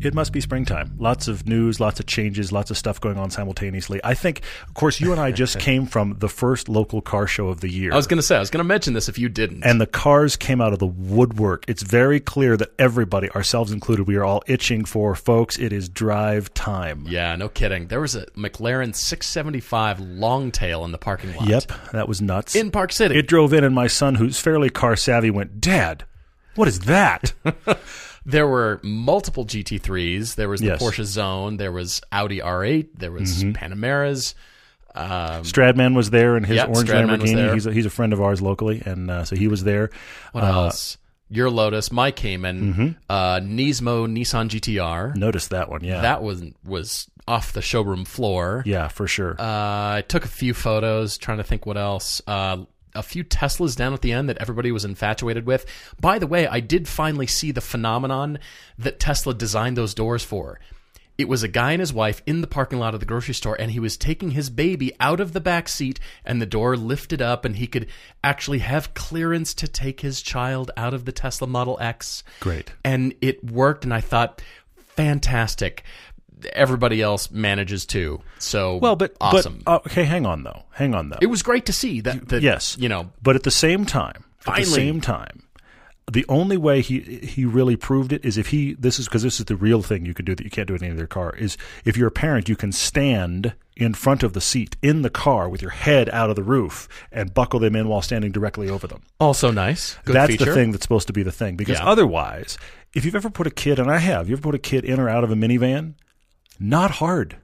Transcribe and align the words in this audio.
It 0.00 0.14
must 0.14 0.32
be 0.32 0.40
springtime. 0.40 0.94
Lots 0.98 1.28
of 1.28 1.46
news, 1.46 1.78
lots 1.78 2.00
of 2.00 2.06
changes, 2.06 2.52
lots 2.52 2.70
of 2.70 2.78
stuff 2.78 3.00
going 3.00 3.18
on 3.18 3.30
simultaneously. 3.30 4.00
I 4.02 4.14
think, 4.14 4.40
of 4.66 4.74
course, 4.74 5.00
you 5.00 5.12
and 5.12 5.20
I 5.20 5.30
just 5.30 5.58
came 5.68 5.86
from 5.86 6.16
the 6.18 6.28
first 6.28 6.68
local 6.68 7.02
car 7.02 7.26
show 7.26 7.48
of 7.48 7.60
the 7.60 7.68
year. 7.68 7.92
I 7.92 7.96
was 7.96 8.06
going 8.06 8.16
to 8.18 8.22
say, 8.22 8.36
I 8.36 8.40
was 8.40 8.50
going 8.50 8.64
to 8.64 8.68
mention 8.68 8.94
this 8.94 9.08
if 9.08 9.18
you 9.18 9.28
didn't. 9.28 9.62
and 9.64 9.80
the 9.80 9.86
cars 9.86 10.36
came 10.36 10.60
out 10.60 10.72
of 10.72 10.78
the 10.78 10.86
woodwork. 10.86 11.64
It's 11.68 11.82
very 11.82 12.18
clear 12.20 12.56
that 12.56 12.70
everybody, 12.78 13.30
ourselves 13.30 13.72
included, 13.72 14.06
we 14.06 14.16
are 14.16 14.24
all 14.24 14.42
itching 14.46 14.84
for, 14.84 15.14
folks, 15.14 15.58
it 15.58 15.72
is 15.72 15.88
drive 15.88 16.52
time. 16.54 17.04
yeah, 17.08 17.36
no 17.36 17.48
kidding. 17.48 17.88
There 17.88 18.00
was 18.00 18.16
a 18.16 18.26
McLaren 18.28 18.94
675 18.94 20.00
Longtail 20.00 20.84
in 20.84 20.92
the 20.92 20.98
parking 20.98 21.34
lot. 21.36 21.46
Yep, 21.46 21.72
that 21.92 22.08
was 22.08 22.22
nuts. 22.22 22.54
In 22.56 22.70
Park 22.70 22.92
City. 22.92 23.18
it 23.18 23.26
drove 23.26 23.52
in, 23.52 23.64
and 23.64 23.74
my 23.74 23.86
son, 23.86 24.14
who's 24.14 24.40
fairly 24.40 24.70
car 24.70 24.96
savvy, 24.96 25.30
went, 25.30 25.60
Dad, 25.60 26.04
what 26.54 26.68
is 26.68 26.80
that? 26.80 27.32
There 28.26 28.46
were 28.46 28.80
multiple 28.82 29.44
GT3s. 29.46 30.34
There 30.34 30.48
was 30.48 30.60
the 30.60 30.66
Yes. 30.68 30.82
Porsche 30.82 31.04
Zone. 31.04 31.56
There 31.56 31.72
was 31.72 32.00
Audi 32.12 32.40
R8. 32.40 32.88
There 32.98 33.10
was 33.12 33.42
Mm-hmm. 33.42 33.52
Panameras. 33.52 34.34
Um, 34.94 35.44
Stradman 35.44 35.94
was 35.94 36.10
there 36.10 36.36
in 36.36 36.44
his 36.44 36.56
Yeah, 36.56 36.64
orange 36.66 36.88
Stradman 36.88 37.20
Lamborghini. 37.20 37.54
He's 37.54 37.66
a, 37.66 37.72
he's 37.72 37.86
a 37.86 37.90
friend 37.90 38.12
of 38.12 38.20
ours 38.20 38.42
locally, 38.42 38.82
and 38.84 39.10
uh, 39.10 39.24
so 39.24 39.36
he 39.36 39.46
was 39.48 39.62
there. 39.64 39.90
what 40.32 40.42
Uh, 40.44 40.64
else? 40.64 40.98
Your 41.32 41.48
Lotus, 41.48 41.92
my 41.92 42.10
Cayman, 42.10 42.74
Mm-hmm. 42.74 42.88
uh, 43.08 43.36
Nismo 43.38 44.08
Nissan 44.10 44.48
GTR. 44.48 45.14
Noticed 45.14 45.50
that 45.50 45.70
one, 45.70 45.84
yeah. 45.84 46.00
That 46.02 46.22
was 46.24 46.42
was 46.64 47.08
off 47.28 47.52
the 47.52 47.62
showroom 47.62 48.04
floor. 48.04 48.64
yeah, 48.66 48.88
for 48.88 49.06
sure. 49.06 49.36
Uh, 49.38 49.44
I 49.98 50.04
took 50.08 50.24
a 50.24 50.28
few 50.28 50.52
photos, 50.54 51.16
trying 51.18 51.38
to 51.38 51.44
think 51.44 51.66
what 51.66 51.76
else. 51.76 52.20
A 52.94 53.02
few 53.02 53.24
Teslas 53.24 53.76
down 53.76 53.94
at 53.94 54.02
the 54.02 54.12
end 54.12 54.28
that 54.28 54.38
everybody 54.38 54.72
was 54.72 54.84
infatuated 54.84 55.46
with. 55.46 55.64
By 56.00 56.18
the 56.18 56.26
way, 56.26 56.46
I 56.46 56.60
did 56.60 56.88
finally 56.88 57.26
see 57.26 57.52
the 57.52 57.60
phenomenon 57.60 58.38
that 58.78 58.98
Tesla 58.98 59.34
designed 59.34 59.76
those 59.76 59.94
doors 59.94 60.24
for. 60.24 60.58
It 61.20 61.28
was 61.28 61.42
a 61.42 61.48
guy 61.48 61.72
and 61.72 61.80
his 61.80 61.92
wife 61.92 62.22
in 62.24 62.40
the 62.40 62.46
parking 62.46 62.78
lot 62.78 62.94
of 62.94 63.00
the 63.00 63.06
grocery 63.06 63.34
store, 63.34 63.54
and 63.60 63.70
he 63.70 63.78
was 63.78 63.98
taking 63.98 64.30
his 64.30 64.48
baby 64.48 64.92
out 64.98 65.20
of 65.20 65.34
the 65.34 65.40
back 65.40 65.68
seat, 65.68 66.00
and 66.24 66.40
the 66.40 66.46
door 66.46 66.78
lifted 66.78 67.20
up, 67.20 67.44
and 67.44 67.56
he 67.56 67.66
could 67.66 67.88
actually 68.24 68.60
have 68.60 68.94
clearance 68.94 69.52
to 69.54 69.68
take 69.68 70.00
his 70.00 70.22
child 70.22 70.70
out 70.78 70.94
of 70.94 71.04
the 71.04 71.12
Tesla 71.12 71.46
Model 71.46 71.76
X. 71.78 72.24
Great. 72.40 72.72
And 72.82 73.14
it 73.20 73.44
worked, 73.44 73.84
and 73.84 73.92
I 73.92 74.00
thought, 74.00 74.40
fantastic. 74.96 75.84
Everybody 76.52 77.02
else 77.02 77.30
manages 77.30 77.86
too. 77.86 78.20
So 78.38 78.76
well, 78.76 78.96
but 78.96 79.16
awesome. 79.20 79.62
But, 79.64 79.70
uh, 79.70 79.76
okay, 79.86 80.04
hang 80.04 80.26
on 80.26 80.42
though. 80.42 80.62
Hang 80.72 80.94
on 80.94 81.10
though. 81.10 81.18
It 81.20 81.26
was 81.26 81.42
great 81.42 81.66
to 81.66 81.72
see 81.72 82.00
that. 82.02 82.28
that 82.28 82.42
yes, 82.42 82.76
you 82.78 82.88
know, 82.88 83.10
But 83.22 83.36
at 83.36 83.42
the 83.42 83.50
same 83.50 83.84
time, 83.86 84.24
at 84.46 84.56
the 84.56 84.64
same 84.64 85.00
time, 85.00 85.42
the 86.10 86.24
only 86.28 86.56
way 86.56 86.80
he 86.80 87.00
he 87.00 87.44
really 87.44 87.76
proved 87.76 88.12
it 88.12 88.24
is 88.24 88.36
if 88.36 88.48
he 88.48 88.74
this 88.74 88.98
is 88.98 89.06
because 89.06 89.22
this 89.22 89.38
is 89.38 89.46
the 89.46 89.54
real 89.56 89.80
thing 89.82 90.04
you 90.04 90.14
can 90.14 90.24
do 90.24 90.34
that 90.34 90.42
you 90.42 90.50
can't 90.50 90.66
do 90.66 90.74
in 90.74 90.82
any 90.82 90.92
other 90.92 91.06
car 91.06 91.34
is 91.36 91.56
if 91.84 91.96
you're 91.96 92.08
a 92.08 92.10
parent 92.12 92.48
you 92.48 92.56
can 92.56 92.72
stand 92.72 93.54
in 93.76 93.94
front 93.94 94.22
of 94.24 94.32
the 94.32 94.40
seat 94.40 94.76
in 94.82 95.02
the 95.02 95.10
car 95.10 95.48
with 95.48 95.62
your 95.62 95.70
head 95.70 96.08
out 96.10 96.28
of 96.28 96.34
the 96.36 96.42
roof 96.42 96.88
and 97.12 97.32
buckle 97.32 97.60
them 97.60 97.76
in 97.76 97.86
while 97.88 98.02
standing 98.02 98.32
directly 98.32 98.68
over 98.68 98.86
them. 98.88 99.02
also 99.20 99.50
nice. 99.52 99.96
Good 100.04 100.16
that's 100.16 100.32
feature. 100.32 100.46
the 100.46 100.54
thing 100.54 100.72
that's 100.72 100.82
supposed 100.82 101.06
to 101.06 101.12
be 101.12 101.22
the 101.22 101.32
thing 101.32 101.54
because 101.56 101.78
Yeah. 101.78 101.86
otherwise, 101.86 102.58
if 102.92 103.04
you've 103.04 103.14
ever 103.14 103.30
put 103.30 103.46
a 103.46 103.50
kid 103.50 103.78
and 103.78 103.88
I 103.90 103.98
have, 103.98 104.28
you 104.28 104.34
ever 104.34 104.42
put 104.42 104.54
a 104.56 104.58
kid 104.58 104.84
in 104.84 104.98
or 104.98 105.08
out 105.08 105.22
of 105.22 105.30
a 105.30 105.36
minivan, 105.36 105.94
not 106.60 106.90
hard, 106.92 107.36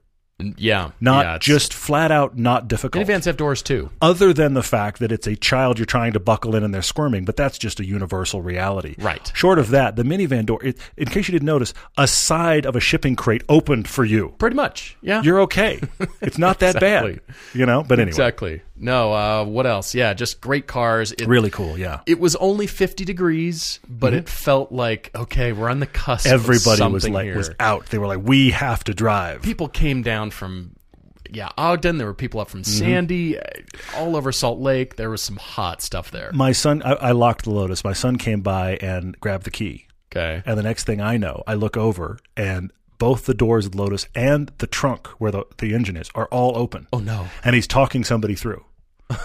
Yeah, 0.59 0.91
not 1.01 1.25
yeah, 1.25 1.39
just 1.39 1.73
flat 1.73 2.11
out 2.13 2.37
not 2.37 2.69
difficult 2.69 3.07
minivans 3.07 3.25
have 3.25 3.39
doors 3.39 3.63
too. 3.63 3.89
other 4.03 4.35
than 4.35 4.53
the 4.53 4.63
fact 4.63 4.99
that 4.99 5.11
it's 5.11 5.27
a 5.27 5.35
child 5.35 5.79
you're 5.79 5.87
trying 5.87 6.13
to 6.13 6.21
buckle 6.21 6.55
in 6.55 6.63
and 6.63 6.75
they're 6.75 6.83
squirming, 6.83 7.25
but 7.25 7.37
that's 7.37 7.57
just 7.57 7.81
a 7.81 7.87
universal 7.87 8.43
reality. 8.43 8.95
Right. 8.99 9.33
Short 9.35 9.59
of 9.59 9.71
that, 9.71 9.97
the 9.97 10.03
minivan 10.03 10.45
door, 10.45 10.63
it, 10.63 10.77
in 10.99 11.07
case 11.07 11.27
you 11.29 11.33
didn't 11.33 11.47
notice, 11.47 11.73
a 11.97 12.07
side 12.07 12.67
of 12.67 12.77
a 12.77 12.81
shipping 12.81 13.17
crate 13.17 13.45
opened 13.49 13.89
for 13.89 14.05
you. 14.05 14.35
Pretty 14.39 14.57
much. 14.57 14.99
Yeah. 15.01 15.23
You're 15.23 15.41
okay. 15.43 15.81
It's 16.21 16.37
not 16.37 16.59
that 16.59 16.75
Exactly. 16.77 17.15
bad. 17.15 17.35
You 17.55 17.65
know? 17.65 17.83
But 17.83 17.99
anyway. 17.99 18.11
exactly. 18.11 18.63
No. 18.79 19.13
Uh, 19.13 19.45
what 19.45 19.67
else? 19.67 19.95
Yeah, 19.95 20.13
just 20.15 20.41
great 20.41 20.67
cars. 20.67 21.13
It, 21.13 21.27
Really 21.27 21.51
cool, 21.51 21.79
yeah. 21.79 22.01
It 22.07 22.19
was 22.21 22.37
only 22.37 22.67
50 22.67 23.05
degrees, 23.05 23.81
but 23.89 24.13
it 24.15 24.29
felt 24.29 24.71
like 24.73 25.11
okay, 25.15 25.53
we're 25.53 25.69
on 25.69 25.81
the 25.81 25.87
cusp. 25.87 26.27
of 26.27 26.33
Mm-hmm. 26.33 26.41
Everybody 26.53 26.93
was 26.93 27.09
like 27.09 27.25
here. 27.25 27.37
was 27.37 27.51
out. 27.61 27.87
They 27.87 27.99
were 27.99 28.07
like, 28.07 28.21
We 28.23 28.51
have 28.51 28.85
to 28.85 28.95
drive. 28.95 29.43
people 29.43 29.69
came 29.69 30.03
down 30.03 30.31
from 30.31 30.77
yeah 31.31 31.49
Ogden. 31.59 31.99
There 31.99 32.07
were 32.07 32.15
people 32.15 32.41
up 32.41 32.49
from 32.51 32.63
Mm-hmm. 32.63 32.79
Sandy, 32.79 33.39
all 33.97 34.17
over 34.17 34.31
Salt 34.33 34.61
Lake. 34.61 34.97
There 34.97 35.11
was 35.11 35.23
some 35.23 35.37
hot 35.37 35.83
stuff 35.83 36.11
there. 36.11 36.31
My 36.33 36.53
son 36.53 36.83
I, 36.83 36.93
I 36.93 37.13
locked 37.13 37.45
the 37.45 37.51
Lotus. 37.51 37.83
My 37.85 37.93
son 37.95 38.17
came 38.17 38.43
by 38.43 38.77
and 38.77 39.19
grabbed 39.21 39.45
the 39.45 39.51
key. 39.51 39.87
Okay. 40.13 40.43
And 40.47 40.57
the 40.57 40.63
next 40.63 40.85
thing 40.85 41.01
I 41.01 41.17
know, 41.17 41.43
I 41.47 41.55
look 41.55 41.77
over 41.77 42.19
and 42.37 42.73
both 42.99 43.27
the 43.27 43.35
doors 43.35 43.67
of 43.67 43.73
the 43.73 43.79
Lotus 43.79 44.07
and 44.15 44.51
the 44.59 44.67
trunk 44.67 45.09
where 45.19 45.31
the, 45.31 45.45
the 45.59 45.75
engine 45.75 45.97
is 45.97 46.11
are 46.15 46.27
all 46.27 46.57
open. 46.57 46.87
Oh 46.93 46.99
no. 46.99 47.29
And 47.45 47.55
he's 47.55 47.67
talking 47.67 48.05
somebody 48.05 48.35
through. 48.35 48.65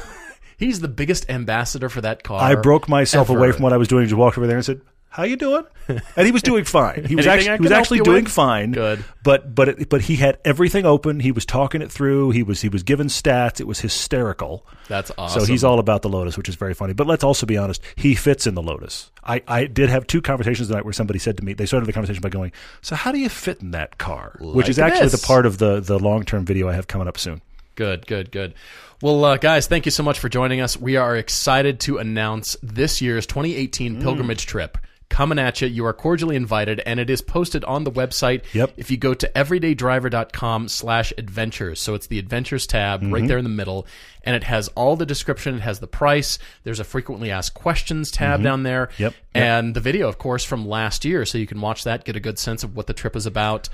He's 0.58 0.80
the 0.80 0.88
biggest 0.88 1.28
ambassador 1.28 1.90
for 1.90 2.02
that 2.02 2.22
car. 2.22 2.40
I 2.40 2.54
broke 2.54 2.88
myself 2.88 3.32
ever. 3.32 3.40
away 3.40 3.52
from 3.52 3.64
what 3.64 3.74
I 3.74 3.78
was 3.78 3.88
doing, 3.88 4.06
just 4.06 4.16
walked 4.16 4.38
over 4.38 4.46
there 4.46 4.58
and 4.58 4.64
said, 4.64 4.82
"How 5.12 5.24
you 5.24 5.36
doing?" 5.36 5.64
And 5.88 6.26
he 6.26 6.32
was 6.32 6.42
doing 6.42 6.64
fine. 6.64 7.06
He 7.06 7.16
was 7.18 7.28
actually 7.28 7.58
he 7.58 7.62
was 7.62 7.72
actually 7.72 8.00
doing 8.00 8.24
with? 8.24 8.34
fine. 8.34 8.72
Good. 8.72 9.04
But 9.24 9.54
but 9.54 9.68
it, 9.70 9.90
but 9.90 10.02
he 10.02 10.16
had 10.16 10.40
everything 10.44 10.86
open. 10.86 11.20
He 11.20 11.32
was 11.32 11.46
talking 11.46 11.82
it 11.82 11.92
through. 11.92 12.32
He 12.32 12.44
was 12.44 12.62
he 12.62 12.70
was 12.70 12.82
giving 12.84 13.08
stats. 13.08 13.60
It 13.60 13.68
was 13.68 13.80
hysterical. 13.82 14.66
That's 14.88 15.12
awesome. 15.18 15.42
So 15.42 15.46
he's 15.46 15.64
all 15.64 15.80
about 15.80 16.02
the 16.02 16.10
Lotus, 16.10 16.38
which 16.38 16.50
is 16.50 16.56
very 16.56 16.74
funny. 16.74 16.94
But 16.94 17.08
let's 17.08 17.24
also 17.24 17.46
be 17.46 17.58
honest, 17.58 17.82
he 17.96 18.16
fits 18.16 18.48
in 18.48 18.56
the 18.56 18.62
Lotus. 18.62 19.12
I, 19.24 19.42
I 19.48 19.66
did 19.66 19.90
have 19.90 20.08
two 20.08 20.22
conversations 20.22 20.68
tonight 20.70 20.84
where 20.84 20.94
somebody 20.94 21.20
said 21.20 21.38
to 21.38 21.44
me, 21.46 21.54
they 21.54 21.66
started 21.68 21.86
the 21.86 21.94
conversation 21.94 22.22
by 22.22 22.30
going, 22.30 22.52
So 22.82 22.96
how 22.96 23.12
do 23.12 23.20
you 23.20 23.30
fit 23.30 23.62
in 23.62 23.72
that 23.72 23.98
car? 24.00 24.36
which 24.40 24.68
is 24.68 24.78
Like 24.80 24.94
actually 24.94 25.10
the 25.10 25.24
part 25.26 25.46
of 25.46 25.60
the, 25.60 25.80
the 25.80 26.00
long 26.00 26.24
term 26.24 26.44
video 26.46 26.68
I 26.68 26.74
have 26.74 26.88
coming 26.88 27.08
up 27.08 27.18
soon. 27.20 27.42
Good, 27.76 28.08
good, 28.08 28.32
good. 28.32 28.54
Well, 29.02 29.24
uh, 29.24 29.38
guys, 29.38 29.68
thank 29.68 29.86
you 29.86 29.92
so 29.92 30.04
much 30.04 30.20
for 30.20 30.28
joining 30.30 30.60
us. 30.62 30.76
We 30.78 30.96
are 30.98 31.16
excited 31.16 31.80
to 31.82 31.98
announce 31.98 32.56
this 32.62 33.02
year's 33.02 33.26
2018 33.26 33.98
Mm. 33.98 34.02
pilgrimage 34.02 34.46
trip 34.46 34.78
coming 35.12 35.38
at 35.38 35.62
you. 35.62 35.68
You 35.68 35.86
are 35.86 35.94
cordially 35.94 36.36
invited, 36.36 36.80
and 36.88 37.00
it 37.00 37.10
is 37.12 37.22
posted 37.22 37.64
on 37.66 37.84
the 37.84 37.92
website. 37.92 38.42
Yep. 38.54 38.74
If 38.78 38.90
you 38.90 38.98
go 38.98 39.14
to 39.14 39.30
everydaydriver.com 39.36 40.68
slash 40.70 41.14
adventures, 41.18 41.80
so 41.80 41.94
it's 41.94 42.08
the 42.08 42.18
adventures 42.18 42.66
tab 42.66 43.02
Mm-hmm. 43.02 43.14
right 43.14 43.28
there 43.28 43.38
in 43.38 43.44
the 43.44 43.50
middle, 43.50 43.86
and 44.24 44.36
it 44.36 44.44
has 44.46 44.68
all 44.70 44.96
the 44.96 45.06
description. 45.06 45.56
It 45.56 45.62
has 45.62 45.80
the 45.80 45.88
price. 45.88 46.40
There's 46.64 46.80
a 46.80 46.84
frequently 46.84 47.30
asked 47.32 47.54
questions 47.54 48.10
tab 48.12 48.42
down 48.44 48.64
there. 48.64 48.88
Mm-hmm. 48.88 49.04
Yep, 49.04 49.14
yep. 49.14 49.44
And 49.44 49.76
the 49.76 49.80
video, 49.82 50.08
of 50.08 50.18
course, 50.18 50.44
from 50.44 50.68
last 50.68 51.06
year, 51.06 51.26
so 51.26 51.38
you 51.38 51.48
can 51.48 51.62
watch 51.62 51.84
that, 51.84 52.06
get 52.06 52.16
a 52.16 52.20
good 52.20 52.40
sense 52.40 52.64
of 52.64 52.76
what 52.76 52.88
the 52.88 52.94
trip 52.94 53.16
is 53.16 53.26
about. 53.26 53.70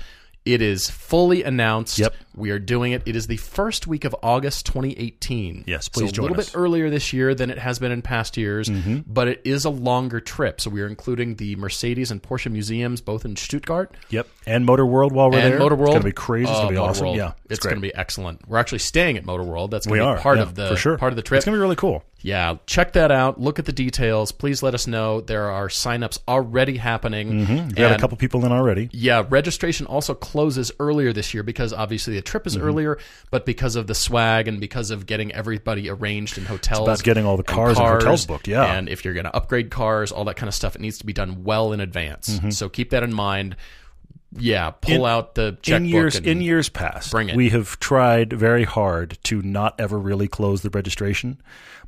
It 0.48 0.62
is 0.62 0.88
fully 0.88 1.42
announced. 1.42 1.98
Yep. 1.98 2.14
We 2.34 2.50
are 2.52 2.58
doing 2.58 2.92
it. 2.92 3.02
It 3.04 3.16
is 3.16 3.26
the 3.26 3.36
first 3.36 3.86
week 3.86 4.04
of 4.06 4.16
August 4.22 4.64
2018. 4.66 5.64
Yes, 5.66 5.88
please 5.88 6.06
so 6.08 6.12
join 6.12 6.24
a 6.26 6.28
little 6.28 6.40
us. 6.40 6.50
bit 6.52 6.56
earlier 6.58 6.88
this 6.88 7.12
year 7.12 7.34
than 7.34 7.50
it 7.50 7.58
has 7.58 7.78
been 7.78 7.92
in 7.92 8.00
past 8.00 8.36
years, 8.38 8.68
Mm-hmm. 8.68 9.00
but 9.06 9.28
it 9.28 9.42
is 9.44 9.64
a 9.66 9.70
longer 9.70 10.20
trip. 10.20 10.60
So 10.60 10.70
we 10.70 10.80
are 10.80 10.86
including 10.86 11.34
the 11.34 11.56
Mercedes 11.56 12.10
and 12.10 12.22
Porsche 12.22 12.50
museums, 12.50 13.00
both 13.02 13.24
in 13.26 13.36
Stuttgart 13.36 13.94
Yep. 14.08 14.26
And 14.46 14.64
Motor 14.64 14.86
World 14.86 15.12
while 15.12 15.30
we're 15.30 15.38
and 15.38 15.52
there. 15.52 15.58
Motor 15.58 15.74
World. 15.74 15.88
It's 15.88 15.94
going 15.96 16.02
to 16.02 16.08
be 16.08 16.12
crazy. 16.12 16.50
It's 16.50 16.58
going 16.60 16.68
to 16.68 16.72
be 16.72 16.78
Motor 16.78 16.90
awesome. 16.90 17.04
World. 17.08 17.16
Yeah. 17.18 17.32
it's, 17.50 17.58
great. 17.60 17.72
going 17.72 17.82
to 17.82 17.88
be 17.88 17.94
excellent. 17.94 18.48
We're 18.48 18.58
actually 18.58 18.78
staying 18.78 19.18
at 19.18 19.26
Motor 19.26 19.42
World. 19.42 19.70
That's 19.70 19.86
going 19.86 20.00
to 20.00 20.06
are 20.06 20.16
be 20.16 20.22
part 20.22 20.36
yeah, 20.38 20.42
of 20.44 20.54
the 20.54 20.68
for 20.68 20.76
sure. 20.76 20.96
part 20.96 21.12
of 21.12 21.16
the 21.16 21.22
trip. 21.22 21.38
It's 21.38 21.44
going 21.44 21.54
to 21.54 21.58
be 21.58 21.62
really 21.62 21.76
cool. 21.76 22.04
Yeah, 22.20 22.56
check 22.66 22.94
that 22.94 23.12
out. 23.12 23.40
Look 23.40 23.60
at 23.60 23.64
the 23.64 23.72
details. 23.72 24.32
Please 24.32 24.60
let 24.62 24.74
us 24.74 24.88
know. 24.88 25.20
There 25.20 25.50
are 25.50 25.68
signups 25.68 26.18
already 26.26 26.76
happening. 26.76 27.46
We've 27.46 27.74
got 27.76 27.92
a 27.92 27.98
couple 27.98 28.16
people 28.16 28.44
in 28.44 28.50
already. 28.50 28.88
yeah, 28.92 29.24
registration 29.28 29.86
also 29.86 30.14
closes 30.14 30.72
earlier 30.80 31.12
this 31.12 31.32
year 31.32 31.44
because 31.44 31.72
obviously 31.72 32.14
the 32.16 32.22
trip 32.22 32.46
is 32.46 32.56
Mm-hmm. 32.56 32.66
earlier, 32.66 32.98
but 33.30 33.46
because 33.46 33.76
of 33.76 33.86
the 33.86 33.94
swag 33.94 34.48
and 34.48 34.58
because 34.60 34.90
of 34.90 35.06
getting 35.06 35.32
everybody 35.32 35.88
arranged 35.88 36.38
in 36.38 36.44
hotels. 36.44 36.88
about 36.88 37.02
getting 37.04 37.24
all 37.24 37.36
the 37.36 37.44
cars 37.44 37.78
and 37.78 37.86
hotels 37.86 38.26
booked, 38.26 38.48
yeah. 38.48 38.64
And 38.74 38.88
if 38.88 39.04
you're 39.04 39.14
going 39.14 39.24
to 39.26 39.36
upgrade 39.36 39.70
cars, 39.70 40.10
all 40.10 40.24
that 40.24 40.34
kind 40.36 40.48
of 40.48 40.54
stuff, 40.54 40.74
it 40.74 40.80
needs 40.80 40.98
to 40.98 41.06
be 41.06 41.12
done 41.12 41.44
well 41.44 41.72
in 41.72 41.80
advance. 41.80 42.30
Mm-hmm. 42.30 42.50
So 42.50 42.68
keep 42.68 42.90
that 42.90 43.02
in 43.04 43.12
mind. 43.14 43.54
Yeah, 44.36 44.70
pull 44.70 45.06
In- 45.06 45.10
out 45.10 45.34
the 45.34 45.52
checkbook. 45.62 45.76
in 45.82 45.84
years 45.86 46.16
and- 46.16 46.26
in 46.26 46.40
years 46.40 46.68
past, 46.68 47.10
bring 47.10 47.28
it. 47.30 47.36
we 47.36 47.50
have 47.50 47.78
tried 47.80 48.32
very 48.32 48.64
hard 48.64 49.18
to 49.24 49.42
not 49.42 49.74
ever 49.78 49.98
really 49.98 50.28
close 50.28 50.62
the 50.62 50.70
registration, 50.70 51.40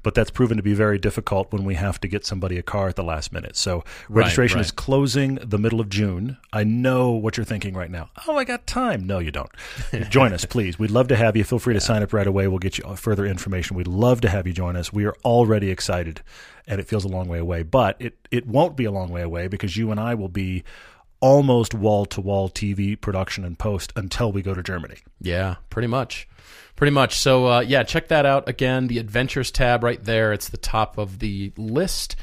but 0.03 0.15
that's 0.15 0.31
proven 0.31 0.57
to 0.57 0.63
be 0.63 0.73
very 0.73 0.99
difficult 0.99 1.53
when 1.53 1.65
we 1.65 1.75
have 1.75 2.01
to 2.01 2.09
get 2.09 2.25
somebody 2.25 2.57
a 2.57 2.63
car 2.63 2.89
at 2.89 2.97
the 2.97 3.03
last 3.05 3.33
minute. 3.35 3.55
So 3.57 3.85
registration 4.09 4.57
right. 4.57 4.65
is 4.65 4.71
closing 4.71 5.35
the 5.35 5.59
middle 5.59 5.79
of 5.81 5.91
June. 5.91 6.39
I 6.53 6.65
know 6.65 7.11
what 7.11 7.37
you're 7.37 7.45
thinking 7.45 7.75
right 7.75 7.91
now. 7.91 8.09
Oh, 8.27 8.39
I 8.39 8.45
got 8.45 8.67
time. 8.67 9.07
No, 9.07 9.19
you 9.19 9.31
don't. 9.31 9.51
join 10.09 10.33
us, 10.33 10.47
please. 10.47 10.79
We'd 10.79 10.91
love 10.91 11.09
to 11.09 11.17
have 11.17 11.37
you. 11.37 11.45
Feel 11.45 11.59
free 11.59 11.75
to 11.75 11.81
sign 11.81 12.03
up 12.03 12.15
right 12.15 12.27
away. 12.27 12.49
We'll 12.49 12.59
get 12.59 12.79
you 12.79 12.97
further 12.97 13.27
information. 13.27 13.77
We'd 13.77 13.87
love 13.87 14.23
to 14.23 14.31
have 14.31 14.47
you 14.47 14.55
join 14.55 14.77
us. 14.77 14.91
We 14.91 15.05
are 15.05 15.15
already 15.27 15.71
excited, 15.71 16.23
and 16.67 16.81
it 16.81 16.89
feels 16.89 17.05
a 17.05 17.09
long 17.09 17.29
way 17.29 17.39
away, 17.39 17.63
but 17.63 17.97
it 18.01 18.15
it 18.31 18.47
won't 18.47 18.77
be 18.77 18.87
a 18.87 18.91
long 18.91 19.11
way 19.11 19.21
away 19.21 19.49
because 19.49 19.77
you 19.77 19.91
and 19.91 20.01
I 20.01 20.15
will 20.15 20.29
be 20.31 20.65
almost 21.21 21.75
wall 21.75 22.07
to 22.07 22.21
wall 22.21 22.49
TV 22.49 23.01
production 23.01 23.45
and 23.45 23.59
post 23.59 23.93
until 23.97 24.33
we 24.33 24.43
go 24.43 24.55
to 24.55 24.63
Germany. 24.63 24.97
Yeah, 25.21 25.57
pretty 25.69 25.89
much. 25.89 26.29
Pretty 26.77 26.93
much. 26.93 27.19
So, 27.19 27.47
uh, 27.47 27.61
yeah, 27.61 27.83
check 27.83 28.09
that 28.09 28.25
out. 28.25 28.49
Again, 28.49 28.87
the 28.87 28.99
Adventures 28.99 29.51
tab 29.51 29.85
right 29.85 30.03
there. 30.03 30.33
It's 30.33 30.49
the 30.49 30.57
top 30.57 30.97
of 30.99 31.19
the 31.19 31.53
list. 31.57 32.17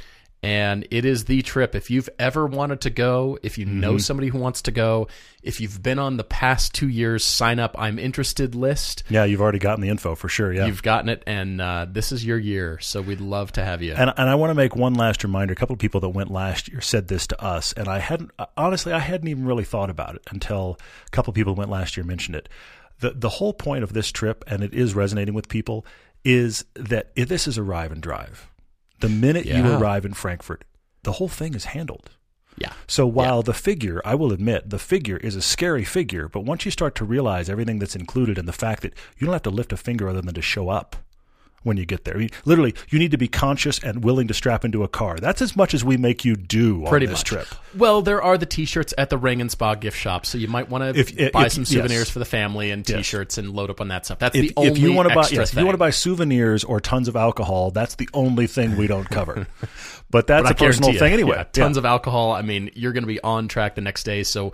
And 0.44 0.88
it 0.92 1.04
is 1.04 1.26
the 1.26 1.42
trip. 1.42 1.74
If 1.74 1.90
you've 1.90 2.10
ever 2.20 2.46
wanted 2.46 2.82
to 2.82 2.92
go, 2.92 3.40
if 3.42 3.58
you 3.58 3.66
know 3.66 3.98
somebody 3.98 4.28
who 4.28 4.38
wants 4.38 4.62
to 4.64 4.72
go, 4.72 5.08
if 5.42 5.60
you've 5.60 5.82
been 5.82 5.98
on 5.98 6.18
the 6.18 6.24
past 6.24 6.76
two 6.76 6.88
years 6.88 7.26
sign 7.26 7.58
up, 7.58 7.76
I'm 7.78 7.98
interested 7.98 8.54
list, 8.54 9.04
Yeah, 9.10 9.24
you've 9.24 9.42
already 9.42 9.58
gotten 9.58 9.82
the 9.82 9.90
info 9.90 10.14
for 10.14 10.30
sure. 10.30 10.54
Yeah. 10.54 10.68
you've 10.68 10.84
gotten 10.84 11.10
it. 11.10 11.24
And 11.26 11.60
uh, 11.60 11.88
this 11.90 12.12
is 12.12 12.24
your 12.24 12.38
year. 12.38 12.78
So 12.82 13.02
we'd 13.02 13.20
love 13.20 13.52
to 13.54 13.66
have 13.66 13.82
you. 13.82 13.94
and, 13.94 14.14
and 14.16 14.30
I 14.30 14.36
want 14.36 14.52
to 14.52 14.56
make 14.56 14.76
one 14.76 14.94
last 14.94 15.24
reminder. 15.24 15.54
A 15.54 15.56
couple 15.56 15.74
of 15.74 15.80
people 15.80 16.02
that 16.02 16.10
went 16.10 16.30
last 16.30 16.68
year 16.70 16.82
said 16.82 17.08
this 17.08 17.26
to 17.28 17.44
us, 17.44 17.74
and 17.74 17.88
I 17.88 17.98
hadn't 17.98 18.30
honestly 18.56 18.94
I 18.94 19.00
hadn't 19.00 19.28
even 19.28 19.46
really 19.46 19.64
thought 19.66 19.90
about 19.90 20.16
it 20.16 20.22
until 20.30 20.78
a 21.08 21.10
couple 21.10 21.32
of 21.32 21.36
people 21.36 21.56
who 21.56 21.60
went 21.60 21.72
last 21.72 21.98
year 21.98 22.04
mentioned 22.04 22.36
it. 22.36 22.48
the 23.00 23.12
The 23.12 23.30
whole 23.30 23.54
point 23.54 23.84
of 23.84 23.94
this 23.94 24.12
trip, 24.12 24.44
and 24.46 24.64
it 24.64 24.74
is 24.74 24.94
resonating 24.94 25.34
with 25.34 25.50
people, 25.50 25.84
is 26.24 26.64
that 26.76 27.12
if 27.16 27.28
this 27.28 27.48
is 27.48 27.58
arrive 27.58 27.92
and 27.92 28.04
drive. 28.04 28.50
The 29.00 29.10
minute 29.10 29.46
you 29.46 29.64
arrive 29.78 30.06
in 30.06 30.14
Frankfurt, 30.14 30.64
the 31.04 31.14
whole 31.14 31.28
thing 31.30 31.54
is 31.54 31.66
handled. 31.66 32.10
yeah. 32.58 32.74
So 32.88 33.06
while 33.06 33.44
the 33.44 33.54
figure, 33.54 34.02
I 34.04 34.16
will 34.16 34.34
admit, 34.34 34.70
the 34.70 34.80
figure 34.80 35.18
is 35.18 35.36
a 35.36 35.42
scary 35.42 35.84
figure, 35.84 36.28
but 36.28 36.42
once 36.42 36.66
you 36.66 36.72
start 36.72 36.96
to 36.96 37.06
realize 37.06 37.50
everything 37.50 37.80
that's 37.80 37.96
included 37.96 38.38
and 38.38 38.48
the 38.48 38.54
fact 38.54 38.82
that 38.82 38.94
you 39.18 39.26
don't 39.26 39.34
have 39.34 39.44
to 39.44 39.50
lift 39.52 39.72
a 39.72 39.78
finger 39.78 40.10
other 40.10 40.22
than 40.22 40.34
to 40.34 40.42
show 40.42 40.70
up 40.70 40.96
when 41.64 41.76
you 41.78 41.86
get 41.86 42.06
there. 42.06 42.22
Literally, 42.46 42.74
you 42.90 42.98
need 43.00 43.12
to 43.12 43.18
be 43.18 43.28
conscious 43.28 43.80
and 43.84 44.04
willing 44.04 44.28
to 44.30 44.34
strap 44.34 44.64
into 44.64 44.84
a 44.84 44.88
car. 44.88 45.18
That's 45.18 45.42
as 45.42 45.56
much 45.56 45.74
as 45.74 45.84
we 45.84 45.98
make 45.98 46.24
you 46.24 46.36
do 46.36 46.84
on 46.86 46.90
Pretty 46.90 47.06
this 47.08 47.20
much. 47.20 47.26
trip. 47.26 47.48
Well, 47.76 48.02
there 48.02 48.22
are 48.22 48.38
the 48.38 48.46
T-shirts 48.46 48.94
at 48.98 49.10
the 49.10 49.18
Ring 49.18 49.42
and 49.42 49.52
Spa 49.52 49.76
gift 49.76 49.98
shop, 49.98 50.26
so 50.26 50.38
you 50.38 50.48
might 50.48 50.70
want 50.70 50.96
to 50.96 51.30
buy 51.32 51.46
if- 51.46 51.52
some 51.52 51.62
yes. 51.64 51.70
souvenirs 51.70 52.10
for 52.10 52.20
the 52.20 52.26
family 52.26 52.72
and 52.72 52.86
T-shirts 52.86 53.38
and 53.38 53.52
load 53.52 53.70
up 53.70 53.82
on 53.82 53.90
that 53.90 54.06
stuff. 54.06 54.20
That's 54.20 54.36
If, 54.36 54.48
the 54.50 54.54
only 54.56 54.72
if 54.72 54.78
you 54.78 54.94
want 54.94 55.10
to 55.10 55.16
buy, 55.16 55.28
yes, 55.30 55.52
if 55.52 55.60
you 55.60 55.66
want 55.66 55.74
to 55.74 55.80
buy 55.80 55.90
souvenirs 55.90 56.64
or 56.64 56.80
tons 56.80 57.08
of 57.08 57.16
alcohol, 57.16 57.72
that's 57.72 57.96
the 57.96 58.10
only 58.14 58.48
thing 58.48 58.78
we 58.78 58.88
don't 58.88 59.10
cover. 59.10 59.48
but 60.10 60.28
that's 60.28 60.44
But 60.44 60.52
a 60.52 60.56
personal 60.66 60.92
you, 60.94 61.00
thing 61.00 61.12
anyway. 61.14 61.36
yeah, 61.38 61.44
tons 61.44 61.76
of 61.78 61.86
alcohol. 61.86 62.32
I 62.32 62.44
mean, 62.44 62.72
you're 62.76 62.94
going 62.94 63.04
to 63.04 63.08
be 63.08 63.20
on 63.22 63.48
track 63.50 63.76
the 63.76 63.82
next 63.82 64.04
day. 64.04 64.24
So 64.24 64.54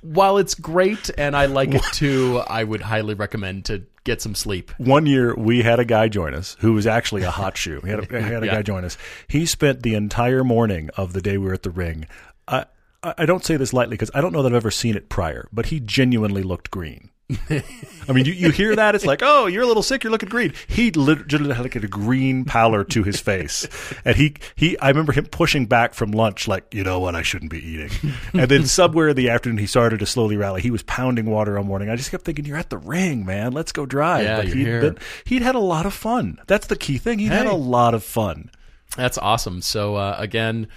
while 0.00 0.38
it's 0.38 0.54
great 0.54 1.10
and 1.18 1.36
I 1.36 1.46
like 1.46 1.74
it 1.74 1.82
too, 1.92 2.42
I 2.46 2.64
would 2.64 2.80
highly 2.80 3.14
recommend 3.14 3.66
to 3.66 3.82
get 4.04 4.20
some 4.22 4.34
sleep. 4.34 4.70
One 4.78 5.06
year 5.06 5.34
we 5.34 5.62
had 5.62 5.80
a 5.80 5.84
guy 5.84 6.08
join 6.08 6.34
us 6.34 6.56
who 6.60 6.72
was 6.74 6.86
actually 6.86 7.22
a 7.22 7.30
hot 7.30 7.56
shoe. 7.62 7.80
We 7.82 7.90
had 7.90 8.00
a, 8.12 8.22
had 8.22 8.42
a 8.42 8.46
Yeah. 8.46 8.54
guy 8.56 8.62
join 8.62 8.84
us. 8.84 8.96
He 9.28 9.46
spent 9.46 9.82
the 9.82 9.94
entire 9.94 10.44
morning 10.44 10.90
of 10.96 11.12
the 11.14 11.20
day 11.22 11.38
we 11.38 11.46
were 11.46 11.54
at 11.54 11.62
the 11.62 11.70
ring. 11.70 12.06
I 12.46 12.66
I 13.02 13.14
I 13.18 13.26
don't 13.26 13.44
say 13.44 13.56
this 13.56 13.72
lightly 13.72 13.94
because 13.94 14.10
I 14.14 14.20
don't 14.20 14.32
know 14.32 14.42
that 14.42 14.52
I've 14.52 14.56
ever 14.56 14.70
seen 14.70 14.96
it 14.96 15.08
prior, 15.08 15.48
but 15.52 15.66
he 15.66 15.80
genuinely 15.80 16.42
looked 16.42 16.70
green. 16.70 17.10
I 17.30 18.12
mean, 18.12 18.26
you, 18.26 18.32
you 18.34 18.50
hear 18.50 18.76
that? 18.76 18.94
It's 18.94 19.06
like, 19.06 19.20
oh, 19.22 19.46
you're 19.46 19.62
a 19.62 19.66
little 19.66 19.82
sick. 19.82 20.04
You're 20.04 20.10
looking 20.10 20.28
green. 20.28 20.52
He 20.68 20.90
literally 20.90 21.54
had 21.54 21.62
like 21.62 21.74
a 21.76 21.86
green 21.88 22.44
pallor 22.44 22.84
to 22.84 23.02
his 23.02 23.18
face, 23.20 23.66
and 24.04 24.14
he 24.14 24.34
he. 24.56 24.78
I 24.78 24.88
remember 24.88 25.12
him 25.12 25.24
pushing 25.26 25.64
back 25.64 25.94
from 25.94 26.10
lunch, 26.12 26.46
like, 26.46 26.66
you 26.74 26.84
know 26.84 27.00
what, 27.00 27.14
I 27.14 27.22
shouldn't 27.22 27.50
be 27.50 27.66
eating. 27.66 27.90
And 28.34 28.50
then 28.50 28.66
somewhere 28.66 29.08
in 29.08 29.16
the 29.16 29.30
afternoon, 29.30 29.56
he 29.58 29.66
started 29.66 30.00
to 30.00 30.06
slowly 30.06 30.36
rally. 30.36 30.60
He 30.60 30.70
was 30.70 30.82
pounding 30.82 31.26
water 31.26 31.56
all 31.56 31.64
morning. 31.64 31.88
I 31.88 31.96
just 31.96 32.10
kept 32.10 32.24
thinking, 32.24 32.44
you're 32.44 32.58
at 32.58 32.68
the 32.70 32.78
ring, 32.78 33.24
man. 33.24 33.52
Let's 33.52 33.72
go 33.72 33.86
drive. 33.86 34.24
Yeah, 34.24 34.36
but 34.36 34.46
you're 34.48 34.56
he'd 34.56 34.66
here. 34.66 34.80
been- 34.82 34.98
he'd 35.24 35.42
had 35.42 35.54
a 35.54 35.60
lot 35.60 35.86
of 35.86 35.94
fun. 35.94 36.38
That's 36.46 36.66
the 36.66 36.76
key 36.76 36.98
thing. 36.98 37.18
He 37.20 37.26
had 37.26 37.46
Hey. 37.46 37.52
a 37.52 37.56
lot 37.56 37.94
of 37.94 38.04
fun. 38.04 38.50
That's 38.96 39.16
awesome. 39.18 39.62
So 39.62 39.96
uh, 39.96 40.14
again, 40.18 40.68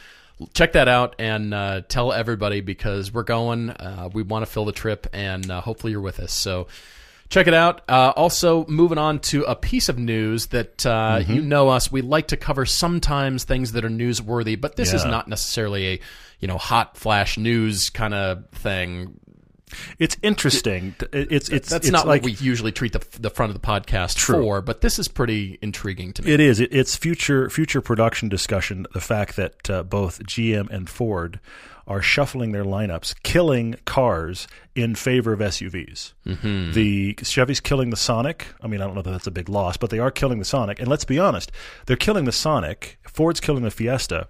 check 0.54 0.74
that 0.74 0.88
out 0.88 1.16
and 1.20 1.54
uh, 1.54 1.82
tell 1.88 2.12
everybody 2.14 2.62
because 2.62 3.12
we're 3.14 3.24
going. 3.24 3.70
Uh, 3.72 4.10
we 4.14 4.24
want 4.24 4.46
to 4.46 4.52
fill 4.52 4.66
the 4.66 4.72
trip, 4.72 5.08
and 5.14 5.50
uh, 5.50 5.62
hopefully 5.62 5.92
you're 5.92 6.02
with 6.02 6.20
us. 6.20 6.32
So 6.32 6.68
check 7.30 7.48
it 7.48 7.54
out. 7.54 7.82
Uh, 7.90 8.14
also, 8.16 8.66
moving 8.68 8.98
on 8.98 9.20
to 9.20 9.44
a 9.44 9.56
piece 9.56 9.90
of 9.90 9.98
news 9.98 10.48
that 10.48 10.86
uh, 10.86 11.20
Mm-hmm. 11.20 11.34
you 11.34 11.42
know 11.42 11.70
us. 11.70 11.92
We 11.92 12.02
like 12.02 12.28
to 12.28 12.38
cover 12.38 12.66
sometimes 12.66 13.44
things 13.44 13.72
that 13.74 13.84
are 13.84 13.90
newsworthy, 13.90 14.60
but 14.60 14.76
this 14.76 14.94
is 14.94 15.04
not 15.06 15.28
necessarily 15.28 15.88
a 15.94 16.00
you 16.40 16.48
know 16.48 16.58
hot 16.58 16.98
flash 16.98 17.38
news 17.38 17.90
kind 17.90 18.14
of 18.14 18.48
thing. 18.52 19.20
It's 20.00 20.16
interesting. 20.22 20.96
It's 21.12 21.50
it's 21.50 21.70
That's 21.70 21.88
it's 21.88 21.92
not 21.92 22.08
like 22.08 22.24
what 22.24 22.32
we 22.40 22.46
usually 22.46 22.72
treat 22.72 22.94
the 22.94 23.06
the 23.20 23.30
front 23.30 23.54
of 23.54 23.62
the 23.62 23.68
podcast 23.68 24.20
for, 24.20 24.62
but 24.62 24.82
this 24.82 24.98
is 24.98 25.08
pretty 25.08 25.60
intriguing 25.62 26.14
to 26.14 26.24
me. 26.24 26.32
It 26.32 26.40
is. 26.40 26.60
It, 26.60 26.74
it's 26.74 26.96
future 26.96 27.50
future 27.50 27.82
production 27.82 28.30
discussion. 28.30 28.88
The 28.94 29.02
fact 29.02 29.36
that 29.36 29.70
uh, 29.70 29.84
both 29.84 30.24
GM 30.24 30.70
and 30.70 30.90
Ford 30.90 31.40
are 31.88 32.02
shuffling 32.02 32.52
their 32.52 32.66
lineups, 32.66 33.16
killing 33.24 33.76
cars 33.86 34.48
in 34.76 34.94
favor 34.94 35.32
of 35.34 35.40
SUVs. 35.40 36.14
Mm-hmm. 36.26 36.74
The 36.74 37.18
Chevy's 37.24 37.62
killing 37.62 37.90
the 37.90 37.98
Sonic. 37.98 38.48
I 38.62 38.68
mean, 38.68 38.82
I 38.82 38.86
don't 38.86 38.96
know 38.96 39.02
that 39.02 39.12
that's 39.12 39.28
a 39.28 39.32
big 39.32 39.48
loss, 39.48 39.78
but 39.78 39.90
they 39.90 40.00
are 40.00 40.12
killing 40.12 40.40
the 40.40 40.46
Sonic. 40.46 40.80
And 40.80 40.90
let's 40.90 41.06
be 41.06 41.18
honest, 41.18 41.52
they're 41.86 41.96
killing 41.96 42.26
the 42.26 42.34
Sonic. 42.34 43.00
Ford's 43.08 43.40
killing 43.40 43.64
the 43.64 43.72
Fiesta. 43.72 44.28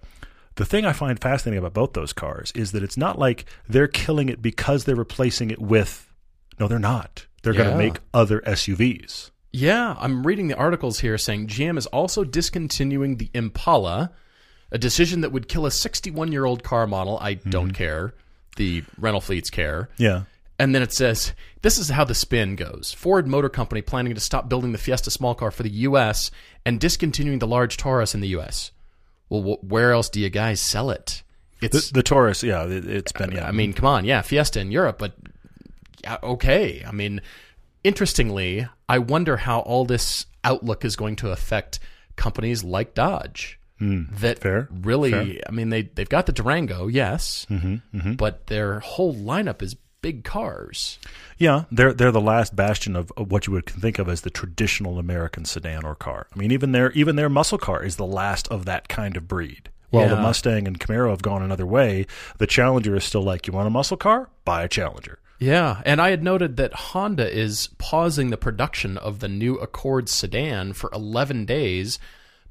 The 0.57 0.65
thing 0.65 0.86
I 0.86 0.94
find 0.94 1.19
fascinating 1.19 1.59
about 1.59 1.74
both 1.74 1.94
those 1.94 2.13
cars 2.13 2.51
is 2.56 2.71
that 2.71 2.81
it's 2.81 2.98
not 2.98 3.19
like 3.19 3.45
they're 3.69 3.88
killing 3.88 4.27
it 4.27 4.42
because 4.42 4.83
they're 4.83 4.95
replacing 4.95 5.51
it 5.51 5.62
with. 5.62 6.12
No, 6.59 6.68
they're 6.68 6.80
not. 6.80 7.27
They're 7.44 7.54
going 7.54 7.69
to 7.69 7.77
make 7.77 8.00
other 8.12 8.42
SUVs. 8.42 9.30
Yeah, 9.54 9.95
I'm 10.00 10.25
reading 10.25 10.48
the 10.48 10.57
articles 10.57 11.00
here 11.00 11.18
saying 11.19 11.48
GM 11.48 11.77
is 11.77 11.86
also 11.88 12.24
discontinuing 12.24 13.18
the 13.18 13.30
Impala, 13.36 14.12
a 14.71 14.80
decision 14.80 15.21
that 15.21 15.31
would 15.31 15.48
kill 15.48 15.68
a 15.68 15.71
61 15.71 16.31
year 16.31 16.45
old 16.45 16.63
car 16.63 16.88
model. 16.88 17.19
I 17.21 17.36
mm-hmm. 17.36 17.51
don't 17.51 17.71
care. 17.71 18.15
The 18.56 18.83
rental 18.98 19.21
fleets 19.21 19.51
care. 19.51 19.89
Yeah. 19.98 20.24
And 20.57 20.74
then 20.74 20.81
it 20.81 20.92
says, 20.92 21.33
this 21.62 21.77
is 21.77 21.89
how 21.89 22.04
the 22.04 22.15
spin 22.15 22.56
goes. 22.56 22.92
Ford 22.94 23.27
Motor 23.27 23.50
Company 23.50 23.83
planning 23.83 24.15
to 24.15 24.19
stop 24.19 24.50
building 24.50 24.71
the 24.71 24.80
Fiesta 24.80 25.12
small 25.12 25.36
car 25.36 25.51
for 25.51 25.62
the 25.62 25.69
U.S. 25.69 26.31
and 26.65 26.80
discontinuing 26.80 27.38
the 27.38 27.45
large 27.45 27.77
Taurus 27.77 28.15
in 28.15 28.21
the 28.21 28.30
U.S. 28.30 28.71
Well, 29.29 29.41
wh- 29.44 29.63
where 29.63 29.91
else 29.91 30.09
do 30.09 30.19
you 30.19 30.29
guys 30.29 30.62
sell 30.62 30.89
it? 30.89 31.24
It's, 31.62 31.88
The, 31.89 31.95
the 31.95 32.03
Taurus, 32.03 32.44
yeah, 32.44 32.65
it, 32.65 32.85
it's 32.88 33.12
been. 33.12 33.31
Yeah, 33.31 33.47
I 33.47 33.51
mean, 33.51 33.74
come 33.74 33.85
on, 33.88 34.06
yeah, 34.06 34.21
Fiesta 34.21 34.59
in 34.59 34.71
Europe, 34.71 34.97
but 35.00 35.13
yeah, 36.03 36.18
okay. 36.24 36.83
I 36.88 36.91
mean, 36.91 37.21
interestingly, 37.83 38.68
I 38.88 39.00
wonder 39.00 39.38
how 39.38 39.59
all 39.62 39.85
this 39.85 40.25
outlook 40.44 40.85
is 40.85 40.95
going 40.95 41.15
to 41.18 41.31
affect 41.31 41.79
companies 42.15 42.63
like 42.63 42.94
Dodge. 42.94 43.59
that 43.79 43.85
Hmm. 43.85 44.03
fair, 44.13 44.68
really, 44.71 45.12
fair. 45.12 45.24
Mm-hmm, 45.24 45.39
I 45.47 45.51
mean, 45.51 45.69
they 45.69 45.83
they've 45.83 46.09
got 46.09 46.25
the 46.25 46.31
Durango, 46.31 46.88
yes, 46.88 47.45
but 48.18 48.47
their 48.47 48.80
whole 48.80 49.13
lineup 49.16 49.61
is 49.61 49.75
big 50.01 50.23
cars. 50.23 50.99
yeah, 51.37 51.63
they're 51.71 51.94
they're 51.94 52.11
the 52.11 52.21
last 52.21 52.56
bastion 52.56 52.95
of, 52.95 53.11
of 53.18 53.31
what 53.31 53.47
you 53.47 53.54
would 53.54 53.66
think 53.66 53.99
of 53.99 54.09
as 54.09 54.21
the 54.21 54.30
traditional 54.30 54.99
American 54.99 55.45
sedan 55.45 55.85
or 55.85 55.95
car. 55.95 56.27
I 56.33 56.39
mean, 56.39 56.51
even 56.51 56.71
their 56.71 56.92
even 56.92 57.16
their 57.16 57.30
muscle 57.30 57.57
car 57.57 57.83
is 57.83 57.95
the 57.95 58.06
last 58.06 58.47
of 58.49 58.66
that 58.66 58.87
kind 58.87 59.18
of 59.18 59.27
breed. 59.27 59.69
While 59.89 60.09
the 60.09 60.18
Mustang 60.18 60.68
and 60.68 60.80
Camaro 60.80 61.11
have 61.11 61.21
gone 61.21 61.42
another 61.42 61.66
way, 61.66 62.06
the 62.39 62.45
Challenger 62.45 62.95
is 62.97 63.06
still 63.06 63.23
like, 63.23 63.47
you 63.47 63.54
want 63.54 63.68
a 63.68 63.71
muscle 63.71 63.95
car? 63.95 64.30
Buy 64.44 64.63
a 64.63 64.68
Challenger. 64.68 65.19
Yeah, 65.39 65.81
and 65.85 66.01
I 66.01 66.09
had 66.09 66.23
noted 66.23 66.57
that 66.57 66.73
Honda 66.73 67.31
is 67.31 67.69
pausing 67.77 68.30
the 68.30 68.37
production 68.37 68.97
of 68.97 69.19
the 69.19 69.30
new 69.30 69.56
Accord 69.56 70.09
sedan 70.09 70.73
for 70.73 70.89
11 70.94 71.45
days 71.45 71.99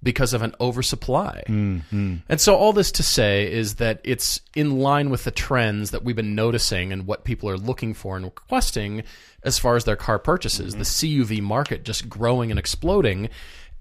because 0.03 0.33
of 0.33 0.43
an 0.43 0.55
oversupply. 0.61 1.43
Mm-hmm. 1.49 2.17
And 2.29 2.41
so, 2.41 2.55
all 2.55 2.73
this 2.73 2.93
to 2.93 3.03
say 3.03 3.50
is 3.50 3.76
that 3.76 4.00
it's 4.05 4.41
in 4.55 4.79
line 4.79 5.11
with 5.11 5.25
the 5.25 5.31
trends 5.31 5.91
that 5.91 6.05
we've 6.05 6.17
been 6.17 6.35
noticing 6.35 6.93
and 6.93 7.07
what 7.07 7.25
people 7.25 7.49
are 7.49 7.57
looking 7.59 7.95
for 7.95 8.17
and 8.17 8.25
requesting 8.25 9.03
as 9.43 9.59
far 9.59 9.76
as 9.76 9.85
their 9.85 9.97
car 9.97 10.19
purchases. 10.19 10.75
Mm-hmm. 10.75 10.79
The 10.81 11.38
CUV 11.38 11.43
market 11.43 11.85
just 11.85 12.09
growing 12.09 12.50
and 12.50 12.59
exploding. 12.59 13.29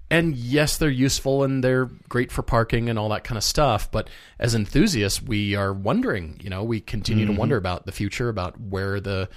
And 0.08 0.36
yes, 0.36 0.78
they're 0.78 0.88
useful 0.88 1.42
and 1.42 1.64
they're 1.64 1.86
great 2.08 2.30
for 2.30 2.42
parking 2.42 2.88
and 2.88 2.96
all 2.96 3.08
that 3.08 3.24
kind 3.24 3.36
of 3.36 3.42
stuff. 3.42 3.90
But 3.90 4.08
as 4.38 4.54
enthusiasts, 4.54 5.20
we 5.20 5.56
are 5.56 5.72
wondering. 5.72 6.38
You 6.40 6.48
know, 6.50 6.62
we 6.62 6.80
continue 6.80 7.24
Mm-hmm. 7.26 7.34
to 7.34 7.38
wonder 7.40 7.56
about 7.56 7.86
the 7.86 7.92
future, 7.92 8.28
about 8.28 8.60
where 8.60 9.00
the 9.00 9.28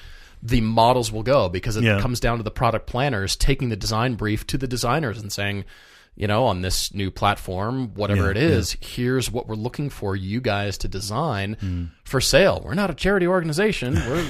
the 0.41 0.61
models 0.61 1.11
will 1.11 1.23
go, 1.23 1.49
because 1.49 1.75
it 1.75 1.83
Yeah. 1.83 1.99
comes 1.99 2.19
down 2.21 2.37
to 2.37 2.43
the 2.43 2.51
product 2.51 2.87
planners 2.87 3.35
taking 3.35 3.67
the 3.69 3.75
design 3.75 4.13
brief 4.15 4.47
to 4.47 4.57
the 4.57 4.67
designers 4.67 5.19
and 5.19 5.31
saying, 5.33 5.65
you 6.19 6.27
know, 6.27 6.45
on 6.45 6.61
this 6.61 6.93
new 6.93 7.09
platform, 7.09 7.93
whatever 7.95 8.25
Yeah, 8.25 8.31
it 8.31 8.37
is, 8.37 8.75
here's 8.81 9.31
what 9.31 9.47
we're 9.47 9.55
looking 9.55 9.89
for 9.89 10.15
you 10.15 10.41
guys 10.41 10.77
to 10.79 10.87
design 10.87 11.55
Hmm. 11.59 11.85
for 12.03 12.21
sale. 12.21 12.61
We're 12.63 12.75
not 12.75 12.91
a 12.91 12.93
charity 12.93 13.25
organization. 13.25 13.95
We're 14.07 14.25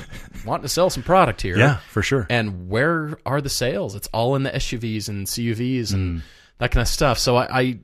wanting 0.46 0.62
to 0.64 0.70
sell 0.70 0.90
some 0.90 1.04
product 1.04 1.42
here. 1.42 1.58
Yeah, 1.58 1.78
for 1.90 2.02
sure. 2.02 2.28
And 2.30 2.70
where 2.70 3.18
are 3.26 3.42
the 3.42 3.50
sales? 3.50 3.96
It's 3.96 4.08
all 4.14 4.36
in 4.36 4.44
the 4.44 4.52
SUVs 4.52 5.10
and 5.10 5.26
CUVs 5.28 5.92
and 5.94 6.22
that 6.60 6.72
kind 6.72 6.82
of 6.84 6.88
stuff. 6.88 7.18
So 7.20 7.36
I, 7.38 7.80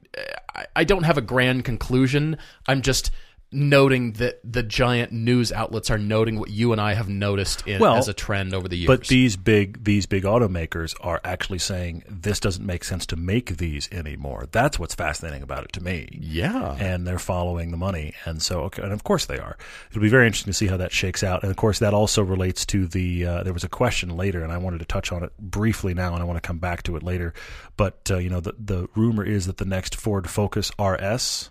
I 0.55 0.65
I 0.75 0.83
don't 0.85 1.03
have 1.03 1.17
a 1.17 1.21
grand 1.21 1.65
conclusion. 1.65 2.37
I'm 2.67 2.81
just 2.81 3.11
noting 3.55 4.13
that 4.13 4.39
the 4.43 4.61
giant 4.61 5.11
news 5.11 5.51
outlets 5.51 5.89
are 5.89 5.97
noting 5.97 6.37
what 6.39 6.49
you 6.49 6.71
and 6.71 6.79
I 6.81 6.93
have 6.93 7.09
noticed 7.09 7.65
in, 7.67 7.79
Well, 7.79 7.95
as 7.95 8.07
a 8.07 8.13
trend 8.13 8.53
over 8.53 8.67
the 8.67 8.75
years. 8.77 8.87
But 8.87 9.07
these 9.07 9.35
big 9.37 9.83
these 9.83 10.05
big 10.05 10.23
automakers 10.23 10.93
are 11.01 11.21
actually 11.23 11.59
saying 11.59 12.03
this 12.07 12.39
doesn't 12.39 12.65
make 12.65 12.83
sense 12.83 13.05
to 13.07 13.15
make 13.15 13.57
these 13.57 13.89
anymore. 13.91 14.47
That's 14.51 14.77
what's 14.77 14.93
fascinating 14.95 15.41
about 15.41 15.63
it 15.63 15.73
to 15.73 15.83
me. 15.83 16.09
yeah. 16.21 16.75
And 16.79 17.07
they're 17.07 17.17
following 17.19 17.71
the 17.71 17.77
money, 17.77 18.13
and 18.25 18.41
so 18.41 18.61
okay, 18.63 18.83
and 18.83 18.91
of 18.91 19.03
course 19.03 19.25
they 19.25 19.39
are. 19.39 19.57
It'll 19.89 20.01
be 20.01 20.09
very 20.09 20.27
interesting 20.27 20.51
to 20.51 20.57
see 20.57 20.67
how 20.67 20.77
that 20.77 20.91
shakes 20.91 21.23
out. 21.23 21.41
And 21.43 21.49
of 21.51 21.57
course, 21.57 21.79
that 21.79 21.93
also 21.93 22.21
relates 22.21 22.65
to 22.67 22.85
the. 22.87 23.25
Uh, 23.25 23.43
there 23.43 23.53
was 23.53 23.63
a 23.63 23.69
question 23.69 24.09
later, 24.09 24.43
and 24.43 24.51
I 24.51 24.57
wanted 24.57 24.79
to 24.79 24.85
touch 24.85 25.11
on 25.11 25.23
it 25.23 25.31
briefly 25.39 25.93
now, 25.93 26.13
and 26.13 26.21
I 26.21 26.25
want 26.25 26.37
to 26.37 26.45
come 26.47 26.57
back 26.57 26.83
to 26.83 26.95
it 26.97 27.03
later. 27.03 27.33
But 27.77 28.09
uh, 28.11 28.17
you 28.17 28.29
know, 28.29 28.39
the 28.41 28.53
the 28.59 28.87
rumor 28.95 29.23
is 29.23 29.45
that 29.47 29.57
the 29.57 29.65
next 29.65 29.95
Ford 29.95 30.29
Focus 30.29 30.71
RS 30.79 31.49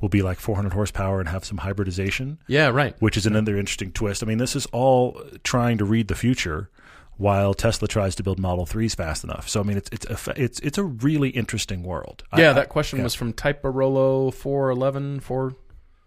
will 0.00 0.08
be 0.08 0.22
like 0.22 0.38
400 0.40 0.72
horsepower 0.72 1.20
and 1.20 1.28
have 1.32 1.44
some 1.44 1.58
hybridization 1.58 2.38
yeah, 2.46 2.68
right. 2.68 2.94
which 3.00 3.16
is 3.16 3.26
another 3.26 3.56
interesting 3.58 3.90
twist. 3.92 4.22
I 4.22 4.26
mean, 4.26 4.38
this 4.38 4.54
is 4.54 4.66
all 4.66 5.20
trying 5.42 5.78
to 5.78 5.84
read 5.84 6.06
the 6.08 6.14
future 6.14 6.70
while 7.16 7.54
Tesla 7.54 7.86
tries 7.88 8.14
to 8.16 8.22
build 8.22 8.38
Model 8.38 8.64
3s 8.66 8.96
fast 8.96 9.24
enough. 9.24 9.48
So 9.48 9.60
I 9.60 9.64
mean, 9.64 9.76
it's 9.76 9.88
it's 9.92 10.06
a, 10.28 10.32
it's 10.42 10.58
it's 10.60 10.78
a 10.78 10.84
really 10.84 11.30
interesting 11.30 11.82
world. 11.82 12.22
Yeah, 12.36 12.50
I- 12.50 12.52
that 12.54 12.68
question 12.68 13.02
was 13.02 13.14
from 13.14 13.32
Type 13.32 13.62
Barolo 13.62 14.32
411 14.32 15.20
4 15.20 15.54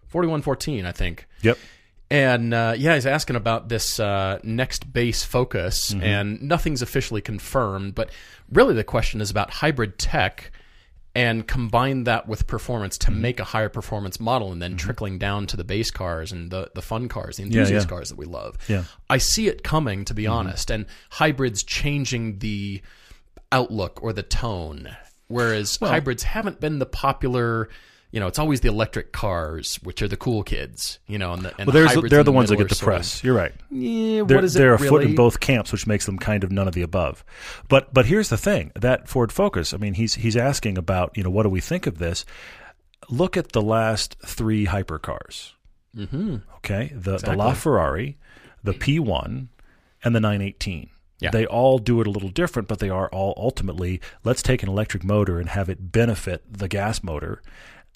4114, 0.07 0.85
I 0.85 0.91
think. 0.91 1.27
Yep. 1.41 1.57
And 2.11 2.53
uh, 2.53 2.75
yeah, 2.77 2.93
he's 2.93 3.05
asking 3.07 3.35
about 3.35 3.67
this 3.69 3.99
uh, 3.99 4.39
next 4.43 4.91
base 4.93 5.23
focus, 5.23 5.91
Mm-hmm. 5.91 6.03
and 6.03 6.41
nothing's 6.41 6.81
officially 6.81 7.21
confirmed. 7.21 7.95
But 7.95 8.11
really, 8.51 8.75
the 8.75 8.83
question 8.83 9.21
is 9.21 9.31
about 9.31 9.49
hybrid 9.49 9.97
tech 9.97 10.51
and 11.15 11.47
combine 11.47 12.03
that 12.03 12.27
with 12.27 12.45
performance 12.45 12.97
Mm-hmm. 12.97 13.13
to 13.13 13.19
make 13.19 13.39
a 13.39 13.45
higher 13.45 13.69
performance 13.69 14.19
model, 14.19 14.51
and 14.51 14.61
then 14.61 14.75
trickling 14.75 15.17
down 15.17 15.47
to 15.47 15.57
the 15.57 15.63
base 15.63 15.89
cars 15.89 16.31
and 16.31 16.51
the, 16.51 16.69
the 16.75 16.81
fun 16.81 17.07
cars, 17.07 17.37
the 17.37 17.43
enthusiast 17.43 17.85
yeah. 17.85 17.89
cars 17.89 18.09
that 18.09 18.17
we 18.17 18.25
love. 18.25 18.57
Yeah. 18.67 18.83
I 19.09 19.17
see 19.17 19.47
it 19.47 19.63
coming, 19.63 20.05
to 20.05 20.13
be 20.13 20.23
Mm-hmm. 20.23 20.33
honest, 20.33 20.69
and 20.69 20.85
hybrids 21.09 21.63
changing 21.63 22.39
the 22.39 22.81
outlook 23.51 24.03
or 24.03 24.11
the 24.11 24.23
tone, 24.23 24.95
whereas 25.27 25.77
hybrids 25.77 26.23
haven't 26.23 26.59
been 26.59 26.79
the 26.79 26.85
popular. 26.85 27.69
You 28.15 28.21
know, 28.21 28.27
it's 28.27 28.39
always 28.39 28.61
the 28.61 28.69
electric 28.69 29.11
cars, 29.11 29.75
which 29.83 30.01
are 30.01 30.07
the 30.07 30.15
cool 30.15 30.41
kids. 30.41 30.99
You 31.05 31.17
know, 31.17 31.33
and 31.33 31.41
the, 31.43 31.53
and 31.59 31.67
Well, 31.69 31.85
hybrids 31.85 32.09
they're 32.09 32.21
in 32.21 32.25
the 32.25 32.31
ones 32.31 32.47
that 32.47 32.55
get 32.55 32.69
the 32.69 32.75
sort 32.75 32.93
of- 32.93 32.99
press. 32.99 33.21
You're 33.25 33.35
right. 33.35 33.51
yeah, 33.69 34.23
They're, 34.23 34.37
what 34.37 34.43
is 34.45 34.53
they're 34.53 34.71
really? 34.75 34.87
a 34.87 34.89
foot 34.89 35.03
in 35.03 35.15
both 35.15 35.41
camps, 35.41 35.73
which 35.73 35.85
makes 35.85 36.05
them 36.05 36.17
kind 36.17 36.45
of 36.45 36.49
none 36.49 36.65
of 36.65 36.73
the 36.73 36.81
above. 36.81 37.25
But 37.67 37.93
but 37.93 38.05
here's 38.05 38.29
the 38.29 38.37
thing: 38.37 38.71
that 38.73 39.09
Ford 39.09 39.33
Focus. 39.33 39.73
I 39.73 39.77
mean, 39.77 39.95
he's 39.95 40.15
he's 40.15 40.37
asking 40.37 40.77
about 40.77 41.17
you 41.17 41.23
know 41.23 41.29
what 41.29 41.43
do 41.43 41.49
we 41.49 41.59
think 41.59 41.87
of 41.87 41.97
this? 41.97 42.23
Look 43.09 43.35
at 43.35 43.51
the 43.51 43.61
last 43.61 44.15
three 44.25 44.65
hypercars. 44.65 45.51
Mm-hmm. 45.93 46.37
Okay, 46.59 46.93
the 46.95 47.17
the 47.17 47.31
LaFerrari, 47.35 48.15
the 48.63 48.73
P1, 48.73 49.47
and 50.05 50.15
the 50.15 50.21
918. 50.21 50.89
Yeah. 51.19 51.31
They 51.31 51.45
all 51.45 51.79
do 51.79 51.99
it 51.99 52.07
a 52.07 52.11
little 52.11 52.29
different, 52.29 52.67
but 52.69 52.79
they 52.79 52.89
are 52.89 53.09
all 53.09 53.33
ultimately 53.35 53.99
let's 54.23 54.41
take 54.41 54.63
an 54.63 54.69
electric 54.69 55.03
motor 55.03 55.37
and 55.37 55.49
have 55.49 55.67
it 55.67 55.91
benefit 55.91 56.43
the 56.49 56.69
gas 56.69 57.03
motor 57.03 57.41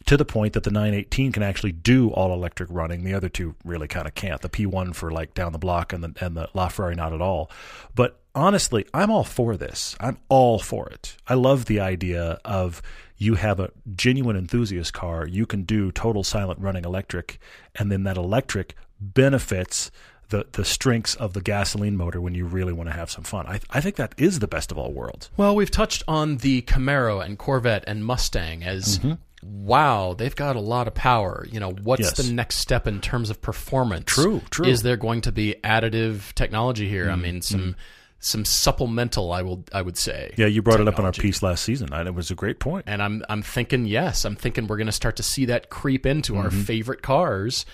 to 0.05 0.17
the 0.17 0.25
point 0.25 0.53
that 0.53 0.63
the 0.63 0.71
918 0.71 1.31
can 1.31 1.43
actually 1.43 1.71
do 1.71 2.09
all 2.09 2.33
electric 2.33 2.69
running. 2.71 3.03
The 3.03 3.13
other 3.13 3.29
two 3.29 3.55
really 3.63 3.87
kind 3.87 4.07
of 4.07 4.15
can't. 4.15 4.41
The 4.41 4.49
P1 4.49 4.95
for 4.95 5.11
like 5.11 5.33
down 5.33 5.51
the 5.51 5.59
block 5.59 5.93
and 5.93 6.03
the 6.03 6.25
and 6.25 6.35
the 6.35 6.49
LaFerrari 6.55 6.95
not 6.95 7.13
at 7.13 7.21
all. 7.21 7.51
But 7.95 8.19
honestly, 8.33 8.85
I'm 8.93 9.11
all 9.11 9.23
for 9.23 9.57
this. 9.57 9.95
I'm 9.99 10.17
all 10.29 10.59
for 10.59 10.87
it. 10.89 11.17
I 11.27 11.33
love 11.33 11.65
the 11.65 11.79
idea 11.79 12.39
of 12.45 12.81
you 13.17 13.35
have 13.35 13.59
a 13.59 13.71
genuine 13.95 14.37
enthusiast 14.37 14.93
car, 14.93 15.27
you 15.27 15.45
can 15.45 15.63
do 15.63 15.91
total 15.91 16.23
silent 16.23 16.59
running 16.59 16.85
electric, 16.85 17.37
and 17.75 17.91
then 17.91 18.03
that 18.03 18.15
electric 18.15 18.75
benefits 19.01 19.91
the, 20.29 20.45
the 20.51 20.63
strengths 20.63 21.15
of 21.15 21.33
the 21.33 21.41
gasoline 21.41 21.97
motor 21.97 22.21
when 22.21 22.35
you 22.35 22.45
really 22.45 22.73
want 22.73 22.89
to 22.89 22.95
have 22.95 23.09
some 23.11 23.23
fun. 23.23 23.45
I, 23.47 23.59
I 23.71 23.81
think 23.81 23.95
that 23.95 24.13
is 24.17 24.39
the 24.39 24.47
best 24.47 24.71
of 24.71 24.77
all 24.77 24.93
worlds. 24.93 25.29
Well, 25.37 25.55
we've 25.55 25.71
touched 25.71 26.03
on 26.07 26.37
the 26.37 26.61
Camaro 26.61 27.23
and 27.23 27.37
Corvette 27.37 27.83
and 27.87 28.05
Mustang 28.05 28.63
as 28.63 28.99
mm-hmm. 28.99 29.13
Wow, 29.43 30.13
they've 30.17 30.35
got 30.35 30.55
a 30.55 30.59
lot 30.59 30.87
of 30.87 30.93
power. 30.93 31.45
You 31.51 31.59
know, 31.59 31.71
what's. 31.71 32.01
Yes. 32.01 32.17
the 32.17 32.31
next 32.33 32.57
step 32.57 32.87
in 32.87 33.01
terms 33.01 33.29
of 33.29 33.41
performance? 33.41 34.05
True, 34.05 34.41
true. 34.49 34.65
Is 34.65 34.81
there 34.83 34.97
going 34.97 35.21
to 35.21 35.31
be 35.31 35.55
additive 35.63 36.33
technology 36.33 36.87
here? 36.89 37.05
Mm-hmm. 37.05 37.13
I 37.13 37.15
mean, 37.15 37.41
some 37.41 37.75
some 38.21 38.43
supplemental, 38.43 39.31
I 39.31 39.41
will 39.43 39.63
I 39.73 39.81
would 39.81 39.97
say. 39.97 40.33
Yeah, 40.37 40.47
you 40.47 40.61
brought 40.61 40.81
it 40.81 40.87
up 40.87 40.99
in 40.99 41.05
our 41.05 41.11
piece 41.13 41.41
last 41.41 41.63
season. 41.63 41.93
and 41.93 42.07
It 42.07 42.13
was 42.13 42.31
a 42.31 42.35
great 42.35 42.59
point. 42.59 42.83
And 42.87 43.01
I'm 43.01 43.23
I'm 43.29 43.41
thinking 43.41 43.85
yes, 43.85 44.25
I'm 44.25 44.35
thinking 44.35 44.67
we're 44.67 44.77
going 44.77 44.87
to 44.87 44.91
start 44.91 45.15
to 45.17 45.23
see 45.23 45.45
that 45.45 45.69
creep 45.69 46.05
into 46.05 46.35
our 46.37 46.49
Mm-hmm. 46.49 46.61
favorite 46.61 47.01
cars. 47.01 47.65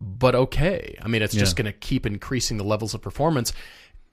But 0.00 0.34
okay, 0.34 0.98
I 1.00 1.06
mean, 1.06 1.22
it's 1.22 1.34
just 1.34 1.54
going 1.54 1.66
to 1.66 1.72
keep 1.72 2.06
increasing 2.06 2.56
the 2.56 2.64
levels 2.64 2.92
of 2.94 3.00
performance. 3.02 3.52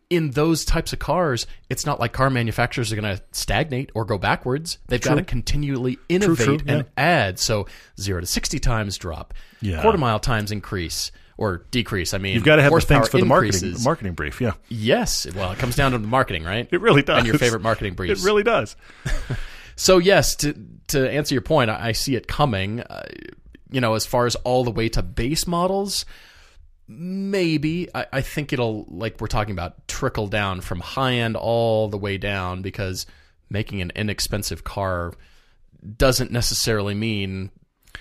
In 0.10 0.32
those 0.32 0.66
types 0.66 0.92
of 0.92 0.98
cars, 1.00 1.46
it's 1.70 1.86
not 1.86 2.00
like 2.00 2.14
car 2.14 2.30
manufacturers 2.32 2.92
are 2.92 2.96
going 2.96 3.16
to 3.18 3.22
stagnate 3.32 3.92
or 3.94 4.06
go 4.06 4.18
backwards. 4.18 4.80
They've 4.88 5.00
got 5.00 5.16
to 5.16 5.24
continually 5.24 6.00
innovate 6.10 6.46
true, 6.46 6.60
and 6.68 6.86
add. 6.98 7.38
So 7.38 7.68
zero 8.00 8.20
to 8.22 8.26
sixty 8.26 8.58
times 8.60 8.98
drop, 8.98 9.34
Yeah. 9.62 9.82
quarter 9.84 10.00
mile 10.00 10.20
times 10.20 10.52
increase 10.52 11.12
or 11.38 11.64
decrease. 11.72 12.14
I 12.16 12.18
mean, 12.18 12.34
You've 12.34 12.44
got 12.44 12.56
to 12.56 12.64
have 12.64 12.74
the 12.74 12.82
things 12.82 13.08
for 13.08 13.20
the 13.20 13.26
marketing 13.26 13.76
marketing 13.84 14.14
brief. 14.14 14.42
Yeah, 14.42 14.54
Yes, 14.68 15.28
well, 15.36 15.52
it 15.52 15.60
comes 15.60 15.76
down 15.76 15.92
to 15.92 16.00
the 16.00 16.08
marketing, 16.08 16.44
right? 16.44 16.68
it 16.72 16.82
really 16.82 17.04
does. 17.04 17.20
And 17.20 17.28
your 17.28 17.38
favorite 17.38 17.62
marketing 17.62 17.94
brief. 17.94 18.12
It 18.20 18.24
really 18.26 18.44
does. 18.44 18.76
So 19.76 19.98
yes, 19.98 20.36
to 20.38 20.54
to 20.88 21.10
answer 21.10 21.34
your 21.34 21.42
point, 21.42 21.70
I, 21.70 21.90
I 21.90 21.92
see 21.94 22.16
it 22.16 22.28
coming. 22.28 22.82
Uh, 22.82 23.04
you 23.72 23.80
know, 23.80 23.94
as 23.94 24.06
far 24.06 24.26
as 24.26 24.36
all 24.38 24.66
the 24.66 24.72
way 24.72 24.90
to 24.90 25.02
base 25.02 25.48
models, 25.48 26.06
maybe 26.90 27.88
I, 27.94 28.08
I 28.12 28.22
think 28.22 28.52
it'll 28.52 28.86
like 28.90 29.22
we're 29.22 29.28
talking 29.28 29.54
about 29.54 29.88
trickle 29.88 30.28
down 30.28 30.62
from 30.62 30.80
high 30.80 31.14
end 31.14 31.38
all 31.38 31.88
the 31.88 31.98
way 31.98 32.18
down 32.18 32.64
because 32.64 33.06
making 33.50 33.82
an 33.82 33.92
inexpensive 33.96 34.64
car 34.64 35.14
doesn't 35.98 36.32
necessarily 36.32 36.96
mean 36.96 37.52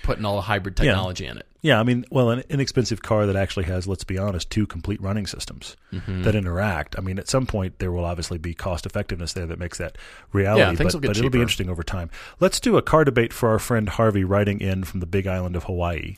putting 0.03 0.25
all 0.25 0.35
the 0.35 0.41
hybrid 0.41 0.75
technology 0.75 1.25
in 1.25 1.37
it. 1.37 1.45
Yeah, 1.61 1.79
I 1.79 1.83
mean, 1.83 2.05
well, 2.09 2.29
an 2.29 2.43
inexpensive 2.49 3.01
car 3.01 3.25
that 3.25 3.35
actually 3.35 3.65
has, 3.65 3.85
let's 3.85 4.05
be 4.05 4.17
honest, 4.17 4.49
two 4.49 4.65
complete 4.65 5.01
running 5.01 5.27
systems 5.27 5.75
Mm-hmm. 5.91 6.21
that 6.21 6.35
interact. 6.35 6.97
I 6.97 7.01
mean, 7.01 7.19
at 7.19 7.27
some 7.27 7.45
point 7.45 7.79
there 7.79 7.91
will 7.91 8.05
obviously 8.05 8.37
be 8.37 8.53
cost 8.53 8.85
effectiveness 8.85 9.33
there 9.33 9.47
that 9.47 9.59
makes 9.59 9.77
that 9.79 9.97
reality. 10.31 10.61
Yeah, 10.61 10.75
things 10.75 10.93
but, 10.93 10.93
will 10.93 10.99
get 11.01 11.07
but 11.09 11.17
it'll 11.17 11.29
be 11.29 11.41
interesting 11.41 11.69
over 11.69 11.83
time. 11.83 12.09
Let's 12.39 12.59
do 12.59 12.77
a 12.77 12.81
car 12.81 13.03
debate 13.03 13.33
for 13.33 13.49
our 13.49 13.59
friend 13.59 13.89
Harvey 13.89 14.23
writing 14.23 14.61
in 14.61 14.83
from 14.83 14.99
the 14.99 15.05
big 15.05 15.27
island 15.27 15.55
of 15.55 15.65
Hawaii. 15.65 16.15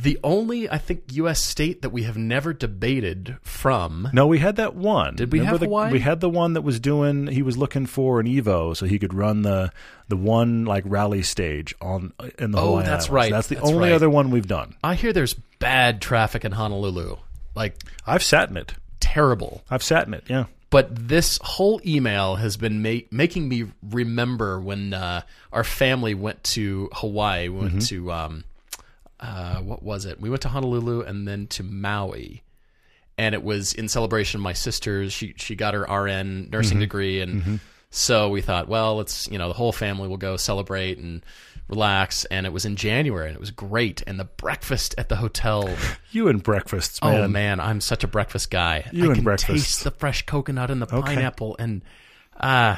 The 0.00 0.18
only 0.22 0.70
I 0.70 0.78
think 0.78 1.04
U.S. 1.12 1.42
state 1.42 1.82
that 1.82 1.90
we 1.90 2.04
have 2.04 2.16
never 2.16 2.52
debated 2.52 3.36
from. 3.42 4.08
No, 4.12 4.26
we 4.28 4.38
had 4.38 4.54
that 4.56 4.76
one. 4.76 5.16
Did 5.16 5.32
we 5.32 5.40
Remember 5.40 5.58
have 5.66 5.88
the? 5.90 5.92
We 5.92 5.98
had 6.00 6.20
the 6.20 6.28
one 6.30 6.52
that 6.52 6.62
was 6.62 6.78
doing. 6.78 7.26
He 7.26 7.42
was 7.42 7.56
looking 7.58 7.84
for 7.86 8.20
an 8.20 8.26
Evo 8.26 8.76
so 8.76 8.86
he 8.86 8.98
could 8.98 9.12
run 9.12 9.42
the 9.42 9.72
the 10.08 10.16
one 10.16 10.64
like 10.64 10.84
rally 10.86 11.22
stage 11.22 11.74
on 11.80 12.12
in 12.38 12.52
the 12.52 12.58
Oh, 12.58 12.66
Hawaiian 12.66 12.86
that's 12.86 13.06
Islands. 13.06 13.10
right. 13.10 13.32
That's 13.32 13.48
the 13.48 13.56
That's 13.56 13.68
only 13.68 13.88
right. 13.88 13.94
other 13.94 14.08
one 14.08 14.30
we've 14.30 14.46
done. 14.46 14.74
I 14.84 14.94
hear 14.94 15.12
there's 15.12 15.34
bad 15.58 16.00
traffic 16.00 16.44
in 16.44 16.52
Honolulu, 16.52 17.16
like 17.56 17.74
I've 18.06 18.22
sat 18.22 18.50
in 18.50 18.56
it. 18.56 18.74
terrible. 19.00 19.62
I've 19.70 19.82
sat 19.82 20.06
in 20.06 20.14
it. 20.14 20.24
Yeah. 20.28 20.44
but 20.70 21.08
this 21.08 21.38
whole 21.42 21.80
email 21.84 22.36
has 22.36 22.56
been 22.56 22.82
ma- 22.82 23.00
making 23.10 23.48
me 23.48 23.64
remember 23.82 24.60
when 24.60 24.94
uh, 24.94 25.22
our 25.52 25.64
family 25.64 26.14
went 26.14 26.44
to 26.44 26.88
Hawaii. 26.92 27.48
We 27.48 27.58
went 27.60 27.86
to 27.88 28.12
um, 28.12 28.44
uh, 29.20 29.56
what 29.56 29.82
was 29.82 30.04
it? 30.04 30.20
We 30.20 30.30
went 30.30 30.42
to 30.42 30.48
Honolulu 30.48 31.02
and 31.02 31.26
then 31.26 31.46
to 31.48 31.62
Maui, 31.62 32.42
and 33.16 33.34
it 33.34 33.42
was 33.42 33.72
in 33.72 33.88
celebration 33.88 34.38
of 34.40 34.42
my 34.44 34.52
sister's. 34.52 35.12
She 35.12 35.34
she 35.36 35.56
got 35.56 35.74
her 35.74 35.82
RN 35.82 36.48
nursing 36.50 36.78
degree, 36.80 37.20
and 37.20 37.60
so 37.90 38.28
we 38.28 38.40
thought, 38.42 38.68
well, 38.68 38.96
let's 38.96 39.28
you 39.28 39.38
know 39.38 39.48
the 39.48 39.54
whole 39.54 39.72
family 39.72 40.08
will 40.08 40.16
go 40.18 40.36
celebrate 40.36 40.98
and 40.98 41.24
relax. 41.68 42.24
And 42.26 42.46
it 42.46 42.52
was 42.52 42.64
in 42.64 42.76
January, 42.76 43.26
and 43.28 43.34
it 43.36 43.40
was 43.40 43.50
great. 43.50 44.02
And 44.06 44.18
the 44.20 44.24
breakfast 44.24 44.94
at 44.98 45.08
the 45.08 45.16
hotel. 45.16 45.68
You 46.10 46.28
and 46.28 46.42
breakfasts, 46.42 47.02
man. 47.02 47.14
Oh 47.24 47.28
man, 47.28 47.60
I'm 47.60 47.82
such 47.82 48.02
a 48.02 48.06
breakfast 48.08 48.50
guy. 48.50 48.88
You 48.92 49.10
I 49.10 49.12
and 49.14 49.24
breakfast. 49.24 49.50
taste 49.52 49.84
the 49.84 49.90
fresh 49.90 50.24
coconut 50.24 50.70
and 50.70 50.80
the 50.80 50.86
pineapple, 50.86 51.56
and 51.58 51.82
uh, 52.40 52.76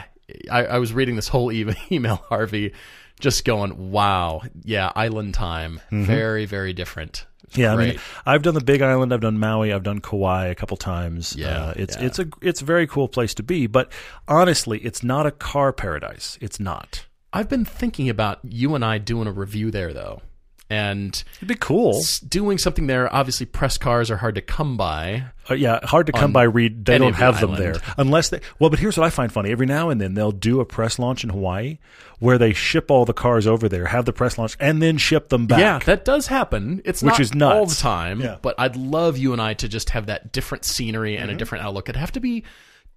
I, 0.51 0.65
I 0.65 0.79
was 0.79 0.93
reading 0.93 1.15
this 1.15 1.29
whole 1.29 1.53
e- 1.53 1.73
email, 1.93 2.17
Harvey, 2.29 2.73
just 3.21 3.45
going, 3.45 3.91
"Wow, 3.91 4.43
yeah, 4.65 4.93
island 4.95 5.35
time, 5.35 5.81
very, 5.91 6.47
very 6.47 6.73
different." 6.73 7.27
It's 7.45 7.57
Mm-hmm. 7.57 7.61
Yeah, 7.63 7.73
I 7.73 7.77
mean, 7.77 8.01
I've 8.27 8.43
done 8.43 8.55
the 8.55 8.63
Big 8.63 8.81
Island, 8.81 9.13
I've 9.13 9.21
done 9.21 9.39
Maui, 9.39 9.73
I've 9.73 9.83
done 9.83 10.01
Kauai 10.01 10.47
a 10.47 10.55
couple 10.55 10.77
times. 10.77 11.35
Yeah, 11.37 11.65
uh, 11.65 11.75
it's 11.77 11.97
yeah. 11.97 12.07
it's 12.07 12.19
a 12.19 12.29
it's 12.41 12.63
a 12.63 12.65
very 12.65 12.87
cool 12.87 13.09
place 13.09 13.35
to 13.35 13.43
be. 13.43 13.67
But 13.67 13.91
honestly, 14.29 14.79
it's 14.81 15.03
not 15.03 15.27
a 15.27 15.31
car 15.31 15.73
paradise. 15.73 16.39
It's 16.41 16.61
not. 16.61 17.07
I've 17.33 17.49
been 17.49 17.65
thinking 17.65 18.09
about 18.09 18.41
you 18.43 18.75
and 18.75 18.85
I 18.85 18.99
doing 18.99 19.27
a 19.27 19.33
review 19.33 19.71
there 19.71 19.93
though. 19.93 20.23
And 20.71 21.23
It'd 21.39 21.49
be 21.49 21.57
cool. 21.57 22.01
doing 22.29 22.57
something 22.57 22.87
there, 22.87 23.13
obviously 23.13 23.45
press 23.45 23.77
cars 23.77 24.09
are 24.11 24.17
hard 24.19 24.37
to 24.37 24.41
come 24.41 24.77
by. 24.77 25.25
Uh, 25.51 25.55
yeah, 25.55 25.81
hard 25.85 26.07
to 26.07 26.13
come 26.13 26.33
by. 26.33 26.45
Read 26.45 26.85
they 26.85 26.97
don't 26.97 27.09
of 27.09 27.17
the 27.19 27.25
have 27.25 27.41
them 27.41 27.57
there 27.57 27.75
unless 27.99 28.29
they. 28.29 28.41
Well, 28.61 28.71
but 28.71 28.79
here's 28.79 28.97
what 28.97 29.05
I 29.05 29.11
find 29.11 29.33
funny: 29.33 29.51
every 29.51 29.67
now 29.67 29.91
and 29.91 30.01
then 30.01 30.15
they'll 30.15 30.31
do 30.31 30.61
a 30.61 30.65
press 30.65 30.99
launch 31.01 31.25
in 31.25 31.31
Hawaii 31.31 31.79
where 32.21 32.39
they 32.39 32.53
ship 32.53 32.89
all 32.91 33.05
the 33.05 33.13
cars 33.13 33.47
over 33.49 33.69
there, 33.69 33.87
have 33.87 34.05
the 34.05 34.13
press 34.13 34.39
launch, 34.39 34.57
and 34.61 34.81
then 34.81 34.97
ship 34.97 35.29
them 35.31 35.47
back. 35.49 35.59
Yeah, 35.59 35.79
that 35.87 36.05
does 36.05 36.29
happen. 36.29 36.83
It's 36.85 37.03
Which 37.03 37.13
not 37.15 37.21
is 37.21 37.35
nuts. 37.35 37.55
all 37.57 37.67
the 37.67 37.75
time, 37.75 38.21
Yeah. 38.21 38.37
but 38.41 38.55
I'd 38.59 38.77
love 38.77 39.19
you 39.19 39.33
and 39.33 39.43
I 39.43 39.55
to 39.55 39.69
just 39.69 39.91
have 39.91 40.07
that 40.07 40.31
different 40.33 40.65
scenery 40.65 41.15
Mm-hmm. 41.15 41.23
and 41.23 41.33
a 41.33 41.35
different 41.35 41.65
outlook. 41.65 41.89
It'd 41.89 41.99
have 41.99 42.13
to 42.13 42.21
be 42.21 42.45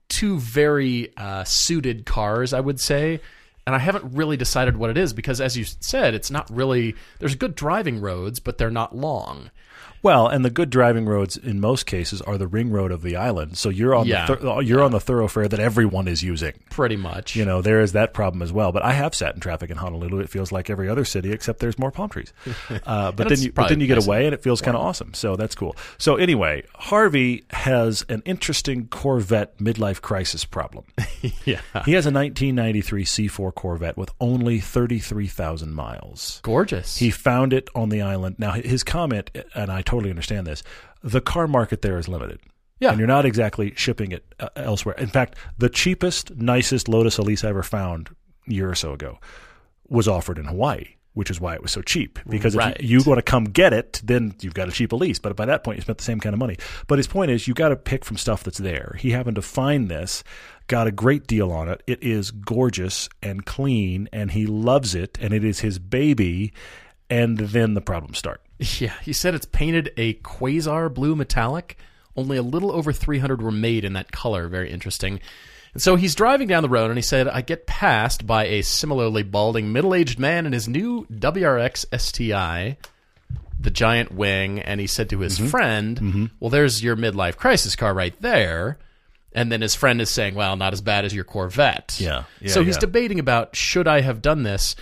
two 0.10 0.38
very 0.40 1.12
uh, 1.18 1.44
suited 1.46 2.06
cars, 2.06 2.54
I 2.54 2.60
would 2.60 2.80
say. 2.80 3.20
And 3.66 3.76
I 3.76 3.80
haven't 3.80 4.14
really 4.14 4.36
decided 4.36 4.76
what 4.76 4.90
it 4.90 4.98
is 4.98 5.14
because, 5.14 5.40
as 5.40 5.58
you 5.58 5.64
said, 5.64 6.14
it's 6.14 6.30
not 6.30 6.50
really. 6.50 6.96
There's 7.20 7.36
good 7.36 7.56
driving 7.56 8.02
roads, 8.02 8.40
but 8.40 8.58
they're 8.58 8.70
not 8.70 8.96
long. 8.96 9.52
Well, 10.04 10.28
and 10.28 10.44
the 10.46 10.50
good 10.50 10.70
driving 10.70 11.06
roads 11.06 11.38
in 11.38 11.60
most 11.62 11.86
cases 11.86 12.22
are 12.22 12.38
the 12.38 12.46
ring 12.46 12.70
road 12.72 12.92
of 12.92 13.02
the 13.02 13.16
island. 13.16 13.58
So 13.58 13.70
you're 13.70 13.96
on 13.96 14.06
Yeah. 14.06 14.28
the 14.28 14.36
thor- 14.36 14.62
you're 14.62 14.84
on 14.84 14.92
the 14.92 15.00
thoroughfare 15.00 15.48
that 15.48 15.60
everyone 15.60 16.08
is 16.10 16.22
using. 16.22 16.54
Pretty 16.70 16.98
much. 16.98 17.36
You 17.36 17.46
know, 17.46 17.62
there 17.62 17.80
is 17.80 17.94
that 17.94 18.14
problem 18.14 18.42
as 18.42 18.52
well. 18.52 18.72
But 18.74 18.84
I 18.84 18.92
have 18.92 19.16
sat 19.16 19.34
in 19.34 19.40
traffic 19.40 19.70
in 19.72 19.78
Honolulu. 19.78 20.20
It 20.20 20.30
feels 20.30 20.52
like 20.52 20.70
every 20.70 20.90
other 20.90 21.06
city 21.06 21.32
except 21.32 21.60
there's 21.60 21.80
more 21.80 21.90
palm 21.92 22.10
trees. 22.10 22.32
Uh, 22.86 23.12
but 23.12 23.30
then 23.30 23.40
you 23.40 23.52
but 23.52 23.70
then 23.70 23.80
you 23.80 23.88
get 23.88 23.98
away 24.04 24.26
and 24.26 24.34
it 24.34 24.44
feels 24.44 24.60
kind 24.62 24.76
of 24.76 24.84
awesome. 24.84 25.14
So 25.14 25.36
that's 25.38 25.56
cool. 25.56 25.76
So 25.98 26.18
anyway, 26.18 26.64
Harvey 26.76 27.46
has 27.52 28.06
an 28.10 28.22
interesting 28.26 28.88
Corvette 28.88 29.58
midlife 29.58 30.02
crisis 30.02 30.44
problem. 30.44 30.84
yeah. 31.46 31.62
he 31.86 31.94
has 31.94 32.06
a 32.06 32.12
1993 32.12 33.06
C4 33.06 33.56
Corvette 33.56 33.96
with 33.98 34.12
only 34.20 34.60
33,000 34.60 35.74
miles. 35.74 36.40
Gorgeous. 36.44 36.98
He 36.98 37.10
found 37.10 37.54
it 37.54 37.70
on 37.74 37.90
the 37.90 38.02
island. 38.02 38.36
Now, 38.38 38.52
his 38.52 38.84
comment, 38.84 39.32
and 39.56 39.72
I 39.72 39.82
totally 39.94 40.10
understand 40.10 40.48
this, 40.48 40.64
the 41.04 41.22
car 41.22 41.48
market 41.48 41.82
there 41.82 41.98
is 42.00 42.08
limited. 42.08 42.40
Yeah. 42.80 42.90
And 42.90 43.00
you're 43.00 43.08
not 43.08 43.26
exactly 43.26 43.74
shipping 43.76 44.12
it 44.12 44.24
uh, 44.40 44.50
elsewhere. 44.56 44.96
In 44.98 45.08
fact, 45.08 45.38
the 45.58 45.70
cheapest, 45.70 46.36
nicest 46.36 46.88
Lotus 46.88 47.18
Elise 47.18 47.44
I 47.44 47.50
ever 47.50 47.64
found 47.64 48.10
a 48.50 48.54
year 48.54 48.70
or 48.70 48.76
so 48.76 48.94
ago 48.94 49.20
was 49.88 50.08
offered 50.08 50.38
in 50.40 50.46
Hawaii, 50.46 50.96
which 51.14 51.30
is 51.30 51.40
why 51.40 51.54
it 51.54 51.62
was 51.62 51.72
so 51.72 51.82
cheap. 51.82 52.20
Because 52.28 52.56
Right. 52.56 52.76
if 52.78 52.82
you, 52.84 53.00
you 53.00 53.04
want 53.06 53.20
to 53.20 53.22
come 53.22 53.46
get 53.46 53.72
it, 53.72 54.02
then 54.04 54.34
you've 54.42 54.56
got 54.56 54.68
a 54.68 54.72
cheap 54.72 54.92
Elise. 54.92 55.20
But 55.20 55.36
by 55.36 55.46
that 55.46 55.64
point, 55.64 55.78
you 55.78 55.82
spent 55.84 56.00
the 56.00 56.04
same 56.04 56.20
kind 56.20 56.34
of 56.34 56.40
money. 56.40 56.58
But 56.88 56.98
his 56.98 57.08
point 57.08 57.30
is, 57.32 57.48
you 57.48 57.54
got 57.54 57.70
to 57.70 57.76
pick 57.76 58.04
from 58.04 58.18
stuff 58.18 58.44
that's 58.44 58.58
there. 58.58 58.96
He 59.00 59.12
happened 59.12 59.36
to 59.36 59.42
find 59.44 59.88
this, 59.90 60.24
got 60.68 60.88
a 60.88 60.92
great 60.92 61.28
deal 61.28 61.52
on 61.52 61.70
it. 61.70 61.84
It 61.88 62.02
is 62.04 62.32
gorgeous 62.32 63.08
and 63.22 63.46
clean, 63.46 64.10
and 64.12 64.32
he 64.32 64.46
loves 64.48 64.96
it, 64.96 65.18
and 65.22 65.32
it 65.34 65.44
is 65.46 65.60
his 65.60 65.78
baby. 65.80 66.52
And 67.10 67.38
then 67.38 67.76
the 67.76 67.82
problems 67.82 68.18
start. 68.18 68.42
Yeah, 68.80 68.94
he 69.02 69.14
said 69.14 69.36
it's 69.36 69.46
painted 69.48 69.92
a 69.98 70.14
quasar 70.16 70.94
blue 70.94 71.16
metallic. 71.16 71.78
Only 72.16 72.38
a 72.38 72.44
little 72.44 72.72
over 72.72 72.94
300 72.94 73.42
were 73.42 73.52
made 73.52 73.84
in 73.84 73.94
that 73.94 74.12
color. 74.12 74.48
Very 74.48 74.70
interesting. 74.72 75.20
And 75.74 75.82
so 75.82 75.96
he's 75.96 76.14
driving 76.14 76.48
down 76.48 76.62
the 76.62 76.70
road 76.70 76.90
and 76.92 76.98
he 76.98 77.02
said, 77.02 77.28
I 77.28 77.42
get 77.42 77.66
passed 77.66 78.28
by 78.28 78.46
a 78.46 78.62
similarly 78.62 79.24
balding 79.24 79.72
middle 79.74 79.96
aged 79.96 80.20
man 80.20 80.46
in 80.46 80.54
his 80.54 80.68
new 80.68 81.08
WRX 81.12 81.86
STI, 82.00 82.78
the 83.60 83.72
giant 83.72 84.12
wing. 84.14 84.60
And 84.60 84.80
he 84.80 84.86
said 84.88 85.10
to 85.10 85.20
his 85.22 85.40
Mm-hmm. 85.40 85.48
friend, 85.48 86.30
Well, 86.40 86.52
there's 86.52 86.84
your 86.84 86.96
midlife 86.96 87.36
crisis 87.38 87.76
car 87.76 87.94
right 87.94 88.14
there. 88.22 88.78
And 89.36 89.52
then 89.52 89.62
his 89.62 89.74
friend 89.74 90.00
is 90.00 90.12
saying, 90.12 90.36
Well, 90.36 90.56
not 90.56 90.74
as 90.74 90.82
bad 90.82 91.06
as 91.06 91.16
your 91.16 91.24
Corvette. 91.24 91.98
Yeah, 92.00 92.26
yeah, 92.40 92.52
so 92.52 92.64
he's 92.64 92.76
yeah. 92.76 92.82
debating 92.82 93.20
about 93.20 93.56
should 93.56 93.88
I 93.88 94.02
have 94.02 94.22
done 94.22 94.44
this. 94.44 94.76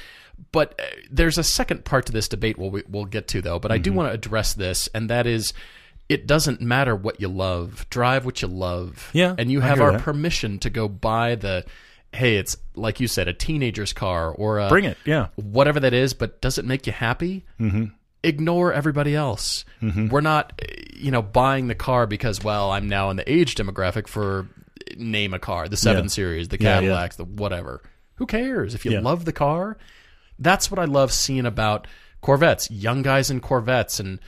But 0.51 0.79
uh, 0.79 0.83
there's 1.11 1.37
a 1.37 1.43
second 1.43 1.85
part 1.85 2.05
to 2.07 2.11
this 2.11 2.27
debate 2.27 2.57
we'll, 2.57 2.81
we'll 2.89 3.05
get 3.05 3.27
to, 3.29 3.41
though. 3.41 3.59
But 3.59 3.71
I 3.71 3.75
Mm-hmm. 3.75 3.83
do 3.83 3.93
want 3.93 4.09
to 4.09 4.13
address 4.13 4.53
this, 4.53 4.87
and 4.93 5.09
that 5.09 5.27
is 5.27 5.53
it 6.09 6.27
doesn't 6.27 6.59
matter 6.61 6.95
what 6.95 7.21
you 7.21 7.27
love. 7.29 7.85
Drive 7.89 8.25
what 8.25 8.41
you 8.41 8.47
love. 8.49 9.09
Yeah, 9.13 9.33
And 9.37 9.49
you 9.51 9.61
have 9.61 9.79
our 9.79 9.93
that. 9.93 10.01
permission 10.01 10.59
to 10.59 10.69
go 10.69 10.89
buy 10.89 11.35
the, 11.35 11.63
hey, 12.11 12.35
it's 12.35 12.57
like 12.75 12.99
you 12.99 13.07
said, 13.07 13.29
a 13.29 13.33
teenager's 13.33 13.93
car 13.93 14.29
or 14.31 14.59
a, 14.59 14.67
Bring 14.67 14.83
it. 14.83 14.97
Yeah. 15.05 15.27
whatever 15.35 15.79
that 15.79 15.93
is, 15.93 16.13
but 16.13 16.41
does 16.41 16.57
it 16.57 16.65
make 16.65 16.85
you 16.85 16.91
happy? 16.91 17.45
Mm-hmm. 17.61 17.85
Ignore 18.23 18.73
everybody 18.73 19.15
else. 19.15 19.63
Mm-hmm. 19.81 20.09
We're 20.09 20.19
not, 20.21 20.61
you 20.93 21.11
know, 21.11 21.21
buying 21.21 21.67
the 21.67 21.75
car 21.75 22.05
because, 22.07 22.43
well, 22.43 22.71
I'm 22.71 22.89
now 22.89 23.09
in 23.09 23.15
the 23.15 23.31
age 23.31 23.55
demographic 23.55 24.07
for 24.07 24.47
name 24.97 25.33
a 25.33 25.39
car, 25.39 25.69
the 25.69 25.77
seven 25.77 26.03
Yeah. 26.05 26.09
series, 26.09 26.47
the 26.49 26.57
Yeah, 26.59 26.69
yeah. 26.69 26.75
Cadillacs, 26.81 27.15
the 27.15 27.23
whatever. 27.25 27.81
Who 28.15 28.25
cares 28.25 28.75
if 28.75 28.83
you 28.85 28.91
Yeah. 28.91 28.99
love 28.99 29.23
the 29.23 29.31
car? 29.33 29.77
That's 30.41 30.69
what 30.69 30.79
I 30.79 30.85
love 30.85 31.13
seeing 31.13 31.45
about 31.45 31.87
Corvettes, 32.21 32.69
young 32.69 33.01
guys 33.01 33.31
in 33.31 33.39
Corvettes, 33.39 33.99
and 33.99 34.19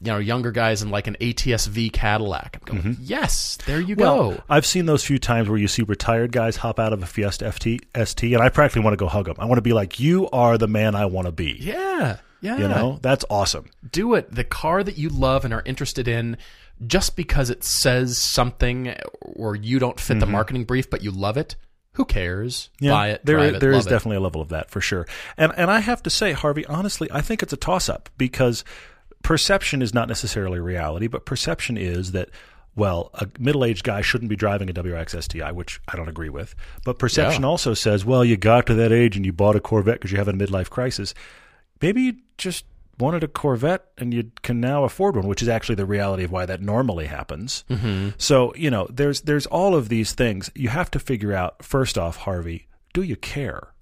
you 0.00 0.12
know, 0.12 0.18
younger 0.18 0.50
guys 0.50 0.82
in 0.82 0.90
like 0.90 1.06
an 1.06 1.16
ATS-V 1.20 1.90
Cadillac. 1.90 2.58
I'm 2.60 2.82
going, 2.82 2.96
yes, 3.00 3.58
there 3.66 3.80
you 3.80 3.96
Mm-hmm. 3.96 4.02
Well, 4.02 4.32
go. 4.32 4.42
I've 4.48 4.66
seen 4.66 4.86
those 4.86 5.04
few 5.04 5.18
times 5.18 5.48
where 5.48 5.58
you 5.58 5.68
see 5.68 5.82
retired 5.82 6.32
guys 6.32 6.56
hop 6.56 6.78
out 6.78 6.92
of 6.92 7.02
a 7.02 7.06
Fiesta 7.06 7.46
FT, 7.46 7.80
ST, 8.06 8.32
and 8.32 8.42
I 8.42 8.50
practically 8.50 8.82
want 8.82 8.92
to 8.92 8.98
go 8.98 9.08
hug 9.08 9.26
them. 9.26 9.36
I 9.38 9.46
want 9.46 9.56
to 9.56 9.62
be 9.62 9.72
like, 9.72 9.98
you 9.98 10.28
are 10.30 10.58
the 10.58 10.68
man 10.68 10.94
I 10.94 11.06
want 11.06 11.26
to 11.26 11.32
be. 11.32 11.56
Yeah, 11.58 12.18
yeah. 12.42 12.58
You 12.58 12.68
know, 12.68 12.98
that's 13.00 13.24
awesome. 13.30 13.70
do 13.90 14.14
it. 14.14 14.32
The 14.34 14.44
car 14.44 14.84
that 14.84 14.98
you 14.98 15.08
love 15.08 15.44
and 15.46 15.54
are 15.54 15.62
interested 15.64 16.08
in, 16.08 16.36
just 16.86 17.16
because 17.16 17.48
it 17.48 17.64
says 17.64 18.20
something 18.20 18.94
or 19.22 19.56
you 19.56 19.78
don't 19.78 19.98
fit 19.98 20.20
the 20.20 20.26
marketing 20.26 20.64
brief, 20.64 20.90
but 20.90 21.02
you 21.02 21.10
love 21.10 21.38
it, 21.38 21.56
who 21.96 22.04
cares? 22.04 22.70
Buy 22.80 23.10
it, 23.10 23.24
there, 23.24 23.38
it, 23.40 23.60
there 23.60 23.72
is 23.72 23.86
it. 23.86 23.90
definitely 23.90 24.16
a 24.16 24.20
level 24.20 24.40
of 24.40 24.48
that 24.50 24.70
for 24.70 24.80
sure. 24.80 25.06
And 25.36 25.52
and 25.56 25.70
I 25.70 25.80
have 25.80 26.02
to 26.04 26.10
say, 26.10 26.32
Harvey, 26.32 26.64
honestly, 26.66 27.08
I 27.10 27.20
think 27.20 27.42
it's 27.42 27.52
a 27.52 27.56
toss 27.56 27.88
up 27.88 28.08
because 28.16 28.64
perception 29.22 29.82
is 29.82 29.92
not 29.94 30.08
necessarily 30.08 30.60
reality, 30.60 31.06
but 31.08 31.24
perception 31.26 31.76
is 31.76 32.12
that. 32.12 32.30
Well, 32.78 33.08
a 33.14 33.26
middle-aged 33.38 33.84
guy 33.84 34.02
shouldn't 34.02 34.28
be 34.28 34.36
driving 34.36 34.68
a 34.68 34.74
WRX 34.74 35.22
STI, 35.22 35.50
which 35.50 35.80
I 35.88 35.96
don't 35.96 36.10
agree 36.10 36.28
with. 36.28 36.54
But 36.84 36.98
perception 36.98 37.40
Yeah. 37.40 37.48
also 37.48 37.72
says, 37.72 38.04
well, 38.04 38.22
you 38.22 38.36
got 38.36 38.66
to 38.66 38.74
that 38.74 38.92
age 38.92 39.16
and 39.16 39.24
you 39.24 39.32
bought 39.32 39.56
a 39.56 39.60
Corvette 39.60 39.94
because 39.94 40.12
you're 40.12 40.22
having 40.22 40.38
a 40.38 40.46
midlife 40.46 40.68
crisis. 40.68 41.14
Maybe 41.80 42.02
you 42.02 42.16
just 42.36 42.66
wanted 42.98 43.22
a 43.24 43.28
Corvette 43.28 43.86
and 43.98 44.12
you 44.14 44.30
can 44.42 44.60
now 44.60 44.84
afford 44.84 45.16
one, 45.16 45.26
which 45.26 45.42
is 45.42 45.48
actually 45.48 45.74
the 45.74 45.86
reality 45.86 46.24
of 46.24 46.32
why 46.32 46.46
that 46.46 46.62
normally 46.62 47.06
happens. 47.06 47.64
Mm-hmm. 47.70 48.10
So 48.18 48.54
you 48.56 48.70
know, 48.70 48.86
there's 48.90 49.22
there's 49.22 49.46
all 49.46 49.74
of 49.74 49.88
these 49.88 50.12
things 50.12 50.50
you 50.54 50.68
have 50.68 50.90
to 50.92 50.98
figure 50.98 51.32
out. 51.32 51.62
First 51.64 51.98
off, 51.98 52.16
Harvey, 52.18 52.68
do 52.94 53.02
you 53.02 53.16
care? 53.16 53.72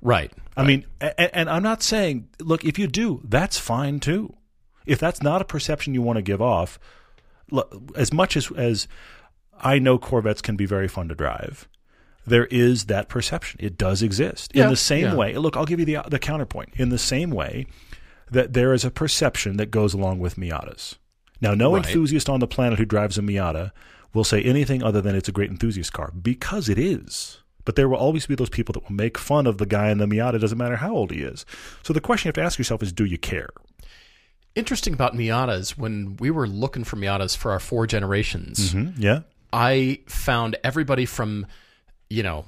Right. 0.00 0.32
I 0.56 0.64
mean, 0.64 0.84
and, 1.00 1.30
and 1.32 1.50
I'm 1.50 1.62
not 1.62 1.82
saying, 1.82 2.28
look, 2.40 2.64
if 2.64 2.78
you 2.78 2.86
do, 2.86 3.20
that's 3.24 3.58
fine 3.58 4.00
too. 4.00 4.34
If 4.86 4.98
that's 4.98 5.22
not 5.22 5.40
a 5.40 5.44
perception 5.44 5.94
you 5.94 6.02
want 6.02 6.16
to 6.18 6.22
give 6.22 6.42
off, 6.42 6.78
look, 7.50 7.74
as 7.96 8.12
much 8.12 8.36
as 8.36 8.50
as 8.52 8.86
I 9.60 9.78
know 9.78 9.98
Corvettes 9.98 10.42
can 10.42 10.56
be 10.56 10.66
very 10.66 10.88
fun 10.88 11.08
to 11.08 11.14
drive, 11.14 11.68
there 12.26 12.46
is 12.46 12.84
that 12.86 13.08
perception. 13.08 13.60
It 13.62 13.78
does 13.78 14.02
exist 14.02 14.52
Yeah, 14.54 14.64
in 14.64 14.70
the 14.70 14.76
same 14.76 15.04
yeah. 15.06 15.14
way. 15.14 15.34
Look, 15.36 15.56
I'll 15.56 15.64
give 15.64 15.80
you 15.80 15.86
the 15.86 15.98
the 16.08 16.18
counterpoint. 16.18 16.70
In 16.74 16.90
the 16.90 16.98
same 16.98 17.30
way 17.30 17.66
that 18.32 18.52
there 18.52 18.72
is 18.72 18.84
a 18.84 18.90
perception 18.90 19.56
that 19.58 19.70
goes 19.70 19.94
along 19.94 20.18
with 20.18 20.36
Miatas. 20.36 20.96
Now, 21.40 21.54
no 21.54 21.74
Right. 21.74 21.84
enthusiast 21.84 22.28
on 22.28 22.40
the 22.40 22.46
planet 22.46 22.78
who 22.78 22.84
drives 22.84 23.18
a 23.18 23.22
Miata 23.22 23.72
will 24.14 24.24
say 24.24 24.42
anything 24.42 24.82
other 24.82 25.00
than 25.00 25.14
it's 25.14 25.28
a 25.28 25.32
great 25.32 25.50
enthusiast 25.50 25.92
car 25.92 26.12
because 26.20 26.68
it 26.68 26.78
is. 26.78 27.38
But 27.64 27.76
there 27.76 27.88
will 27.88 27.96
always 27.96 28.26
be 28.26 28.34
those 28.34 28.48
people 28.50 28.72
that 28.72 28.82
will 28.84 28.92
make 28.96 29.16
fun 29.16 29.46
of 29.46 29.58
the 29.58 29.66
guy 29.66 29.90
in 29.90 29.98
the 29.98 30.06
Miata, 30.06 30.40
doesn't 30.40 30.58
matter 30.58 30.76
how 30.76 30.92
old 30.94 31.12
he 31.12 31.22
is. 31.22 31.46
So 31.82 31.92
the 31.92 32.00
question 32.00 32.26
you 32.26 32.30
have 32.30 32.34
to 32.34 32.42
ask 32.42 32.58
yourself 32.58 32.82
is 32.82 32.92
do 32.92 33.04
you 33.04 33.18
care? 33.18 33.50
Interesting 34.54 34.92
about 34.92 35.14
Miatas, 35.14 35.78
when 35.78 36.16
we 36.18 36.30
were 36.30 36.46
looking 36.46 36.84
for 36.84 36.96
Miatas 36.96 37.36
for 37.36 37.52
our 37.52 37.60
four 37.60 37.86
generations, 37.86 38.74
mm-hmm. 38.74 39.00
Yeah. 39.00 39.20
I 39.52 40.00
found 40.06 40.56
everybody 40.64 41.06
from, 41.06 41.46
you 42.10 42.22
know, 42.22 42.44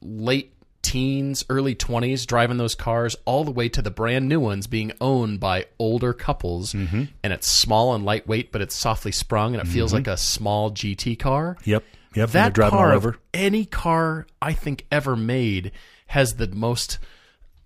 late 0.00 0.53
teens, 0.94 1.44
early 1.50 1.74
20s 1.74 2.24
driving 2.24 2.56
those 2.56 2.76
cars, 2.76 3.16
all 3.24 3.42
the 3.42 3.50
way 3.50 3.68
to 3.68 3.82
the 3.82 3.90
brand 3.90 4.28
new 4.28 4.38
ones 4.38 4.68
being 4.68 4.92
owned 5.00 5.40
by 5.40 5.66
older 5.76 6.12
couples. 6.12 6.72
Mm-hmm. 6.72 7.04
And 7.24 7.32
it's 7.32 7.48
small 7.48 7.96
and 7.96 8.04
lightweight, 8.04 8.52
but 8.52 8.62
it's 8.62 8.76
softly 8.76 9.10
sprung 9.10 9.56
and 9.56 9.62
it 9.62 9.66
feels 9.66 9.90
mm-hmm. 9.90 9.96
like 9.96 10.06
a 10.06 10.16
small 10.16 10.70
GT 10.70 11.18
car. 11.18 11.56
Yep. 11.64 11.82
Yep. 12.14 12.30
That 12.30 12.52
driving 12.52 12.78
car, 12.78 12.92
over. 12.92 13.18
any 13.32 13.64
car 13.64 14.28
I 14.40 14.52
think 14.52 14.86
ever 14.92 15.16
made, 15.16 15.72
has 16.06 16.36
the 16.36 16.46
most 16.46 16.98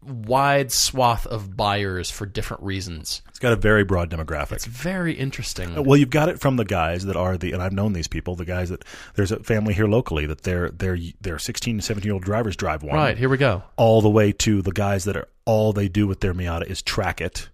wide 0.03 0.71
swath 0.73 1.27
of 1.27 1.57
buyers 1.57 2.11
for 2.11 2.25
different 2.27 2.63
reasons. 2.63 3.23
It's 3.29 3.39
got 3.39 3.53
a 3.53 3.57
very 3.57 3.85
broad 3.85 4.11
demographic. 4.11 4.53
It's 4.53 4.65
very 4.65 5.13
interesting. 5.13 5.77
Uh, 5.77 5.83
well, 5.83 5.97
you've 5.97 6.11
got 6.11 6.29
it 6.29 6.41
from 6.41 6.57
the 6.57 6.65
guys 6.65 7.05
that 7.05 7.17
are 7.17 7.37
the, 7.37 7.53
and 7.53 7.63
I've 7.63 7.73
known 7.73 7.93
these 7.93 8.09
people. 8.09 8.35
The 8.35 8.45
guys 8.45 8.69
that 8.71 8.85
there's 9.15 9.33
a 9.33 9.43
family 9.43 9.75
here 9.75 9.87
locally 9.87 10.27
that 10.27 10.43
their 10.43 10.71
their 10.71 10.97
their 11.21 11.39
16 11.39 11.77
and 11.77 11.85
17 11.85 12.07
year 12.07 12.15
old 12.15 12.23
drivers 12.25 12.57
drive 12.57 12.83
one, 12.83 12.95
Right, 12.97 13.19
here 13.19 13.29
we 13.29 13.37
go. 13.37 13.63
all 13.77 14.01
the 14.01 14.11
way 14.11 14.33
to 14.33 14.63
the 14.63 14.73
guys 14.73 15.05
that 15.05 15.17
are 15.17 15.29
all 15.45 15.73
they 15.73 15.89
do 15.89 16.07
with 16.07 16.21
their 16.21 16.35
Miata 16.35 16.67
is 16.67 16.83
track 16.83 17.21
it, 17.21 17.49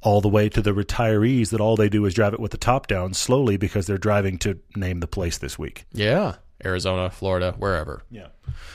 all 0.00 0.20
the 0.20 0.28
way 0.28 0.48
to 0.48 0.60
the 0.62 0.72
retirees 0.72 1.50
that 1.50 1.60
all 1.60 1.76
they 1.76 1.88
do 1.88 2.04
is 2.04 2.14
drive 2.14 2.34
it 2.34 2.40
with 2.40 2.50
the 2.50 2.58
top 2.58 2.86
down 2.86 3.14
slowly 3.14 3.56
because 3.56 3.86
they're 3.86 3.98
driving 3.98 4.38
to 4.38 4.58
name 4.74 5.00
the 5.00 5.06
place 5.06 5.38
this 5.38 5.58
week. 5.58 5.84
Yeah. 5.92 6.36
Arizona, 6.64 7.10
Florida, 7.10 7.54
wherever. 7.58 8.02
Yeah. 8.08 8.28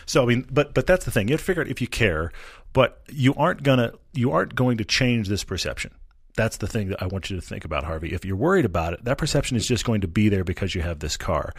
So 0.05 0.21
I 0.23 0.25
mean, 0.25 0.45
but 0.51 0.73
but 0.73 0.85
that's 0.87 1.05
the 1.05 1.11
thing. 1.11 1.29
You 1.29 1.33
have 1.35 1.39
to 1.39 1.45
figure 1.45 1.61
out 1.63 1.69
if 1.69 1.79
you 1.79 1.87
care, 1.87 2.33
but 2.77 3.01
you 3.09 3.33
aren't 3.33 3.63
gonna 3.63 3.91
you 4.13 4.31
aren't 4.31 4.53
going 4.53 4.77
to 4.77 4.85
change 4.85 5.29
this 5.29 5.43
perception. 5.43 5.95
That's 6.35 6.57
the 6.57 6.67
thing 6.67 6.89
that 6.89 7.01
I 7.01 7.07
want 7.07 7.31
you 7.31 7.35
to 7.35 7.41
think 7.41 7.65
about, 7.65 7.83
Harvey. 7.83 8.13
If 8.13 8.23
you're 8.23 8.35
worried 8.35 8.65
about 8.65 8.93
it, 8.93 9.03
that 9.03 9.17
perception 9.17 9.57
is 9.57 9.65
just 9.65 9.83
going 9.83 10.01
to 10.01 10.07
be 10.07 10.29
there 10.29 10.43
because 10.43 10.75
you 10.75 10.83
have 10.83 10.99
this 10.99 11.17
car. 11.17 11.55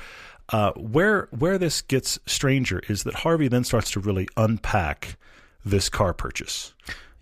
Uh, 0.50 0.70
where 0.76 1.26
where 1.36 1.58
this 1.58 1.82
gets 1.82 2.20
stranger 2.26 2.84
is 2.88 3.02
that 3.02 3.14
Harvey 3.14 3.48
then 3.48 3.64
starts 3.64 3.90
to 3.90 4.00
really 4.00 4.28
unpack 4.36 5.16
this 5.64 5.88
car 5.88 6.14
purchase. 6.14 6.72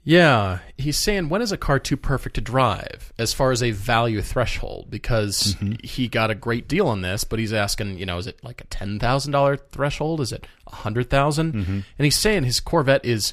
Yeah, 0.05 0.59
he's 0.77 0.99
saying 0.99 1.31
when 1.31 1.41
is 1.41 1.51
a 1.51 1.57
car 1.57 1.79
too 1.79 1.97
perfect 1.97 2.35
to 2.35 2.43
drive 2.43 3.15
as 3.19 3.33
far 3.33 3.51
as 3.51 3.63
a 3.63 3.71
value 3.71 4.21
threshold? 4.21 4.91
Because 4.91 5.57
he 5.83 6.07
got 6.07 6.31
a 6.31 6.35
great 6.35 6.69
deal 6.69 6.87
on 6.89 7.01
this, 7.01 7.25
but 7.25 7.39
he's 7.39 7.55
asking, 7.55 7.99
you 7.99 8.05
know, 8.05 8.19
is 8.19 8.27
it 8.27 8.45
like 8.45 8.61
a 8.61 8.65
ten 8.65 8.99
thousand 8.99 9.33
dollar 9.33 9.57
threshold? 9.57 10.21
Is 10.21 10.33
it 10.33 10.47
a 10.67 10.75
hundred 10.75 11.09
And 11.97 12.05
he's 12.05 12.19
saying 12.19 12.45
his 12.45 12.61
Corvette 12.61 13.03
is 13.03 13.33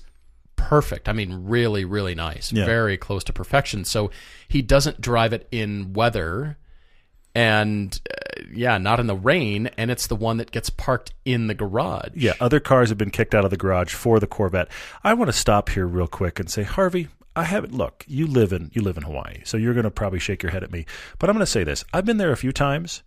perfect. 0.56 1.10
I 1.10 1.14
mean, 1.14 1.46
really, 1.46 1.86
really 1.86 2.16
nice, 2.16 2.52
Yeah. 2.52 2.66
very 2.66 2.98
close 2.98 3.24
to 3.26 3.34
perfection. 3.34 3.86
So 3.86 4.12
he 4.48 4.62
doesn't 4.62 5.02
drive 5.02 5.34
it 5.34 5.48
in 5.52 5.94
weather, 5.94 6.58
and 7.36 8.00
uh, 8.10 8.44
yeah, 8.54 8.78
not 8.78 9.00
in 9.00 9.08
the 9.08 9.16
rain, 9.16 9.70
and 9.78 9.90
it's 9.90 10.08
the 10.08 10.16
one 10.16 10.38
that 10.38 10.52
gets 10.52 10.70
parked 10.70 11.14
in 11.26 11.48
the 11.48 11.54
garage. 11.54 12.12
Yeah, 12.16 12.34
other 12.40 12.60
cars 12.60 12.90
have 12.90 12.98
been 12.98 13.10
kicked 13.12 13.34
out 13.34 13.44
of 13.44 13.52
the 13.52 13.58
garage 13.58 13.94
for 13.94 14.20
the 14.20 14.28
Corvette. 14.28 14.70
I 15.04 15.14
want 15.16 15.30
to 15.30 15.38
stop 15.38 15.70
here 15.70 15.88
real 15.88 16.08
quick 16.08 16.40
and 16.40 16.50
say, 16.50 16.64
Harvey, 16.64 17.08
I 17.36 17.44
haven't. 17.46 17.74
Look, 17.74 18.06
you 18.08 18.28
live 18.28 18.54
in 18.54 18.70
you 18.74 18.82
live 18.84 18.98
in 18.98 19.04
Hawaii, 19.04 19.42
so 19.46 19.58
you're 19.58 19.74
going 19.74 19.86
to 19.86 19.92
probably 19.92 20.20
shake 20.20 20.44
your 20.44 20.52
head 20.52 20.64
at 20.64 20.72
me. 20.72 20.86
But 21.18 21.30
I'm 21.30 21.36
going 21.36 21.46
to 21.46 21.52
say 21.52 21.64
this: 21.64 21.84
I've 21.92 22.06
been 22.06 22.18
there 22.18 22.32
a 22.32 22.38
few 22.38 22.52
times, 22.52 23.02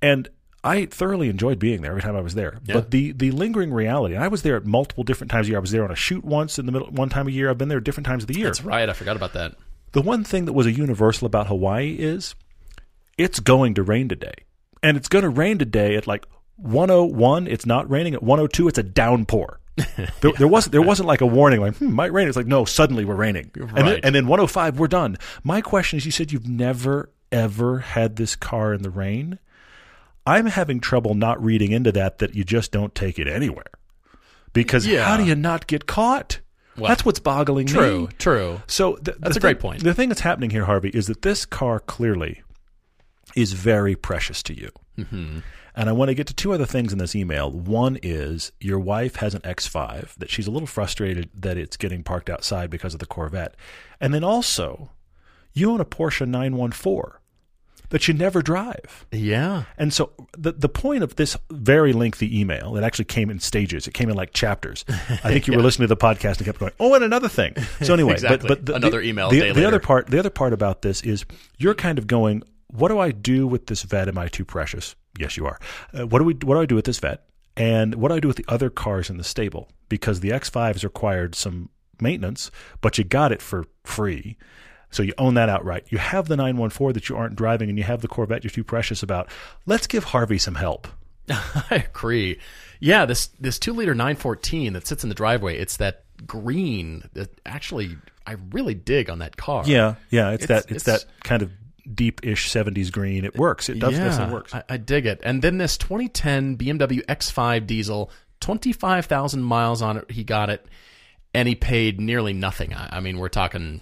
and 0.00 0.28
I 0.64 0.86
thoroughly 0.86 1.28
enjoyed 1.28 1.58
being 1.58 1.82
there 1.82 1.90
every 1.90 2.02
time 2.02 2.14
I 2.14 2.20
was 2.20 2.34
there. 2.34 2.60
But 2.66 2.90
the 2.90 3.12
the 3.12 3.32
lingering 3.32 3.72
reality, 3.72 4.16
I 4.16 4.28
was 4.28 4.42
there 4.42 4.56
at 4.56 4.64
multiple 4.64 5.02
different 5.02 5.30
times 5.30 5.48
a 5.48 5.50
year. 5.50 5.58
I 5.58 5.60
was 5.60 5.72
there 5.72 5.84
on 5.84 5.90
a 5.90 5.96
shoot 5.96 6.24
once 6.24 6.58
in 6.58 6.66
the 6.66 6.72
middle, 6.72 6.88
one 6.88 7.08
time 7.08 7.26
a 7.26 7.30
year. 7.30 7.50
I've 7.50 7.58
been 7.58 7.68
there 7.68 7.80
different 7.80 8.06
times 8.06 8.22
of 8.22 8.28
the 8.28 8.38
year. 8.38 8.46
That's 8.46 8.62
right. 8.62 8.88
I 8.88 8.92
forgot 8.92 9.16
about 9.16 9.32
that. 9.32 9.54
The 9.92 10.02
one 10.02 10.24
thing 10.24 10.44
that 10.46 10.52
was 10.52 10.66
a 10.66 10.72
universal 10.72 11.26
about 11.26 11.48
Hawaii 11.48 11.96
is 11.98 12.34
it's 13.18 13.40
going 13.40 13.74
to 13.74 13.82
rain 13.82 14.08
today. 14.08 14.34
And 14.82 14.96
it's 14.96 15.08
going 15.08 15.22
to 15.22 15.28
rain 15.28 15.58
today 15.58 15.96
at 15.96 16.06
like 16.06 16.26
101. 16.56 17.46
It's 17.46 17.66
not 17.66 17.90
raining. 17.90 18.14
At 18.14 18.22
102, 18.22 18.68
it's 18.68 18.78
a 18.78 18.82
downpour. 18.82 19.58
There, 20.20 20.32
there 20.38 20.46
wasn't 20.46 20.72
there 20.72 20.82
wasn't 20.82 21.08
like 21.08 21.22
a 21.22 21.26
warning 21.26 21.60
like 21.60 21.76
hmm, 21.76 21.92
might 21.92 22.12
rain. 22.12 22.28
It's 22.28 22.36
like 22.36 22.46
no, 22.46 22.64
suddenly 22.64 23.04
we're 23.04 23.16
raining, 23.16 23.50
and 23.56 23.88
then 23.88 24.00
and 24.04 24.14
then 24.14 24.26
105 24.28 24.78
we're 24.78 24.86
done. 24.86 25.16
My 25.42 25.60
question 25.60 25.96
is, 25.96 26.04
you 26.06 26.12
said 26.12 26.30
you've 26.30 26.46
never 26.46 27.10
ever 27.32 27.78
had 27.80 28.16
this 28.16 28.36
car 28.36 28.74
in 28.74 28.82
the 28.82 28.90
rain. 28.90 29.38
I'm 30.26 30.46
having 30.46 30.80
trouble 30.80 31.14
not 31.14 31.42
reading 31.42 31.72
into 31.72 31.92
that 31.92 32.18
that 32.18 32.34
you 32.34 32.44
just 32.44 32.70
don't 32.72 32.94
take 32.94 33.18
it 33.18 33.26
anywhere, 33.28 33.72
because 34.52 34.86
Yeah. 34.86 35.04
how 35.04 35.16
do 35.16 35.24
you 35.24 35.34
not 35.34 35.66
get 35.66 35.86
caught? 35.86 36.40
Well, 36.76 36.88
That's 36.88 37.04
what's 37.04 37.18
boggling 37.18 37.66
me. 37.66 37.72
True, 37.72 38.08
true. 38.18 38.62
So 38.66 38.96
th- 38.96 39.18
That's 39.20 39.36
a 39.36 39.40
great 39.40 39.56
thing- 39.56 39.60
point. 39.70 39.84
The 39.84 39.92
thing 39.94 40.08
that's 40.08 40.22
happening 40.22 40.50
here, 40.50 40.64
Harvey, 40.64 40.88
is 40.90 41.06
that 41.08 41.22
this 41.22 41.44
car 41.44 41.80
clearly 41.80 42.42
is 43.36 43.52
very 43.52 43.94
precious 43.94 44.42
to 44.44 44.54
you. 44.58 44.70
Mm-hmm. 44.98 45.38
And 45.74 45.88
I 45.88 45.92
want 45.92 46.08
to 46.10 46.14
get 46.14 46.26
to 46.28 46.34
two 46.34 46.52
other 46.52 46.66
things 46.66 46.92
in 46.92 46.98
this 46.98 47.14
email. 47.16 47.50
One 47.50 47.98
is 48.02 48.52
your 48.60 48.78
wife 48.78 49.16
has 49.16 49.34
an 49.34 49.40
X5 49.42 50.14
that 50.16 50.30
she's 50.30 50.46
a 50.46 50.50
little 50.50 50.66
frustrated 50.66 51.30
that 51.34 51.56
it's 51.56 51.76
getting 51.78 52.02
parked 52.02 52.28
outside 52.30 52.68
because 52.70 52.92
of 52.94 53.00
the 53.00 53.06
Corvette. 53.06 53.54
And 54.00 54.12
then 54.12 54.22
also, 54.24 54.90
you 55.54 55.70
own 55.70 55.80
a 55.80 55.84
Porsche 55.86 56.26
914 56.28 57.18
that 57.92 58.08
you 58.08 58.14
never 58.14 58.42
drive. 58.42 59.06
Yeah. 59.12 59.64
And 59.78 59.92
so 59.92 60.10
the 60.36 60.52
the 60.52 60.68
point 60.68 61.02
of 61.04 61.16
this 61.16 61.36
very 61.50 61.92
lengthy 61.92 62.40
email, 62.40 62.76
it 62.76 62.82
actually 62.82 63.04
came 63.04 63.30
in 63.30 63.38
stages. 63.38 63.86
It 63.86 63.94
came 63.94 64.10
in 64.10 64.16
like 64.16 64.32
chapters. 64.32 64.84
I 64.88 65.30
think 65.32 65.46
you 65.46 65.52
were 65.56 65.62
listening 65.62 65.88
to 65.88 65.94
the 65.94 66.00
podcast 66.00 66.38
and 66.38 66.46
kept 66.46 66.58
going, 66.58 66.72
"Oh, 66.80 66.94
and 66.94 67.04
another 67.04 67.28
thing." 67.28 67.54
So 67.82 67.94
anyway, 67.98 68.14
Exactly. 68.14 68.48
but, 68.48 68.58
but 68.64 68.66
the, 68.66 68.74
Another 68.74 69.00
the- 69.00 69.06
email 69.08 69.30
The, 69.30 69.52
the 69.52 69.64
other 69.66 69.78
part, 69.80 70.08
the 70.08 70.18
other 70.18 70.30
part 70.30 70.52
about 70.52 70.82
this 70.82 71.02
is 71.02 71.24
you're 71.58 71.74
kind 71.74 71.98
of 71.98 72.06
going, 72.06 72.42
"What 72.68 72.88
do 72.88 72.98
I 72.98 73.12
do 73.12 73.46
with 73.46 73.66
this 73.66 73.82
vet? 73.82 74.08
Am 74.08 74.18
I 74.18 74.28
too 74.28 74.44
precious?" 74.44 74.96
Yes, 75.18 75.36
you 75.36 75.46
are. 75.46 75.58
Uh, 75.92 76.06
what 76.06 76.18
do 76.18 76.24
we? 76.24 76.32
What 76.34 76.54
do 76.54 76.60
I 76.60 76.66
do 76.66 76.74
with 76.74 76.86
this 76.86 76.98
vet? 76.98 77.24
And 77.56 77.96
what 77.96 78.08
do 78.08 78.14
I 78.14 78.20
do 78.20 78.28
with 78.28 78.38
the 78.38 78.46
other 78.48 78.70
cars 78.70 79.10
in 79.10 79.18
the 79.18 79.24
stable? 79.24 79.68
Because 79.90 80.20
the 80.20 80.30
X5 80.30 80.72
has 80.72 80.84
required 80.84 81.34
some 81.34 81.68
maintenance, 82.00 82.50
but 82.80 82.96
you 82.96 83.04
got 83.04 83.30
it 83.30 83.42
for 83.42 83.66
free. 83.84 84.38
So 84.92 85.02
you 85.02 85.12
own 85.18 85.34
that 85.34 85.48
outright. 85.48 85.86
You 85.90 85.98
have 85.98 86.28
the 86.28 86.36
914 86.36 86.92
that 86.94 87.08
you 87.08 87.16
aren't 87.16 87.34
driving, 87.34 87.68
and 87.68 87.76
you 87.78 87.84
have 87.84 88.00
the 88.02 88.08
Corvette 88.08 88.44
you're 88.44 88.50
too 88.50 88.62
precious 88.64 89.02
about. 89.02 89.28
Let's 89.66 89.86
give 89.88 90.04
Harvey 90.04 90.38
some 90.38 90.54
help. 90.54 90.86
I 91.30 91.84
agree. 91.92 92.38
Yeah, 92.78 93.04
this 93.06 93.28
this 93.40 93.58
two 93.58 93.72
liter 93.74 93.94
nine 93.94 94.16
fourteen 94.16 94.72
that 94.74 94.86
sits 94.86 95.02
in 95.02 95.08
the 95.08 95.14
driveway. 95.14 95.56
It's 95.56 95.76
that 95.78 96.04
green 96.26 97.08
that 97.14 97.30
actually 97.46 97.96
I 98.26 98.36
really 98.52 98.74
dig 98.74 99.08
on 99.10 99.18
that 99.20 99.36
car. 99.36 99.64
Yeah, 99.66 99.94
yeah. 100.10 100.30
It's, 100.30 100.44
It's- 100.44 100.64
that. 100.64 100.70
It's, 100.74 100.86
it's- 100.88 101.04
that 101.04 101.24
kind 101.24 101.42
of 101.42 101.50
deep-ish 101.94 102.48
70s 102.48 102.92
green. 102.92 103.24
It 103.24 103.36
works. 103.36 103.68
It 103.68 103.80
does. 103.80 103.94
yeah, 103.94 104.04
Definitely 104.04 104.34
works. 104.34 104.54
I, 104.54 104.62
I 104.68 104.76
dig 104.76 105.04
it. 105.04 105.20
And 105.24 105.42
then 105.42 105.58
this 105.58 105.76
2010 105.76 106.56
BMW 106.56 107.04
X5 107.06 107.66
diesel, 107.66 108.08
25,000 108.40 109.42
miles 109.42 109.82
on 109.82 109.96
it. 109.96 110.08
He 110.10 110.22
got 110.22 110.48
it, 110.48 110.64
and 111.34 111.48
he 111.48 111.56
paid 111.56 112.00
nearly 112.00 112.32
nothing. 112.32 112.72
I, 112.72 112.98
I 112.98 113.00
mean, 113.00 113.18
we're 113.18 113.28
talking 113.28 113.80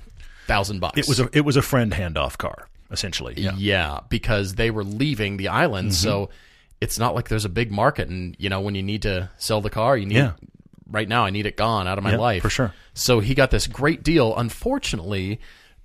thousand 0.50 0.80
bucks. 0.80 0.98
It 0.98 1.08
was 1.08 1.20
a. 1.20 1.28
It 1.32 1.42
was 1.42 1.56
a 1.56 1.62
friend 1.62 1.92
handoff 1.92 2.36
car, 2.36 2.68
essentially. 2.90 3.34
Yeah. 3.36 3.50
Mm-hmm. 3.52 3.60
Yeah, 3.60 4.00
because 4.08 4.54
they 4.56 4.70
were 4.70 4.84
leaving 4.84 5.36
the 5.36 5.48
island, 5.48 5.94
so 5.94 6.30
it's 6.80 6.98
not 6.98 7.14
like 7.14 7.28
there's 7.28 7.44
a 7.44 7.50
big 7.50 7.70
market. 7.70 8.08
And 8.08 8.34
you 8.38 8.48
know, 8.48 8.60
when 8.60 8.74
you 8.74 8.82
need 8.82 9.02
to 9.02 9.30
sell 9.36 9.60
the 9.60 9.70
car, 9.70 9.96
you 9.96 10.06
need. 10.06 10.16
Yeah. 10.16 10.32
Right 10.92 11.08
now, 11.08 11.24
I 11.24 11.30
need 11.30 11.46
it 11.46 11.56
gone 11.56 11.86
out 11.86 11.98
of 11.98 12.04
my 12.04 12.12
Yeah, 12.12 12.18
life 12.18 12.42
for 12.42 12.50
sure. 12.50 12.74
So 12.94 13.20
he 13.20 13.34
got 13.36 13.52
this 13.52 13.68
great 13.68 14.02
deal. 14.02 14.34
Unfortunately, 14.36 15.38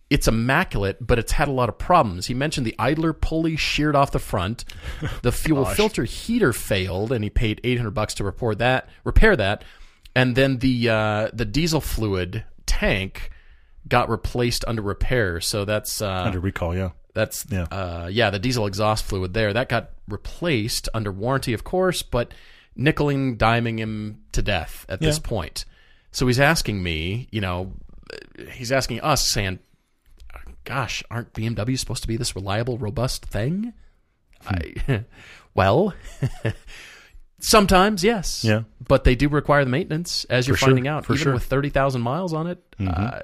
it's 0.09 0.27
immaculate, 0.27 0.97
but 0.99 1.19
it's 1.19 1.31
had 1.31 1.47
a 1.47 1.51
lot 1.51 1.69
of 1.69 1.77
problems. 1.77 2.25
He 2.25 2.33
mentioned 2.33 2.65
the 2.65 2.73
idler 2.79 3.13
pulley 3.13 3.55
sheared 3.55 3.95
off 3.95 4.09
the 4.09 4.17
front, 4.19 4.65
the 5.21 5.31
fuel 5.31 5.65
filter 5.65 6.05
heater 6.05 6.53
failed, 6.53 7.11
and 7.11 7.23
he 7.23 7.29
paid 7.29 7.61
eight 7.63 7.77
hundred 7.77 7.91
bucks 7.91 8.15
to 8.15 8.23
report 8.23 8.57
that, 8.57 8.89
repair 9.03 9.35
that, 9.35 9.63
and 10.15 10.35
then 10.35 10.57
the 10.57 10.89
uh, 10.89 11.29
the 11.33 11.45
diesel 11.45 11.81
fluid 11.81 12.43
tank 12.65 13.29
got 13.87 14.09
replaced 14.09 14.65
under 14.67 14.81
repair. 14.81 15.39
So 15.41 15.65
that's 15.65 16.01
uh, 16.01 16.23
Under 16.25 16.39
recall. 16.39 16.75
Yeah. 16.75 16.89
that's 17.13 17.45
Yeah. 17.49 17.63
uh, 17.71 18.09
yeah, 18.11 18.29
the 18.29 18.39
diesel 18.39 18.65
exhaust 18.65 19.05
fluid 19.05 19.33
there 19.33 19.53
that 19.53 19.69
got 19.69 19.91
replaced 20.07 20.89
under 20.93 21.11
warranty, 21.11 21.53
of 21.53 21.63
course, 21.63 22.01
but 22.01 22.33
nickeling, 22.77 23.37
diming 23.37 23.77
him 23.79 24.23
to 24.33 24.41
death 24.41 24.85
at 24.89 24.99
this 24.99 25.19
point. 25.19 25.65
So 26.11 26.27
he's 26.27 26.39
asking 26.39 26.81
me, 26.81 27.27
you 27.31 27.41
know, 27.41 27.73
he's 28.51 28.71
asking 28.71 29.01
us, 29.01 29.29
saying, 29.29 29.59
"Gosh, 30.63 31.03
aren't 31.11 31.33
BMW 31.33 31.77
supposed 31.77 32.01
to 32.03 32.07
be 32.07 32.17
this 32.17 32.35
reliable, 32.35 32.77
robust 32.77 33.25
thing?" 33.25 33.73
I, 34.47 35.03
well, 35.55 35.93
sometimes 37.39 38.03
yes, 38.03 38.43
Yeah. 38.43 38.63
but 38.87 39.03
they 39.03 39.15
do 39.15 39.27
require 39.29 39.63
the 39.65 39.71
maintenance, 39.71 40.25
as 40.29 40.47
you're 40.47 40.55
For 40.55 40.59
sure, 40.61 40.67
finding 40.69 40.87
out. 40.87 41.05
for 41.05 41.13
Even 41.13 41.23
sure. 41.23 41.29
Mm-hmm. 41.31 41.35
with 41.35 41.43
thirty 41.45 41.69
thousand 41.69 42.01
miles 42.01 42.33
on 42.33 42.47
it, 42.47 42.59
uh, 42.79 43.19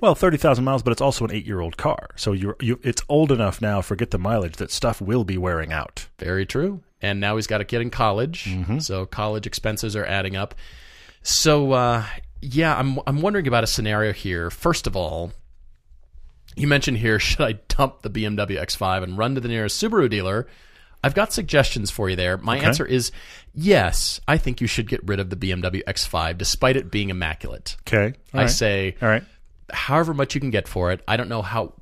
Well, 0.00 0.14
thirty 0.14 0.36
thousand 0.36 0.64
miles, 0.64 0.82
but 0.82 0.92
it's 0.92 1.00
also 1.00 1.24
an 1.24 1.32
eight-year-old 1.32 1.76
car, 1.76 2.10
so 2.16 2.32
you're 2.32 2.56
you. 2.60 2.78
It's 2.82 3.02
old 3.08 3.32
enough 3.32 3.60
now. 3.60 3.80
Forget 3.82 4.10
the 4.10 4.18
mileage. 4.18 4.56
That 4.56 4.70
stuff 4.70 5.00
will 5.00 5.24
be 5.24 5.36
wearing 5.38 5.72
out. 5.72 6.08
Very 6.18 6.46
true. 6.46 6.82
And 7.02 7.18
now 7.18 7.36
he's 7.36 7.46
got 7.46 7.60
a 7.60 7.64
kid 7.64 7.80
in 7.80 7.90
college, 7.90 8.44
Mm-hmm. 8.44 8.78
so 8.80 9.06
college 9.06 9.46
expenses 9.46 9.96
are 9.96 10.04
adding 10.04 10.36
up. 10.36 10.54
So 11.22 11.72
uh, 11.72 12.04
yeah, 12.42 12.76
I'm 12.76 12.98
I'm 13.06 13.20
wondering 13.22 13.46
about 13.48 13.64
a 13.64 13.66
scenario 13.66 14.12
here. 14.12 14.50
First 14.50 14.86
of 14.86 14.96
all, 14.96 15.32
you 16.56 16.66
mentioned 16.66 16.98
here, 16.98 17.18
should 17.18 17.40
I 17.40 17.52
dump 17.68 18.02
the 18.02 18.10
BMW 18.10 18.60
X5 18.60 19.02
and 19.02 19.16
run 19.18 19.34
to 19.34 19.40
the 19.40 19.48
nearest 19.48 19.82
Subaru 19.82 20.08
dealer? 20.10 20.46
I've 21.02 21.14
got 21.14 21.32
suggestions 21.32 21.90
for 21.90 22.10
you 22.10 22.16
there. 22.16 22.36
My 22.36 22.58
answer 22.58 22.84
is 22.84 23.10
yes. 23.54 24.20
I 24.28 24.36
think 24.36 24.60
you 24.60 24.66
should 24.66 24.88
get 24.88 25.00
rid 25.06 25.18
of 25.20 25.30
the 25.30 25.36
BMW 25.36 25.82
X5, 25.84 26.36
despite 26.36 26.76
it 26.76 26.90
being 26.90 27.08
immaculate. 27.10 27.76
Okay. 27.88 28.14
All 28.34 28.40
I 28.40 28.42
right. 28.44 28.50
say 28.50 28.96
All 29.00 29.08
right. 29.08 29.24
however 29.72 30.12
much 30.12 30.34
you 30.34 30.40
can 30.40 30.50
get 30.50 30.68
for 30.68 30.92
it. 30.92 31.00
I 31.08 31.16
don't 31.16 31.28
know 31.28 31.42
how 31.42 31.72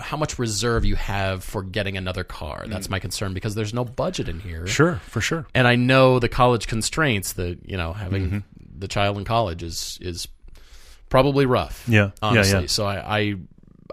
how 0.00 0.16
much 0.16 0.38
reserve 0.38 0.84
you 0.84 0.94
have 0.94 1.42
for 1.42 1.62
getting 1.62 1.96
another 1.96 2.22
car. 2.22 2.64
That's 2.68 2.88
my 2.88 3.00
concern 3.00 3.34
because 3.34 3.54
there's 3.56 3.74
no 3.74 3.84
budget 3.84 4.28
in 4.28 4.38
here. 4.38 4.62
Mm. 4.62 4.68
Sure. 4.68 4.94
For 5.06 5.20
sure. 5.20 5.46
And 5.54 5.66
I 5.66 5.74
know 5.74 6.18
the 6.20 6.28
college 6.28 6.66
constraints, 6.68 7.32
the 7.32 7.58
you 7.64 7.76
know, 7.76 7.92
having 7.92 8.44
the 8.78 8.86
child 8.86 9.18
in 9.18 9.24
college 9.24 9.62
is 9.62 9.98
is 10.00 10.28
probably 11.08 11.46
rough. 11.46 11.84
Yeah. 11.88 12.10
Yeah, 12.22 12.44
yeah. 12.44 12.66
So 12.66 12.86
I, 12.86 13.18
I 13.18 13.34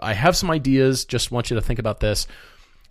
I 0.02 0.12
have 0.12 0.36
some 0.36 0.50
ideas, 0.50 1.04
just 1.06 1.32
want 1.32 1.50
you 1.50 1.56
to 1.56 1.62
think 1.62 1.78
about 1.78 2.00
this. 2.00 2.26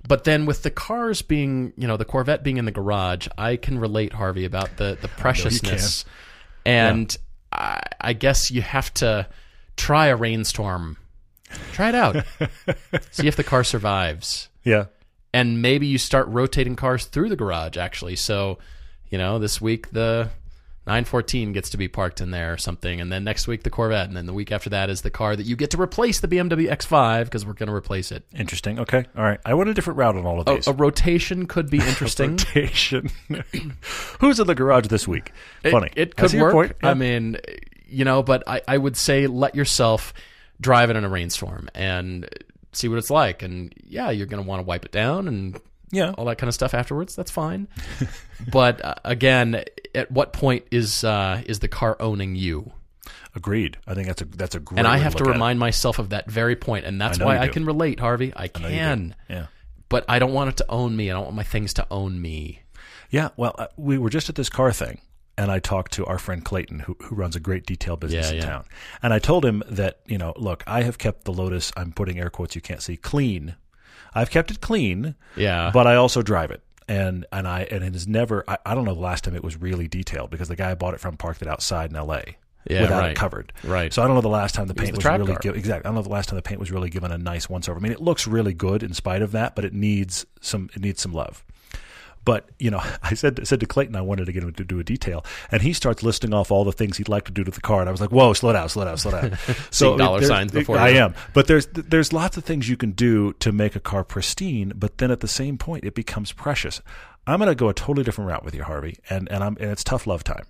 But 0.07 0.23
then 0.23 0.45
with 0.45 0.63
the 0.63 0.69
cars 0.71 1.21
being, 1.21 1.73
you 1.77 1.87
know, 1.87 1.97
the 1.97 2.05
Corvette 2.05 2.43
being 2.43 2.57
in 2.57 2.65
the 2.65 2.71
garage, 2.71 3.27
I 3.37 3.55
can 3.55 3.79
relate, 3.79 4.13
Harvey, 4.13 4.45
about 4.45 4.77
the, 4.77 4.97
the 5.01 5.07
preciousness. 5.07 6.05
And 6.65 7.15
I, 7.51 7.81
I 7.99 8.13
guess 8.13 8.51
you 8.51 8.61
have 8.61 8.93
to 8.95 9.27
try 9.77 10.07
a 10.07 10.15
rainstorm. 10.15 10.97
Try 11.73 11.89
it 11.89 11.95
out. 11.95 12.23
See 13.11 13.27
if 13.27 13.35
the 13.35 13.43
car 13.43 13.63
survives 13.63 14.49
Yeah. 14.63 14.85
and 15.33 15.61
maybe 15.61 15.87
you 15.87 15.97
start 15.97 16.27
rotating 16.27 16.75
cars 16.75 17.05
through 17.05 17.29
the 17.29 17.35
garage 17.35 17.77
actually 17.77 18.15
so 18.15 18.57
You 19.09 19.17
know, 19.17 19.39
this 19.39 19.61
week 19.61 19.91
the 19.91 20.29
914 20.87 21.51
gets 21.53 21.71
to 21.71 21.77
be 21.77 21.87
parked 21.87 22.21
in 22.21 22.29
there 22.31 22.53
or 22.53 22.57
something, 22.57 23.01
and 23.01 23.11
then 23.11 23.23
next 23.23 23.47
week 23.47 23.63
the 23.63 23.69
Corvette, 23.71 24.07
and 24.07 24.15
then 24.15 24.27
the 24.27 24.33
week 24.33 24.51
after 24.51 24.69
that 24.69 24.89
is 24.89 25.01
the 25.01 25.09
car 25.09 25.35
that 25.35 25.45
you 25.45 25.55
get 25.55 25.71
to 25.71 25.81
replace 25.81 26.19
the 26.19 26.27
BMW 26.27 26.69
X5 26.69 27.25
because 27.25 27.45
we're 27.45 27.53
going 27.53 27.69
to 27.69 27.73
replace 27.75 28.11
it. 28.11 28.23
Interesting. 28.35 28.77
Okay. 28.79 29.05
All 29.17 29.23
right. 29.23 29.39
I 29.45 29.55
want 29.55 29.69
a 29.69 29.73
different 29.73 29.97
route 29.97 30.15
on 30.15 30.25
all 30.25 30.39
of 30.39 30.47
A, 30.47 30.55
these. 30.55 30.67
a 30.67 30.73
rotation 30.73 31.47
could 31.47 31.69
be 31.71 31.77
interesting. 31.87 32.31
rotation. 32.31 33.09
Who's 34.19 34.39
in 34.39 34.47
the 34.47 34.55
garage 34.55 34.87
this 34.87 35.07
week? 35.07 35.31
Funny. 35.63 35.89
It, 35.95 36.13
I 36.17 36.27
could 36.27 36.39
work. 36.39 36.53
point. 36.53 36.73
Yeah. 36.83 36.89
I 36.89 36.93
mean, 36.93 37.37
you 37.87 38.05
know, 38.05 38.21
but 38.21 38.43
I, 38.47 38.61
I 38.67 38.77
would 38.77 38.95
say 38.97 39.27
let 39.27 39.55
yourself 39.55 40.13
drive 40.61 40.89
it 40.89 40.95
in 40.95 41.03
a 41.03 41.09
rainstorm 41.09 41.67
and 41.73 42.29
see 42.73 42.87
what 42.89 42.97
it's 42.99 43.09
like. 43.09 43.41
And 43.41 43.73
yeah, 43.87 44.11
you're 44.11 44.27
going 44.27 44.43
to 44.43 44.47
want 44.47 44.59
to 44.61 44.65
wipe 44.65 44.85
it 44.85 44.91
down 44.91 45.27
and 45.27 45.59
yeah. 45.95 46.11
all 46.17 46.25
that 46.25 46.37
kind 46.37 46.47
of 46.47 46.53
stuff 46.53 46.73
afterwards. 46.73 47.15
That's 47.15 47.31
fine. 47.31 47.67
but 48.51 48.83
uh, 48.83 48.95
again, 49.03 49.63
at 49.93 50.11
what 50.11 50.33
point 50.33 50.65
is 50.71 51.03
uh, 51.03 51.41
is 51.45 51.59
the 51.59 51.67
car 51.67 51.95
owning 51.99 52.35
you? 52.35 52.71
Agreed. 53.35 53.77
I 53.85 53.93
think 53.95 54.07
that's 54.07 54.21
a 54.21 54.25
that's 54.25 54.55
a 54.55 54.59
great. 54.59 54.79
And 54.79 54.87
I 54.87 54.97
have 54.97 55.15
to 55.15 55.23
at 55.25 55.29
remind 55.29 55.59
myself 55.59 55.99
of 55.99 56.09
that 56.09 56.29
very 56.29 56.55
point, 56.55 56.85
and 56.85 56.99
that's 57.01 57.19
I 57.19 57.25
why 57.25 57.37
I 57.37 57.47
can 57.49 57.65
relate, 57.65 57.99
Harvey. 57.99 58.33
I 58.35 58.43
I 58.55 58.59
know 58.61 58.67
you 58.67 58.73
do. 58.75 58.79
can, 58.79 59.15
Yeah. 59.29 59.45
but 59.89 60.05
I 60.07 60.19
don't 60.19 60.33
want 60.33 60.49
it 60.51 60.57
to 60.57 60.65
own 60.69 60.95
me. 60.95 61.09
I 61.11 61.13
don't 61.13 61.23
want 61.25 61.35
my 61.35 61.43
things 61.43 61.73
to 61.75 61.87
own 61.91 62.21
me. 62.21 62.61
Yeah. 63.09 63.29
Well, 63.37 63.53
uh, 63.57 63.67
we 63.77 63.97
were 63.97 64.09
just 64.09 64.29
at 64.29 64.35
this 64.35 64.49
car 64.49 64.71
thing, 64.71 65.01
and 65.37 65.51
I 65.51 65.59
talked 65.59 65.91
to 65.93 66.05
our 66.05 66.17
friend 66.17 66.45
Clayton, 66.45 66.79
who 66.79 66.95
who 67.03 67.15
runs 67.15 67.35
a 67.35 67.41
great 67.41 67.65
detail 67.65 67.97
business 67.97 68.27
Yeah, 68.27 68.31
in 68.31 68.37
yeah. 68.37 68.45
town, 68.49 68.65
and 69.03 69.13
I 69.13 69.19
told 69.19 69.43
him 69.45 69.63
that 69.69 69.99
you 70.05 70.17
know, 70.17 70.33
look, 70.37 70.63
I 70.65 70.83
have 70.83 70.97
kept 70.97 71.25
the 71.25 71.33
Lotus. 71.33 71.73
I'm 71.75 71.91
putting 71.91 72.17
air 72.19 72.29
quotes 72.29 72.55
you 72.55 72.61
can't 72.61 72.81
see 72.81 72.95
clean. 72.95 73.55
I've 74.13 74.29
kept 74.29 74.51
it 74.51 74.61
clean, 74.61 75.15
Yeah, 75.35 75.71
but 75.73 75.87
I 75.87 75.95
also 75.95 76.21
drive 76.21 76.51
it. 76.51 76.61
And 76.87 77.25
and 77.31 77.47
I 77.47 77.61
and 77.63 77.83
it 77.83 77.95
is 77.95 78.07
never 78.07 78.43
I, 78.47 78.57
I 78.65 78.75
don't 78.75 78.85
know 78.85 78.93
the 78.93 78.99
last 78.99 79.23
time 79.23 79.35
it 79.35 79.43
was 79.43 79.59
really 79.59 79.87
detailed 79.87 80.29
because 80.29 80.47
the 80.47 80.55
guy 80.55 80.71
I 80.71 80.75
bought 80.75 80.93
it 80.93 80.99
from 80.99 81.17
parked 81.17 81.41
it 81.41 81.47
outside 81.47 81.89
in 81.89 81.95
L.A. 81.95 82.37
Yeah, 82.67 82.81
without 82.81 82.99
right. 82.99 83.11
it 83.11 83.17
covered. 83.17 83.53
Right. 83.63 83.93
So 83.93 84.01
I 84.01 84.07
don't 84.07 84.15
know 84.15 84.21
the 84.21 84.27
last 84.27 84.55
time 84.55 84.67
the 84.67 84.73
was 84.73 84.83
paint 84.83 84.93
the 84.93 85.09
was, 85.09 85.19
really 85.19 85.37
given. 85.39 85.59
Exactly. 85.59 85.85
I 85.85 85.89
don't 85.89 85.95
know 85.95 86.01
the 86.01 86.09
last 86.09 86.29
time 86.29 86.35
the 86.35 86.41
paint 86.41 86.59
was 86.59 86.71
really 86.71 86.89
given 86.89 87.11
a 87.11 87.17
nice 87.17 87.47
once 87.47 87.69
over. 87.69 87.79
I 87.79 87.81
mean, 87.81 87.91
it 87.91 88.01
looks 88.01 88.25
really 88.25 88.53
good 88.53 88.81
in 88.81 88.93
spite 88.93 89.21
of 89.21 89.31
that, 89.33 89.55
but 89.55 89.65
it 89.65 89.73
needs 89.73 90.25
some 90.41 90.69
it 90.73 90.81
needs 90.81 90.99
some 91.01 91.13
love. 91.13 91.44
But 92.25 92.49
you 92.59 92.71
know, 92.71 92.81
I 93.03 93.13
said 93.13 93.47
said 93.47 93.59
to 93.61 93.65
Clayton 93.65 93.95
I 93.95 94.01
wanted 94.01 94.25
to 94.25 94.31
get 94.33 94.43
him 94.43 94.51
to 94.53 94.63
do 94.65 94.79
a 94.79 94.83
detail, 94.83 95.23
and 95.51 95.61
he 95.61 95.71
starts 95.71 96.03
listing 96.03 96.33
off 96.33 96.51
all 96.51 96.65
the 96.65 96.71
things 96.71 96.97
he'd 96.97 97.07
like 97.07 97.25
to 97.25 97.31
do 97.31 97.43
to 97.43 97.51
the 97.51 97.61
car, 97.61 97.79
and 97.79 97.87
I 97.87 97.91
was 97.91 98.01
like, 98.01 98.11
"Whoa, 98.11 98.33
slow 98.33 98.51
down, 98.51 98.67
slow 98.67 98.83
down, 98.85 98.97
slow 98.97 99.11
down." 99.11 99.37
Seeing 99.71 99.97
dollar 99.97 100.21
signs 100.23 100.51
before 100.51 100.77
I 100.77 100.89
am, 100.89 101.15
but 101.33 101.47
there's 101.47 101.67
there's 101.67 102.11
lots 102.11 102.35
of 102.35 102.43
things 102.43 102.67
you 102.67 102.75
can 102.77 102.91
do 102.91 103.33
to 103.33 103.51
make 103.51 103.75
a 103.75 103.79
car 103.79 104.03
pristine, 104.03 104.73
but 104.75 104.97
then 104.97 105.11
at 105.11 105.21
the 105.21 105.27
same 105.27 105.57
point, 105.57 105.85
it 105.85 105.95
becomes 105.95 106.31
precious. 106.33 106.81
I'm 107.27 107.39
going 107.39 107.49
to 107.49 107.55
go 107.55 107.69
a 107.69 107.73
totally 107.73 108.03
different 108.03 108.29
route 108.29 108.43
with 108.43 108.53
you, 108.55 108.63
Harvey, 108.63 108.97
and 109.09 109.31
and 109.31 109.43
I'm 109.43 109.55
and 109.59 109.71
it's 109.71 109.83
tough 109.83 110.05
love 110.07 110.23
time. 110.23 110.45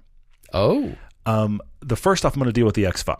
Oh, 0.53 0.93
Um, 1.25 1.59
the 1.81 1.95
first 1.95 2.23
off, 2.25 2.35
I'm 2.35 2.39
going 2.39 2.47
to 2.47 2.53
deal 2.53 2.65
with 2.65 2.75
the 2.75 2.83
X5. 2.83 3.17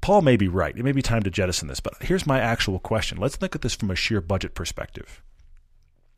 Paul 0.00 0.22
may 0.22 0.36
be 0.36 0.48
right. 0.48 0.76
It 0.76 0.82
may 0.82 0.92
be 0.92 1.02
time 1.02 1.22
to 1.22 1.30
jettison 1.30 1.68
this, 1.68 1.78
but 1.78 1.94
here's 2.00 2.26
my 2.26 2.40
actual 2.40 2.80
question. 2.80 3.18
Let's 3.18 3.40
look 3.40 3.54
at 3.54 3.62
this 3.62 3.74
from 3.74 3.90
a 3.90 3.94
sheer 3.94 4.20
budget 4.20 4.54
perspective. 4.54 5.22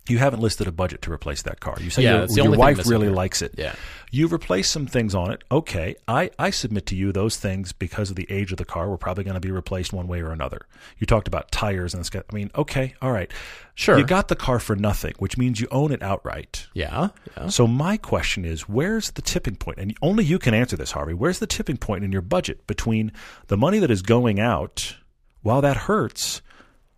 You 0.07 0.19
haven't 0.19 0.41
listed 0.41 0.67
a 0.69 0.73
budget 0.73 1.01
to 1.03 1.13
replace 1.13 1.43
that 1.43 1.61
car. 1.61 1.77
You 1.81 1.89
say 1.89 2.03
Yeah, 2.03 2.27
your, 2.29 2.45
your 2.47 2.57
wife 2.59 2.87
really 2.87 3.07
here. 3.07 3.15
likes 3.17 3.41
it. 3.41 3.55
yeah. 3.57 3.75
You've 4.11 4.33
replaced 4.33 4.71
some 4.71 4.87
things 4.87 5.13
on 5.15 5.33
it. 5.33 5.43
Okay. 5.51 5.97
I, 6.07 6.31
I 6.39 6.51
submit 6.51 6.87
to 6.87 6.95
you 6.95 7.11
those 7.11 7.37
things 7.37 7.73
because 7.73 8.11
of 8.11 8.17
the 8.17 8.31
age 8.31 8.53
of 8.53 8.59
the 8.59 8.65
car 8.65 8.89
were 8.89 8.99
probably 8.99 9.25
going 9.25 9.35
to 9.35 9.41
be 9.41 9.51
replaced 9.51 9.93
one 9.93 10.07
way 10.07 10.21
or 10.21 10.31
another. 10.31 10.67
You 10.99 11.07
talked 11.07 11.27
about 11.27 11.51
tires 11.51 11.95
and 11.95 12.05
this. 12.05 12.11
I 12.15 12.35
mean, 12.35 12.51
okay, 12.55 12.95
all 13.03 13.11
right. 13.11 13.29
Sure. 13.75 13.99
You 13.99 14.05
got 14.05 14.29
the 14.29 14.37
car 14.37 14.61
for 14.61 14.77
nothing, 14.77 15.15
which 15.19 15.37
means 15.37 15.59
you 15.61 15.67
own 15.73 15.91
it 15.91 16.01
outright. 16.03 16.69
Yeah. 16.75 17.09
Yeah. 17.37 17.49
So 17.49 17.67
my 17.67 17.97
question 17.97 18.45
is, 18.45 18.69
where's 18.69 19.11
the 19.13 19.23
tipping 19.23 19.57
point? 19.57 19.79
And 19.79 19.97
only 20.03 20.23
you 20.23 20.39
can 20.39 20.55
answer 20.55 20.77
this, 20.77 20.93
Harvey. 20.93 21.15
Where's 21.15 21.39
the 21.41 21.47
tipping 21.49 21.79
point 21.79 22.05
in 22.05 22.13
your 22.13 22.23
budget 22.23 22.67
between 22.69 23.11
the 23.49 23.57
money 23.57 23.79
that 23.81 23.91
is 23.91 24.03
going 24.03 24.39
out, 24.39 24.97
while 25.43 25.63
that 25.63 25.77
hurts, 25.77 26.41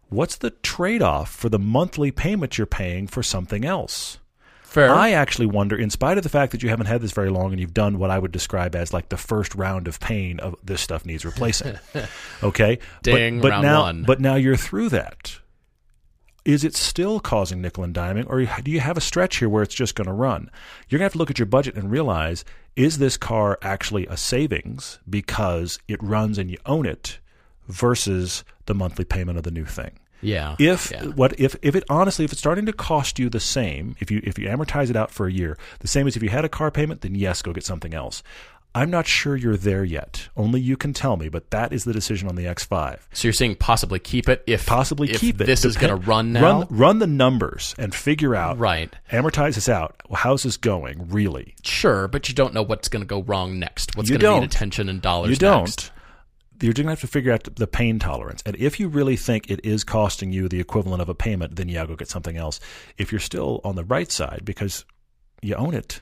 what's 0.09 0.37
the 0.37 0.51
trade-off 0.51 1.31
for 1.31 1.49
the 1.49 1.59
monthly 1.59 2.11
payment 2.11 2.59
you're 2.59 2.67
paying 2.67 3.07
for 3.07 3.23
something 3.23 3.65
else? 3.65 4.19
Fair. 4.63 4.93
I 4.93 5.13
actually 5.13 5.47
wonder, 5.47 5.75
in 5.75 5.89
spite 5.89 6.19
of 6.19 6.23
the 6.23 6.29
fact 6.29 6.53
that 6.53 6.63
you 6.63 6.69
haven't 6.69 6.85
had 6.85 7.01
this 7.01 7.13
very 7.13 7.31
long 7.31 7.51
and 7.53 7.59
you've 7.59 7.73
done 7.73 7.99
what 7.99 8.11
I 8.11 8.19
would 8.19 8.33
describe 8.33 8.75
as 8.75 8.93
like 8.93 9.09
the 9.09 9.17
first 9.17 9.55
round 9.55 9.89
of 9.89 10.01
pain 10.01 10.39
of 10.41 10.55
this 10.63 10.83
stuff 10.83 11.07
needs 11.07 11.25
replacing. 11.25 11.79
okay, 12.43 12.79
Ding, 13.03 13.41
but, 13.41 13.43
but 13.43 13.51
round 13.53 13.63
now, 13.63 13.83
one. 13.83 14.03
but 14.03 14.21
now 14.21 14.35
you're 14.35 14.57
through 14.57 14.91
that. 14.91 15.39
Is 16.45 16.63
it 16.63 16.77
still 16.77 17.21
causing 17.21 17.63
nickel 17.63 17.85
and 17.85 17.95
diming, 17.95 18.29
or 18.29 18.45
do 18.63 18.71
you 18.71 18.81
have 18.81 18.99
a 18.99 19.01
stretch 19.01 19.39
here 19.39 19.49
where 19.49 19.63
it's 19.63 19.75
just 19.75 19.95
going 19.95 20.09
to 20.09 20.13
run? 20.13 20.51
You're 20.89 20.99
going 20.99 21.09
to 21.09 21.11
have 21.11 21.13
to 21.13 21.19
look 21.19 21.31
at 21.31 21.39
your 21.39 21.47
budget 21.47 21.77
and 21.77 21.91
realize: 21.91 22.45
is 22.77 22.99
this 22.99 23.17
car 23.17 23.59
actually 23.63 24.07
a 24.09 24.17
savings 24.19 24.99
because 25.09 25.79
it 25.89 26.03
runs 26.03 26.37
and 26.37 26.51
you 26.51 26.59
own 26.67 26.85
it, 26.85 27.19
versus 27.67 28.45
the 28.67 28.75
monthly 28.75 29.05
payment 29.05 29.39
of 29.39 29.45
the 29.45 29.51
new 29.51 29.65
thing? 29.65 29.93
yeah. 30.21 30.57
If 30.59 30.91
yeah. 30.91 31.05
what 31.05 31.39
if 31.39 31.57
if 31.63 31.75
it 31.75 31.85
honestly 31.89 32.25
if 32.25 32.33
it's 32.33 32.41
starting 32.41 32.67
to 32.67 32.73
cost 32.73 33.19
you 33.19 33.29
the 33.29 33.41
same 33.41 33.97
if 34.01 34.11
you 34.11 34.21
if 34.25 34.39
you 34.39 34.49
amortize 34.49 34.91
it 34.91 34.97
out 34.97 35.11
for 35.11 35.27
a 35.27 35.33
year 35.33 35.59
the 35.81 35.89
same 35.89 36.07
as 36.07 36.17
if 36.17 36.23
you 36.23 36.29
had 36.29 36.45
a 36.45 36.49
car 36.49 36.71
payment 36.71 37.03
then 37.03 37.15
yes 37.15 37.43
go 37.43 37.53
get 37.53 37.65
something 37.65 37.95
else. 37.95 38.23
I'm 38.75 38.91
not 38.91 39.07
sure 39.07 39.37
you're 39.37 39.57
there 39.57 39.85
yet. 39.85 40.29
Only 40.37 40.61
you 40.61 40.77
can 40.77 40.93
tell 40.93 41.17
me, 41.17 41.31
but 41.31 41.51
that 41.51 41.73
is 41.73 41.85
the 41.85 41.95
decision 41.95 42.29
on 42.29 42.37
the 42.37 42.45
X5. 42.45 42.99
So 43.15 43.27
you're 43.27 43.33
saying 43.33 43.57
possibly 43.57 43.99
keep 43.99 44.29
it 44.29 44.43
if 44.47 44.67
Possibly 44.67 45.11
if 45.11 45.19
keep 45.19 45.41
it. 45.41 45.47
This 45.47 45.65
is 45.65 45.79
going 45.79 45.99
to 45.99 46.07
run 46.07 46.35
now. 46.35 46.43
Run, 46.43 46.67
run 46.69 46.99
the 46.99 47.07
numbers 47.07 47.75
and 47.79 47.95
figure 47.95 48.35
out. 48.35 48.59
Right. 48.59 48.95
Amortize 49.11 49.55
this 49.55 49.71
out. 49.71 49.99
How's 50.13 50.43
this 50.43 50.59
going? 50.59 51.09
Really? 51.09 51.55
Sure, 51.65 52.07
but 52.07 52.29
you 52.29 52.35
don't 52.35 52.53
know 52.53 52.61
what's 52.61 52.91
going 52.91 53.01
to 53.01 53.07
go 53.07 53.23
wrong 53.23 53.59
next. 53.59 53.97
What's 53.97 54.11
going 54.11 54.21
to 54.21 54.41
need 54.41 54.45
attention 54.45 54.91
and 54.91 55.01
dollars. 55.01 55.31
You 55.31 55.37
don't. 55.37 55.61
next. 55.61 55.91
You're 56.61 56.73
going 56.73 56.87
to 56.87 56.91
have 56.93 57.01
to 57.01 57.07
figure 57.07 57.33
out 57.33 57.45
the 57.57 57.67
pain 57.67 57.99
tolerance. 57.99 58.43
And 58.47 58.57
if 58.57 58.81
you 58.81 58.89
really 58.89 59.17
think 59.17 59.51
it 59.51 59.61
is 59.65 59.85
costing 59.85 60.33
you 60.33 60.49
the 60.49 60.61
equivalent 60.61 61.03
of 61.03 61.09
a 61.09 61.15
payment, 61.15 61.57
then 61.57 61.69
yeah, 61.69 61.85
go 61.87 61.97
get 61.97 62.09
something 62.09 62.37
else. 62.37 62.61
If 62.97 63.13
you're 63.13 63.21
still 63.21 63.61
on 63.65 63.77
the 63.77 63.85
right 63.85 64.11
side 64.11 64.43
because 64.45 64.85
you 65.43 65.55
own 65.55 65.75
it, 65.75 66.01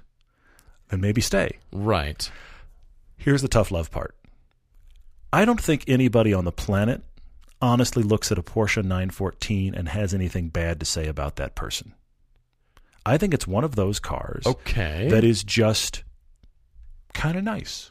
then 0.90 1.00
maybe 1.00 1.20
stay. 1.20 1.58
Right. 1.72 2.30
Here's 3.16 3.42
the 3.42 3.48
tough 3.48 3.70
love 3.70 3.90
part. 3.90 4.14
I 5.32 5.44
don't 5.44 5.60
think 5.60 5.84
anybody 5.88 6.32
on 6.32 6.44
the 6.44 6.52
planet 6.52 7.02
honestly 7.60 8.02
looks 8.02 8.30
at 8.30 8.38
a 8.38 8.42
Porsche 8.42 8.82
914 8.82 9.74
and 9.74 9.88
has 9.88 10.14
anything 10.14 10.48
bad 10.48 10.78
to 10.80 10.86
say 10.86 11.08
about 11.08 11.36
that 11.36 11.54
person. 11.54 11.94
I 13.06 13.16
think 13.18 13.34
it's 13.34 13.46
one 13.46 13.64
of 13.64 13.74
those 13.74 13.98
cars 13.98 14.46
Okay. 14.46 15.08
that 15.10 15.24
is 15.24 15.42
just 15.42 16.04
kind 17.12 17.36
of 17.36 17.44
nice. 17.44 17.90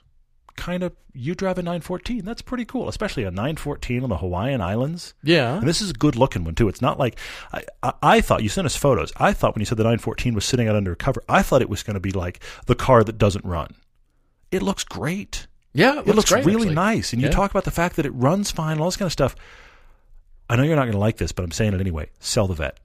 Kind 0.56 0.84
of, 0.84 0.94
you 1.14 1.34
drive 1.36 1.58
a 1.58 1.64
914. 1.64 2.24
That's 2.24 2.42
pretty 2.42 2.64
cool, 2.66 2.88
especially 2.88 3.24
a 3.24 3.32
914 3.32 4.04
on 4.04 4.10
the 4.10 4.18
Hawaiian 4.18 4.62
Islands. 4.62 5.14
yeah. 5.24 5.58
And 5.58 5.68
this 5.68 5.82
is 5.82 5.90
a 5.90 5.94
good 5.94 6.16
looking 6.16 6.44
one, 6.44 6.54
too. 6.56 6.68
It's 6.70 6.82
not 6.82 7.00
like, 7.00 7.18
I, 7.52 7.64
I, 7.82 7.94
I 8.04 8.22
thought, 8.22 8.44
you 8.44 8.50
sent 8.50 8.66
us 8.66 8.76
photos. 8.76 9.12
I 9.18 9.34
thought 9.34 9.56
when 9.56 9.62
you 9.62 9.66
said 9.66 9.78
the 9.80 9.84
914 9.84 10.34
was 10.36 10.46
sitting 10.46 10.68
out 10.68 10.76
under 10.76 10.96
cover, 10.96 11.24
I 11.28 11.42
thought 11.42 11.62
it 11.62 11.70
was 11.70 11.82
going 11.84 11.96
to 11.96 12.00
be 12.00 12.12
like 12.12 12.40
the 12.68 12.76
car 12.76 13.04
that 13.04 13.18
doesn't 13.18 13.44
run. 13.46 13.76
It 14.52 14.62
looks 14.62 14.84
great. 14.84 15.48
Yeah. 15.74 16.00
It 16.02 16.08
It 16.10 16.16
looks 16.16 16.30
great, 16.32 16.46
really 16.46 16.62
actually. 16.68 16.76
nice. 16.76 17.14
And 17.14 17.22
you 17.22 17.30
Yeah. 17.30 17.34
talk 17.36 17.50
about 17.52 17.64
the 17.64 17.72
fact 17.72 17.96
that 17.96 18.06
it 18.06 18.12
runs 18.12 18.52
fine, 18.52 18.80
all 18.80 18.86
this 18.86 18.98
kind 18.98 19.08
of 19.08 19.14
stuff. 19.14 19.36
I 20.50 20.56
know 20.56 20.64
you're 20.64 20.76
not 20.76 20.84
going 20.84 20.92
to 20.94 21.00
like 21.00 21.18
this, 21.18 21.32
but 21.32 21.44
I'm 21.44 21.52
saying 21.52 21.74
it 21.74 21.82
anyway. 21.82 22.10
Sell 22.20 22.46
the 22.48 22.54
vet 22.54 22.78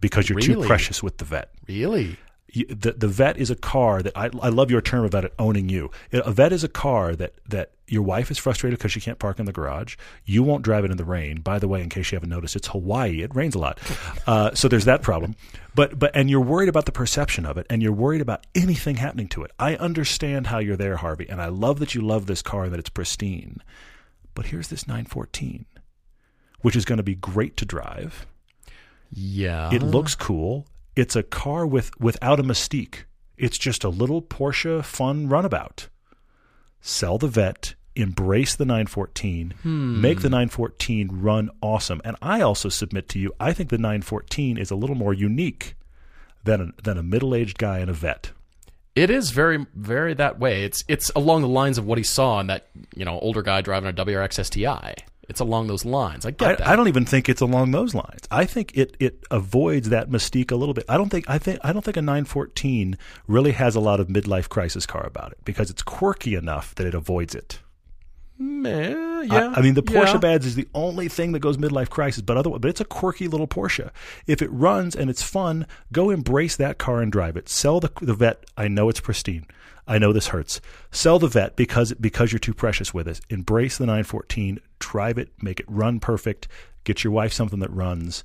because 0.00 0.28
you're 0.28 0.40
too 0.40 0.62
precious 0.66 1.02
with 1.02 1.16
the 1.18 1.24
vet. 1.24 1.50
Really. 1.66 2.18
The 2.54 2.94
the 2.96 3.08
vet 3.08 3.36
is 3.36 3.50
a 3.50 3.56
car 3.56 4.02
that 4.02 4.16
I 4.16 4.30
I 4.40 4.48
love 4.48 4.70
your 4.70 4.80
term 4.80 5.04
about 5.04 5.24
it 5.24 5.34
owning 5.38 5.68
you. 5.68 5.90
A 6.12 6.30
vet 6.30 6.52
is 6.52 6.64
a 6.64 6.68
car 6.68 7.16
that 7.16 7.34
that 7.48 7.72
your 7.88 8.02
wife 8.02 8.30
is 8.30 8.38
frustrated 8.38 8.78
because 8.78 8.92
she 8.92 9.00
can't 9.00 9.18
park 9.18 9.38
in 9.38 9.46
the 9.46 9.52
garage. 9.52 9.96
You 10.24 10.42
won't 10.42 10.62
drive 10.62 10.84
it 10.84 10.90
in 10.90 10.96
the 10.96 11.04
rain. 11.04 11.40
By 11.40 11.58
the 11.58 11.68
way, 11.68 11.82
in 11.82 11.88
case 11.88 12.10
you 12.10 12.16
haven't 12.16 12.30
noticed, 12.30 12.56
it's 12.56 12.68
Hawaii. 12.68 13.22
It 13.22 13.34
rains 13.34 13.54
a 13.54 13.58
lot, 13.58 13.78
uh, 14.26 14.54
so 14.54 14.68
there's 14.68 14.86
that 14.86 15.02
problem. 15.02 15.34
But 15.74 15.98
but 15.98 16.14
and 16.14 16.30
you're 16.30 16.40
worried 16.40 16.68
about 16.68 16.86
the 16.86 16.92
perception 16.92 17.44
of 17.44 17.58
it, 17.58 17.66
and 17.68 17.82
you're 17.82 17.92
worried 17.92 18.20
about 18.20 18.46
anything 18.54 18.96
happening 18.96 19.28
to 19.28 19.42
it. 19.42 19.50
I 19.58 19.76
understand 19.76 20.46
how 20.46 20.58
you're 20.58 20.76
there, 20.76 20.96
Harvey, 20.96 21.28
and 21.28 21.42
I 21.42 21.48
love 21.48 21.80
that 21.80 21.94
you 21.94 22.00
love 22.00 22.26
this 22.26 22.42
car 22.42 22.64
and 22.64 22.72
that 22.72 22.80
it's 22.80 22.90
pristine. 22.90 23.60
But 24.34 24.46
here's 24.46 24.68
this 24.68 24.86
914, 24.86 25.64
which 26.60 26.76
is 26.76 26.84
going 26.84 26.98
to 26.98 27.02
be 27.02 27.14
great 27.14 27.56
to 27.56 27.64
drive. 27.64 28.26
Yeah. 29.10 29.72
It 29.72 29.82
looks 29.82 30.14
cool. 30.14 30.66
It's 30.96 31.14
a 31.14 31.22
car 31.22 31.66
with 31.66 31.90
without 32.00 32.40
a 32.40 32.42
mystique. 32.42 33.04
It's 33.36 33.58
just 33.58 33.84
a 33.84 33.90
little 33.90 34.22
Porsche 34.22 34.82
fun 34.82 35.28
runabout. 35.28 35.88
Sell 36.80 37.18
the 37.18 37.28
vet, 37.28 37.74
embrace 37.94 38.54
the 38.54 38.64
914, 38.64 39.54
hmm. 39.62 40.00
make 40.00 40.20
the 40.20 40.30
914 40.30 41.08
run 41.12 41.50
awesome. 41.60 42.00
And 42.04 42.16
I 42.22 42.40
also 42.40 42.68
submit 42.68 43.08
to 43.10 43.18
you, 43.18 43.32
I 43.38 43.52
think 43.52 43.70
the 43.70 43.78
914 43.78 44.56
is 44.56 44.70
a 44.70 44.76
little 44.76 44.96
more 44.96 45.12
unique 45.12 45.74
than 46.44 46.60
a, 46.78 46.82
than 46.82 46.96
a 46.96 47.02
middle-aged 47.02 47.58
guy 47.58 47.80
in 47.80 47.88
a 47.88 47.92
vet. 47.92 48.30
It 48.94 49.10
is 49.10 49.30
very, 49.30 49.66
very 49.74 50.14
that 50.14 50.38
way. 50.38 50.64
It's 50.64 50.82
it's 50.88 51.10
along 51.14 51.42
the 51.42 51.48
lines 51.48 51.76
of 51.76 51.84
what 51.84 51.98
he 51.98 52.04
saw 52.04 52.40
in 52.40 52.46
that 52.46 52.68
you 52.94 53.04
know 53.04 53.18
older 53.20 53.42
guy 53.42 53.60
driving 53.60 53.90
a 53.90 53.92
WRX 53.92 54.42
STI. 54.42 54.94
It's 55.28 55.40
along 55.40 55.66
those 55.66 55.84
lines. 55.84 56.24
I 56.24 56.30
get 56.30 56.58
that. 56.58 56.66
I, 56.66 56.72
I 56.72 56.76
don't 56.76 56.88
even 56.88 57.04
think 57.04 57.28
it's 57.28 57.40
along 57.40 57.72
those 57.72 57.94
lines. 57.94 58.22
I 58.30 58.44
think 58.44 58.76
it 58.76 58.96
it 59.00 59.24
avoids 59.30 59.88
that 59.88 60.08
mystique 60.08 60.52
a 60.52 60.56
little 60.56 60.74
bit. 60.74 60.84
I 60.88 60.96
don't 60.96 61.08
think 61.08 61.28
I 61.28 61.38
think 61.38 61.58
I 61.64 61.72
don't 61.72 61.84
think 61.84 61.96
a 61.96 62.02
914 62.02 62.96
really 63.26 63.52
has 63.52 63.74
a 63.74 63.80
lot 63.80 63.98
of 64.00 64.08
midlife 64.08 64.48
crisis 64.48 64.86
car 64.86 65.04
about 65.04 65.32
it 65.32 65.38
because 65.44 65.70
it's 65.70 65.82
quirky 65.82 66.34
enough 66.34 66.74
that 66.76 66.86
it 66.86 66.94
avoids 66.94 67.34
it. 67.34 67.60
Meh, 68.38 69.22
yeah. 69.22 69.48
I, 69.48 69.58
I 69.58 69.62
mean, 69.62 69.74
the 69.74 69.82
Porsche 69.82 70.14
yeah. 70.14 70.18
badge 70.18 70.44
is 70.44 70.56
the 70.56 70.68
only 70.74 71.08
thing 71.08 71.32
that 71.32 71.38
goes 71.38 71.56
midlife 71.56 71.88
crisis, 71.88 72.20
but 72.20 72.36
otherwise, 72.36 72.60
but 72.60 72.68
it's 72.68 72.82
a 72.82 72.84
quirky 72.84 73.28
little 73.28 73.48
Porsche. 73.48 73.90
If 74.26 74.42
it 74.42 74.50
runs 74.52 74.94
and 74.94 75.08
it's 75.08 75.22
fun, 75.22 75.66
go 75.90 76.10
embrace 76.10 76.54
that 76.56 76.76
car 76.76 77.00
and 77.00 77.10
drive 77.10 77.36
it. 77.36 77.48
Sell 77.48 77.80
the 77.80 77.90
the 78.00 78.14
vet. 78.14 78.44
I 78.56 78.68
know 78.68 78.88
it's 78.88 79.00
pristine. 79.00 79.46
I 79.86 79.98
know 79.98 80.12
this 80.12 80.28
hurts. 80.28 80.60
Sell 80.90 81.18
the 81.18 81.28
vet 81.28 81.54
because 81.56 81.92
because 81.94 82.32
you're 82.32 82.38
too 82.38 82.54
precious 82.54 82.92
with 82.92 83.06
it. 83.06 83.20
Embrace 83.30 83.78
the 83.78 83.86
914. 83.86 84.58
Drive 84.78 85.18
it. 85.18 85.30
Make 85.40 85.60
it 85.60 85.66
run 85.68 86.00
perfect. 86.00 86.48
Get 86.84 87.04
your 87.04 87.12
wife 87.12 87.32
something 87.32 87.60
that 87.60 87.70
runs. 87.70 88.24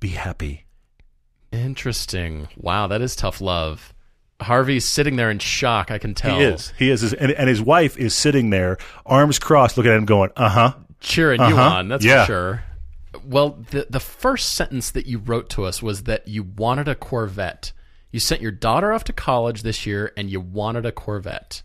Be 0.00 0.08
happy. 0.08 0.66
Interesting. 1.52 2.48
Wow, 2.56 2.86
that 2.86 3.02
is 3.02 3.14
tough 3.14 3.40
love. 3.40 3.92
Harvey's 4.40 4.88
sitting 4.88 5.16
there 5.16 5.30
in 5.30 5.38
shock. 5.38 5.90
I 5.90 5.98
can 5.98 6.14
tell. 6.14 6.36
He 6.38 6.44
is. 6.44 6.72
He 6.78 6.90
is. 6.90 7.12
And, 7.14 7.30
and 7.32 7.48
his 7.48 7.60
wife 7.62 7.96
is 7.96 8.14
sitting 8.14 8.50
there, 8.50 8.78
arms 9.06 9.38
crossed, 9.38 9.76
looking 9.76 9.92
at 9.92 9.98
him, 9.98 10.04
going, 10.04 10.30
"Uh 10.36 10.48
huh." 10.48 10.74
cheering 11.00 11.40
you 11.40 11.46
Uh-huh. 11.56 11.76
on. 11.78 11.88
That's 11.88 12.04
Yeah. 12.04 12.22
for 12.24 12.26
sure. 12.32 12.62
Well, 13.24 13.58
the 13.70 13.86
the 13.90 14.00
first 14.00 14.54
sentence 14.54 14.90
that 14.92 15.06
you 15.06 15.18
wrote 15.18 15.50
to 15.50 15.64
us 15.64 15.82
was 15.82 16.04
that 16.04 16.26
you 16.28 16.42
wanted 16.44 16.88
a 16.88 16.94
Corvette. 16.94 17.72
You 18.12 18.20
sent 18.20 18.40
your 18.40 18.52
daughter 18.52 18.92
off 18.92 19.02
to 19.04 19.12
college 19.12 19.62
this 19.62 19.84
year, 19.86 20.12
and 20.16 20.30
you 20.30 20.40
wanted 20.40 20.86
a 20.86 20.92
Corvette. 20.92 21.62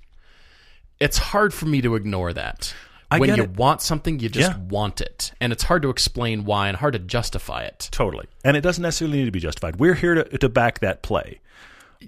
It's 1.00 1.18
hard 1.20 1.54
for 1.54 1.66
me 1.68 1.82
to 1.82 1.94
ignore 1.96 2.34
that. 2.34 2.74
I 3.12 3.20
when 3.20 3.36
you 3.36 3.44
it. 3.44 3.52
want 3.58 3.82
something, 3.82 4.20
you 4.20 4.28
just 4.28 4.52
Yeah. 4.52 4.58
want 4.58 5.00
it, 5.00 5.32
and 5.40 5.54
it's 5.54 5.64
hard 5.64 5.82
to 5.84 5.90
explain 5.90 6.44
why 6.44 6.68
and 6.68 6.76
hard 6.76 6.94
to 6.94 7.00
justify 7.00 7.62
it. 7.64 7.88
Totally. 7.92 8.26
And 8.44 8.58
it 8.58 8.62
doesn't 8.62 8.82
necessarily 8.82 9.20
need 9.20 9.26
to 9.26 9.32
be 9.32 9.40
justified. 9.40 9.78
We're 9.78 9.94
here 9.94 10.16
to 10.16 10.38
to 10.40 10.50
back 10.50 10.80
that 10.80 11.04
play. 11.04 11.40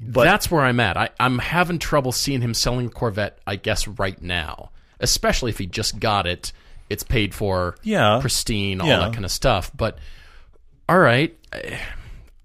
But 0.02 0.24
That's 0.26 0.52
where 0.52 0.62
I'm 0.64 0.80
at. 0.80 0.98
I, 0.98 1.10
I'm 1.20 1.40
having 1.40 1.80
trouble 1.80 2.12
seeing 2.12 2.42
him 2.42 2.54
selling 2.54 2.88
a 2.88 2.90
Corvette. 2.90 3.40
I 3.48 3.56
guess 3.56 3.88
right 3.88 4.22
now, 4.22 4.72
especially 5.00 5.50
if 5.52 5.58
he 5.58 5.66
just 5.68 6.00
got 6.00 6.28
it, 6.28 6.52
it's 6.90 7.04
paid 7.04 7.34
for, 7.34 7.76
Yeah. 7.84 8.20
pristine, 8.22 8.82
all 8.82 8.88
Yeah. 8.88 9.00
that 9.00 9.14
kind 9.14 9.26
of 9.26 9.32
stuff. 9.32 9.72
But 9.76 9.98
all 10.88 11.00
right, 11.00 11.36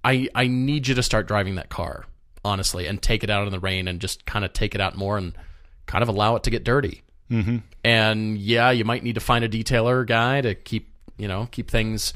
I 0.05 0.29
I 0.35 0.47
need 0.47 0.87
you 0.87 0.95
to 0.95 1.03
start 1.03 1.27
driving 1.27 1.55
that 1.57 1.71
car 1.71 2.07
honestly, 2.45 2.87
and 2.87 3.01
take 3.01 3.25
it 3.25 3.31
out 3.31 3.47
in 3.47 3.53
the 3.53 3.59
rain 3.59 3.89
and 3.89 4.01
just 4.01 4.27
kind 4.27 4.45
of 4.45 4.53
take 4.53 4.75
it 4.75 4.81
out 4.81 4.97
more 4.97 5.17
and 5.17 5.37
kind 5.87 6.03
of 6.03 6.09
allow 6.09 6.37
it 6.37 6.43
to 6.45 6.51
get 6.51 6.65
dirty. 6.65 7.03
Mm-hmm. 7.31 7.59
And 7.83 8.39
yeah, 8.39 8.71
you 8.71 8.85
might 8.85 9.03
need 9.03 9.15
to 9.15 9.21
find 9.21 9.45
a 9.45 9.49
detailer 9.49 10.07
guy 10.07 10.41
to 10.43 10.55
keep 10.55 10.91
you 11.17 11.29
know 11.29 11.49
keep 11.51 11.71
things 11.71 12.13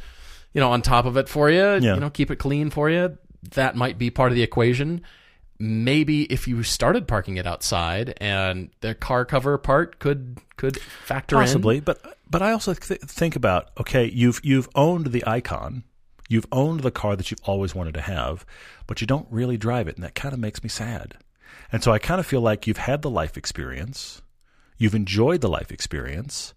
you 0.53 0.61
know 0.61 0.71
on 0.71 0.83
top 0.83 1.07
of 1.07 1.17
it 1.17 1.29
for 1.29 1.51
you. 1.51 1.59
Yeah. 1.59 1.95
You 1.95 2.01
know, 2.01 2.11
keep 2.11 2.31
it 2.31 2.37
clean 2.37 2.71
for 2.71 2.91
you. 2.91 3.17
That 3.55 3.77
might 3.77 3.99
be 3.99 4.11
part 4.11 4.31
of 4.31 4.37
the 4.37 4.43
equation. 4.43 5.03
Maybe 5.61 6.23
if 6.25 6.47
you 6.47 6.63
started 6.63 7.09
parking 7.09 7.37
it 7.37 7.47
outside 7.47 8.15
and 8.21 8.71
the 8.81 8.95
car 8.95 9.25
cover 9.25 9.59
part 9.59 9.99
could 9.99 10.39
could 10.57 10.81
factor 10.81 11.37
in. 11.37 11.43
possibly 11.43 11.81
but 11.81 12.19
but 12.29 12.43
i 12.43 12.51
also 12.51 12.75
th- 12.75 13.01
think 13.01 13.37
about 13.37 13.71
okay 13.79 14.07
you've 14.07 14.41
you've 14.45 14.69
owned 14.75 15.09
the 15.09 15.25
icon 15.27 15.85
you've 16.29 16.47
owned 16.53 16.81
the 16.81 16.91
car 16.91 17.17
that 17.17 17.31
you've 17.31 17.41
always 17.45 17.75
wanted 17.75 17.95
to 17.95 18.01
have 18.01 18.47
but 18.87 19.01
you 19.01 19.07
don't 19.07 19.27
really 19.31 19.57
drive 19.57 19.89
it 19.89 19.97
and 19.97 20.05
that 20.05 20.15
kind 20.15 20.33
of 20.33 20.39
makes 20.39 20.63
me 20.63 20.69
sad. 20.69 21.17
And 21.73 21.83
so 21.83 21.93
i 21.93 21.99
kind 21.99 22.21
of 22.21 22.27
feel 22.27 22.41
like 22.41 22.67
you've 22.67 22.77
had 22.79 23.03
the 23.03 23.11
life 23.11 23.37
experience 23.37 24.23
you've 24.77 24.95
enjoyed 24.95 25.41
the 25.41 25.49
life 25.49 25.73
experience 25.73 26.55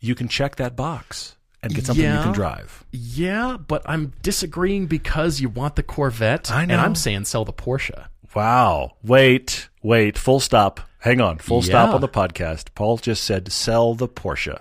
you 0.00 0.14
can 0.14 0.28
check 0.28 0.56
that 0.56 0.76
box 0.76 1.36
and 1.62 1.74
get 1.74 1.86
something 1.86 2.04
you 2.04 2.20
can 2.20 2.32
drive. 2.32 2.84
Yeah, 2.92 3.56
but 3.56 3.82
I'm 3.86 4.12
disagreeing 4.22 4.86
because 4.86 5.40
you 5.40 5.48
want 5.48 5.76
the 5.76 5.82
Corvette, 5.82 6.50
I 6.50 6.62
and. 6.62 6.72
I'm 6.72 6.94
saying 6.94 7.24
sell 7.24 7.44
the 7.46 7.54
Porsche. 7.54 8.06
wow. 8.34 8.92
Wait 9.02 9.68
wait 9.82 10.18
full 10.18 10.40
stop. 10.40 10.80
Hang 10.98 11.20
on 11.20 11.38
full 11.38 11.62
stop 11.62 11.94
on 11.94 12.00
the 12.00 12.08
podcast. 12.08 12.74
Paul 12.74 12.98
just 12.98 13.24
said 13.24 13.50
sell 13.52 13.94
the 13.94 14.08
porsche. 14.08 14.60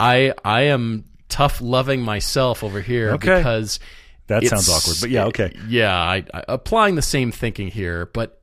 I 0.00 0.32
I 0.44 0.62
am 0.62 1.04
tough 1.28 1.60
loving 1.60 2.00
myself 2.02 2.62
over 2.62 2.80
here 2.80 3.12
Okay. 3.12 3.36
because 3.38 3.80
that 4.26 4.44
sounds 4.46 4.68
awkward 4.68 4.96
but 5.00 5.10
yeah 5.10 5.26
okay 5.26 5.52
Yeah, 5.68 5.94
I, 5.96 6.24
I 6.32 6.44
applying 6.48 6.94
the 6.94 7.02
same 7.02 7.32
thinking 7.32 7.68
here, 7.68 8.06
but 8.06 8.40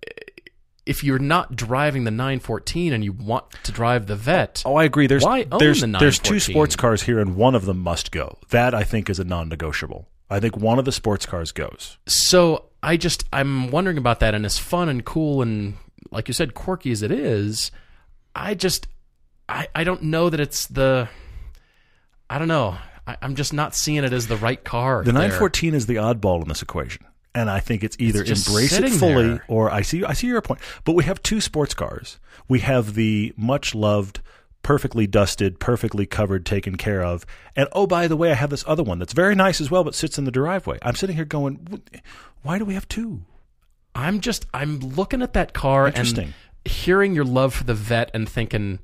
if 0.86 1.04
you're 1.04 1.20
not 1.20 1.56
driving 1.56 2.04
the 2.06 2.12
914 2.12 2.92
and 2.92 3.04
you 3.04 3.12
want 3.14 3.46
to 3.64 3.72
drive 3.72 4.08
the 4.08 4.16
Vet, 4.16 4.64
Oh, 4.66 4.76
I 4.76 4.84
agree. 4.84 5.06
There's 5.08 5.24
Why 5.24 5.46
own 5.52 5.60
there's 5.60 5.82
the 5.82 5.88
there's 6.00 6.18
two 6.20 6.40
sports 6.40 6.76
cars 6.76 7.04
here, 7.04 7.20
and 7.20 7.36
one 7.36 7.54
of 7.54 7.66
them 7.66 7.78
must 7.78 8.12
go. 8.12 8.38
That 8.50 8.74
I 8.74 8.84
think 8.84 9.10
is 9.10 9.20
a 9.20 9.24
non-negotiable. 9.24 10.08
I 10.30 10.40
think 10.40 10.58
one 10.58 10.80
of 10.80 10.86
the 10.86 10.92
sports 10.92 11.26
cars 11.26 11.52
goes. 11.52 11.98
So 12.08 12.66
I 12.82 12.98
just 12.98 13.26
I'm 13.32 13.70
wondering 13.70 14.00
about 14.00 14.20
that, 14.22 14.34
and 14.34 14.44
as 14.46 14.58
fun 14.58 14.90
and 14.90 15.06
cool 15.06 15.42
and 15.44 15.76
like 16.10 16.28
you 16.28 16.34
said, 16.34 16.56
quirky 16.56 16.92
as 16.92 17.04
it 17.04 17.12
is, 17.12 17.72
I 18.36 18.56
just 18.56 18.88
I 19.48 19.68
I 19.76 19.84
don't 19.84 20.02
know 20.04 20.30
that 20.32 20.40
it's 20.40 20.66
the 20.66 21.10
I 22.32 22.40
don't 22.40 22.48
know. 22.48 22.78
I, 23.06 23.18
I'm 23.22 23.36
just 23.36 23.52
not 23.52 23.76
seeing 23.76 24.04
it 24.06 24.14
as 24.14 24.28
the 24.28 24.38
right 24.38 24.64
car. 24.64 25.04
The 25.04 25.12
914 25.12 25.74
is 25.74 25.86
the 25.86 25.96
oddball 25.96 26.42
in 26.42 26.48
this 26.48 26.62
equation, 26.62 27.06
and 27.36 27.50
I 27.50 27.60
think 27.60 27.84
it's 27.84 27.98
either 28.00 28.24
just 28.24 28.48
embrace 28.48 28.72
it 28.72 28.90
fully 28.90 29.28
there. 29.28 29.44
or 29.50 29.70
I 29.70 29.82
see 29.82 30.06
I 30.06 30.14
see 30.14 30.28
your 30.28 30.42
point. 30.42 30.62
But 30.86 30.94
we 30.94 31.04
have 31.04 31.22
two 31.22 31.42
sports 31.42 31.74
cars. 31.74 32.20
We 32.48 32.60
have 32.60 32.96
the 32.96 33.34
much 33.36 33.76
loved. 33.76 34.22
Perfectly 34.64 35.08
dusted, 35.08 35.60
perfectly 35.60 36.06
covered, 36.06 36.46
taken 36.46 36.76
care 36.76 37.04
of. 37.04 37.26
And 37.56 37.68
oh, 37.72 37.88
by 37.88 38.08
the 38.08 38.16
way, 38.16 38.30
I 38.30 38.36
have 38.36 38.52
this 38.52 38.64
other 38.68 38.84
one 38.84 39.00
that's 39.00 39.12
very 39.12 39.34
nice 39.34 39.60
as 39.60 39.72
well, 39.72 39.84
but 39.84 39.96
sits 39.96 40.20
in 40.20 40.26
the 40.26 40.32
driveway. 40.32 40.78
I'm 40.84 40.94
sitting 40.94 41.16
here 41.16 41.26
going, 41.26 41.82
why 42.44 42.60
do 42.60 42.66
we 42.66 42.76
have 42.76 42.88
two? 42.88 43.24
I'm 43.96 44.22
just 44.22 44.46
I'm 44.54 44.78
looking 44.80 45.24
at 45.24 45.34
that 45.34 45.54
car 45.54 45.88
Interesting. 45.88 46.26
and 46.26 46.72
hearing 46.72 47.16
your 47.16 47.26
love 47.26 47.56
for 47.56 47.64
the 47.64 47.74
Vet 47.74 48.12
and 48.14 48.30
thinking 48.30 48.78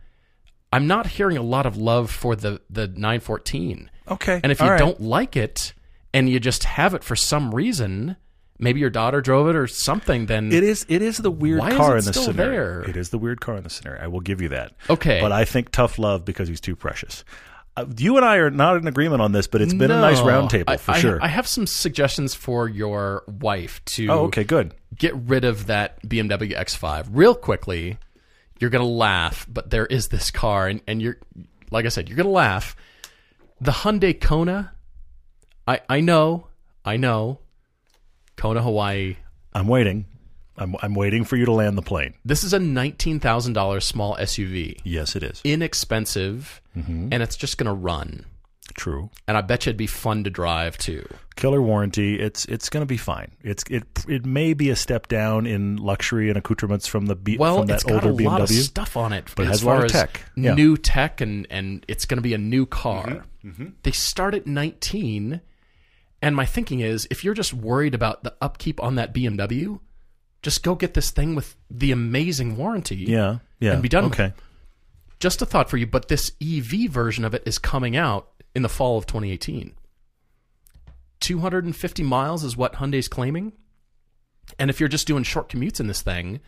I'm 0.72 0.88
not 0.88 1.08
hearing 1.08 1.38
a 1.38 1.42
lot 1.42 1.66
of 1.66 1.78
love 1.78 2.12
for 2.12 2.36
the 2.36 2.62
the 2.70 2.88
914. 2.88 3.90
Okay. 4.10 4.40
And 4.44 4.52
if 4.52 4.60
you 4.60 4.68
right. 4.68 4.78
don't 4.80 5.02
like 5.02 5.36
it 5.36 5.74
and 6.14 6.30
you 6.30 6.40
just 6.40 6.64
have 6.64 6.94
it 6.94 7.04
for 7.04 7.16
some 7.16 7.54
reason, 7.54 8.16
maybe 8.60 8.80
your 8.80 8.90
daughter 8.90 9.22
drove 9.22 9.48
it 9.50 9.56
or 9.56 9.68
something, 9.68 10.26
then 10.28 10.52
It 10.52 10.64
is. 10.64 10.86
It 10.90 11.02
is 11.02 11.18
the 11.18 11.32
weird 11.32 11.62
car 11.62 11.96
in 11.98 12.04
still 12.04 12.24
scenario. 12.24 12.82
there? 12.82 12.90
It 12.90 12.98
is 12.98 13.10
the 13.10 13.18
weird 13.18 13.42
car 13.42 13.58
in 13.58 13.64
the 13.64 13.70
scenario. 13.70 14.04
I 14.04 14.08
will 14.08 14.20
give 14.22 14.42
you 14.42 14.50
that. 14.50 14.74
Okay. 14.90 15.22
but 15.22 15.32
I 15.32 15.46
think 15.46 15.72
tough 15.72 16.00
love 16.00 16.26
because 16.26 16.48
he's 16.48 16.62
too 16.62 16.76
precious. 16.76 17.24
Uh, 17.76 17.86
you 17.98 18.18
and 18.18 18.26
I 18.26 18.38
are 18.38 18.50
not 18.50 18.78
in 18.78 18.88
agreement 18.88 19.22
on 19.22 19.34
this, 19.34 19.46
but 19.46 19.62
it's 19.62 19.74
been 19.74 19.92
a 19.92 20.02
nice 20.02 20.20
roundtable 20.20 20.80
for 20.80 20.92
I- 20.92 21.00
sure. 21.00 21.20
I 21.22 21.28
have 21.28 21.48
some 21.48 21.68
suggestions 21.68 22.34
for 22.34 22.68
your 22.68 23.24
wife 23.28 23.86
to 23.86 24.08
oh, 24.08 24.20
okay, 24.26 24.44
good. 24.44 24.74
get 24.98 25.16
rid 25.16 25.46
of 25.46 25.68
that 25.68 26.02
BMW 26.02 26.58
X5 26.58 27.10
real 27.12 27.36
quickly. 27.36 28.00
You're 28.60 28.70
gonna 28.70 28.86
laugh, 28.86 29.46
but 29.50 29.70
there 29.70 29.86
is 29.86 30.08
this 30.08 30.32
car, 30.32 30.68
and, 30.68 30.82
and 30.88 31.02
you're 31.02 31.18
like 31.72 31.86
I 31.86 31.90
said, 31.90 32.08
you're 32.10 32.18
gonna 32.18 32.30
laugh. 32.30 32.76
The 33.62 33.72
Hyundai 33.72 34.20
Kona. 34.20 34.72
I 35.68 35.82
I 35.90 36.00
know, 36.02 36.48
I 36.86 36.98
know. 36.98 37.40
Kona, 38.36 38.62
Hawaii. 38.62 39.18
I'm 39.54 39.68
waiting. 39.68 40.06
I'm 40.58 40.76
I'm 40.82 40.96
waiting 40.96 41.24
for 41.24 41.36
you 41.36 41.46
to 41.46 41.52
land 41.52 41.78
the 41.78 41.82
plane. 41.84 42.14
This 42.26 42.44
is 42.44 42.54
a 42.54 42.60
nineteen 42.60 43.20
thousand 43.20 43.54
dollars 43.54 43.86
small 43.86 44.16
SUV, 44.18 44.80
Yes, 44.84 45.16
it 45.16 45.24
is 45.24 45.42
inexpensive, 45.44 46.62
Mm-hmm. 46.76 47.10
and 47.12 47.24
it's 47.24 47.36
just 47.36 47.58
gonna 47.58 47.74
run. 47.74 48.26
True. 48.74 49.10
And 49.28 49.38
I 49.38 49.42
bet 49.42 49.66
you 49.66 49.70
it'd 49.72 49.78
be 49.78 49.88
fun 49.88 50.24
to 50.24 50.30
drive 50.30 50.78
too. 50.78 51.08
Killer 51.36 51.62
warranty. 51.62 52.20
It's 52.20 52.46
it's 52.46 52.70
going 52.70 52.82
to 52.82 52.88
be 52.88 52.98
fine. 52.98 53.32
It's 53.42 53.64
it 53.70 53.84
it 54.08 54.26
may 54.26 54.54
be 54.54 54.70
a 54.70 54.76
step 54.76 55.08
down 55.08 55.46
in 55.46 55.78
luxury 55.78 56.30
and 56.30 56.38
accoutrements 56.38 56.88
from 56.88 57.06
the 57.06 57.16
B, 57.16 57.38
Well, 57.38 57.60
from 57.60 57.68
that 57.68 57.76
it's 57.76 57.84
got 57.84 58.06
older 58.06 58.10
a 58.10 58.26
lot 58.26 58.42
of 58.42 58.50
stuff 58.50 58.98
on 58.98 59.14
it, 59.14 59.32
But 59.36 59.44
it 59.44 59.50
as 59.50 59.52
has 59.52 59.62
a 59.62 59.66
far 59.66 59.86
as 59.86 59.92
tech. 59.92 60.22
Yeah. 60.36 60.54
new 60.56 60.78
tech, 60.78 61.22
and 61.22 61.46
and 61.50 61.86
it's 61.88 62.06
going 62.06 62.18
to 62.18 62.22
be 62.24 62.34
a 62.34 62.38
new 62.40 62.66
car. 62.66 63.26
Mm-hmm. 63.46 63.68
They 63.84 63.92
start 63.92 64.34
at 64.34 64.48
19, 64.48 65.42
and 66.22 66.36
my 66.36 66.46
thinking 66.46 66.80
is, 66.80 67.08
if 67.12 67.24
you're 67.24 67.34
just 67.36 67.54
worried 67.54 67.94
about 67.94 68.24
the 68.24 68.36
upkeep 68.42 68.82
on 68.82 68.96
that 68.96 69.14
BMW, 69.14 69.80
just 70.42 70.64
go 70.64 70.76
get 70.76 70.94
this 70.96 71.12
thing 71.12 71.36
with 71.36 71.56
the 71.70 71.92
amazing 71.92 72.58
warranty. 72.58 72.96
yeah, 72.96 73.38
yeah. 73.60 73.74
And 73.74 73.82
be 73.84 73.90
done 73.90 74.06
with 74.10 74.20
Okay. 74.20 74.34
Just 75.20 75.42
a 75.42 75.46
thought 75.48 75.68
for 75.70 75.78
you, 75.78 75.88
but 75.88 76.10
this 76.10 76.32
EV 76.42 76.90
version 76.92 77.26
of 77.26 77.34
it 77.34 77.42
is 77.48 77.58
coming 77.58 77.96
out 77.98 78.30
in 78.58 78.64
the 78.64 78.70
fall 78.70 78.98
of 78.98 79.06
2018. 79.06 79.72
250 81.20 82.04
miles 82.04 82.44
is 82.44 82.58
what 82.58 82.74
Hyundai's 82.74 83.08
claiming. 83.08 83.54
And 84.58 84.70
if 84.72 84.80
you're 84.80 84.90
just 84.90 85.06
doing 85.06 85.22
short 85.24 85.48
commutes 85.48 85.80
in 85.80 85.86
this 85.86 86.02
thing, 86.02 86.40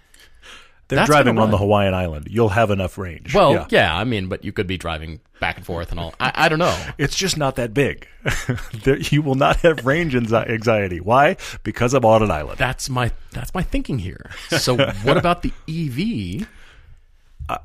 They're 0.87 1.05
driving 1.05 1.37
on 1.37 1.51
the. 1.51 1.57
Hawaiian 1.57 1.93
island. 1.93 2.27
You'll 2.31 2.49
have 2.49 2.71
enough 2.71 2.97
range. 2.97 3.35
Well, 3.35 3.53
Yeah. 3.53 3.67
yeah. 3.69 3.95
I 3.95 4.05
mean, 4.05 4.27
but 4.27 4.43
you 4.43 4.51
could 4.51 4.65
be 4.65 4.75
driving 4.77 5.19
back 5.39 5.57
and 5.57 5.65
forth 5.65 5.91
and 5.91 5.99
all. 5.99 6.15
I, 6.19 6.31
I 6.33 6.49
don't 6.49 6.57
know. 6.59 6.75
It's 6.97 7.15
just 7.15 7.37
not 7.37 7.57
that 7.57 7.75
big. 7.75 8.07
there, 8.83 8.97
you 8.97 9.21
will 9.21 9.35
not 9.35 9.57
have 9.57 9.85
range 9.85 10.15
anxiety. 10.15 10.99
Why? 10.99 11.37
Because 11.61 11.93
I'm 11.93 12.05
on 12.05 12.23
an 12.23 12.31
island. 12.31 12.57
That's 12.57 12.89
my 12.89 13.11
that's 13.31 13.53
my 13.53 13.61
thinking 13.61 13.99
here. 13.99 14.31
So, 14.49 14.77
what 15.03 15.17
about 15.17 15.43
the 15.43 15.53
EV? 15.67 16.47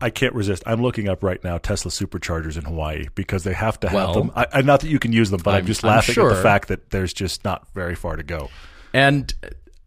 I, 0.01 0.11
can't 0.11 0.35
resist. 0.35 0.63
I'm 0.67 0.81
looking 0.83 1.09
up 1.09 1.23
right 1.23 1.43
now 1.45 1.59
Tesla 1.59 1.91
superchargers 1.91 2.57
in 2.57 2.65
Hawaii 2.65 3.07
because 3.15 3.45
they 3.45 3.53
have 3.53 3.79
to 3.81 3.89
have 3.89 3.95
Well- 3.95 4.15
them. 4.15 4.33
I, 4.35 4.63
not 4.63 4.81
that 4.81 4.89
you 4.89 4.99
can 4.99 5.13
use 5.13 5.31
them, 5.31 5.41
but 5.45 5.51
I'm, 5.51 5.57
I'm- 5.57 5.67
just 5.67 5.85
I'm 5.85 5.91
laughing 5.91 6.23
at 6.25 6.29
the 6.29 6.43
fact 6.43 6.69
that 6.69 6.91
there's 6.91 7.13
just 7.13 7.45
not 7.45 7.67
very 7.75 7.95
far 7.95 8.17
to 8.17 8.23
go. 8.23 8.49
And 8.93 9.33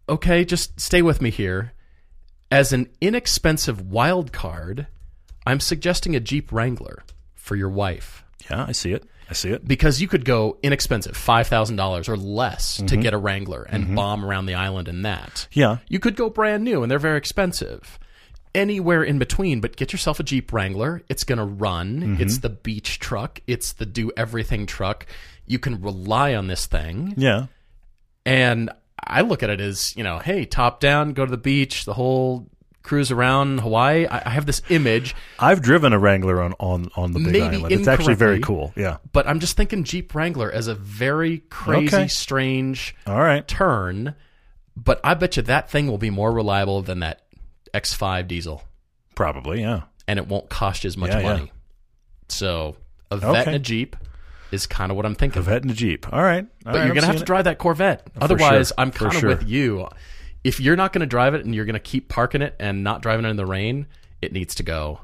okay, 0.08 0.44
just 0.44 0.80
stay 0.80 1.02
with 1.02 1.20
me 1.20 1.30
here. 1.30 1.72
As 2.50 2.72
an 2.72 2.88
inexpensive 3.00 3.90
wild 3.90 4.32
card, 4.32 4.86
I'm 5.46 5.60
suggesting 5.60 6.14
a 6.16 6.20
Jeep 6.20 6.50
Wrangler 6.52 7.02
for 7.34 7.56
your 7.56 7.68
wife 7.68 8.24
Yeah, 8.50 8.64
I 8.66 8.72
see 8.72 8.92
it. 8.92 9.04
I 9.30 9.34
see 9.34 9.50
it. 9.50 9.66
because 9.68 10.00
you 10.00 10.08
could 10.08 10.24
go 10.24 10.56
inexpensive, 10.62 11.14
five 11.16 11.46
thousand 11.48 11.76
dollars 11.76 12.08
or 12.08 12.16
less 12.16 12.76
to 12.78 12.84
Mm-hmm. 12.84 13.00
get 13.00 13.12
a 13.12 13.18
Wrangler 13.18 13.64
and 13.68 13.94
bomb 13.94 14.24
around 14.24 14.46
the 14.46 14.54
island 14.54 14.88
in 14.88 15.02
that. 15.02 15.46
Yeah. 15.52 15.78
You 15.88 15.98
could 15.98 16.16
go 16.16 16.30
brand 16.30 16.64
new, 16.64 16.82
and 16.82 16.90
they're 16.90 16.98
very 16.98 17.18
expensive. 17.18 17.98
Anywhere 18.54 19.02
in 19.04 19.18
between, 19.18 19.60
but 19.60 19.76
get 19.76 19.92
yourself 19.92 20.18
a 20.20 20.22
Jeep 20.22 20.52
Wrangler. 20.52 21.02
It's 21.08 21.24
going 21.24 21.38
to 21.38 21.44
run. 21.44 22.00
Mm-hmm. 22.00 22.22
It's 22.22 22.38
the 22.38 22.48
beach 22.48 22.98
truck. 22.98 23.40
It's 23.46 23.72
the 23.72 23.86
do 23.86 24.10
everything 24.16 24.66
truck. 24.66 25.06
You 25.46 25.58
can 25.58 25.80
rely 25.80 26.34
on 26.34 26.46
this 26.46 26.66
thing. 26.66 27.14
Yeah. 27.16 27.46
And 28.26 28.70
I 29.02 29.20
look 29.22 29.42
at 29.42 29.50
it 29.50 29.60
as, 29.60 29.96
you 29.96 30.02
know, 30.04 30.18
hey, 30.18 30.44
top 30.44 30.80
down, 30.80 31.12
go 31.12 31.24
to 31.24 31.30
the 31.30 31.36
beach, 31.36 31.84
the 31.84 31.94
whole 31.94 32.48
cruise 32.82 33.10
around 33.10 33.60
Hawaii. 33.60 34.06
I, 34.06 34.22
I 34.26 34.30
have 34.30 34.46
this 34.46 34.62
image, 34.70 35.14
I've 35.38 35.60
driven 35.60 35.92
a 35.92 35.98
Wrangler 35.98 36.40
on, 36.40 36.54
on, 36.58 36.90
on 36.96 37.12
the 37.12 37.18
Big 37.18 37.32
Maybe 37.32 37.56
Island. 37.56 37.72
It's 37.72 37.86
actually 37.88 38.14
very 38.14 38.40
cool. 38.40 38.72
Yeah. 38.76 38.96
but 39.12 39.26
I'm 39.28 39.40
just 39.40 39.56
thinking 39.56 39.84
Jeep 39.84 40.14
Wrangler 40.14 40.50
as 40.50 40.68
a 40.68 40.74
very 40.74 41.38
crazy, 41.50 41.94
Okay. 41.94 42.08
strange 42.08 42.94
All 43.06 43.18
right. 43.20 43.46
turn. 43.46 44.14
But 44.74 45.00
I 45.04 45.14
bet 45.14 45.36
you 45.36 45.42
that 45.44 45.70
thing 45.70 45.86
will 45.88 45.98
be 45.98 46.08
more 46.10 46.32
reliable 46.32 46.82
than 46.82 47.00
that 47.00 47.22
X5 47.74 48.26
diesel, 48.28 48.62
Probably. 49.14 49.60
Yeah. 49.60 49.82
and 50.06 50.18
it 50.18 50.26
won't 50.28 50.48
cost 50.48 50.84
you 50.84 50.88
as 50.88 50.96
much 50.96 51.10
Yeah, 51.10 51.18
yeah. 51.20 51.32
money. 51.32 51.52
So 52.28 52.76
a 53.10 53.16
vet 53.16 53.30
Okay. 53.30 53.44
and 53.46 53.54
a 53.56 53.58
Jeep 53.58 53.96
is 54.50 54.66
kind 54.66 54.90
of 54.90 54.96
what 54.96 55.06
I'm 55.06 55.14
thinking. 55.14 55.40
A 55.40 55.42
vet 55.42 55.62
and 55.62 55.70
a 55.70 55.74
Jeep. 55.74 56.10
All 56.12 56.22
right. 56.22 56.44
All 56.44 56.72
But 56.72 56.74
right, 56.76 56.86
you're 56.86 56.94
gonna 56.94 57.06
have 57.06 57.16
to 57.16 57.22
it. 57.22 57.26
drive 57.26 57.44
that 57.44 57.58
Corvette. 57.58 58.06
Otherwise, 58.20 58.68
sure. 58.68 58.74
I'm 58.78 58.90
kind 58.90 59.12
of 59.14 59.20
sure. 59.20 59.28
with 59.30 59.48
you. 59.48 59.88
If 60.44 60.60
you're 60.60 60.76
not 60.76 60.92
going 60.92 61.00
to 61.00 61.06
drive 61.06 61.34
it 61.34 61.44
and 61.44 61.52
you're 61.52 61.64
going 61.64 61.74
to 61.74 61.80
keep 61.80 62.08
parking 62.08 62.42
it 62.42 62.54
and 62.60 62.84
not 62.84 63.02
driving 63.02 63.26
it 63.26 63.28
in 63.28 63.36
the 63.36 63.44
rain, 63.44 63.86
it 64.22 64.32
needs 64.32 64.54
to 64.54 64.62
go. 64.62 65.00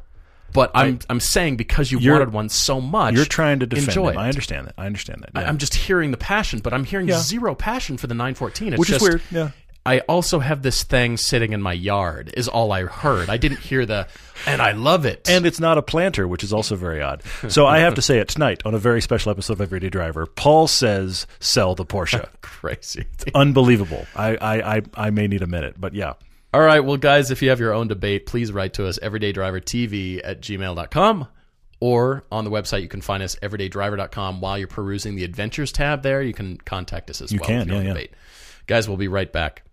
But 0.53 0.71
I'm 0.75 1.01
I'm 1.11 1.19
saying 1.19 1.57
because 1.57 1.91
you 1.91 1.99
wanted 1.99 2.33
one 2.33 2.49
so 2.49 2.81
much, 2.81 3.15
You're 3.17 3.25
trying 3.25 3.59
to 3.59 3.67
defend 3.67 3.89
enjoy 3.89 4.11
him. 4.11 4.19
it. 4.19 4.21
I 4.21 4.29
understand 4.29 4.69
that. 4.69 4.75
I 4.79 4.87
understand 4.87 5.23
that. 5.23 5.31
I- 5.35 5.43
yeah. 5.43 5.49
I'm 5.49 5.59
just 5.59 5.75
hearing 5.75 6.12
the 6.12 6.17
passion, 6.17 6.61
but 6.61 6.73
I'm 6.73 6.85
hearing 6.85 7.09
Yeah. 7.09 7.19
zero 7.19 7.57
passion 7.57 7.97
for 7.97 8.07
the 8.07 8.15
914. 8.15 8.75
It's 8.75 8.79
Which 8.79 8.91
is 8.91 8.99
just, 8.99 9.03
weird. 9.03 9.23
Yeah. 9.33 9.51
I 9.87 9.99
also 10.01 10.39
have 10.39 10.62
this 10.62 10.82
thing 10.82 11.18
sitting 11.18 11.53
in 11.53 11.61
my 11.61 11.74
yard. 11.74 12.32
Is 12.37 12.49
all 12.49 12.72
I 12.72 12.85
heard. 12.85 13.28
I 13.28 13.37
didn't 13.37 13.59
hear 13.59 13.85
the, 13.85 14.09
and 14.47 14.62
I 14.62 14.72
love 14.72 15.05
it. 15.05 15.28
And 15.28 15.45
it's 15.45 15.61
not 15.61 15.76
a 15.76 15.82
planter, 15.82 16.26
which 16.26 16.43
is 16.43 16.55
also 16.55 16.74
very 16.74 17.03
odd. 17.03 17.22
So 17.49 17.66
I 17.66 17.80
have 17.80 17.95
to 17.95 18.03
say 18.03 18.18
it 18.18 18.28
tonight 18.28 18.62
on 18.64 18.74
a 18.74 18.78
very 18.78 19.03
special 19.03 19.30
episode 19.30 19.55
of 19.55 19.61
Everyday 19.61 19.91
Driver. 19.91 20.24
Paul 20.24 20.68
says 20.68 21.26
sell 21.39 21.74
the 21.74 21.85
Porsche. 21.85 22.26
crazy. 22.41 23.05
Unbelievable. 23.35 24.07
I, 24.16 24.37
I, 24.37 24.76
I, 24.76 24.82
I 24.95 25.11
may 25.11 25.26
need 25.26 25.43
a 25.43 25.47
minute, 25.47 25.74
but 25.78 25.93
yeah. 25.93 26.14
All 26.55 26.62
right, 26.62 26.80
well, 26.80 26.97
guys, 26.97 27.30
if 27.30 27.43
you 27.43 27.51
have 27.51 27.61
your 27.61 27.74
own 27.74 27.89
debate, 27.89 28.26
please 28.26 28.53
write 28.53 28.74
to 28.74 28.87
us, 28.87 28.99
everydaydrivertv 29.01 30.20
at 30.22 30.41
gmail.com. 30.41 31.26
Or 31.80 32.24
on 32.32 32.45
the 32.45 32.51
website, 32.51 32.80
you 32.80 32.89
can 32.89 33.03
find 33.03 33.22
us, 33.22 33.37
everydaydriver.com. 33.43 34.41
While 34.41 34.57
you're 34.57 34.68
perusing 34.68 35.16
the 35.16 35.24
adventures 35.24 35.72
tab 35.72 36.03
there, 36.03 36.22
you 36.22 36.32
can 36.32 36.57
contact 36.59 37.11
us 37.11 37.20
as 37.20 37.32
well. 37.32 37.41
can, 37.41 37.68
you 37.68 37.74
yeah, 37.74 37.95
yeah. 37.95 38.07
Guys, 38.66 38.89
we'll 38.89 38.97
be 38.97 39.09
right 39.09 39.30
back. 39.30 39.64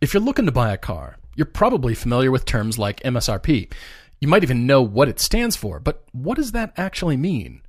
If 0.00 0.14
you're 0.14 0.22
looking 0.22 0.46
to 0.46 0.52
buy 0.52 0.72
a 0.72 0.78
car, 0.78 1.16
you're 1.34 1.44
probably 1.44 1.92
familiar 1.92 2.30
with 2.30 2.44
terms 2.44 2.78
like 2.78 3.00
MSRP. 3.00 3.72
You 4.20 4.28
might 4.28 4.44
even 4.44 4.64
know 4.64 4.80
what 4.80 5.08
it 5.08 5.18
stands 5.18 5.56
for, 5.56 5.80
but 5.80 6.04
what 6.12 6.36
does 6.36 6.52
that 6.52 6.72
actually 6.76 7.16
mean? 7.16 7.62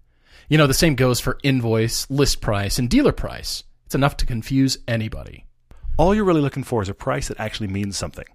You 0.48 0.60
know, 0.60 0.68
the 0.68 0.76
same 0.76 0.94
goes 0.94 1.20
for 1.20 1.40
invoice, 1.42 2.08
list 2.08 2.40
price, 2.40 2.78
and 2.78 2.88
dealer 2.88 3.14
price. 3.14 3.64
It's 3.88 3.96
enough 3.96 4.16
to 4.18 4.28
confuse 4.28 4.78
anybody. 4.88 5.46
All 5.98 6.14
you're 6.14 6.24
really 6.24 6.40
looking 6.40 6.64
for 6.64 6.84
is 6.84 6.90
a 6.90 6.94
price 6.94 7.30
that 7.30 7.40
actually 7.40 7.68
means 7.68 7.98
something. 7.98 8.26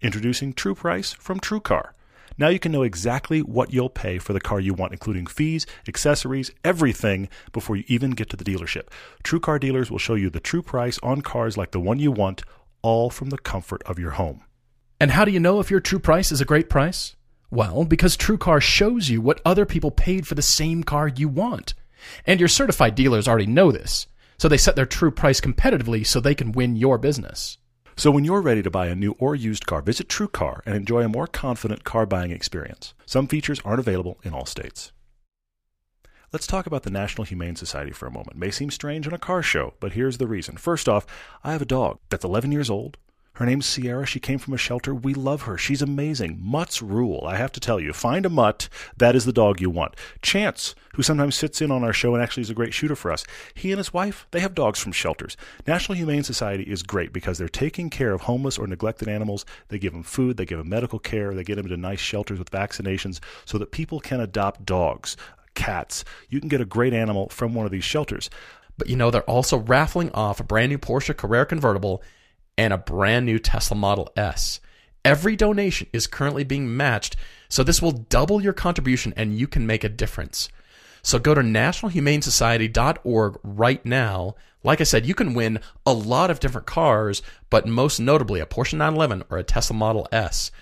Introducing 0.00 0.54
True 0.54 0.74
Price 0.74 1.12
from 1.12 1.38
TrueCar. 1.38 1.90
Now 2.38 2.48
you 2.48 2.58
can 2.58 2.72
know 2.72 2.82
exactly 2.82 3.40
what 3.40 3.74
you'll 3.74 3.90
pay 3.90 4.16
for 4.18 4.32
the 4.32 4.40
car 4.40 4.60
you 4.60 4.72
want, 4.72 4.92
including 4.92 5.26
fees, 5.26 5.66
accessories, 5.86 6.50
everything, 6.64 7.28
before 7.52 7.76
you 7.76 7.84
even 7.86 8.12
get 8.12 8.30
to 8.30 8.36
the 8.36 8.44
dealership. 8.44 8.88
TrueCar 9.22 9.60
dealers 9.60 9.90
will 9.90 9.98
show 9.98 10.14
you 10.14 10.30
the 10.30 10.40
true 10.40 10.62
price 10.62 10.98
on 11.02 11.20
cars 11.20 11.58
like 11.58 11.72
the 11.72 11.80
one 11.80 11.98
you 11.98 12.10
want, 12.10 12.42
all 12.82 13.10
from 13.10 13.30
the 13.30 13.38
comfort 13.38 13.82
of 13.84 13.98
your 13.98 14.12
home. 14.12 14.44
And 15.00 15.12
how 15.12 15.24
do 15.24 15.30
you 15.32 15.40
know 15.40 15.60
if 15.60 15.70
your 15.70 15.80
true 15.80 15.98
price 15.98 16.30
is 16.30 16.40
a 16.40 16.44
great 16.44 16.68
price? 16.68 17.16
Well, 17.50 17.84
because 17.84 18.16
TrueCar 18.16 18.60
shows 18.62 19.10
you 19.10 19.20
what 19.20 19.40
other 19.44 19.66
people 19.66 19.90
paid 19.90 20.26
for 20.26 20.34
the 20.34 20.42
same 20.42 20.82
car 20.84 21.08
you 21.08 21.28
want. 21.28 21.74
And 22.26 22.40
your 22.40 22.48
certified 22.48 22.94
dealers 22.94 23.28
already 23.28 23.46
know 23.46 23.72
this. 23.72 24.06
So 24.38 24.48
they 24.48 24.56
set 24.56 24.74
their 24.74 24.86
true 24.86 25.10
price 25.10 25.40
competitively 25.40 26.06
so 26.06 26.18
they 26.18 26.34
can 26.34 26.52
win 26.52 26.76
your 26.76 26.98
business. 26.98 27.58
So 27.94 28.10
when 28.10 28.24
you're 28.24 28.40
ready 28.40 28.62
to 28.62 28.70
buy 28.70 28.86
a 28.86 28.94
new 28.94 29.14
or 29.18 29.34
used 29.34 29.66
car, 29.66 29.82
visit 29.82 30.08
TrueCar 30.08 30.60
and 30.64 30.74
enjoy 30.74 31.02
a 31.02 31.08
more 31.08 31.26
confident 31.26 31.84
car 31.84 32.06
buying 32.06 32.30
experience. 32.30 32.94
Some 33.04 33.26
features 33.26 33.60
aren't 33.64 33.80
available 33.80 34.18
in 34.22 34.32
all 34.32 34.46
states. 34.46 34.92
Let's 36.32 36.46
talk 36.46 36.66
about 36.66 36.84
the 36.84 36.90
National 36.90 37.26
Humane 37.26 37.56
Society 37.56 37.90
for 37.90 38.06
a 38.06 38.10
moment. 38.10 38.38
May 38.38 38.50
seem 38.50 38.70
strange 38.70 39.06
on 39.06 39.12
a 39.12 39.18
car 39.18 39.42
show, 39.42 39.74
but 39.80 39.92
here's 39.92 40.16
the 40.16 40.26
reason. 40.26 40.56
First 40.56 40.88
off, 40.88 41.06
I 41.44 41.52
have 41.52 41.60
a 41.60 41.66
dog 41.66 41.98
that's 42.08 42.24
11 42.24 42.50
years 42.52 42.70
old. 42.70 42.96
Her 43.34 43.44
name's 43.44 43.66
Sierra. 43.66 44.06
She 44.06 44.18
came 44.18 44.38
from 44.38 44.54
a 44.54 44.58
shelter. 44.58 44.94
We 44.94 45.12
love 45.12 45.42
her. 45.42 45.58
She's 45.58 45.82
amazing. 45.82 46.38
Mutts 46.42 46.80
rule. 46.80 47.24
I 47.26 47.36
have 47.36 47.52
to 47.52 47.60
tell 47.60 47.78
you, 47.78 47.92
find 47.92 48.24
a 48.24 48.30
mutt. 48.30 48.70
That 48.96 49.14
is 49.14 49.26
the 49.26 49.32
dog 49.32 49.60
you 49.60 49.68
want. 49.68 49.94
Chance, 50.22 50.74
who 50.94 51.02
sometimes 51.02 51.36
sits 51.36 51.60
in 51.60 51.70
on 51.70 51.84
our 51.84 51.92
show 51.92 52.14
and 52.14 52.22
actually 52.22 52.42
is 52.42 52.50
a 52.50 52.54
great 52.54 52.72
shooter 52.72 52.96
for 52.96 53.12
us. 53.12 53.26
He 53.52 53.70
and 53.70 53.76
his 53.76 53.92
wife, 53.92 54.26
they 54.30 54.40
have 54.40 54.54
dogs 54.54 54.78
from 54.80 54.92
shelters. 54.92 55.36
National 55.66 55.96
Humane 55.96 56.24
Society 56.24 56.64
is 56.64 56.82
great 56.82 57.12
because 57.12 57.36
they're 57.36 57.48
taking 57.48 57.90
care 57.90 58.14
of 58.14 58.22
homeless 58.22 58.58
or 58.58 58.66
neglected 58.66 59.08
animals. 59.08 59.44
They 59.68 59.78
give 59.78 59.92
them 59.92 60.02
food, 60.02 60.38
they 60.38 60.46
give 60.46 60.58
them 60.58 60.70
medical 60.70 60.98
care, 60.98 61.34
they 61.34 61.44
get 61.44 61.56
them 61.56 61.68
to 61.68 61.76
nice 61.76 62.00
shelters 62.00 62.38
with 62.38 62.50
vaccinations 62.50 63.20
so 63.44 63.58
that 63.58 63.70
people 63.70 64.00
can 64.00 64.20
adopt 64.20 64.64
dogs, 64.64 65.16
cats. 65.54 66.04
You 66.28 66.40
can 66.40 66.48
get 66.48 66.60
a 66.60 66.66
great 66.66 66.92
animal 66.92 67.28
from 67.28 67.54
one 67.54 67.66
of 67.66 67.72
these 67.72 67.84
shelters. 67.84 68.30
But 68.78 68.88
you 68.88 68.96
know, 68.96 69.10
they're 69.10 69.22
also 69.22 69.58
raffling 69.58 70.10
off 70.12 70.40
a 70.40 70.44
brand 70.44 70.70
new 70.70 70.78
Porsche 70.78 71.16
Carrera 71.16 71.46
convertible 71.46 72.02
and 72.56 72.72
a 72.72 72.78
brand 72.78 73.26
new 73.26 73.38
Tesla 73.38 73.76
Model 73.76 74.10
S. 74.16 74.60
Every 75.04 75.36
donation 75.36 75.88
is 75.92 76.06
currently 76.06 76.44
being 76.44 76.76
matched, 76.76 77.16
so 77.48 77.62
this 77.62 77.82
will 77.82 77.92
double 77.92 78.40
your 78.40 78.52
contribution 78.52 79.12
and 79.16 79.36
you 79.36 79.48
can 79.48 79.66
make 79.66 79.82
a 79.84 79.88
difference. 79.88 80.48
So 81.02 81.18
go 81.18 81.34
to 81.34 81.40
nationalhumanesociety.org 81.40 83.38
right 83.42 83.84
now. 83.84 84.36
Like 84.62 84.80
I 84.80 84.84
said, 84.84 85.04
you 85.04 85.14
can 85.14 85.34
win 85.34 85.58
a 85.84 85.92
lot 85.92 86.30
of 86.30 86.38
different 86.38 86.68
cars, 86.68 87.20
but 87.50 87.66
most 87.66 87.98
notably 87.98 88.38
a 88.38 88.46
Porsche 88.46 88.74
911 88.74 89.24
or 89.28 89.38
a 89.38 89.42
Tesla 89.42 89.74
Model 89.74 90.06
S. 90.12 90.52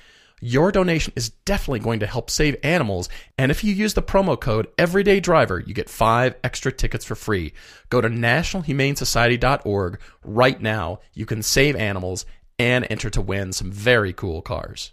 Your 0.41 0.73
donation 0.73 1.13
is 1.17 1.31
definitely 1.45 1.81
going 1.81 2.01
to 2.01 2.07
help 2.07 2.31
save 2.31 2.57
animals, 2.63 3.09
and 3.37 3.51
if 3.51 3.63
you 3.63 3.75
use 3.75 3.93
the 3.93 4.03
promo 4.03 4.41
code 4.41 4.69
Everyday 4.79 5.21
Driver, 5.21 5.61
you 5.61 5.75
get 5.75 5.91
five 5.91 6.35
extra 6.43 6.73
tickets 6.73 7.05
for 7.05 7.15
free. 7.15 7.53
Go 7.91 8.01
to 8.01 8.09
nationalhumanesociety.org 8.09 10.01
right 10.25 10.61
now. 10.61 11.01
You 11.13 11.27
can 11.27 11.43
save 11.43 11.77
animals 11.77 12.25
and 12.59 12.87
enter 12.89 13.11
to 13.11 13.21
win 13.21 13.53
some 13.53 13.71
very 13.71 14.15
cool 14.15 14.41
cars. 14.41 14.93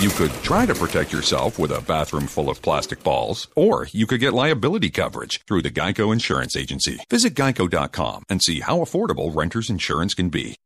You 0.00 0.08
could 0.08 0.32
try 0.42 0.64
to 0.64 0.74
protect 0.74 1.12
yourself 1.12 1.58
with 1.58 1.70
a 1.70 1.82
bathroom 1.82 2.26
full 2.26 2.48
of 2.48 2.62
plastic 2.62 3.02
balls, 3.02 3.48
or 3.54 3.86
you 3.92 4.06
could 4.06 4.18
get 4.18 4.32
liability 4.32 4.88
coverage 4.88 5.44
through 5.46 5.60
the 5.60 5.70
Geico 5.70 6.10
Insurance 6.10 6.56
Agency. 6.56 7.00
Visit 7.10 7.34
geico.com 7.34 8.22
and 8.30 8.42
see 8.42 8.60
how 8.60 8.78
affordable 8.78 9.36
renter's 9.36 9.68
insurance 9.68 10.14
can 10.14 10.30
be. 10.30 10.56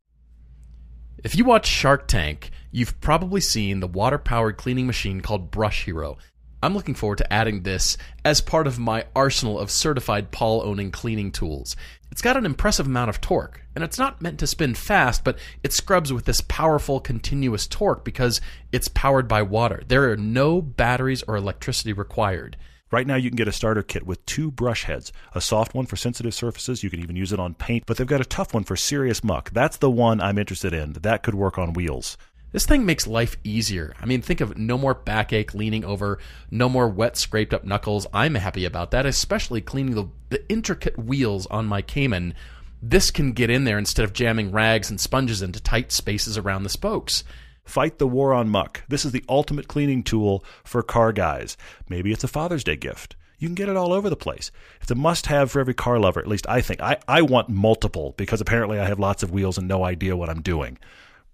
If 1.25 1.35
you 1.35 1.45
watch 1.45 1.67
Shark 1.67 2.07
Tank, 2.07 2.53
you've 2.71 3.01
probably 3.01 3.41
seen 3.41 3.81
the 3.81 3.89
water 3.89 4.19
powered 4.19 4.57
cleaning 4.57 4.87
machine 4.87 5.21
called 5.21 5.51
Brush 5.51 5.85
Hero. 5.85 6.17
I'm 6.65 6.75
looking 6.75 6.95
forward 6.95 7.19
to 7.19 7.31
adding 7.31 7.63
this 7.63 7.99
as 8.25 8.41
part 8.41 8.67
of 8.67 8.79
my 8.79 9.05
arsenal 9.15 9.59
of 9.59 9.71
certified 9.71 10.31
Paul 10.31 10.63
owning 10.65 10.91
cleaning 10.91 11.31
tools. 11.31 11.77
It's 12.11 12.23
got 12.23 12.39
an 12.39 12.47
impressive 12.47 12.87
amount 12.87 13.11
of 13.11 13.21
torque, 13.21 13.61
and 13.75 13.85
it's 13.85 13.99
not 13.99 14.23
meant 14.23 14.39
to 14.39 14.47
spin 14.47 14.75
fast, 14.75 15.25
but 15.25 15.39
it 15.63 15.75
scrubs 15.75 16.11
with 16.11 16.25
this 16.25 16.41
powerful 16.41 17.01
continuous 17.01 17.67
torque 17.67 18.03
because 18.03 18.41
it's 18.73 18.89
powered 18.89 19.29
by 19.29 19.43
water. 19.43 19.83
There 19.87 20.11
are 20.11 20.17
no 20.17 20.63
batteries 20.63 21.23
or 21.25 21.37
electricity 21.37 21.93
required. 21.93 22.57
Right 22.91 23.07
now, 23.07 23.17
you 23.17 23.29
can 23.29 23.37
get 23.37 23.49
a 23.49 23.53
starter 23.53 23.83
kit 23.83 24.07
with 24.07 24.25
two 24.25 24.51
brush 24.51 24.85
heads 24.85 25.13
a 25.35 25.43
soft 25.43 25.75
one 25.75 25.85
for 25.85 25.97
sensitive 25.97 26.33
surfaces. 26.33 26.83
You 26.83 26.89
can 26.89 27.01
even 27.01 27.17
use 27.17 27.33
it 27.33 27.41
on 27.41 27.53
paint, 27.53 27.85
but 27.85 27.99
they've 27.99 28.07
got 28.07 28.23
a 28.23 28.25
tough 28.25 28.55
one 28.55 28.65
for 28.65 28.77
serious 28.77 29.23
muck. 29.23 29.51
That's 29.51 29.77
the 29.77 29.91
one 29.91 30.21
I'm 30.21 30.39
interested 30.39 30.73
in. 30.73 30.95
That 30.95 31.23
could 31.23 31.35
work 31.35 31.59
on 31.59 31.75
wheels. 31.75 32.17
This 32.55 32.67
thing 32.67 32.87
makes 32.87 33.09
life 33.09 33.37
easier. 33.43 33.97
I 34.01 34.07
mean, 34.07 34.23
think 34.23 34.41
of 34.41 34.57
no 34.57 34.79
more 34.79 34.95
backache 34.95 35.55
leaning 35.55 35.85
over, 35.85 36.21
no 36.53 36.69
more 36.69 36.89
wet, 36.89 37.17
scraped 37.17 37.53
up 37.53 37.65
knuckles. 37.65 38.07
I'm 38.15 38.37
happy 38.37 38.65
about 38.65 38.93
that, 38.93 39.07
especially 39.07 39.61
cleaning 39.61 39.97
the, 39.97 40.05
the 40.31 40.49
intricate 40.49 40.97
wheels 40.97 41.47
on 41.47 41.67
my 41.67 41.83
Cayman. 41.83 42.33
This 42.81 43.11
can 43.11 43.33
get 43.33 43.51
in 43.51 43.65
there 43.65 43.77
instead 43.77 44.05
of 44.05 44.13
jamming 44.13 44.53
rags 44.53 44.89
and 44.89 45.01
sponges 45.01 45.43
into 45.43 45.61
tight 45.61 45.91
spaces 45.91 46.39
around 46.39 46.63
the 46.63 46.69
spokes. 46.69 47.25
Fight 47.65 47.99
the 47.99 48.07
war 48.07 48.33
on 48.33 48.49
muck. 48.49 48.85
This 48.87 49.05
is 49.05 49.11
the 49.11 49.25
ultimate 49.29 49.67
cleaning 49.67 50.05
tool 50.05 50.45
for 50.63 50.81
car 50.85 51.11
guys. 51.13 51.57
Maybe 51.89 52.13
it's 52.13 52.23
a 52.23 52.29
Father's 52.29 52.63
Day 52.63 52.77
gift. 52.77 53.17
You 53.37 53.49
can 53.49 53.57
get 53.57 53.69
it 53.69 53.77
all 53.77 53.93
over 53.93 54.09
the 54.09 54.15
place. 54.15 54.53
It's 54.81 54.93
a 54.93 54.95
must 54.95 55.27
have 55.27 55.51
for 55.51 55.59
every 55.59 55.75
car 55.75 55.99
lover, 55.99 56.21
at 56.21 56.29
least 56.29 56.49
I 56.49 56.61
think. 56.61 56.81
I, 56.81 56.99
I 57.09 57.23
want 57.23 57.49
multiple 57.49 58.15
because 58.17 58.41
apparently 58.41 58.79
I 58.79 58.87
have 58.87 59.01
lots 59.01 59.25
of 59.25 59.33
wheels 59.33 59.59
and 59.59 59.67
no 59.67 59.85
idea 59.85 60.17
what 60.17 60.31
I'm 60.31 60.41
doing. 60.41 60.79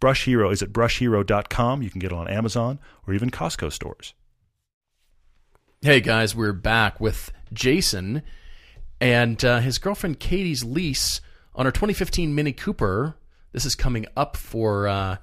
Brush 0.01 0.25
Hero 0.25 0.51
is 0.51 0.63
at 0.63 0.73
brushhero.com. 0.73 1.83
You 1.83 1.91
can 1.91 1.99
get 2.01 2.13
it 2.13 2.17
on 2.17 2.27
Amazon 2.29 2.79
or 3.07 3.15
even 3.15 3.31
Costco 3.31 3.71
stores. 3.73 4.15
Hey 5.83 6.01
guys, 6.01 6.35
we're 6.35 6.53
back 6.53 7.01
with 7.01 7.31
Jason 7.53 8.23
and 9.01 9.43
uh, 9.45 9.61
his 9.61 9.79
girlfriend 9.79 10.19
Katie's 10.21 10.65
lease 10.65 11.21
on 11.55 11.67
her 11.67 11.73
2015 11.73 12.35
Mini 12.35 12.53
Cooper. 12.53 13.17
This 13.53 13.65
is 13.65 13.75
coming 13.75 14.07
up 14.17 14.37
for 14.37 14.89
uh, 14.89 15.17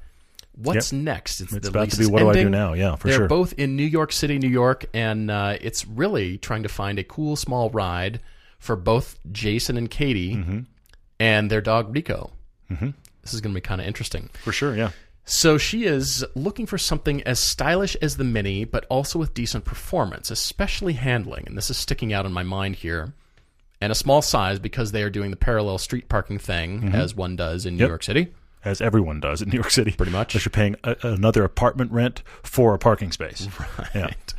what's 0.55 0.91
Yep. 0.93 1.01
next? 1.03 1.41
It's 1.41 1.51
the 1.53 1.69
about 1.69 1.89
to 1.91 1.97
be 1.97 2.05
what 2.07 2.19
do 2.19 2.29
I 2.29 2.33
do 2.33 2.49
now? 2.49 2.73
Yeah, 2.73 2.95
for 2.95 3.07
sure. 3.07 3.09
They're 3.11 3.19
sure. 3.21 3.27
both 3.27 3.53
in 3.53 3.75
New 3.75 3.83
York 3.85 4.11
City, 4.11 4.37
New 4.39 4.49
York, 4.49 4.85
and 4.93 5.29
uh, 5.31 5.57
it's 5.61 5.85
really 5.87 6.37
trying 6.37 6.63
to 6.63 6.69
find 6.69 6.99
a 6.99 7.03
cool 7.03 7.35
small 7.35 7.69
ride 7.69 8.19
for 8.59 8.75
both 8.75 9.17
Jason 9.31 9.77
and 9.77 9.89
Katie 9.89 10.35
Mm-hmm. 10.35 10.59
and 11.19 11.49
their 11.51 11.61
dog 11.61 11.95
Rico. 11.95 12.31
Mm-hmm. 12.71 12.89
This 13.27 13.33
is 13.35 13.41
going 13.41 13.53
to 13.53 13.57
be 13.57 13.61
kind 13.61 13.81
of 13.81 13.87
interesting. 13.87 14.29
For 14.43 14.51
sure, 14.51 14.75
yeah. 14.75 14.91
So 15.25 15.57
she 15.57 15.83
is 15.83 16.23
looking 16.35 16.65
for 16.65 16.77
something 16.77 17.21
as 17.23 17.39
stylish 17.39 17.97
as 18.01 18.15
the 18.15 18.23
Mini, 18.23 18.63
but 18.63 18.85
also 18.89 19.19
with 19.19 19.33
decent 19.33 19.65
performance, 19.65 20.31
especially 20.31 20.93
handling. 20.93 21.43
And 21.47 21.57
this 21.57 21.69
is 21.69 21.75
sticking 21.77 22.13
out 22.13 22.25
in 22.25 22.31
my 22.31 22.43
mind 22.43 22.75
here. 22.77 23.13
And 23.81 23.91
a 23.91 23.95
small 23.95 24.21
size 24.21 24.57
because 24.57 24.91
they 24.93 25.03
are 25.03 25.09
doing 25.09 25.29
the 25.29 25.37
parallel 25.37 25.77
street 25.77 26.07
parking 26.09 26.39
thing, 26.39 26.93
as 26.95 27.13
one 27.13 27.35
does 27.35 27.65
in 27.65 27.73
New 27.75 27.77
Mm-hmm. 27.77 27.81
Yep. 27.83 27.89
York 27.89 28.03
City. 28.03 28.33
As 28.65 28.81
everyone 28.81 29.19
does 29.19 29.41
in 29.41 29.49
New 29.49 29.55
York 29.55 29.69
City. 29.69 29.91
Pretty 29.91 30.11
much. 30.11 30.33
Unless 30.33 30.45
you're 30.45 30.51
paying 30.51 30.75
a, 30.83 30.95
another 31.03 31.43
apartment 31.43 31.91
rent 31.91 32.23
for 32.41 32.73
a 32.73 32.79
parking 32.79 33.11
space. 33.11 33.47
Yeah. 33.93 34.01
Right. 34.05 34.33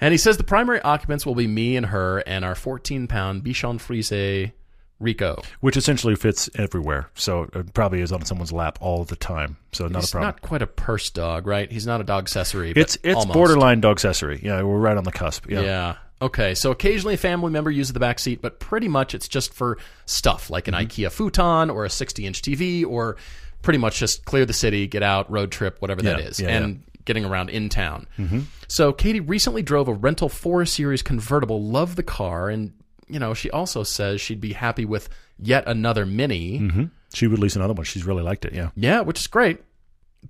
And 0.00 0.12
he 0.12 0.18
says 0.18 0.36
the 0.36 0.44
primary 0.44 0.80
occupants 0.82 1.24
will 1.24 1.34
be 1.34 1.46
me 1.46 1.74
and 1.76 1.86
her 1.86 2.18
and 2.26 2.44
our 2.44 2.54
14 2.54 3.06
pound 3.06 3.42
Bichon 3.42 3.80
Frise 3.80 4.52
Rico. 4.98 5.42
Which 5.60 5.76
essentially 5.76 6.16
fits 6.16 6.48
everywhere. 6.54 7.10
So 7.14 7.48
it 7.52 7.74
probably 7.74 8.00
is 8.00 8.12
on 8.12 8.24
someone's 8.24 8.52
lap 8.52 8.78
all 8.80 9.04
the 9.04 9.16
time. 9.16 9.58
So 9.72 9.86
not 9.88 10.00
He's 10.00 10.08
a 10.08 10.12
problem. 10.12 10.28
not 10.28 10.40
quite 10.42 10.62
a 10.62 10.66
purse 10.66 11.10
dog, 11.10 11.46
right? 11.46 11.70
He's 11.70 11.86
not 11.86 12.00
a 12.00 12.04
dog 12.04 12.24
accessory. 12.24 12.72
It's 12.74 12.96
it's 13.02 13.14
almost. 13.16 13.34
borderline 13.34 13.80
dog 13.80 13.96
accessory. 13.96 14.40
Yeah, 14.42 14.62
we're 14.62 14.78
right 14.78 14.96
on 14.96 15.04
the 15.04 15.12
cusp. 15.12 15.50
Yeah. 15.50 15.60
Yeah. 15.60 15.96
Okay. 16.22 16.54
So 16.54 16.70
occasionally 16.70 17.14
a 17.14 17.18
family 17.18 17.50
member 17.52 17.70
uses 17.70 17.92
the 17.92 18.00
back 18.00 18.18
seat, 18.18 18.40
but 18.40 18.58
pretty 18.58 18.88
much 18.88 19.14
it's 19.14 19.28
just 19.28 19.52
for 19.52 19.76
stuff 20.06 20.48
like 20.48 20.66
an 20.66 20.72
Mm-hmm. 20.74 20.86
IKEA 20.86 21.12
futon 21.12 21.68
or 21.68 21.84
a 21.84 21.90
60 21.90 22.24
inch 22.26 22.40
TV 22.40 22.86
or 22.86 23.16
pretty 23.60 23.78
much 23.78 23.98
just 23.98 24.24
clear 24.24 24.46
the 24.46 24.52
city, 24.54 24.86
get 24.86 25.02
out, 25.02 25.30
road 25.30 25.50
trip, 25.52 25.82
whatever 25.82 26.00
that 26.02 26.18
Yeah, 26.20 26.24
is, 26.26 26.40
yeah, 26.40 26.48
and 26.48 26.82
getting 27.04 27.24
around 27.26 27.50
in 27.50 27.68
town. 27.68 28.06
Mm-hmm. 28.16 28.40
So 28.68 28.92
Katie 28.94 29.20
recently 29.20 29.62
drove 29.62 29.88
a 29.88 29.92
rental 29.92 30.28
4 30.30 30.64
Series 30.64 31.02
convertible, 31.02 31.62
loved 31.62 31.96
the 31.96 32.02
car, 32.02 32.48
and 32.48 32.72
you 33.08 33.18
know 33.18 33.34
she 33.34 33.50
also 33.50 33.82
says 33.82 34.20
she'd 34.20 34.40
be 34.40 34.52
happy 34.52 34.84
with 34.84 35.08
yet 35.38 35.64
another 35.66 36.06
Mini. 36.06 36.58
hmm 36.58 36.84
She 37.14 37.26
would 37.26 37.38
lease 37.38 37.56
another 37.56 37.74
one. 37.74 37.84
She's 37.84 38.04
really 38.04 38.22
liked 38.22 38.44
it. 38.44 38.52
Yeah. 38.54 38.70
Yeah, 38.76 39.00
which 39.02 39.20
is 39.20 39.26
great. 39.26 39.62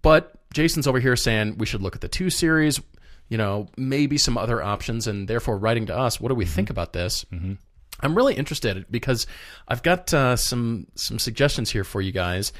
But 0.03 0.35
Jason's 0.53 0.87
over 0.87 1.01
here 1.01 1.17
saying 1.17 1.59
we 1.59 1.67
should 1.67 1.83
look 1.83 1.95
at 1.95 2.01
the 2.01 2.09
two 2.09 2.31
series, 2.31 2.81
you 3.29 3.39
know, 3.39 3.69
maybe 3.77 4.19
some 4.19 4.37
other 4.39 4.63
options, 4.63 5.07
and 5.07 5.27
therefore 5.29 5.59
writing 5.59 5.87
to 5.87 5.97
us, 5.97 6.21
what 6.21 6.29
do 6.29 6.35
we 6.35 6.45
think 6.45 6.71
about 6.71 6.93
this? 6.93 7.25
Mm-hmm. 7.33 7.55
I'm 8.01 8.15
really 8.15 8.35
interested 8.35 8.85
because 8.91 9.27
I've 9.67 9.83
got 9.83 10.13
uh, 10.13 10.37
some 10.37 10.87
some 10.97 11.19
suggestions 11.19 11.71
here 11.71 11.85
for 11.85 12.01
you 12.01 12.13
guys. 12.13 12.53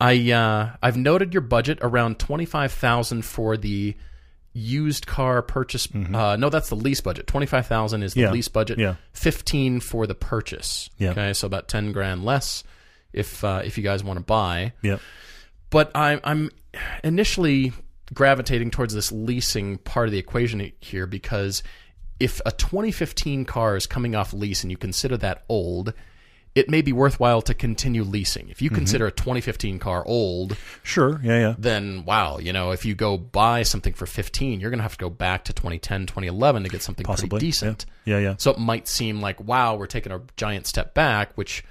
I 0.00 0.30
uh, 0.32 0.76
I've 0.82 0.96
noted 0.96 1.34
your 1.34 1.42
budget 1.42 1.78
around 1.82 2.18
twenty 2.18 2.46
five 2.46 2.72
thousand 2.72 3.22
for 3.24 3.56
the 3.56 3.96
used 4.58 5.06
car 5.06 5.40
purchase. 5.42 5.88
Uh, 5.94 6.36
no, 6.36 6.50
that's 6.50 6.68
the 6.68 6.74
lease 6.76 7.00
budget. 7.00 7.26
Twenty 7.26 7.46
five 7.46 7.66
thousand 7.66 8.02
is 8.02 8.14
the 8.14 8.22
Yeah, 8.22 8.32
lease 8.32 8.48
budget. 8.48 8.78
yeah. 8.78 8.96
Fifteen 9.12 9.80
for 9.80 10.06
the 10.06 10.14
purchase. 10.14 10.90
Yeah. 10.98 11.10
Okay, 11.12 11.32
so 11.32 11.46
about 11.46 11.68
ten 11.68 11.92
grand 11.92 12.24
less 12.24 12.64
if 13.12 13.42
uh, 13.44 13.62
if 13.64 13.78
you 13.78 13.84
guys 13.84 14.04
want 14.04 14.18
to 14.18 14.24
buy 14.24 14.72
Yeah. 14.82 14.98
but 15.70 15.90
I'm 15.94 16.20
I'm 16.24 16.50
initially 17.02 17.72
gravitating 18.12 18.70
towards 18.70 18.94
this 18.94 19.12
leasing 19.12 19.78
part 19.78 20.08
of 20.08 20.12
the 20.12 20.18
equation 20.18 20.72
here 20.80 21.06
because 21.06 21.62
if 22.20 22.40
a 22.46 22.50
2015 22.52 23.44
car 23.44 23.76
is 23.76 23.86
coming 23.86 24.14
off 24.14 24.32
lease 24.32 24.62
and 24.62 24.70
you 24.70 24.76
consider 24.76 25.16
that 25.18 25.44
old, 25.48 25.92
it 26.54 26.68
may 26.68 26.82
be 26.82 26.92
worthwhile 26.92 27.42
to 27.42 27.54
continue 27.54 28.02
leasing. 28.02 28.48
If 28.48 28.60
you 28.60 28.68
mm-hmm. 28.68 28.76
consider 28.76 29.06
a 29.06 29.12
2015 29.12 29.78
car 29.78 30.04
old, 30.06 30.56
Sure. 30.82 31.20
Yeah. 31.22 31.38
Yeah. 31.38 31.54
then 31.58 32.04
wow, 32.04 32.38
you 32.38 32.52
know, 32.52 32.72
if 32.72 32.84
you 32.84 32.94
go 32.94 33.16
buy 33.16 33.62
something 33.62 33.92
for 33.92 34.06
15, 34.06 34.60
you're 34.60 34.70
going 34.70 34.78
to 34.78 34.82
have 34.82 34.96
to 34.96 34.98
go 34.98 35.10
back 35.10 35.44
to 35.44 35.52
2010, 35.52 36.06
2011 36.06 36.62
to 36.64 36.68
get 36.68 36.82
something 36.82 37.04
Possibly. 37.04 37.28
pretty 37.28 37.46
decent. 37.46 37.86
Yeah. 38.04 38.18
Yeah. 38.18 38.34
So 38.38 38.50
it 38.50 38.58
might 38.58 38.88
seem 38.88 39.20
like, 39.20 39.40
wow, 39.40 39.76
we're 39.76 39.86
taking 39.86 40.12
a 40.12 40.20
giant 40.36 40.66
step 40.66 40.94
back, 40.94 41.32
which 41.36 41.64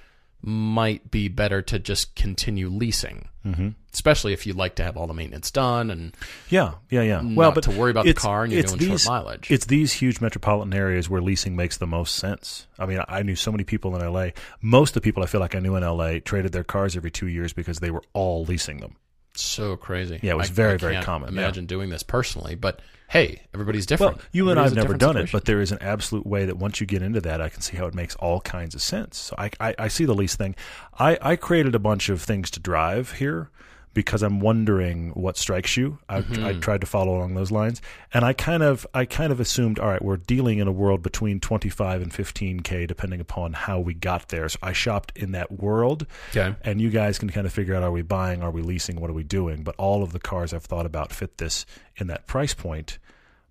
might 0.48 1.12
be 1.12 1.28
better 1.28 1.62
to 1.62 1.78
just 1.78 2.16
continue 2.16 2.70
leasing. 2.70 3.28
Mm-hmm. 3.46 3.70
Especially 3.94 4.32
if 4.32 4.48
you'd 4.48 4.56
like 4.56 4.76
to 4.76 4.84
have 4.84 4.96
all 4.96 5.06
the 5.06 5.14
maintenance 5.14 5.52
done 5.52 5.92
and 5.92 6.16
Yeah, 6.50 6.76
yeah, 6.90 7.02
yeah. 7.02 7.22
Well, 7.22 7.52
but 7.52 7.66
to 7.66 7.72
worry 7.72 7.92
about 7.92 8.06
the 8.06 8.14
car 8.14 8.44
and 8.44 8.54
you're 8.54 8.64
doing 8.64 8.98
short 8.98 9.08
mileage. 9.08 9.52
It's 9.52 9.66
these 9.66 9.94
huge 9.94 10.22
metropolitan 10.22 10.74
areas 10.74 11.10
where 11.10 11.22
leasing 11.22 11.56
makes 11.56 11.78
the 11.78 11.88
most 11.88 12.16
sense. 12.16 12.68
I 12.80 12.86
mean, 12.86 13.02
I 13.08 13.24
knew 13.24 13.36
so 13.36 13.52
many 13.52 13.66
people 13.66 13.96
in 13.96 14.14
LA. 14.14 14.30
Most 14.62 14.92
of 14.92 15.02
the 15.02 15.02
people 15.02 15.22
I 15.22 15.26
feel 15.26 15.42
like 15.42 15.56
I 15.56 15.60
knew 15.60 15.76
in 15.76 15.84
LA 15.84 16.20
traded 16.20 16.54
their 16.54 16.64
cars 16.64 16.96
every 16.96 17.12
two 17.12 17.28
years 17.28 17.52
because 17.52 17.80
they 17.80 17.92
were 17.92 18.04
all 18.14 18.46
leasing 18.46 18.80
them. 18.80 18.96
So 19.44 19.76
crazy. 19.76 20.20
Yeah, 20.22 20.32
it 20.32 20.38
was 20.38 20.50
I- 20.50 20.54
very, 20.54 20.74
I 20.74 20.78
very 20.78 20.94
can't 20.96 21.06
common, 21.06 21.34
yeah. 21.34 21.42
Imagine 21.42 21.66
doing 21.66 21.90
this 21.90 22.04
personally, 22.04 22.56
but 22.56 22.82
hey, 23.10 23.42
everybody's 23.54 23.86
different. 23.86 24.18
Well, 24.18 24.26
you 24.32 24.50
and 24.50 24.60
I 24.60 24.64
have 24.64 24.76
never 24.76 24.94
done 24.94 25.16
it, 25.18 25.32
but 25.32 25.46
there 25.46 25.62
is 25.62 25.72
an 25.72 25.78
absolute 25.82 26.28
way 26.28 26.46
that 26.46 26.58
once 26.58 26.82
you 26.82 26.88
get 26.88 27.02
into 27.02 27.22
that, 27.22 27.42
I 27.42 27.50
can 27.50 27.62
see 27.62 27.78
how 27.78 27.86
it 27.86 27.96
makes 27.96 28.16
all 28.16 28.42
kinds 28.42 28.76
of 28.76 28.82
sense. 28.82 29.18
So 29.18 29.36
I, 29.38 29.50
I, 29.60 29.76
I 29.80 29.88
see 29.88 30.06
the 30.06 30.14
lease 30.14 30.36
thing. 30.36 30.56
I, 31.00 31.18
I 31.22 31.36
created 31.38 31.74
a 31.74 31.80
bunch 31.80 32.10
of 32.10 32.22
things 32.22 32.52
to 32.52 32.60
drive 32.60 33.14
here 33.14 33.50
because 33.98 34.22
I'm 34.22 34.40
wondering 34.40 35.10
what 35.16 35.38
strikes 35.38 35.76
you. 35.76 35.98
I, 36.08 36.22
Mm-hmm. 36.22 36.46
I 36.46 36.54
tried 36.54 36.82
to 36.82 36.88
follow 36.88 37.18
along 37.18 37.34
those 37.34 37.50
lines, 37.50 37.82
and 38.14 38.24
I 38.24 38.34
kind 38.34 38.62
of 38.62 38.86
I 38.94 39.06
kind 39.06 39.32
of 39.32 39.40
assumed, 39.40 39.80
all 39.80 39.88
right, 39.88 40.04
we're 40.04 40.18
dealing 40.18 40.60
in 40.60 40.68
a 40.68 40.72
world 40.72 41.02
between 41.02 41.40
25 41.40 42.04
and 42.04 42.12
15k, 42.14 42.86
depending 42.88 43.20
upon 43.20 43.54
how 43.54 43.80
we 43.80 43.96
got 43.96 44.30
there. 44.30 44.48
So 44.50 44.60
I 44.62 44.74
shopped 44.74 45.14
in 45.16 45.32
that 45.32 45.52
world, 45.52 46.06
Okay. 46.30 46.56
and 46.64 46.80
you 46.80 46.92
guys 46.92 47.18
can 47.18 47.30
kind 47.32 47.48
of 47.48 47.54
figure 47.54 47.74
out: 47.74 47.82
are 47.82 47.92
we 47.92 48.04
buying, 48.04 48.44
are 48.44 48.52
we 48.52 48.62
leasing, 48.62 49.00
what 49.02 49.10
are 49.10 49.14
we 49.14 49.24
doing? 49.24 49.64
But 49.64 49.74
all 49.80 50.04
of 50.04 50.12
the 50.14 50.20
cars 50.20 50.54
I've 50.54 50.66
thought 50.66 50.86
about 50.86 51.12
fit 51.12 51.40
this 51.40 51.66
in 51.96 52.06
that 52.08 52.28
price 52.28 52.54
point. 52.54 53.00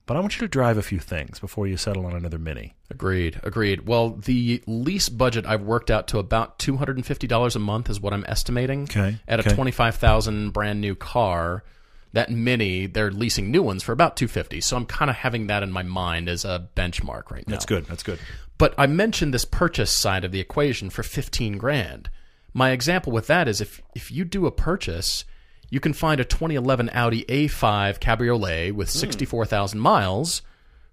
But 0.06 0.16
I 0.16 0.20
want 0.20 0.36
you 0.36 0.40
to 0.40 0.48
drive 0.48 0.78
a 0.78 0.82
few 0.82 1.00
things 1.00 1.40
before 1.40 1.66
you 1.66 1.76
settle 1.76 2.06
on 2.06 2.14
another 2.14 2.38
Mini. 2.38 2.76
Agreed. 2.90 3.40
Agreed. 3.42 3.88
Well, 3.88 4.10
the 4.10 4.62
lease 4.66 5.08
budget 5.08 5.44
I've 5.46 5.62
worked 5.62 5.90
out 5.90 6.06
to 6.08 6.18
about 6.20 6.58
two 6.60 6.76
hundred 6.76 6.96
and 6.96 7.04
fifty 7.04 7.26
dollars 7.26 7.56
a 7.56 7.58
month 7.58 7.90
is 7.90 8.00
what 8.00 8.12
I'm 8.12 8.24
estimating. 8.28 8.84
Okay, 8.84 9.18
At 9.26 9.40
okay. 9.40 9.50
a 9.50 9.54
twenty 9.54 9.72
five 9.72 9.96
thousand 9.96 10.50
brand 10.52 10.80
new 10.80 10.94
car, 10.94 11.64
that 12.12 12.30
Mini 12.30 12.86
they're 12.86 13.10
leasing 13.10 13.50
new 13.50 13.62
ones 13.62 13.82
for 13.82 13.90
about 13.90 14.16
two 14.16 14.28
fifty. 14.28 14.60
So 14.60 14.76
I'm 14.76 14.86
kind 14.86 15.10
of 15.10 15.16
having 15.16 15.48
that 15.48 15.64
in 15.64 15.72
my 15.72 15.82
mind 15.82 16.28
as 16.28 16.44
a 16.44 16.68
benchmark 16.76 17.32
right 17.32 17.46
now. 17.46 17.52
That's 17.52 17.66
good. 17.66 17.86
That's 17.86 18.04
good. 18.04 18.20
But 18.58 18.74
I 18.78 18.86
mentioned 18.86 19.34
this 19.34 19.44
purchase 19.44 19.90
side 19.90 20.24
of 20.24 20.32
the 20.32 20.40
equation 20.40 20.88
for 20.88 21.02
15 21.02 21.58
grand. 21.58 22.08
My 22.54 22.70
example 22.70 23.12
with 23.12 23.26
that 23.26 23.48
is 23.48 23.60
if 23.60 23.82
if 23.94 24.10
you 24.10 24.24
do 24.24 24.46
a 24.46 24.52
purchase, 24.52 25.24
you 25.70 25.80
can 25.80 25.92
find 25.92 26.20
a 26.20 26.24
2011 26.24 26.90
Audi 26.92 27.24
A5 27.28 27.98
Cabriolet 28.00 28.72
with 28.74 28.88
Hmm. 28.92 28.98
64,000 28.98 29.78
miles 29.80 30.42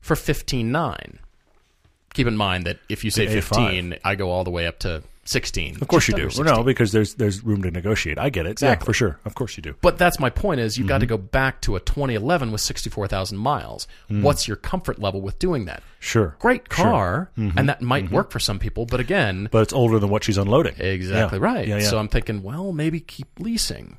for 0.01 0.15
15.9. 0.15 1.17
Keep 2.13 2.27
in 2.27 2.37
mind 2.37 2.65
that 2.65 2.77
if 2.89 3.03
you 3.03 3.09
say 3.11 3.25
The 3.25 3.37
A5. 3.39 3.41
15, 3.41 3.95
I 4.03 4.15
go 4.15 4.29
all 4.29 4.43
the 4.43 4.51
way 4.51 4.67
up 4.67 4.79
to 4.79 5.01
16. 5.25 5.77
Of 5.81 5.87
course 5.87 6.07
you 6.07 6.13
do. 6.13 6.29
Well, 6.35 6.43
no, 6.57 6.63
because 6.63 6.91
there's 6.91 7.15
there's 7.15 7.43
room 7.43 7.63
to 7.63 7.71
negotiate. 7.71 8.19
I 8.19 8.29
get 8.29 8.45
it. 8.45 8.49
Yeah, 8.61 8.73
Exactly. 8.73 8.85
for 8.85 8.93
sure. 8.93 9.19
Of 9.25 9.33
course 9.35 9.55
you 9.57 9.63
do. 9.63 9.73
But 9.81 9.97
that's 9.97 10.19
my 10.19 10.29
point 10.29 10.59
is 10.59 10.77
you've 10.77 10.87
got 10.87 10.95
Mm-hmm. 10.95 10.99
to 11.01 11.05
go 11.07 11.17
back 11.17 11.61
to 11.61 11.75
a 11.75 11.79
2011 11.79 12.51
with 12.51 12.59
64,000 12.61 13.37
miles. 13.37 13.87
Mm. 14.11 14.21
What's 14.21 14.47
your 14.49 14.57
comfort 14.57 14.99
level 14.99 15.21
with 15.21 15.39
doing 15.39 15.63
that? 15.65 15.81
Sure. 15.99 16.35
Great 16.39 16.67
car, 16.69 17.31
Mm-hmm. 17.37 17.57
and 17.57 17.69
that 17.69 17.81
might 17.81 18.11
work 18.11 18.29
for 18.31 18.39
some 18.39 18.59
people, 18.59 18.85
but 18.85 18.99
again, 18.99 19.47
But 19.49 19.61
it's 19.63 19.73
older 19.73 19.97
than 19.97 20.09
what 20.09 20.23
she's 20.25 20.37
unloading. 20.37 20.75
Exactly 20.77 21.39
Yeah. 21.39 21.45
right. 21.45 21.67
Yeah, 21.67 21.77
yeah. 21.77 21.87
So 21.89 21.97
I'm 21.99 22.09
thinking, 22.09 22.43
well, 22.43 22.73
maybe 22.73 22.99
keep 22.99 23.27
leasing. 23.39 23.97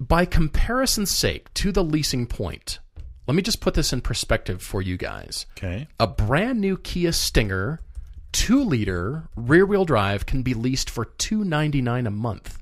By 0.00 0.24
comparison's 0.24 1.10
sake 1.10 1.52
to 1.54 1.72
the 1.72 1.82
leasing 1.84 2.26
point, 2.26 2.78
let 3.26 3.34
me 3.34 3.42
just 3.42 3.60
put 3.60 3.74
this 3.74 3.92
in 3.92 4.00
perspective 4.00 4.62
for 4.62 4.80
you 4.80 4.96
guys. 4.96 5.46
Okay. 5.56 5.88
A 5.98 6.06
brand 6.06 6.60
new 6.60 6.76
Kia 6.78 7.12
Stinger, 7.12 7.80
two 8.32 8.62
liter 8.62 9.28
rear 9.36 9.66
wheel 9.66 9.84
drive, 9.84 10.24
can 10.26 10.42
be 10.42 10.54
leased 10.54 10.88
for 10.88 11.04
two 11.04 11.44
ninety 11.44 11.82
nine 11.82 12.06
a 12.06 12.10
month. 12.12 12.58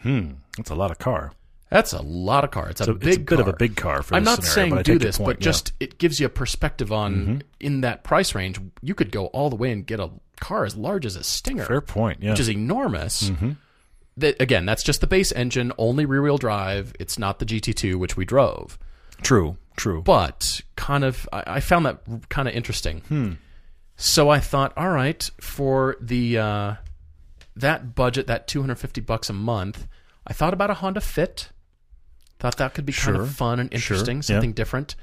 Hmm. 0.00 0.32
That's 0.56 0.70
a 0.70 0.74
lot 0.74 0.90
of 0.90 0.98
car. 0.98 1.32
That's 1.70 1.92
a 1.94 2.02
lot 2.02 2.44
of 2.44 2.50
car. 2.50 2.68
It's 2.68 2.80
a 2.82 2.84
So 2.84 2.94
big 2.94 3.08
it's 3.08 3.16
a 3.16 3.20
bit 3.20 3.38
of 3.40 3.46
car. 3.46 3.54
a 3.54 3.56
big 3.56 3.76
car 3.76 4.02
for 4.02 4.14
I'm 4.16 4.24
not 4.24 4.42
scenario, 4.44 4.54
saying 4.54 4.74
but 4.74 4.84
do 4.84 4.98
this, 4.98 5.16
point, 5.16 5.26
but 5.26 5.30
yeah. 5.36 5.36
Mm-hmm. 5.36 5.42
just 5.44 5.72
it 5.80 5.98
gives 5.98 6.20
you 6.20 6.26
a 6.26 6.30
perspective 6.30 6.92
on 6.92 7.42
in 7.60 7.80
that 7.82 8.02
price 8.04 8.34
range. 8.34 8.58
You 8.82 8.94
could 8.94 9.10
go 9.12 9.26
all 9.26 9.48
the 9.48 9.56
way 9.56 9.70
and 9.70 9.86
get 9.86 9.98
a 10.00 10.10
car 10.40 10.64
as 10.66 10.76
large 10.76 11.06
as 11.06 11.14
a 11.16 11.22
Stinger, 11.22 11.64
fair 11.64 11.80
point. 11.80 12.22
Yeah. 12.22 12.30
which 12.30 12.40
is 12.40 12.50
enormous. 12.50 13.30
Mm-hmm. 13.30 13.52
That 14.16 14.40
again, 14.40 14.66
that's 14.66 14.82
just 14.82 15.00
the 15.00 15.06
base 15.06 15.32
engine, 15.32 15.72
only 15.78 16.04
rear 16.04 16.22
wheel 16.22 16.38
drive. 16.38 16.92
It's 17.00 17.18
not 17.18 17.38
the 17.38 17.46
GT2 17.46 17.94
which 17.96 18.16
we 18.16 18.24
drove, 18.24 18.78
true. 19.22 19.56
True. 19.76 20.02
but 20.02 20.60
kind 20.76 21.02
of 21.02 21.26
I, 21.32 21.44
I 21.46 21.60
found 21.60 21.86
that 21.86 22.00
kind 22.28 22.46
of 22.46 22.54
interesting. 22.54 23.00
Hmm. 23.08 23.32
So 23.96 24.28
I 24.28 24.38
thought, 24.40 24.72
all 24.76 24.90
right, 24.90 25.28
for 25.40 25.96
the 26.00 26.38
uh, 26.38 26.74
that 27.56 27.94
budget, 27.94 28.26
that 28.26 28.46
250 28.48 29.00
bucks 29.00 29.30
a 29.30 29.32
month, 29.32 29.86
I 30.26 30.32
thought 30.32 30.52
about 30.52 30.70
a 30.70 30.74
Honda 30.74 31.00
Fit. 31.00 31.50
Thought 32.38 32.56
that 32.58 32.74
could 32.74 32.84
be 32.84 32.92
kind 32.92 33.16
of 33.16 33.30
fun 33.30 33.60
and 33.60 33.70
Sure. 33.70 33.76
interesting, 33.96 34.16
Yeah. 34.18 34.22
something 34.22 34.52
different. 34.52 34.96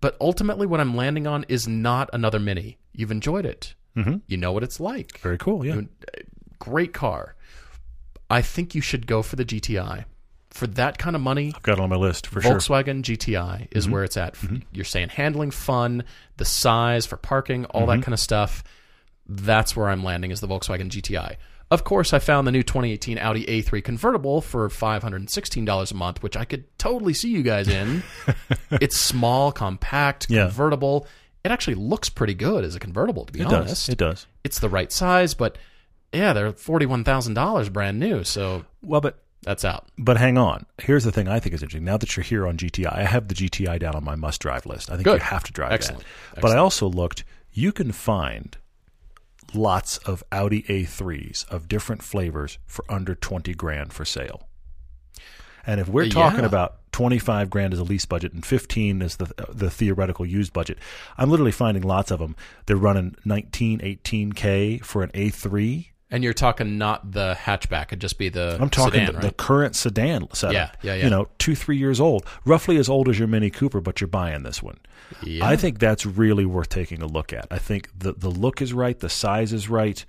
But 0.00 0.16
ultimately, 0.20 0.66
what 0.66 0.80
I'm 0.80 0.94
landing 0.94 1.26
on 1.26 1.44
is 1.48 1.66
not 1.66 2.10
another 2.12 2.38
Mini. 2.38 2.76
You've 2.92 3.10
enjoyed 3.10 3.46
it. 3.46 3.74
Mm-hmm. 3.96 4.16
You 4.26 4.36
know 4.36 4.52
what 4.52 4.62
it's 4.62 4.78
like. 4.80 5.18
Very 5.20 5.38
cool. 5.38 5.64
Yeah. 5.64 5.80
Great 6.58 6.92
car. 6.92 7.33
I 8.30 8.42
think 8.42 8.74
you 8.74 8.80
should 8.80 9.06
go 9.06 9.22
for 9.22 9.36
the 9.36 9.44
GTI. 9.44 10.04
For 10.50 10.66
that 10.68 10.98
kind 10.98 11.16
of 11.16 11.22
money, 11.22 11.52
I've 11.54 11.62
Got 11.62 11.78
it 11.78 11.80
on 11.80 11.88
my 11.90 11.96
list 11.96 12.28
for 12.28 12.40
sure. 12.40 12.52
Mm-hmm. 12.52 12.72
Volkswagen 12.72 13.02
GTI 13.02 13.68
is 13.72 13.88
where 13.88 14.04
it's 14.04 14.16
at. 14.16 14.36
You're 14.72 14.84
saying 14.84 15.08
handling 15.08 15.50
fun, 15.50 16.04
the 16.36 16.44
size 16.44 17.06
for 17.06 17.16
parking, 17.16 17.64
all 17.66 17.82
Mm-hmm. 17.82 17.90
that 18.00 18.04
kind 18.04 18.14
of 18.14 18.20
stuff. 18.20 18.62
That's 19.26 19.74
where 19.74 19.88
I'm 19.88 20.04
landing 20.04 20.30
is 20.30 20.40
the 20.40 20.46
Volkswagen 20.46 20.90
GTI. 20.90 21.36
Of 21.70 21.82
course, 21.82 22.12
I 22.12 22.18
found 22.20 22.46
the 22.46 22.52
new 22.52 22.62
2018 22.62 23.18
Audi 23.18 23.44
A3 23.46 23.82
convertible 23.82 24.40
for 24.42 24.68
$516 24.68 25.90
a 25.90 25.94
month, 25.96 26.22
which 26.22 26.36
I 26.36 26.44
could 26.44 26.64
totally 26.78 27.14
see 27.14 27.30
you 27.30 27.42
guys 27.42 27.66
in. 27.68 28.02
it's 28.70 28.96
small, 29.00 29.50
compact, 29.50 30.26
Yeah. 30.30 30.44
convertible. 30.46 31.06
It 31.42 31.50
actually 31.50 31.74
looks 31.74 32.08
pretty 32.08 32.34
good 32.34 32.64
as 32.64 32.74
a 32.76 32.78
convertible, 32.78 33.24
to 33.24 33.32
be 33.32 33.40
It 33.40 33.46
honest. 33.46 33.86
does. 33.86 33.88
It 33.88 33.98
does. 33.98 34.26
It's 34.44 34.60
the 34.60 34.68
right 34.68 34.92
size, 34.92 35.34
but 35.34 35.58
yeah, 36.14 36.32
they're 36.32 36.52
$41,000 36.52 37.72
brand 37.72 37.98
new, 37.98 38.24
so 38.24 38.64
Well, 38.82 39.00
but 39.00 39.18
that's 39.42 39.64
out. 39.64 39.88
But 39.98 40.16
hang 40.16 40.38
on. 40.38 40.64
Here's 40.78 41.04
the 41.04 41.12
thing 41.12 41.28
I 41.28 41.38
think 41.40 41.54
is 41.54 41.62
interesting. 41.62 41.84
Now 41.84 41.96
that 41.98 42.16
you're 42.16 42.24
here 42.24 42.46
on 42.46 42.56
GTI, 42.56 42.90
I 42.96 43.04
have 43.04 43.28
the 43.28 43.34
GTI 43.34 43.78
down 43.78 43.94
on 43.94 44.02
my 44.04 44.14
must 44.14 44.40
drive 44.40 44.64
list. 44.66 44.90
I 44.90 44.94
think 44.94 45.04
Good. 45.04 45.20
you 45.20 45.26
have 45.26 45.44
to 45.44 45.52
drive 45.52 45.72
Excellent. 45.72 46.04
that. 46.34 46.40
But 46.40 46.52
I 46.52 46.56
also 46.56 46.88
looked, 46.88 47.24
you 47.52 47.70
can 47.72 47.92
find 47.92 48.56
lots 49.52 49.98
of 49.98 50.24
Audi 50.32 50.62
A3s 50.62 51.46
of 51.50 51.68
different 51.68 52.02
flavors 52.02 52.58
for 52.66 52.84
under 52.88 53.14
20 53.14 53.52
grand 53.54 53.92
for 53.92 54.04
sale. 54.04 54.48
And 55.66 55.80
if 55.80 55.88
we're 55.88 56.08
talking 56.08 56.40
Yeah. 56.40 56.46
about 56.46 56.76
25 56.92 57.48
grand 57.50 57.72
as 57.72 57.78
a 57.78 57.84
lease 57.84 58.04
budget 58.04 58.32
and 58.32 58.44
15 58.44 59.02
as 59.02 59.16
the 59.16 59.32
the 59.48 59.70
theoretical 59.70 60.26
used 60.26 60.52
budget, 60.52 60.78
I'm 61.16 61.30
literally 61.30 61.52
finding 61.52 61.82
lots 61.82 62.10
of 62.10 62.18
them. 62.18 62.36
They're 62.66 62.76
running 62.76 63.16
19, 63.24 63.80
18k 63.80 64.78
for 64.84 65.02
an 65.02 65.10
A3. 65.14 65.86
And 66.14 66.22
you're 66.22 66.32
talking 66.32 66.78
not 66.78 67.10
the 67.10 67.36
hatchback; 67.36 67.86
it'd 67.86 68.00
just 68.00 68.18
be 68.18 68.28
the 68.28 68.56
I'm 68.60 68.70
talking 68.70 69.00
sedan, 69.00 69.06
the, 69.06 69.12
right? 69.14 69.22
the 69.22 69.32
current 69.32 69.74
sedan 69.74 70.28
setup. 70.32 70.54
Yeah, 70.54 70.70
yeah, 70.82 70.94
yeah. 70.94 71.04
You 71.04 71.10
know, 71.10 71.26
two, 71.38 71.56
three 71.56 71.76
years 71.76 72.00
old, 72.00 72.24
roughly 72.44 72.76
as 72.76 72.88
old 72.88 73.08
as 73.08 73.18
your 73.18 73.26
Mini 73.26 73.50
Cooper, 73.50 73.80
but 73.80 74.00
you're 74.00 74.06
buying 74.06 74.44
this 74.44 74.62
one. 74.62 74.78
Yeah. 75.24 75.44
I 75.44 75.56
think 75.56 75.80
that's 75.80 76.06
really 76.06 76.44
worth 76.44 76.68
taking 76.68 77.02
a 77.02 77.06
look 77.06 77.32
at. 77.32 77.48
I 77.50 77.58
think 77.58 77.88
the 77.98 78.12
the 78.12 78.30
look 78.30 78.62
is 78.62 78.72
right, 78.72 78.96
the 78.96 79.08
size 79.08 79.52
is 79.52 79.68
right. 79.68 80.04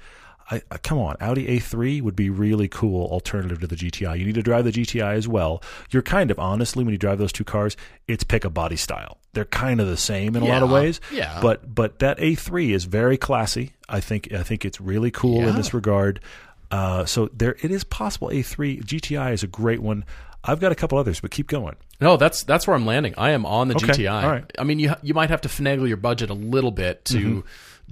I, 0.52 0.62
I, 0.70 0.78
come 0.78 1.00
on, 1.00 1.16
Audi 1.20 1.60
A3 1.60 2.04
would 2.04 2.16
be 2.16 2.30
really 2.30 2.68
cool 2.68 3.08
alternative 3.08 3.62
to 3.62 3.68
the 3.68 3.76
GTI. 3.76 4.20
You 4.20 4.26
need 4.26 4.36
to 4.36 4.44
drive 4.44 4.66
the 4.66 4.72
GTI 4.72 5.16
as 5.16 5.28
well. 5.28 5.64
You're 5.90 6.04
kind 6.04 6.30
of 6.30 6.38
honestly 6.38 6.84
when 6.84 6.92
you 6.92 7.00
drive 7.00 7.18
those 7.18 7.32
two 7.32 7.44
cars, 7.44 7.76
it's 8.08 8.24
pick 8.24 8.46
a 8.46 8.50
body 8.52 8.76
style. 8.76 9.18
They're 9.34 9.46
kind 9.46 9.82
of 9.82 9.88
the 9.88 9.98
same 9.98 10.36
in 10.36 10.44
a 10.44 10.46
lot 10.46 10.62
of 10.62 10.70
ways. 10.70 11.02
yeah. 11.12 11.40
But 11.42 11.74
but 11.74 12.00
that 12.00 12.20
A3 12.20 12.70
is 12.76 12.86
very 12.86 13.18
classy. 13.18 13.74
I 13.90 14.00
think 14.00 14.32
I 14.34 14.44
think 14.44 14.66
it's 14.66 14.80
really 14.82 15.12
cool 15.12 15.48
in 15.48 15.56
this 15.56 15.74
regard. 15.74 16.20
Uh, 16.72 17.06
so 17.06 17.30
there, 17.34 17.56
it 17.62 17.72
is 17.72 17.84
possible. 17.84 18.30
A3 18.30 18.84
GTI 18.84 19.34
is 19.34 19.44
a 19.44 19.48
great 19.48 19.82
one. 19.82 20.04
I've 20.44 20.60
got 20.60 20.72
a 20.72 20.76
couple 20.76 20.98
others, 20.98 21.20
but 21.20 21.32
keep 21.32 21.48
going. 21.48 21.76
No, 22.02 22.18
that's 22.18 22.44
that's 22.44 22.68
where 22.68 22.76
I'm 22.76 22.86
landing. 22.86 23.14
I 23.18 23.32
am 23.32 23.46
on 23.46 23.68
the 23.68 23.76
Okay, 23.76 23.88
GTI. 23.88 24.24
right. 24.24 24.52
I 24.60 24.64
mean, 24.64 24.80
you 24.80 24.94
you 25.02 25.14
might 25.14 25.30
have 25.30 25.42
to 25.42 25.50
finagle 25.50 25.88
your 25.88 25.98
budget 25.98 26.30
a 26.30 26.34
little 26.36 26.72
bit 26.72 27.06
to 27.06 27.18
Mm-hmm. 27.18 27.40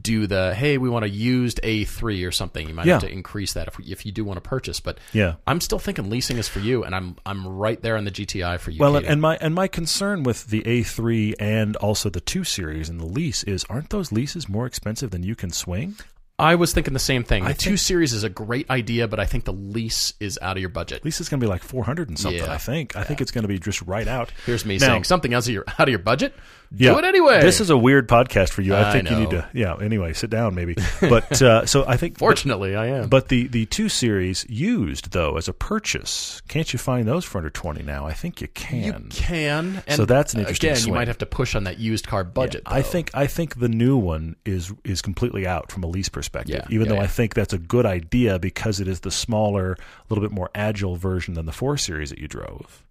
Do 0.01 0.25
the 0.27 0.53
hey, 0.55 0.77
we 0.77 0.89
want 0.89 1.05
a 1.05 1.09
used 1.09 1.59
A3 1.63 2.27
or 2.27 2.31
something. 2.31 2.67
You 2.67 2.73
might 2.73 2.85
Yeah. 2.85 2.93
have 2.93 3.01
to 3.03 3.11
increase 3.11 3.53
that 3.53 3.67
if 3.67 3.79
if 3.79 4.05
you 4.05 4.11
do 4.11 4.23
want 4.23 4.37
to 4.37 4.41
purchase. 4.41 4.79
But 4.79 4.97
Yeah. 5.13 5.35
I'm 5.45 5.61
still 5.61 5.79
thinking 5.79 6.09
leasing 6.09 6.37
is 6.37 6.47
for 6.47 6.59
you, 6.59 6.83
and 6.83 6.95
I'm 6.95 7.15
I'm 7.25 7.47
right 7.47 7.81
there 7.81 7.95
on 7.97 8.03
the 8.05 8.11
GTI 8.11 8.57
for 8.59 8.71
you. 8.71 8.79
Well, 8.79 8.95
and, 8.95 9.03
Katie. 9.05 9.11
and 9.13 9.21
my 9.21 9.37
and 9.37 9.53
my 9.53 9.67
concern 9.67 10.23
with 10.23 10.47
the 10.47 10.61
A3 10.65 11.35
and 11.39 11.75
also 11.77 12.09
the 12.09 12.21
two 12.21 12.43
series 12.43 12.89
and 12.89 12.99
the 12.99 13.05
lease 13.05 13.43
is, 13.43 13.65
aren't 13.69 13.89
those 13.91 14.11
leases 14.11 14.49
more 14.49 14.65
expensive 14.65 15.11
than 15.11 15.23
you 15.23 15.35
can 15.35 15.51
swing? 15.51 15.95
I 16.39 16.55
was 16.55 16.73
thinking 16.73 16.93
the 16.93 16.99
same 16.99 17.23
thing. 17.23 17.43
The 17.43 17.51
I 17.51 17.53
two 17.53 17.69
think- 17.71 17.79
series 17.79 18.11
is 18.11 18.23
a 18.23 18.29
great 18.29 18.67
idea, 18.71 19.07
but 19.07 19.19
I 19.19 19.25
think 19.25 19.45
the 19.45 19.53
lease 19.53 20.13
is 20.19 20.39
out 20.41 20.57
of 20.57 20.61
your 20.61 20.69
budget. 20.71 21.05
Lease 21.05 21.21
is 21.21 21.29
going 21.29 21.39
to 21.39 21.45
be 21.45 21.49
like 21.49 21.61
four 21.63 21.83
hundred 21.83 22.09
and 22.09 22.17
something. 22.17 22.41
Yeah. 22.43 22.51
I 22.51 22.57
think. 22.57 22.95
I 22.95 23.03
think 23.03 23.21
it's 23.21 23.29
going 23.29 23.43
to 23.43 23.47
be 23.47 23.59
just 23.59 23.83
right 23.83 24.07
out. 24.07 24.31
Here's 24.47 24.65
me 24.65 24.77
Now- 24.79 24.87
saying 24.87 25.03
something 25.03 25.31
else 25.31 25.47
of 25.47 25.53
your 25.53 25.63
out 25.77 25.87
of 25.87 25.89
your 25.89 25.99
budget. 25.99 26.33
Yeah. 26.75 26.93
Do 26.93 26.99
it 26.99 27.05
anyway. 27.05 27.41
This 27.41 27.61
is 27.61 27.69
a 27.69 27.77
weird 27.77 28.07
podcast 28.09 28.49
for 28.49 28.61
you. 28.61 28.73
I, 28.73 28.89
I 28.89 28.91
think 28.91 29.09
you 29.09 29.15
need 29.15 29.29
to. 29.31 29.47
Yeah. 29.53 29.77
Anyway, 29.79 30.13
sit 30.13 30.29
down 30.29 30.55
maybe. 30.55 30.75
But 31.01 31.41
uh, 31.41 31.65
so 31.67 31.85
I 31.87 31.97
think. 31.97 32.17
fortunately 32.17 32.75
I 32.75 32.87
am. 32.87 33.09
But 33.09 33.29
the 33.29 33.47
the 33.47 33.65
two 33.67 33.89
series 33.89 34.45
used 34.49 35.11
though 35.11 35.37
as 35.37 35.47
a 35.47 35.53
purchase, 35.53 36.41
can't 36.47 36.71
you 36.73 36.79
find 36.79 37.07
those 37.07 37.25
for 37.25 37.37
under 37.37 37.49
twenty 37.49 37.83
now? 37.83 38.07
I 38.07 38.13
think 38.13 38.41
you 38.41 38.47
can. 38.49 38.83
You 38.83 38.93
can. 39.11 39.83
And 39.87 39.95
So 39.95 40.05
that's 40.05 40.33
an 40.33 40.41
interesting 40.41 40.71
Again, 40.71 40.87
you 40.87 40.93
might 40.93 41.07
have 41.07 41.19
to 41.19 41.25
push 41.25 41.55
on 41.55 41.65
that 41.65 41.79
used 41.79 42.07
car 42.07 42.23
budget. 42.23 42.63
I 42.65 42.81
think 42.81 43.11
I 43.13 43.27
think 43.27 43.59
the 43.59 43.69
new 43.69 43.97
one 43.97 44.35
is 44.45 44.73
is 44.83 45.01
completely 45.01 45.45
out 45.45 45.71
from 45.71 45.83
a 45.83 45.87
lease 45.87 46.09
perspective. 46.09 46.55
Yeah, 46.55 46.65
even 46.69 46.87
yeah, 46.87 46.95
though 46.95 47.01
I 47.01 47.07
think 47.07 47.35
that's 47.35 47.53
a 47.53 47.59
good 47.59 47.85
idea 47.85 48.39
because 48.39 48.79
it 48.79 48.87
is 48.87 49.01
the 49.01 49.11
smaller, 49.11 49.73
a 49.73 49.77
little 50.09 50.23
bit 50.23 50.31
more 50.31 50.49
agile 50.55 50.95
version 50.95 51.35
than 51.35 51.45
the 51.45 51.51
four 51.51 51.77
series 51.77 52.09
that 52.09 52.19
you 52.19 52.27
drove. 52.27 52.83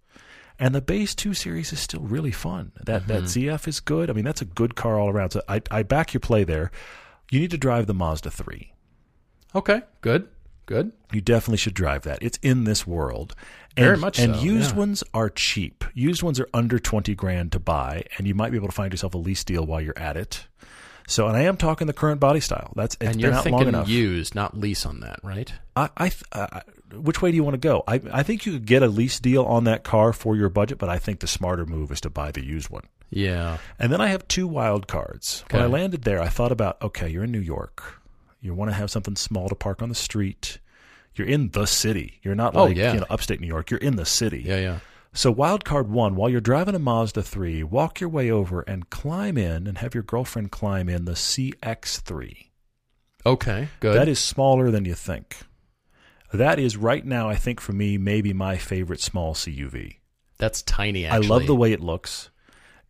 And 0.63 0.73
the 0.73 0.79
base 0.79 1.13
two 1.13 1.33
series 1.33 1.73
is 1.73 1.79
still 1.81 1.99
really 1.99 2.31
fun. 2.31 2.71
That 2.85 3.07
that 3.07 3.23
Mm-hmm. 3.23 3.49
ZF 3.53 3.67
is 3.67 3.81
good. 3.81 4.09
I 4.09 4.13
mean, 4.13 4.23
that's 4.23 4.41
a 4.41 4.45
good 4.45 4.75
car 4.75 4.97
all 4.97 5.09
around. 5.09 5.31
So 5.31 5.41
I 5.49 5.61
I 5.69 5.83
back 5.83 6.13
your 6.13 6.21
play 6.21 6.45
there. 6.45 6.71
You 7.29 7.41
need 7.41 7.51
to 7.51 7.57
drive 7.57 7.85
the 7.85 7.93
Mazda 7.93 8.31
three. 8.31 8.71
Okay, 9.53 9.81
good, 9.99 10.29
good. 10.65 10.93
You 11.11 11.19
definitely 11.19 11.57
should 11.57 11.73
drive 11.73 12.03
that. 12.03 12.19
It's 12.21 12.39
in 12.41 12.63
this 12.63 12.87
world. 12.87 13.35
And, 13.75 13.85
Very 13.87 13.97
much 13.97 14.19
And 14.19 14.35
so, 14.35 14.41
used 14.41 14.71
yeah. 14.71 14.77
ones 14.77 15.03
are 15.13 15.29
cheap. 15.29 15.83
Used 15.93 16.23
ones 16.23 16.39
are 16.39 16.47
under 16.53 16.79
20 16.79 17.13
grand 17.13 17.51
to 17.51 17.59
buy, 17.59 18.05
and 18.17 18.25
you 18.25 18.33
might 18.33 18.51
be 18.51 18.57
able 18.57 18.69
to 18.69 18.73
find 18.73 18.93
yourself 18.93 19.15
a 19.15 19.17
lease 19.17 19.43
deal 19.43 19.65
while 19.65 19.81
you're 19.81 19.99
at 19.99 20.15
it. 20.15 20.47
So, 21.07 21.27
and 21.27 21.35
I 21.35 21.41
am 21.41 21.57
talking 21.57 21.87
the 21.87 21.93
current 21.93 22.21
body 22.21 22.39
style. 22.39 22.71
That's 22.75 22.95
it's 23.01 23.11
and 23.11 23.21
you're 23.21 23.33
out 23.33 23.45
long 23.45 23.59
thinking 23.59 23.67
enough. 23.67 23.89
used, 23.89 24.33
not 24.33 24.57
lease 24.57 24.85
on 24.85 25.01
that, 25.01 25.19
right? 25.23 25.51
I, 25.75 25.89
I, 25.97 26.11
uh, 26.31 26.61
which 27.01 27.21
way 27.21 27.31
do 27.31 27.35
you 27.35 27.43
want 27.43 27.53
to 27.55 27.57
go? 27.67 27.83
I, 27.87 28.01
I 28.11 28.23
think 28.23 28.45
you 28.45 28.53
could 28.53 28.65
get 28.65 28.83
a 28.83 28.87
lease 28.87 29.19
deal 29.19 29.43
on 29.43 29.63
that 29.65 29.83
car 29.83 30.13
for 30.13 30.35
your 30.35 30.49
budget, 30.49 30.77
but 30.77 30.89
I 30.89 30.99
think 30.99 31.19
the 31.19 31.27
smarter 31.27 31.65
move 31.65 31.91
is 31.91 32.01
to 32.01 32.09
buy 32.09 32.31
the 32.31 32.43
used 32.43 32.69
one. 32.69 32.83
Yeah. 33.09 33.57
And 33.77 33.91
then 33.91 34.01
I 34.01 34.07
have 34.07 34.27
two 34.27 34.47
wild 34.47 34.87
cards. 34.87 35.43
When 35.51 35.61
I 35.61 35.67
landed 35.67 36.03
there, 36.03 36.21
I 36.21 36.29
thought 36.29 36.51
about 36.51 36.81
okay, 36.81 37.09
you're 37.09 37.23
in 37.25 37.31
New 37.31 37.39
York. 37.39 38.01
You 38.41 38.53
want 38.53 38.71
to 38.71 38.75
have 38.75 38.91
something 38.91 39.15
small 39.15 39.49
to 39.49 39.55
park 39.55 39.81
on 39.81 39.89
the 39.89 39.95
street. 39.95 40.59
You're 41.15 41.27
in 41.27 41.49
the 41.49 41.65
city. 41.67 42.19
You're 42.23 42.33
not 42.35 42.55
Oh, 42.55 42.65
like 42.65 42.75
yeah. 42.77 42.93
you 42.93 42.99
know 43.01 43.05
upstate 43.09 43.39
New 43.39 43.47
York. 43.47 43.69
You're 43.69 43.79
in 43.79 43.95
the 43.97 44.05
city. 44.05 44.41
Yeah, 44.45 44.57
yeah. 44.59 44.79
So 45.13 45.29
wild 45.31 45.63
card 45.63 45.89
one, 45.91 46.15
while 46.15 46.27
you're 46.27 46.41
driving 46.41 46.73
a 46.73 46.79
Mazda 46.79 47.21
three, 47.21 47.61
walk 47.61 47.99
your 47.99 48.09
way 48.09 48.31
over 48.31 48.61
and 48.61 48.89
climb 48.89 49.37
in 49.37 49.67
and 49.67 49.77
have 49.77 49.93
your 49.93 50.01
girlfriend 50.01 50.49
climb 50.51 50.89
in 50.89 51.05
the 51.05 51.11
CX3. 51.11 52.47
Okay, 53.25 53.67
good. 53.79 53.95
That 53.95 54.07
is 54.07 54.19
smaller 54.19 54.71
than 54.71 54.85
you 54.85 54.95
think. 54.95 55.37
That 56.33 56.59
is 56.59 56.75
right 56.77 57.05
now, 57.05 57.29
I 57.29 57.35
think 57.35 57.61
for 57.61 57.73
me, 57.73 57.97
maybe 57.97 58.33
my 58.33 58.57
favorite 58.57 58.99
small 58.99 59.33
CUV. 59.33 59.97
That's 60.39 60.61
tiny. 60.63 61.05
Actually, 61.05 61.25
I 61.25 61.29
love 61.29 61.45
the 61.45 61.55
way 61.55 61.71
it 61.71 61.79
looks. 61.79 62.29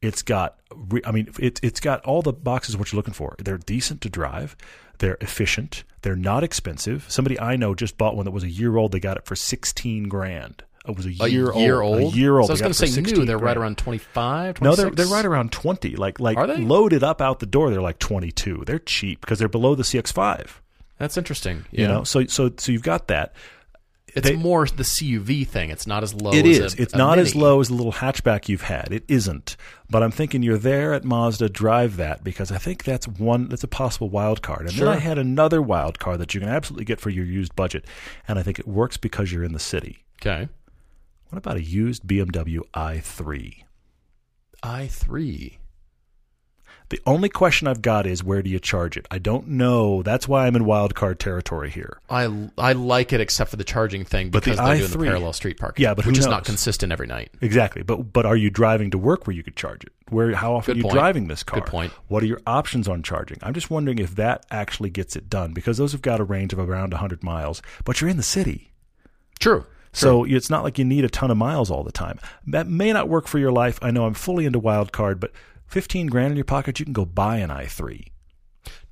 It's 0.01 0.21
got, 0.21 0.59
re- 0.73 1.01
I 1.05 1.11
mean, 1.11 1.29
it, 1.39 1.59
it's 1.63 1.79
got 1.79 2.01
all 2.05 2.21
the 2.21 2.33
boxes 2.33 2.73
of 2.73 2.79
what 2.79 2.91
you're 2.91 2.97
looking 2.97 3.13
for. 3.13 3.35
They're 3.39 3.57
decent 3.57 4.01
to 4.01 4.09
drive. 4.09 4.55
They're 4.99 5.17
efficient. 5.21 5.83
They're 6.01 6.15
not 6.15 6.43
expensive. 6.43 7.05
Somebody 7.09 7.39
I 7.39 7.55
know 7.55 7.73
just 7.75 7.97
bought 7.97 8.15
one 8.15 8.25
that 8.25 8.31
was 8.31 8.43
a 8.43 8.49
year 8.49 8.75
old. 8.77 8.91
They 8.91 8.99
got 8.99 9.17
it 9.17 9.25
for 9.25 9.35
16 9.35 10.07
grand. 10.09 10.63
It 10.85 10.97
was 10.97 11.05
a 11.05 11.09
A 11.21 11.27
year, 11.29 11.53
year 11.55 11.81
old. 11.81 12.01
old. 12.01 12.13
A 12.13 12.17
year 12.17 12.37
old. 12.37 12.47
So 12.47 12.51
I 12.51 12.55
was 12.55 12.61
going 12.61 12.73
to 12.73 12.87
say 12.87 13.01
new. 13.01 13.25
They're 13.25 13.37
right 13.37 13.55
around 13.55 13.77
25, 13.77 14.61
No, 14.61 14.75
they're 14.75 14.89
they're 14.89 15.05
right 15.07 15.23
around 15.25 15.53
20. 15.53 15.95
Like 15.95 16.19
like 16.19 16.37
Are 16.37 16.47
they? 16.47 16.57
loaded 16.57 17.03
up 17.03 17.21
out 17.21 17.39
the 17.39 17.45
door. 17.45 17.69
They're 17.71 17.81
like 17.81 17.99
22. 17.99 18.63
They're 18.65 18.79
cheap 18.79 19.21
because 19.21 19.39
they're 19.39 19.47
below 19.47 19.75
the 19.75 19.83
CX5. 19.83 20.47
That's 20.97 21.17
interesting. 21.17 21.65
Yeah. 21.71 21.81
You 21.81 21.87
know, 21.87 22.03
so 22.03 22.25
so 22.25 22.51
so 22.57 22.71
you've 22.71 22.83
got 22.83 23.07
that. 23.07 23.33
it's 24.07 24.29
they- 24.29 24.35
more 24.35 24.65
the 24.67 24.83
CUV 24.83 25.45
thing. 25.47 25.69
It's 25.71 25.87
not 25.87 26.03
as 26.03 26.13
low. 26.13 26.31
It 26.31 26.45
as 26.45 26.57
is. 26.59 26.75
A, 26.79 26.81
it's 26.83 26.93
a 26.93 26.97
not 26.97 27.17
as 27.19 27.35
low 27.35 27.59
as 27.59 27.67
the 27.69 27.73
little 27.73 27.93
hatchback 27.93 28.47
you've 28.47 28.61
had. 28.63 28.89
It 28.91 29.03
isn't. 29.07 29.57
But 29.89 30.03
I'm 30.03 30.11
thinking 30.11 30.43
you're 30.43 30.57
there 30.57 30.93
at 30.93 31.03
Mazda. 31.03 31.49
Drive 31.49 31.97
that 31.97 32.23
because 32.23 32.51
I 32.51 32.57
think 32.57 32.83
that's 32.83 33.07
one. 33.07 33.49
That's 33.49 33.63
a 33.63 33.67
possible 33.67 34.09
wild 34.09 34.41
card. 34.41 34.61
And 34.61 34.71
Sure. 34.71 34.85
then 34.85 34.95
I 34.95 34.99
had 34.99 35.17
another 35.17 35.61
wild 35.61 35.97
card 35.99 36.19
that 36.19 36.33
you 36.33 36.39
can 36.39 36.49
absolutely 36.49 36.85
get 36.85 36.99
for 37.01 37.09
your 37.09 37.25
used 37.25 37.55
budget, 37.55 37.85
and 38.27 38.37
I 38.39 38.43
think 38.43 38.59
it 38.59 38.67
works 38.67 38.97
because 38.97 39.31
you're 39.31 39.43
in 39.43 39.53
the 39.53 39.59
city. 39.59 40.05
Okay. 40.21 40.47
What 41.29 41.37
about 41.39 41.57
a 41.57 41.63
used 41.63 42.05
BMW 42.05 42.59
i3? 42.75 43.63
i 44.61 44.87
three. 44.87 45.57
The 46.93 47.01
only 47.07 47.27
question 47.27 47.67
I've 47.67 47.81
got 47.81 48.05
is 48.05 48.23
where 48.23 48.43
do 48.43 48.51
you 48.51 48.59
charge 48.59 48.97
it? 48.97 49.07
I 49.09 49.17
don't 49.17 49.47
know. 49.47 50.03
That's 50.03 50.27
why 50.27 50.45
I'm 50.45 50.55
in 50.55 50.63
wild 50.63 50.93
card 50.93 51.19
territory 51.19 51.71
here. 51.71 51.97
I 52.07 52.51
I 52.55 52.73
like 52.73 53.11
it 53.11 53.19
except 53.19 53.49
for 53.49 53.55
the 53.55 53.63
charging 53.63 54.05
thing 54.05 54.29
But 54.29 54.43
the 54.43 54.51
because 54.51 54.63
they're 54.63 54.77
doing 54.77 54.91
the 54.91 54.97
i3 54.97 55.07
parallel 55.07 55.33
street 55.33 55.59
parking. 55.59 55.81
Yeah, 55.81 55.95
but 55.95 56.05
who 56.05 56.11
which 56.11 56.19
is 56.19 56.27
not 56.27 56.45
consistent 56.45 56.91
every 56.91 57.07
night. 57.07 57.31
Exactly. 57.41 57.81
But 57.81 58.13
but 58.13 58.27
are 58.27 58.35
you 58.35 58.51
driving 58.51 58.91
to 58.91 58.99
work 58.99 59.25
where 59.25 59.35
you 59.35 59.41
could 59.41 59.55
charge 59.55 59.83
it? 59.83 59.91
Where 60.09 60.35
how 60.35 60.53
often 60.53 60.75
Good 60.75 60.75
are 60.75 60.77
you 60.77 60.83
point. 60.83 60.93
driving 60.93 61.27
this 61.29 61.41
car? 61.41 61.61
Good 61.61 61.67
point. 61.67 61.93
What 62.09 62.21
are 62.21 62.27
your 62.27 62.41
options 62.45 62.87
on 62.87 63.01
charging? 63.01 63.39
I'm 63.41 63.55
just 63.55 63.71
wondering 63.71 63.97
if 63.97 64.13
that 64.17 64.45
actually 64.51 64.91
gets 64.91 65.15
it 65.15 65.31
done 65.31 65.51
because 65.53 65.79
those 65.79 65.93
have 65.93 66.03
got 66.03 66.19
a 66.19 66.23
range 66.23 66.53
of 66.53 66.59
around 66.59 66.91
100 66.91 67.23
miles, 67.23 67.63
but 67.85 68.01
you're 68.01 68.09
in 68.11 68.17
the 68.17 68.21
city. 68.21 68.71
True. 69.39 69.65
So 69.93 70.23
it's 70.23 70.49
not 70.49 70.63
like 70.63 70.79
you 70.79 70.85
need 70.85 71.05
a 71.05 71.09
ton 71.09 71.29
of 71.29 71.37
miles 71.37 71.69
all 71.69 71.83
the 71.83 71.91
time. 71.91 72.19
That 72.47 72.67
may 72.67 72.91
not 72.91 73.09
work 73.09 73.27
for 73.27 73.37
your 73.37 73.51
life. 73.51 73.77
I 73.81 73.91
know 73.91 74.05
I'm 74.05 74.15
fully 74.15 74.45
into 74.45 74.57
wild 74.57 74.91
card, 74.91 75.19
but 75.19 75.31
15 75.73 76.07
grand 76.07 76.31
in 76.31 76.37
your 76.37 76.45
pocket, 76.45 76.79
you 76.79 76.85
can 76.85 76.93
go 76.93 77.03
buy 77.05 77.37
an 77.37 77.49
i3. 77.49 78.05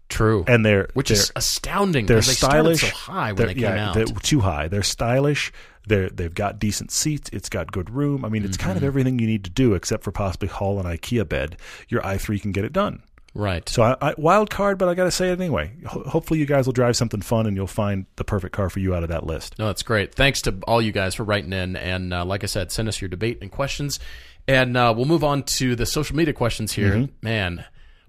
True. 0.09 0.43
And 0.47 0.65
they're 0.65 0.89
which 0.93 1.07
they're, 1.07 1.17
is 1.17 1.31
astounding. 1.37 2.05
they're 2.05 2.17
'cause 2.17 2.27
they 2.27 2.33
started 2.33 2.75
stylish. 2.77 2.81
so 2.81 3.11
high 3.11 3.31
when 3.31 3.47
they 3.47 3.53
came 3.53 3.63
yeah, 3.63 3.89
out. 3.89 3.93
They're 3.95 4.05
too 4.07 4.41
high. 4.41 4.67
They're 4.67 4.83
stylish. 4.83 5.53
They're 5.87 6.09
they've 6.09 6.33
got 6.33 6.59
decent 6.59 6.91
seats. 6.91 7.29
It's 7.31 7.47
got 7.47 7.71
good 7.71 7.89
room. 7.89 8.25
I 8.25 8.29
mean, 8.29 8.43
it's 8.43 8.57
Mm-hmm. 8.57 8.65
kind 8.65 8.77
of 8.77 8.83
everything 8.83 9.19
you 9.19 9.27
need 9.27 9.45
to 9.45 9.49
do 9.49 9.73
except 9.73 10.03
for 10.03 10.11
possibly 10.11 10.49
haul 10.49 10.79
an 10.79 10.85
IKEA 10.85 11.27
bed. 11.29 11.55
Your 11.87 12.01
i3 12.01 12.41
can 12.41 12.51
get 12.51 12.65
it 12.65 12.73
done. 12.73 13.03
Right. 13.33 13.67
So 13.67 13.83
I, 13.83 13.95
I, 14.01 14.13
wild 14.17 14.49
card, 14.49 14.77
but 14.77 14.89
I 14.89 14.93
got 14.93 15.05
to 15.05 15.11
say 15.11 15.29
it 15.29 15.39
anyway. 15.39 15.73
Ho- 15.85 16.03
hopefully, 16.03 16.39
you 16.39 16.45
guys 16.45 16.65
will 16.65 16.73
drive 16.73 16.95
something 16.95 17.21
fun 17.21 17.45
and 17.45 17.55
you'll 17.55 17.67
find 17.67 18.05
the 18.15 18.23
perfect 18.23 18.53
car 18.53 18.69
for 18.69 18.79
you 18.79 18.93
out 18.93 19.03
of 19.03 19.09
that 19.09 19.25
list. 19.25 19.57
No, 19.59 19.67
that's 19.67 19.83
great. 19.83 20.13
Thanks 20.13 20.41
to 20.43 20.57
all 20.67 20.81
you 20.81 20.91
guys 20.91 21.15
for 21.15 21.23
writing 21.23 21.53
in. 21.53 21.75
And 21.75 22.13
uh, 22.13 22.25
like 22.25 22.43
I 22.43 22.47
said, 22.47 22.71
send 22.71 22.87
us 22.87 23.01
your 23.01 23.09
debate 23.09 23.39
and 23.41 23.51
questions. 23.51 23.99
And 24.47 24.75
uh, 24.75 24.93
we'll 24.95 25.05
move 25.05 25.23
on 25.23 25.43
to 25.43 25.75
the 25.75 25.85
social 25.85 26.15
media 26.15 26.33
questions 26.33 26.73
here. 26.73 26.93
Mm-hmm. 26.93 27.13
Man, 27.21 27.65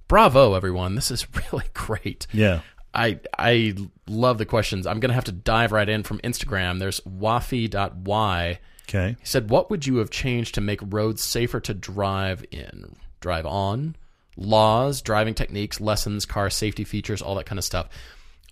bravo, 0.08 0.54
everyone. 0.54 0.94
This 0.94 1.10
is 1.10 1.26
really 1.52 1.66
great. 1.74 2.26
Yeah. 2.32 2.60
I 2.94 3.20
I 3.38 3.74
love 4.06 4.38
the 4.38 4.44
questions. 4.44 4.86
I'm 4.86 5.00
going 5.00 5.10
to 5.10 5.14
have 5.14 5.24
to 5.24 5.32
dive 5.32 5.72
right 5.72 5.88
in 5.88 6.02
from 6.02 6.18
Instagram. 6.18 6.78
There's 6.78 7.00
wafi.y. 7.00 8.58
Okay. 8.88 9.16
He 9.18 9.26
said, 9.26 9.50
What 9.50 9.70
would 9.70 9.86
you 9.86 9.96
have 9.96 10.10
changed 10.10 10.54
to 10.56 10.60
make 10.60 10.80
roads 10.82 11.24
safer 11.24 11.60
to 11.60 11.74
drive 11.74 12.44
in? 12.50 12.96
Drive 13.20 13.46
on? 13.46 13.96
Laws, 14.37 15.03
driving 15.03 15.35
techniques, 15.35 15.80
lessons, 15.80 16.24
car 16.24 16.51
safety 16.51 16.85
features, 16.85 17.22
all 17.22 17.35
that 17.37 17.47
kind 17.47 17.59
of 17.59 17.64
stuff. 17.64 17.89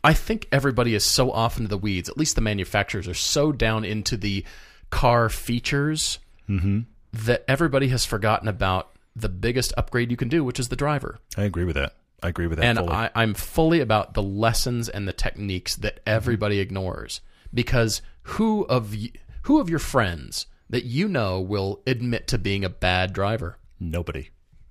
I 0.02 0.14
think 0.14 0.46
everybody 0.50 0.94
is 0.94 1.04
so 1.04 1.30
off 1.30 1.58
into 1.58 1.68
the 1.68 1.78
weeds. 1.78 2.08
At 2.08 2.16
least 2.16 2.34
the 2.34 2.40
manufacturers 2.40 3.06
are 3.08 3.14
so 3.14 3.52
down 3.52 3.84
into 3.84 4.16
the 4.16 4.44
car 4.88 5.28
features 5.28 6.18
mm-hmm. 6.48 6.80
that 7.12 7.44
everybody 7.46 7.88
has 7.88 8.04
forgotten 8.04 8.48
about 8.48 8.90
the 9.14 9.28
biggest 9.28 9.72
upgrade 9.76 10.10
you 10.10 10.16
can 10.16 10.28
do, 10.28 10.44
which 10.44 10.60
is 10.60 10.68
the 10.68 10.76
driver. 10.76 11.18
I 11.36 11.44
agree 11.44 11.64
with 11.64 11.76
that. 11.76 11.94
I 12.22 12.28
agree 12.28 12.46
with 12.46 12.58
that. 12.58 12.64
And 12.64 12.78
fully. 12.78 12.90
I, 12.90 13.10
I'm 13.14 13.34
fully 13.34 13.80
about 13.80 14.14
the 14.14 14.22
lessons 14.22 14.88
and 14.88 15.06
the 15.06 15.12
techniques 15.12 15.76
that 15.76 15.96
mm-hmm. 15.96 16.08
everybody 16.08 16.60
ignores. 16.60 17.20
Because 17.52 18.02
who 18.22 18.64
of 18.64 18.94
y- 18.94 19.12
who 19.42 19.60
of 19.60 19.68
your 19.68 19.78
friends 19.78 20.46
that 20.68 20.84
you 20.84 21.08
know 21.08 21.40
will 21.40 21.80
admit 21.86 22.28
to 22.28 22.38
being 22.38 22.64
a 22.64 22.68
bad 22.68 23.12
driver? 23.12 23.58
Nobody. 23.78 24.30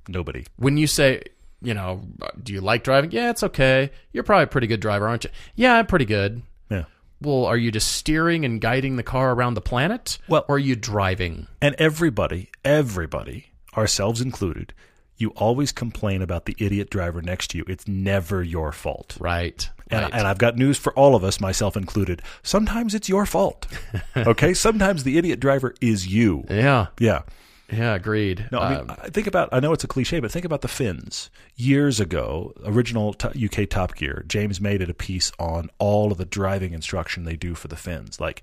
Nobody. 0.10 0.46
When 0.58 0.78
you 0.78 0.88
say, 0.88 1.24
you 1.62 1.74
know, 1.74 2.02
do 2.42 2.54
you 2.54 2.62
like 2.62 2.84
driving? 2.84 3.12
Yeah, 3.12 3.30
it's 3.30 3.44
okay. 3.44 3.92
You're 4.12 4.24
probably 4.24 4.46
a 4.46 4.48
pretty 4.48 4.68
good 4.68 4.80
driver, 4.80 5.08
aren't 5.08 5.24
you? 5.26 5.30
Yeah, 5.56 5.76
I'm 5.76 5.88
pretty 5.88 6.06
good. 6.06 6.42
Yeah. 6.70 6.86
Well, 7.22 7.46
are 7.46 7.58
you 7.58 7.72
just 7.72 7.92
steering 7.94 8.46
and 8.46 8.62
guiding 8.62 8.96
the 8.96 9.04
car 9.04 9.34
around 9.34 9.54
the 9.56 9.62
planet? 9.62 10.18
Well- 10.28 10.46
or 10.48 10.56
are 10.56 10.60
you 10.60 10.76
driving? 10.76 11.48
And 11.62 11.76
everybody, 11.78 12.50
everybody, 12.64 13.48
ourselves 13.76 14.22
included, 14.22 14.74
you 15.18 15.30
always 15.32 15.72
complain 15.74 16.22
about 16.22 16.46
the 16.46 16.56
idiot 16.60 16.90
driver 16.90 17.22
next 17.22 17.50
to 17.52 17.58
you. 17.58 17.66
It's 17.68 17.88
never 17.88 18.42
your 18.42 18.72
fault. 18.72 19.18
Right. 19.20 19.70
And, 19.92 20.04
right. 20.04 20.14
and 20.14 20.26
I've 20.26 20.38
got 20.38 20.56
news 20.56 20.78
for 20.78 20.94
all 20.94 21.14
of 21.14 21.24
us, 21.26 21.42
myself 21.42 21.76
included. 21.76 22.22
Sometimes 22.42 22.96
it's 22.96 23.10
your 23.10 23.26
fault. 23.26 23.68
Okay? 24.16 24.54
Sometimes 24.54 25.04
the 25.04 25.18
idiot 25.18 25.40
driver 25.40 25.74
is 25.82 26.08
you. 26.08 26.44
yeah. 26.50 26.88
Yeah. 27.00 27.22
Yeah, 27.72 27.94
agreed. 27.96 28.48
No, 28.52 28.60
I 28.60 28.70
mean, 28.72 28.80
Um, 28.90 28.96
I 29.02 29.10
think 29.10 29.28
about. 29.28 29.50
I 29.52 29.60
know 29.60 29.74
it's 29.74 29.84
a 29.84 29.88
cliche, 29.88 30.20
but 30.20 30.32
think 30.32 30.46
about 30.46 30.62
the 30.62 30.68
Finns. 30.68 31.30
Years 31.56 32.00
ago, 32.00 32.54
original 32.66 33.14
t- 33.14 33.46
UK 33.46 33.70
Top 33.70 33.96
Gear, 33.96 34.24
James 34.28 34.60
made 34.60 34.82
it 34.82 34.90
a 34.90 34.94
piece 34.94 35.32
on 35.38 35.70
all 35.78 36.12
of 36.12 36.18
the 36.18 36.26
driving 36.26 36.74
instruction 36.74 37.24
they 37.26 37.36
do 37.36 37.54
for 37.56 37.68
the 37.68 37.76
Finns, 37.76 38.20
like 38.20 38.42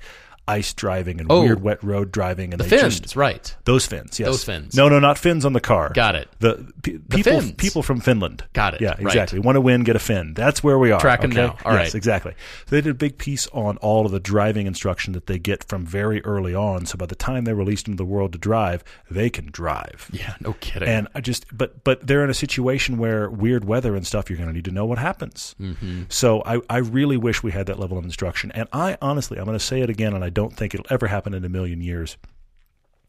ice 0.49 0.72
driving 0.74 1.20
and 1.20 1.30
Oh. 1.30 1.42
weird 1.42 1.62
wet 1.62 1.82
road 1.82 2.12
driving, 2.12 2.53
and 2.53 2.61
the 2.61 2.64
they 2.68 2.78
fins, 2.78 3.01
just 3.01 3.16
right. 3.16 3.55
those 3.64 3.86
fins. 3.86 4.18
Yes, 4.20 4.28
Those 4.28 4.44
fins. 4.44 4.74
No, 4.74 4.88
no, 4.88 4.99
not 4.99 5.18
fins 5.18 5.44
on 5.44 5.53
the 5.53 5.61
car. 5.61 5.90
Got 5.94 6.14
it. 6.14 6.28
The 6.40 6.66
pe- 6.82 6.99
people, 6.99 7.40
fins. 7.40 7.53
people 7.53 7.82
from 7.82 8.01
Finland. 8.01 8.44
Got 8.53 8.74
it. 8.74 8.80
Yeah, 8.80 8.90
Right. 8.90 9.01
exactly. 9.01 9.38
Want 9.38 9.57
to 9.57 9.61
win, 9.61 9.82
get 9.84 9.97
a 9.97 9.99
fin. 9.99 10.34
That's 10.34 10.62
where 10.62 10.78
we 10.78 10.92
are. 10.92 11.01
Tracking 11.01 11.32
okay? 11.32 11.47
now. 11.47 11.57
All 11.64 11.72
yes, 11.72 11.86
right. 11.86 11.94
exactly. 11.94 12.32
So 12.66 12.76
they 12.76 12.80
did 12.80 12.90
a 12.90 12.94
big 12.94 13.18
piece 13.18 13.49
on 13.53 13.76
all 13.78 14.07
of 14.07 14.12
the 14.12 14.20
driving 14.20 14.66
instruction 14.66 15.12
that 15.14 15.26
they 15.26 15.38
get 15.38 15.64
from 15.64 15.84
very 15.84 16.24
early 16.24 16.55
on. 16.55 16.86
So 16.86 16.97
by 16.97 17.07
the 17.07 17.14
time 17.14 17.44
they're 17.44 17.55
released 17.55 17.86
into 17.88 17.97
the 17.97 18.05
world 18.05 18.32
to 18.32 18.38
drive, 18.38 18.84
they 19.11 19.30
can 19.30 19.47
drive. 19.51 20.09
Yeah, 20.12 20.34
no 20.40 20.53
kidding. 20.55 20.88
And 20.88 21.09
I 21.14 21.20
just, 21.20 21.47
but 21.57 21.82
but 21.84 22.07
they're 22.07 22.22
in 22.24 22.30
a 22.30 22.34
situation 22.34 22.99
where 22.99 23.28
weird 23.30 23.64
weather 23.64 23.94
and 23.97 24.07
stuff, 24.07 24.30
you're 24.30 24.36
going 24.36 24.49
to 24.49 24.55
need 24.55 24.64
to 24.66 24.70
know 24.70 24.86
what 24.86 24.99
happens. 24.99 25.55
Mm-hmm. 25.61 26.03
So 26.09 26.42
I, 26.47 26.61
I 26.70 26.78
really 26.78 27.16
wish 27.16 27.42
we 27.42 27.51
had 27.53 27.66
that 27.66 27.78
level 27.78 27.99
of 27.99 28.05
instruction. 28.05 28.53
And 28.53 28.68
I 28.72 28.97
honestly, 29.03 29.38
I'm 29.38 29.44
going 29.44 29.59
to 29.59 29.64
say 29.64 29.80
it 29.80 29.90
again, 29.90 30.14
and 30.14 30.24
I 30.24 30.30
don't 30.37 30.55
think 30.55 30.74
it'll 30.74 30.87
ever 30.91 31.07
happen 31.09 31.34
in 31.34 31.45
a 31.45 31.49
million 31.49 31.80
years. 31.80 32.16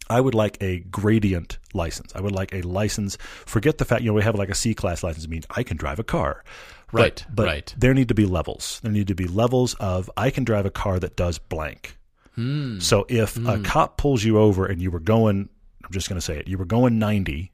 I 0.09 0.21
would 0.21 0.33
like 0.33 0.57
a 0.61 0.79
gradient 0.79 1.59
license. 1.73 2.13
I 2.15 2.21
would 2.21 2.31
like 2.31 2.53
a 2.53 2.61
license. 2.61 3.17
Forget 3.45 3.77
the 3.77 3.85
fact, 3.85 4.01
you 4.01 4.07
know, 4.07 4.13
we 4.13 4.23
have 4.23 4.35
like 4.35 4.49
a 4.49 4.55
C 4.55 4.73
class 4.73 5.03
license. 5.03 5.25
I 5.25 5.27
mean, 5.27 5.43
I 5.51 5.63
can 5.63 5.75
drive 5.77 5.99
a 5.99 6.03
car. 6.03 6.43
But- 6.91 7.01
Right, 7.01 7.25
But 7.29 7.45
right. 7.47 7.75
there 7.77 7.93
need 7.93 8.07
to 8.07 8.13
be 8.15 8.25
levels. 8.25 8.79
There 8.81 8.91
need 8.93 9.07
to 9.09 9.15
be 9.15 9.27
levels 9.27 9.73
of 9.73 10.09
I 10.15 10.29
can 10.29 10.45
drive 10.45 10.65
a 10.65 10.69
car 10.71 10.99
that 10.99 11.17
does 11.17 11.37
blank. 11.37 11.97
Hmm. 12.35 12.79
So 12.79 13.05
if 13.09 13.35
a 13.45 13.59
cop 13.59 13.97
pulls 13.97 14.23
you 14.23 14.37
over 14.39 14.65
and 14.65 14.81
you 14.81 14.89
were 14.89 15.01
going, 15.01 15.49
I'm 15.83 15.91
just 15.91 16.07
going 16.07 16.17
to 16.17 16.25
say 16.25 16.37
it, 16.37 16.47
you 16.47 16.57
were 16.57 16.63
going 16.65 16.97
90, 16.97 17.51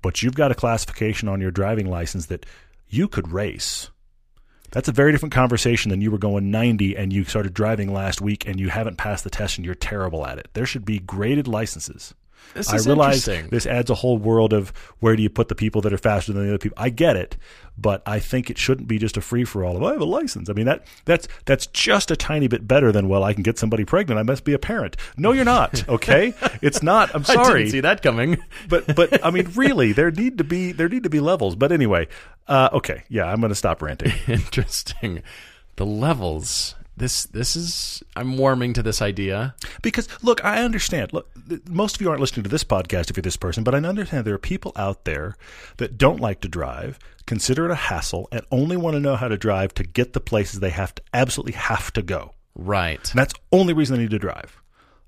but 0.00 0.22
you've 0.22 0.34
got 0.36 0.50
a 0.50 0.54
classification 0.54 1.28
on 1.28 1.42
your 1.42 1.50
driving 1.50 1.90
license 1.90 2.26
that 2.26 2.46
you 2.88 3.06
could 3.08 3.28
race. 3.30 3.90
That's 4.74 4.88
a 4.88 4.92
very 4.92 5.12
different 5.12 5.32
conversation 5.32 5.90
than 5.90 6.00
you 6.00 6.10
were 6.10 6.18
going 6.18 6.50
90 6.50 6.96
and 6.96 7.12
you 7.12 7.22
started 7.22 7.54
driving 7.54 7.92
last 7.92 8.20
week 8.20 8.44
and 8.44 8.58
you 8.58 8.70
haven't 8.70 8.98
passed 8.98 9.22
the 9.22 9.30
test 9.30 9.56
and 9.56 9.64
you're 9.64 9.76
terrible 9.76 10.26
at 10.26 10.36
it. 10.36 10.48
There 10.52 10.66
should 10.66 10.84
be 10.84 10.98
graded 10.98 11.46
licenses. 11.46 12.12
This 12.52 12.68
I 12.72 12.76
is 12.76 12.86
realize 12.86 13.26
interesting. 13.26 13.50
this 13.50 13.66
adds 13.66 13.90
a 13.90 13.94
whole 13.94 14.18
world 14.18 14.52
of 14.52 14.70
where 15.00 15.16
do 15.16 15.22
you 15.22 15.30
put 15.30 15.48
the 15.48 15.54
people 15.54 15.80
that 15.82 15.92
are 15.92 15.98
faster 15.98 16.32
than 16.32 16.42
the 16.44 16.50
other 16.50 16.58
people. 16.58 16.76
I 16.80 16.90
get 16.90 17.16
it, 17.16 17.36
but 17.76 18.02
I 18.06 18.20
think 18.20 18.50
it 18.50 18.58
shouldn't 18.58 18.86
be 18.86 18.98
just 18.98 19.16
a 19.16 19.20
free 19.20 19.44
for 19.44 19.64
all 19.64 19.76
of 19.76 19.82
I 19.82 19.92
have 19.92 20.00
a 20.00 20.04
license. 20.04 20.48
I 20.48 20.52
mean 20.52 20.66
that 20.66 20.86
that's 21.04 21.26
that's 21.46 21.66
just 21.68 22.10
a 22.10 22.16
tiny 22.16 22.46
bit 22.46 22.68
better 22.68 22.92
than 22.92 23.08
well 23.08 23.24
I 23.24 23.32
can 23.34 23.42
get 23.42 23.58
somebody 23.58 23.84
pregnant. 23.84 24.18
I 24.20 24.22
must 24.22 24.44
be 24.44 24.52
a 24.52 24.58
parent. 24.58 24.96
No, 25.16 25.32
you're 25.32 25.44
not. 25.44 25.82
Okay, 25.94 26.34
it's 26.60 26.82
not. 26.82 27.14
I'm 27.14 27.22
sorry. 27.24 27.38
I 27.46 27.58
didn't 27.58 27.70
see 27.70 27.80
that 27.80 28.02
coming. 28.02 28.38
but 28.68 28.96
but 28.96 29.24
I 29.24 29.30
mean, 29.30 29.50
really, 29.54 29.92
there 29.92 30.10
need 30.10 30.38
to 30.38 30.44
be 30.44 30.72
there 30.72 30.88
need 30.88 31.04
to 31.04 31.10
be 31.10 31.20
levels. 31.20 31.54
But 31.54 31.70
anyway, 31.72 32.08
uh, 32.48 32.70
okay, 32.72 33.04
yeah, 33.08 33.26
I'm 33.26 33.40
going 33.40 33.50
to 33.50 33.54
stop 33.54 33.80
ranting. 33.80 34.12
Interesting. 34.26 35.22
The 35.76 35.86
levels. 35.86 36.74
This 36.96 37.24
this 37.24 37.56
is 37.56 38.02
I'm 38.14 38.36
warming 38.36 38.72
to 38.74 38.82
this 38.82 39.02
idea. 39.02 39.54
Because 39.82 40.08
look, 40.22 40.44
I 40.44 40.62
understand. 40.62 41.12
Look, 41.12 41.28
most 41.68 41.96
of 41.96 42.00
you 42.00 42.08
aren't 42.08 42.20
listening 42.20 42.44
to 42.44 42.50
this 42.50 42.64
podcast 42.64 43.10
if 43.10 43.16
you're 43.16 43.22
this 43.22 43.36
person, 43.36 43.64
but 43.64 43.74
I 43.74 43.78
understand 43.78 44.24
there 44.24 44.34
are 44.34 44.38
people 44.38 44.72
out 44.76 45.04
there 45.04 45.36
that 45.78 45.98
don't 45.98 46.20
like 46.20 46.40
to 46.42 46.48
drive, 46.48 46.98
consider 47.26 47.64
it 47.64 47.72
a 47.72 47.76
hassle, 47.76 48.28
and 48.30 48.42
only 48.50 48.76
want 48.76 48.94
to 48.94 49.00
know 49.00 49.16
how 49.16 49.28
to 49.28 49.36
drive 49.36 49.74
to 49.74 49.84
get 49.84 50.12
the 50.12 50.20
places 50.20 50.60
they 50.60 50.70
have 50.70 50.94
to 50.94 51.02
absolutely 51.12 51.54
have 51.54 51.92
to 51.94 52.02
go. 52.02 52.34
Right. 52.54 53.10
And 53.10 53.18
that's 53.18 53.32
the 53.32 53.40
only 53.50 53.72
reason 53.72 53.96
they 53.96 54.02
need 54.02 54.10
to 54.10 54.18
drive. 54.18 54.60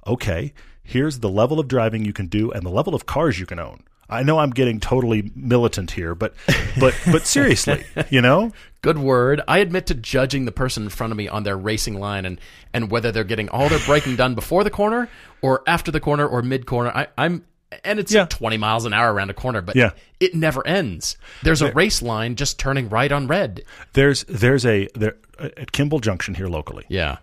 Okay, 0.07 0.55
here's 0.83 1.21
the 1.21 1.29
level 1.29 1.61
of 1.61 1.69
driving 1.69 2.05
you 2.05 2.13
can 2.13 2.27
do 2.27 2.51
and 2.51 2.65
the 2.65 2.71
level 2.71 2.95
of 2.95 3.07
cars 3.07 3.39
you 3.39 3.47
can 3.47 3.59
own. 3.59 3.85
I 4.09 4.23
know 4.23 4.39
I'm 4.39 4.51
getting 4.51 4.79
totally 4.79 5.33
militant 5.35 5.91
here, 5.91 6.15
but 6.15 6.35
but 6.79 6.95
but 7.11 7.27
seriously, 7.27 7.85
you 8.11 8.21
know? 8.21 8.53
Good 8.87 8.99
word. 8.99 9.41
I 9.49 9.59
admit 9.59 9.87
to 9.87 9.95
judging 9.95 10.45
the 10.45 10.53
person 10.53 10.85
in 10.85 10.91
front 10.91 11.11
of 11.11 11.17
me 11.17 11.27
on 11.27 11.43
their 11.43 11.57
racing 11.59 11.99
line 11.99 12.25
and, 12.25 12.41
and 12.73 12.89
whether 12.89 13.11
they're 13.11 13.25
getting 13.25 13.49
all 13.49 13.69
their 13.69 13.81
braking 13.81 14.15
done 14.15 14.37
before 14.37 14.63
the 14.63 14.71
corner 14.71 15.09
or 15.43 15.65
after 15.67 15.91
the 15.91 15.99
corner 15.99 16.25
or 16.25 16.41
mid 16.41 16.67
corner. 16.67 16.91
I, 16.95 17.09
I'm 17.19 17.45
and 17.83 17.99
it's 17.99 18.13
Yeah. 18.13 18.27
20 18.27 18.59
miles 18.59 18.85
an 18.85 18.93
hour 18.93 19.13
around 19.13 19.31
a 19.31 19.35
corner, 19.35 19.61
but 19.61 19.75
Yeah. 19.75 19.91
it 20.21 20.37
never 20.37 20.65
ends. 20.65 21.17
There's 21.43 21.63
a 21.63 21.73
race 21.73 22.01
line 22.01 22.37
just 22.37 22.61
turning 22.61 22.89
right 22.89 23.11
on 23.11 23.27
red. 23.27 23.63
There's 23.95 24.23
there's 24.29 24.65
a 24.65 24.87
there 24.95 25.17
at 25.41 25.73
Kimball 25.73 25.99
Junction 25.99 26.35
here 26.37 26.47
locally. 26.47 26.85
Yeah. 26.89 27.17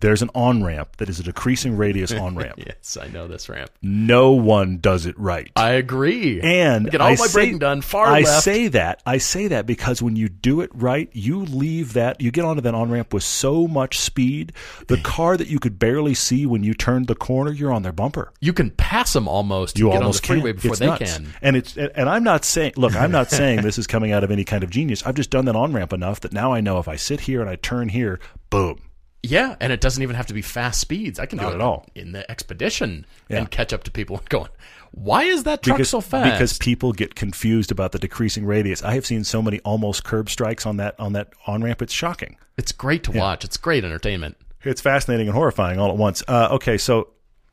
There's 0.00 0.22
an 0.22 0.30
on 0.34 0.62
ramp 0.64 0.96
that 0.98 1.08
is 1.08 1.18
a 1.20 1.22
decreasing 1.22 1.76
radius 1.76 2.12
on 2.12 2.36
ramp. 2.36 2.54
Yes, 2.58 2.96
I 3.00 3.08
know 3.08 3.26
this 3.28 3.48
ramp. 3.48 3.70
No 3.82 4.32
one 4.32 4.78
does 4.78 5.06
it 5.06 5.18
right. 5.18 5.50
I 5.56 5.70
agree. 5.72 6.40
and 6.40 6.90
get 6.90 7.00
all 7.00 7.08
I 7.08 7.10
my 7.10 7.16
say, 7.26 7.32
braking 7.32 7.58
done 7.58 7.80
far 7.82 8.06
I 8.06 8.20
left. 8.20 8.42
say 8.44 8.68
that 8.68 9.02
I 9.06 9.18
say 9.18 9.48
that 9.48 9.66
because 9.66 10.00
when 10.02 10.16
you 10.16 10.28
do 10.28 10.60
it 10.60 10.70
right, 10.74 11.08
you 11.12 11.40
leave 11.40 11.92
that 11.94 12.20
you 12.20 12.30
get 12.30 12.44
onto 12.44 12.62
that 12.62 12.74
on 12.74 12.90
ramp 12.90 13.12
with 13.12 13.22
so 13.22 13.66
much 13.66 13.98
speed. 13.98 14.52
The 14.88 14.96
car 15.02 15.36
that 15.36 15.48
you 15.48 15.58
could 15.58 15.78
barely 15.78 16.14
see 16.14 16.46
when 16.46 16.62
you 16.64 16.74
turned 16.74 17.06
the 17.06 17.14
corner, 17.14 17.52
you're 17.52 17.72
on 17.72 17.82
their 17.82 17.92
bumper. 17.92 18.32
you 18.40 18.52
can 18.52 18.70
pass 18.70 19.12
them 19.12 19.26
almost. 19.28 19.78
You 19.78 19.90
get 19.90 19.96
almost 20.02 20.28
on 20.30 20.36
the 20.36 20.40
freeway 20.42 20.52
can. 20.52 20.56
before 20.56 20.70
It's 20.72 20.78
they 20.80 20.86
nuts. 20.86 21.12
can. 21.16 21.32
And 21.42 21.56
it's 21.56 21.76
and 21.76 22.08
I'm 22.08 22.24
not 22.24 22.44
saying 22.44 22.74
look, 22.76 22.94
I'm 22.96 23.10
not 23.10 23.30
saying 23.38 23.62
this 23.62 23.78
is 23.78 23.86
coming 23.86 24.12
out 24.12 24.24
of 24.24 24.30
any 24.30 24.44
kind 24.44 24.62
of 24.62 24.70
genius. 24.70 25.02
I've 25.06 25.14
just 25.14 25.30
done 25.30 25.44
that 25.46 25.56
on 25.56 25.72
ramp 25.72 25.92
enough 25.92 26.20
that 26.20 26.32
now 26.32 26.52
I 26.52 26.60
know 26.60 26.78
if 26.78 26.88
I 26.88 26.96
sit 26.96 27.20
here 27.20 27.40
and 27.40 27.48
I 27.50 27.56
turn 27.56 27.88
here, 27.88 28.20
boom. 28.50 28.80
Yeah, 29.22 29.56
and 29.60 29.72
it 29.72 29.80
doesn't 29.80 30.02
even 30.02 30.14
have 30.16 30.26
to 30.26 30.34
be 30.34 30.42
fast 30.42 30.80
speeds. 30.80 31.18
I 31.18 31.26
can 31.26 31.38
do 31.38 31.44
Not 31.44 31.52
it 31.52 31.56
at 31.56 31.60
all. 31.60 31.86
in 31.94 32.12
the 32.12 32.28
expedition 32.30 33.04
Yeah. 33.28 33.38
and 33.38 33.50
catch 33.50 33.72
up 33.72 33.82
to 33.84 33.90
people 33.90 34.16
and 34.18 34.28
going, 34.30 34.48
"Why 34.92 35.24
is 35.24 35.42
that 35.44 35.62
truck 35.62 35.76
because, 35.78 35.90
so 35.90 36.00
fast?" 36.00 36.32
because 36.32 36.56
people 36.58 36.92
get 36.92 37.14
confused 37.16 37.72
about 37.72 37.90
the 37.92 37.98
decreasing 37.98 38.46
radius. 38.46 38.82
I 38.82 38.94
have 38.94 39.04
seen 39.06 39.24
so 39.24 39.42
many 39.42 39.58
almost 39.60 40.04
curb 40.04 40.30
strikes 40.30 40.66
on 40.66 40.76
that 40.76 40.94
on 41.00 41.14
that 41.14 41.28
on 41.46 41.62
ramp. 41.64 41.82
It's 41.82 41.92
shocking. 41.92 42.36
it's 42.56 42.72
great 42.72 43.02
to 43.04 43.12
watch. 43.12 43.44
It's 43.44 43.56
great 43.56 43.84
entertainment. 43.84 44.36
It's 44.64 44.80
fascinating 44.80 45.28
and 45.28 45.34
horrifying 45.36 45.78
all 45.78 45.90
at 45.90 45.96
once. 45.96 46.22
Uh, 46.28 46.48
okay, 46.52 46.78
so 46.78 47.08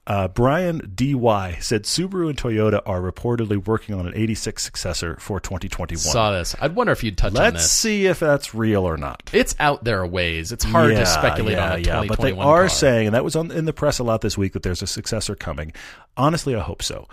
uh, 0.07 0.27
Brian 0.27 0.91
DY 0.95 1.57
said 1.61 1.83
Subaru 1.83 2.29
and 2.29 2.37
Toyota 2.37 2.81
are 2.85 3.01
reportedly 3.01 3.65
working 3.65 3.95
on 3.95 4.05
an 4.05 4.13
86 4.15 4.61
successor 4.61 5.17
for 5.19 5.39
2021. 5.39 5.97
Saw 5.97 6.31
this. 6.31 6.55
I'd 6.61 6.75
wonder 6.75 6.93
if 6.93 7.03
you'd 7.03 7.17
touch 7.17 7.35
on 7.35 7.53
this. 7.53 7.53
Let's 7.53 7.71
see 7.71 8.05
if 8.05 8.19
that's 8.19 8.53
real 8.53 8.83
or 8.83 8.97
not. 8.97 9.27
It's 9.33 9.55
out 9.59 9.83
there 9.83 10.01
a 10.01 10.07
ways. 10.07 10.51
It's 10.51 10.63
hard 10.63 10.91
Yeah, 10.91 10.99
to 10.99 11.05
speculate 11.07 11.53
yeah, 11.53 11.65
on 11.65 11.71
a 11.79 11.81
yeah, 11.81 12.03
but 12.07 12.19
they 12.19 12.31
are 12.33 12.35
car. 12.35 12.69
saying, 12.69 13.07
and 13.07 13.15
that 13.15 13.23
was 13.23 13.35
on 13.35 13.49
in 13.51 13.65
the 13.65 13.73
press 13.73 13.97
a 13.97 14.03
lot 14.03 14.21
this 14.21 14.37
week, 14.37 14.53
that 14.53 14.61
there's 14.63 14.81
a 14.83 14.87
successor 14.87 15.35
coming. 15.35 15.73
Honestly, 16.15 16.55
I 16.55 16.59
hope 16.61 16.83
so. 16.83 17.07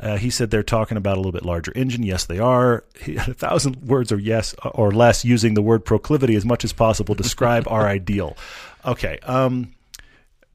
Uh, 0.00 0.16
he 0.16 0.30
said 0.30 0.50
they're 0.50 0.62
talking 0.62 0.96
about 0.96 1.16
a 1.16 1.20
little 1.20 1.32
bit 1.32 1.44
larger 1.44 1.72
engine. 1.74 2.02
Yes, 2.04 2.24
they 2.24 2.38
are. 2.38 2.84
He, 3.00 3.16
a 3.16 3.20
thousand 3.20 3.82
words 3.86 4.10
or 4.12 4.18
yes 4.18 4.54
or 4.64 4.90
less 4.92 5.24
using 5.24 5.54
the 5.54 5.62
word 5.62 5.84
proclivity 5.84 6.34
as 6.36 6.44
much 6.44 6.64
as 6.64 6.72
possible 6.72 7.14
describe 7.14 7.66
our 7.70 7.86
ideal. 7.86 8.36
Okay, 8.86 9.18
um, 9.24 9.74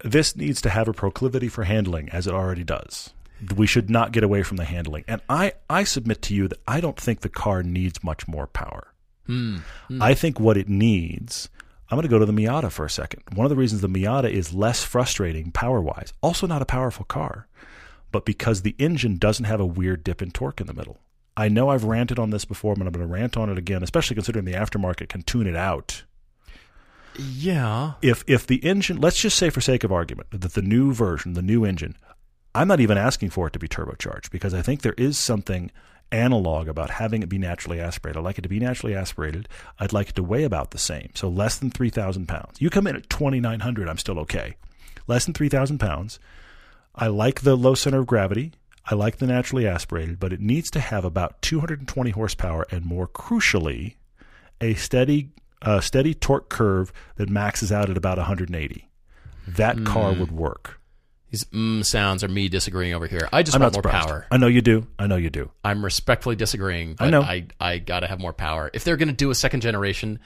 this 0.04 0.36
needs 0.36 0.62
to 0.62 0.70
have 0.70 0.88
a 0.88 0.94
proclivity 0.94 1.48
for 1.48 1.64
handling 1.64 2.10
as 2.10 2.28
it 2.28 2.34
already 2.34 2.64
does. 2.64 3.12
We 3.56 3.68
should 3.68 3.90
not 3.90 4.12
get 4.12 4.24
away 4.24 4.44
from 4.44 4.58
the 4.58 4.66
handling. 4.66 5.04
And 5.08 5.22
I, 5.28 5.54
I 5.70 5.84
submit 5.84 6.22
to 6.24 6.36
you 6.36 6.48
that 6.48 6.60
I 6.68 6.80
don't 6.80 7.00
think 7.00 7.22
the 7.22 7.30
car 7.30 7.64
needs 7.64 8.04
much 8.04 8.28
more 8.28 8.48
power. 8.48 8.94
Hmm. 9.26 9.58
Hmm. 9.88 10.02
I 10.02 10.14
think 10.14 10.40
what 10.40 10.58
it 10.58 10.70
needs. 10.70 11.50
I'm 11.90 11.98
going 11.98 12.04
to 12.04 12.10
go 12.10 12.20
to 12.20 12.26
the 12.26 12.34
Miata 12.34 12.72
for 12.72 12.86
a 12.86 12.90
second. 12.90 13.24
One 13.34 13.46
of 13.46 13.50
the 13.50 13.56
reasons 13.56 13.82
the 13.82 13.88
Miata 13.88 14.30
is 14.30 14.54
less 14.54 14.84
frustrating 14.84 15.52
power 15.52 15.82
wise, 15.82 16.14
also 16.22 16.48
not 16.48 16.62
a 16.62 16.66
powerful 16.66 17.06
car, 17.06 17.48
but 18.12 18.26
because 18.26 18.62
the 18.62 18.76
engine 18.80 19.18
doesn't 19.18 19.46
have 19.46 19.60
a 19.60 19.66
weird 19.66 20.04
dip 20.04 20.22
in 20.22 20.32
torque 20.32 20.62
in 20.62 20.68
the 20.68 20.74
middle. 20.74 21.00
I 21.36 21.50
know 21.50 21.70
I've 21.70 21.84
ranted 21.84 22.20
on 22.20 22.30
this 22.30 22.46
before, 22.46 22.76
but 22.76 22.86
I'm 22.86 22.94
going 22.94 23.08
to 23.08 23.14
rant 23.14 23.38
on 23.38 23.50
it 23.50 23.58
again, 23.58 23.84
especially 23.84 24.16
considering 24.16 24.46
the 24.46 24.54
aftermarket 24.54 25.10
can 25.10 25.24
tune 25.24 25.48
it 25.48 25.56
out. 25.56 26.04
Yeah. 27.18 27.94
If 28.02 28.24
if 28.28 28.48
the 28.48 28.58
engine, 28.58 29.00
let's 29.00 29.20
just 29.20 29.38
say 29.38 29.50
for 29.50 29.62
sake 29.62 29.84
of 29.84 29.92
argument, 29.92 30.30
that 30.32 30.54
the 30.54 30.62
new 30.62 30.94
version, 30.94 31.34
the 31.34 31.42
new 31.42 31.66
engine, 31.66 31.96
I'm 32.56 32.68
not 32.68 32.80
even 32.80 32.98
asking 32.98 33.32
for 33.32 33.48
it 33.48 33.54
to 33.54 33.60
be 33.60 33.68
turbocharged 33.68 34.30
because 34.32 34.54
I 34.54 34.62
think 34.62 34.82
there 34.82 34.96
is 34.98 35.18
something 35.18 35.72
analog 36.12 36.68
about 36.68 36.92
having 36.92 37.24
it 37.24 37.30
be 37.30 37.40
naturally 37.40 37.80
aspirated. 37.80 38.20
I'd 38.20 38.24
like 38.24 38.38
it 38.38 38.44
to 38.44 38.50
be 38.50 38.60
naturally 38.60 38.96
aspirated. 38.96 39.50
I'd 39.80 39.94
like 39.94 40.10
it 40.10 40.16
to 40.16 40.24
weigh 40.24 40.44
about 40.44 40.72
the 40.72 40.78
same, 40.78 41.10
so 41.16 41.28
less 41.28 41.58
than 41.58 41.72
3,000 41.72 42.28
pounds. 42.28 42.62
You 42.62 42.70
come 42.70 42.86
in 42.86 42.96
at 42.96 43.10
2,900, 43.10 43.90
I'm 43.90 43.98
still 43.98 44.20
okay. 44.20 44.56
Less 45.08 45.26
than 45.26 45.34
3,000 45.34 45.80
pounds. 45.80 46.20
I 46.96 47.08
like 47.08 47.42
the 47.42 47.56
low 47.56 47.74
center 47.74 48.00
of 48.00 48.06
gravity. 48.08 48.54
I 48.86 48.96
like 48.96 49.18
the 49.18 49.28
naturally 49.28 49.66
aspirated, 49.66 50.20
but 50.20 50.34
it 50.34 50.40
needs 50.40 50.70
to 50.72 50.80
have 50.80 51.04
about 51.04 51.42
220 51.42 52.12
horsepower 52.12 52.68
and 52.70 52.86
more 52.86 53.08
crucially, 53.08 53.96
a 54.62 54.76
steady 54.76 55.32
uh, 55.64 55.80
steady 55.80 56.14
torque 56.14 56.50
curve 56.50 56.94
that 57.16 57.30
maxes 57.30 57.72
out 57.72 57.90
at 57.90 57.98
about 57.98 58.18
180. 58.18 58.90
That 59.48 59.84
car 59.86 60.14
would 60.14 60.32
work. 60.32 60.80
These 61.32 61.46
mm 61.46 61.84
sounds 61.84 62.24
are 62.24 62.28
me 62.28 62.48
disagreeing 62.48 62.94
over 62.94 63.08
here. 63.08 63.28
I 63.34 63.42
just 63.42 63.56
I'm 63.56 63.62
want 63.62 63.74
more 63.74 63.82
surprised. 63.82 64.08
power. 64.08 64.28
I 64.30 64.38
know 64.38 64.46
you 64.46 64.62
do. 64.62 64.86
I 65.00 65.08
know 65.08 65.16
you 65.16 65.32
do. 65.32 65.50
I'm 65.64 65.84
respectfully 65.84 66.36
disagreeing. 66.36 66.94
But 66.94 67.06
I 67.06 67.10
know. 67.10 67.22
I, 67.22 67.48
I 67.60 67.80
gotta 67.80 68.06
have 68.06 68.20
more 68.20 68.34
power. 68.34 68.70
If 68.72 68.84
they're 68.84 68.98
gonna 68.98 69.14
do 69.14 69.32
a 69.32 69.36
second 69.36 69.62
generation, 69.62 70.20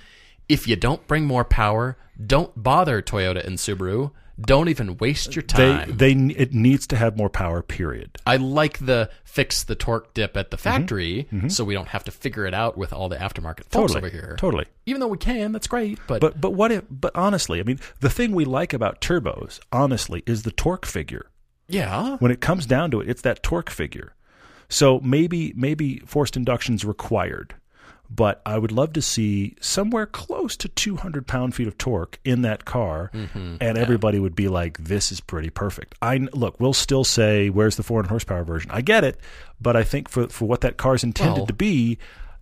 if 0.50 0.68
you 0.68 0.76
don't 0.76 1.08
bring 1.08 1.26
more 1.26 1.46
power, 1.46 1.98
don't 2.24 2.52
bother 2.62 3.02
Toyota 3.02 3.46
and 3.46 3.58
Subaru. 3.58 4.12
Don't 4.40 4.70
even 4.70 4.98
waste 4.98 5.36
your 5.36 5.42
time. 5.44 5.98
they 5.98 6.14
they 6.14 6.34
it 6.36 6.54
needs 6.54 6.86
to 6.88 6.96
have 6.96 7.18
more 7.18 7.30
power. 7.30 7.62
Period. 7.64 8.18
I 8.26 8.38
like 8.38 8.86
the 8.86 9.10
fix 9.24 9.64
the 9.64 9.74
torque 9.76 10.14
dip 10.14 10.32
Mm-hmm. 10.32 10.40
at 10.40 10.52
the 10.52 10.58
factory, 10.58 11.28
so 11.48 11.64
we 11.64 11.74
don't 11.74 11.88
have 11.88 12.04
to 12.04 12.12
figure 12.12 12.46
it 12.46 12.54
out 12.54 12.78
with 12.78 12.94
all 12.94 13.10
the 13.10 13.16
aftermarket 13.16 13.66
folks 13.70 13.94
Totally. 13.94 13.98
over 13.98 14.10
here. 14.10 14.36
Totally. 14.38 14.66
Even 14.86 15.00
though 15.00 15.08
we 15.08 15.18
can, 15.18 15.52
that's 15.54 15.68
great. 15.68 15.98
But, 16.08 16.22
But 16.22 16.40
but 16.40 16.52
what 16.52 16.72
if? 16.72 16.84
But 16.92 17.16
honestly, 17.16 17.60
I 17.60 17.64
mean, 17.64 17.80
the 18.00 18.10
thing 18.10 18.32
we 18.34 18.46
like 18.46 18.74
about 18.74 19.02
turbos, 19.02 19.60
honestly, 19.72 20.22
is 20.28 20.44
the 20.44 20.52
torque 20.52 20.86
figure. 20.86 21.28
yeah, 21.68 22.18
When 22.18 22.32
it 22.32 22.40
comes 22.40 22.66
down 22.66 22.92
to 22.92 23.02
it, 23.02 23.10
it's 23.10 23.24
that 23.24 23.42
torque 23.44 23.70
figure. 23.72 24.14
So 24.70 25.00
maybe 25.00 25.54
maybe 25.56 26.00
forced 26.06 26.38
induction's 26.38 26.86
required, 26.86 27.56
but 28.10 28.42
I 28.46 28.58
would 28.58 28.72
love 28.72 28.94
to 28.94 29.02
see 29.02 29.56
somewhere 29.60 30.06
close 30.06 30.56
to 30.58 30.68
200 30.70 31.28
pound 31.28 31.56
feet 31.56 31.68
of 31.68 31.78
torque 31.78 32.20
in 32.24 32.42
that 32.44 32.66
car, 32.66 33.12
Mm-hmm. 33.14 33.56
and 33.62 33.78
everybody 33.78 34.20
would 34.20 34.36
be 34.36 34.48
like, 34.48 34.78
"This 34.78 35.12
is 35.12 35.20
pretty 35.20 35.50
perfect." 35.50 35.96
I 36.02 36.18
look, 36.34 36.60
we'll 36.60 36.74
still 36.74 37.04
say, 37.04 37.50
"Where's 37.50 37.76
the 37.76 37.84
400 37.84 38.10
horsepower 38.10 38.44
version?" 38.44 38.72
I 38.72 38.82
get 38.82 39.04
it, 39.04 39.20
but 39.62 39.76
I 39.76 39.84
think 39.84 40.10
for 40.10 40.28
for 40.30 40.46
what 40.48 40.62
that 40.62 40.78
car's 40.78 41.04
intended 41.04 41.38
Well, 41.38 41.46
to 41.48 41.54
be, 41.54 41.98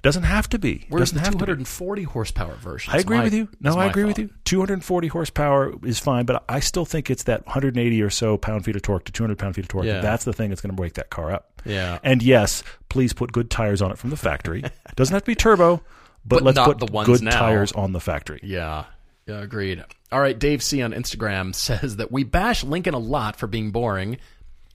doesn't 0.05 0.23
have 0.23 0.47
to 0.49 0.57
be. 0.59 0.85
where's 0.87 1.11
doesn't 1.11 1.15
the 1.17 1.21
have 1.21 1.31
to 1.33 1.37
be. 1.37 1.45
240 1.45 2.03
horsepower 2.03 2.55
version? 2.55 2.93
I 2.93 2.99
agree 2.99 3.17
my- 3.17 3.23
with 3.25 3.33
you. 3.33 3.49
No, 3.59 3.75
I 3.75 3.87
agree 3.87 4.05
with 4.05 4.17
you. 4.17 4.29
240 4.45 5.07
horsepower 5.09 5.73
is 5.83 5.99
fine, 5.99 6.25
but 6.25 6.45
I 6.47 6.61
still 6.61 6.85
think 6.85 7.09
it's 7.09 7.23
that 7.23 7.45
180 7.45 8.01
or 8.01 8.09
so 8.09 8.37
pound 8.37 8.63
feet 8.63 8.75
of 8.77 8.81
torque 8.83 9.03
to 9.05 9.11
200 9.11 9.37
pound 9.37 9.55
feet 9.55 9.65
of 9.65 9.69
torque. 9.69 9.85
Yeah. 9.85 9.99
That's 10.01 10.23
the 10.23 10.31
thing 10.33 10.49
that's 10.49 10.61
going 10.61 10.69
to 10.69 10.75
break 10.75 10.93
that 10.93 11.09
car 11.09 11.31
up. 11.31 11.61
Yeah. 11.65 11.99
And 12.03 12.23
yes, 12.23 12.63
please 12.89 13.11
put 13.11 13.31
good 13.33 13.49
tires 13.49 13.81
on 13.81 13.91
it 13.91 13.97
from 13.97 14.11
the 14.11 14.17
factory. 14.17 14.63
Doesn't 14.95 15.13
have 15.13 15.23
to 15.23 15.27
be 15.27 15.35
turbo, 15.35 15.77
but, 16.25 16.37
But 16.37 16.43
let's 16.43 16.59
put 16.59 16.79
the 16.79 16.85
good 16.85 17.21
now. 17.23 17.37
tires 17.37 17.71
on 17.73 17.91
the 17.91 17.99
factory. 17.99 18.39
Yeah. 18.43 18.85
Yeah, 19.27 19.41
agreed. 19.41 19.83
All 20.11 20.21
right, 20.21 20.37
Dave 20.37 20.61
C 20.61 20.81
on 20.83 20.91
Instagram 20.93 21.55
says 21.55 21.95
that 21.95 22.11
we 22.11 22.23
bash 22.23 22.63
Lincoln 22.63 22.93
a 22.93 22.99
lot 22.99 23.35
for 23.37 23.47
being 23.47 23.71
boring, 23.71 24.17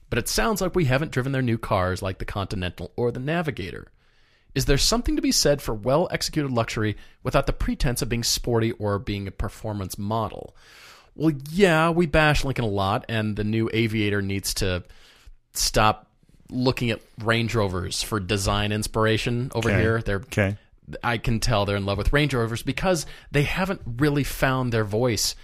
but 0.09 0.19
it 0.19 0.27
sounds 0.27 0.59
like 0.59 0.75
we 0.75 0.83
haven't 0.85 1.11
driven 1.11 1.31
their 1.31 1.41
new 1.41 1.57
cars 1.57 2.01
like 2.01 2.17
the 2.17 2.25
Continental 2.25 2.91
or 2.97 3.11
the 3.11 3.19
Navigator. 3.21 3.87
Is 4.53 4.65
there 4.65 4.77
something 4.77 5.15
to 5.15 5.21
be 5.21 5.31
said 5.31 5.61
for 5.61 5.73
well 5.73 6.07
executed 6.11 6.51
luxury 6.51 6.97
without 7.23 7.45
the 7.47 7.53
pretense 7.53 8.01
of 8.01 8.09
being 8.09 8.23
sporty 8.23 8.71
or 8.73 8.99
being 8.99 9.27
a 9.27 9.31
performance 9.31 9.97
model? 9.97 10.55
Well, 11.15 11.33
yeah, 11.51 11.89
we 11.89 12.05
bash 12.05 12.43
Lincoln 12.45 12.65
a 12.65 12.69
lot, 12.69 13.05
and 13.09 13.35
the 13.35 13.43
new 13.43 13.69
Aviator 13.73 14.21
needs 14.21 14.53
to 14.55 14.83
stop 15.53 16.07
looking 16.49 16.89
at 16.89 17.01
Range 17.23 17.53
Rovers 17.53 18.01
for 18.01 18.19
design 18.19 18.71
inspiration 18.71 19.51
over 19.55 19.69
Okay. 19.69 19.79
here. 19.81 20.01
They're 20.01 20.15
Okay. 20.17 20.57
I 21.03 21.17
can 21.17 21.39
tell 21.39 21.65
they're 21.65 21.77
in 21.77 21.85
love 21.85 21.97
with 21.97 22.11
Range 22.11 22.33
Rovers 22.33 22.63
because 22.63 23.05
they 23.31 23.43
haven't 23.43 23.81
really 23.85 24.23
found 24.25 24.73
their 24.73 24.83
voice, 24.83 25.35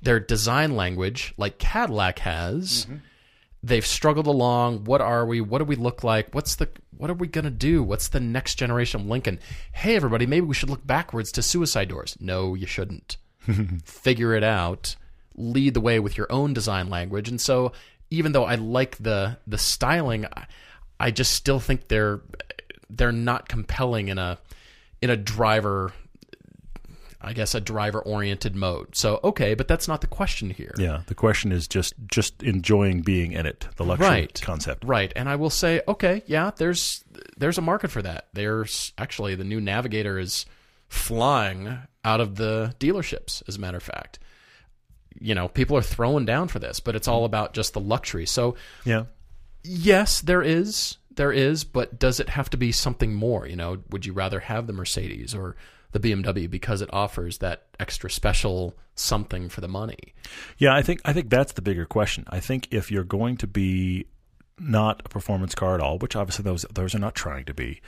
their 0.00 0.20
design 0.20 0.76
language, 0.76 1.34
like 1.36 1.58
Cadillac 1.58 2.20
has. 2.20 2.84
Mm-hmm. 2.86 2.96
They've 3.62 3.86
struggled 3.86 4.26
along. 4.26 4.84
What 4.84 5.00
are 5.00 5.24
we? 5.24 5.40
What 5.40 5.58
do 5.58 5.64
we 5.64 5.76
look 5.76 6.02
like? 6.02 6.34
What's 6.34 6.56
the? 6.56 6.68
What 6.96 7.10
are 7.10 7.14
we 7.14 7.28
gonna 7.28 7.50
do? 7.50 7.82
What's 7.82 8.08
the 8.08 8.20
next 8.20 8.56
generation 8.56 9.00
of 9.00 9.06
Lincoln? 9.06 9.38
Hey, 9.72 9.94
everybody, 9.94 10.26
maybe 10.26 10.46
we 10.46 10.54
should 10.54 10.70
look 10.70 10.86
backwards 10.86 11.30
to 11.32 11.42
suicide 11.42 11.88
doors. 11.88 12.16
No, 12.20 12.54
you 12.54 12.66
shouldn't. 12.66 13.16
Figure 13.84 14.34
it 14.34 14.44
out. 14.44 14.96
Lead 15.36 15.74
the 15.74 15.80
way 15.80 16.00
with 16.00 16.16
your 16.16 16.30
own 16.30 16.52
design 16.52 16.90
language. 16.90 17.28
And 17.28 17.40
so, 17.40 17.72
even 18.10 18.32
though 18.32 18.44
I 18.44 18.56
like 18.56 18.96
the 18.98 19.38
the 19.46 19.58
styling, 19.58 20.26
I, 20.26 20.46
I 20.98 21.10
just 21.10 21.32
still 21.32 21.60
think 21.60 21.88
they're 21.88 22.20
they're 22.90 23.12
not 23.12 23.48
compelling 23.48 24.08
in 24.08 24.18
a 24.18 24.38
in 25.00 25.10
a 25.10 25.16
driver 25.16 25.92
I 27.24 27.32
guess 27.32 27.54
a 27.54 27.60
driver 27.60 28.00
oriented 28.00 28.56
mode. 28.56 28.96
So 28.96 29.20
okay, 29.22 29.54
but 29.54 29.68
that's 29.68 29.86
not 29.86 30.00
the 30.00 30.06
question 30.08 30.50
here. 30.50 30.74
Yeah. 30.76 31.02
The 31.06 31.14
question 31.14 31.52
is 31.52 31.68
just 31.68 31.94
just 32.06 32.42
enjoying 32.42 33.02
being 33.02 33.32
in 33.32 33.46
it. 33.46 33.66
The 33.76 33.84
luxury 33.84 34.08
Right. 34.08 34.40
concept. 34.42 34.84
Right. 34.84 35.12
And 35.14 35.28
I 35.28 35.36
will 35.36 35.50
say, 35.50 35.82
okay, 35.86 36.22
yeah, 36.26 36.50
there's 36.56 37.04
there's 37.36 37.58
a 37.58 37.62
market 37.62 37.90
for 37.90 38.02
that. 38.02 38.28
There's 38.32 38.92
actually 38.98 39.34
the 39.36 39.44
new 39.44 39.60
Navigator 39.60 40.18
is 40.18 40.46
flying 40.88 41.78
out 42.04 42.20
of 42.20 42.36
the 42.36 42.74
dealerships, 42.78 43.42
as 43.48 43.56
a 43.56 43.60
matter 43.60 43.76
of 43.78 43.82
fact. 43.82 44.18
You 45.20 45.34
know, 45.34 45.48
people 45.48 45.76
are 45.76 45.82
throwing 45.82 46.24
down 46.24 46.48
for 46.48 46.58
this, 46.58 46.80
but 46.80 46.96
it's 46.96 47.06
all 47.08 47.24
about 47.24 47.54
just 47.54 47.72
the 47.74 47.80
luxury. 47.80 48.26
So 48.26 48.56
Yeah. 48.84 49.04
yes, 49.62 50.20
there 50.20 50.42
is 50.42 50.98
there 51.14 51.30
is, 51.32 51.62
but 51.64 51.98
does 51.98 52.18
it 52.20 52.30
have 52.30 52.48
to 52.48 52.56
be 52.56 52.72
something 52.72 53.12
more? 53.14 53.46
You 53.46 53.54
know, 53.56 53.82
would 53.90 54.06
you 54.06 54.14
rather 54.14 54.40
have 54.40 54.66
the 54.66 54.72
Mercedes 54.72 55.34
or 55.34 55.56
the 55.92 56.00
BMW 56.00 56.50
because 56.50 56.82
it 56.82 56.90
offers 56.92 57.38
that 57.38 57.66
extra 57.78 58.10
special 58.10 58.74
something 58.94 59.48
for 59.48 59.60
the 59.60 59.68
money? 59.68 60.14
Yeah, 60.58 60.74
I 60.74 60.82
think 60.82 61.00
I 61.04 61.12
think 61.12 61.30
that's 61.30 61.52
the 61.52 61.62
bigger 61.62 61.86
question. 61.86 62.24
I 62.28 62.40
think 62.40 62.68
if 62.70 62.90
you're 62.90 63.04
going 63.04 63.36
to 63.38 63.46
be 63.46 64.06
not 64.58 65.02
a 65.04 65.08
performance 65.08 65.54
car 65.54 65.74
at 65.74 65.80
all, 65.80 65.98
which 65.98 66.16
obviously 66.16 66.42
those 66.42 66.66
those 66.72 66.94
are 66.94 66.98
not 66.98 67.14
trying 67.14 67.44
to 67.46 67.54
be, 67.54 67.80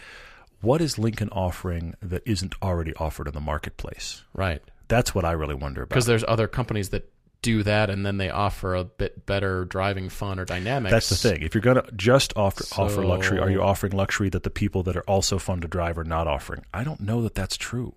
what 0.61 0.80
is 0.80 0.98
Lincoln 0.98 1.28
offering 1.30 1.94
that 2.00 2.22
isn't 2.26 2.55
already 2.62 2.94
offered 2.96 3.28
in 3.28 3.34
the 3.34 3.40
marketplace? 3.40 4.24
Right. 4.32 4.62
That's 4.88 5.14
what 5.14 5.24
I 5.24 5.32
really 5.32 5.55
wonder 5.55 5.82
about. 5.82 5.90
Because 5.90 6.07
there's 6.07 6.24
other 6.26 6.46
companies 6.46 6.90
that 6.90 7.11
do 7.45 7.62
that 7.62 7.90
and 7.90 8.05
then 8.05 8.16
they 8.16 8.30
offer 8.30 8.74
a 8.74 8.82
bit 8.84 9.26
better 9.26 9.64
driving 9.66 10.09
fun 10.09 10.38
or 10.40 10.45
dynamics. 10.47 10.90
That's 10.90 11.09
the 11.11 11.16
thing. 11.16 11.42
If 11.42 11.55
you're 11.55 11.61
going 11.62 11.76
to 11.76 11.86
just 11.95 12.32
offer 12.36 12.64
offer 12.80 13.05
luxury, 13.05 13.38
are 13.38 13.51
you 13.51 13.62
offering 13.62 13.92
luxury 13.92 14.30
that 14.30 14.42
the 14.42 14.51
people 14.51 14.82
that 14.84 14.97
are 14.97 15.03
also 15.03 15.38
fun 15.38 15.61
to 15.61 15.68
drive 15.68 15.99
are 15.99 16.05
not 16.05 16.26
offering? 16.26 16.64
I 16.72 16.82
don't 16.82 17.01
know 17.01 17.22
that 17.22 17.34
that's 17.34 17.57
true. 17.57 17.95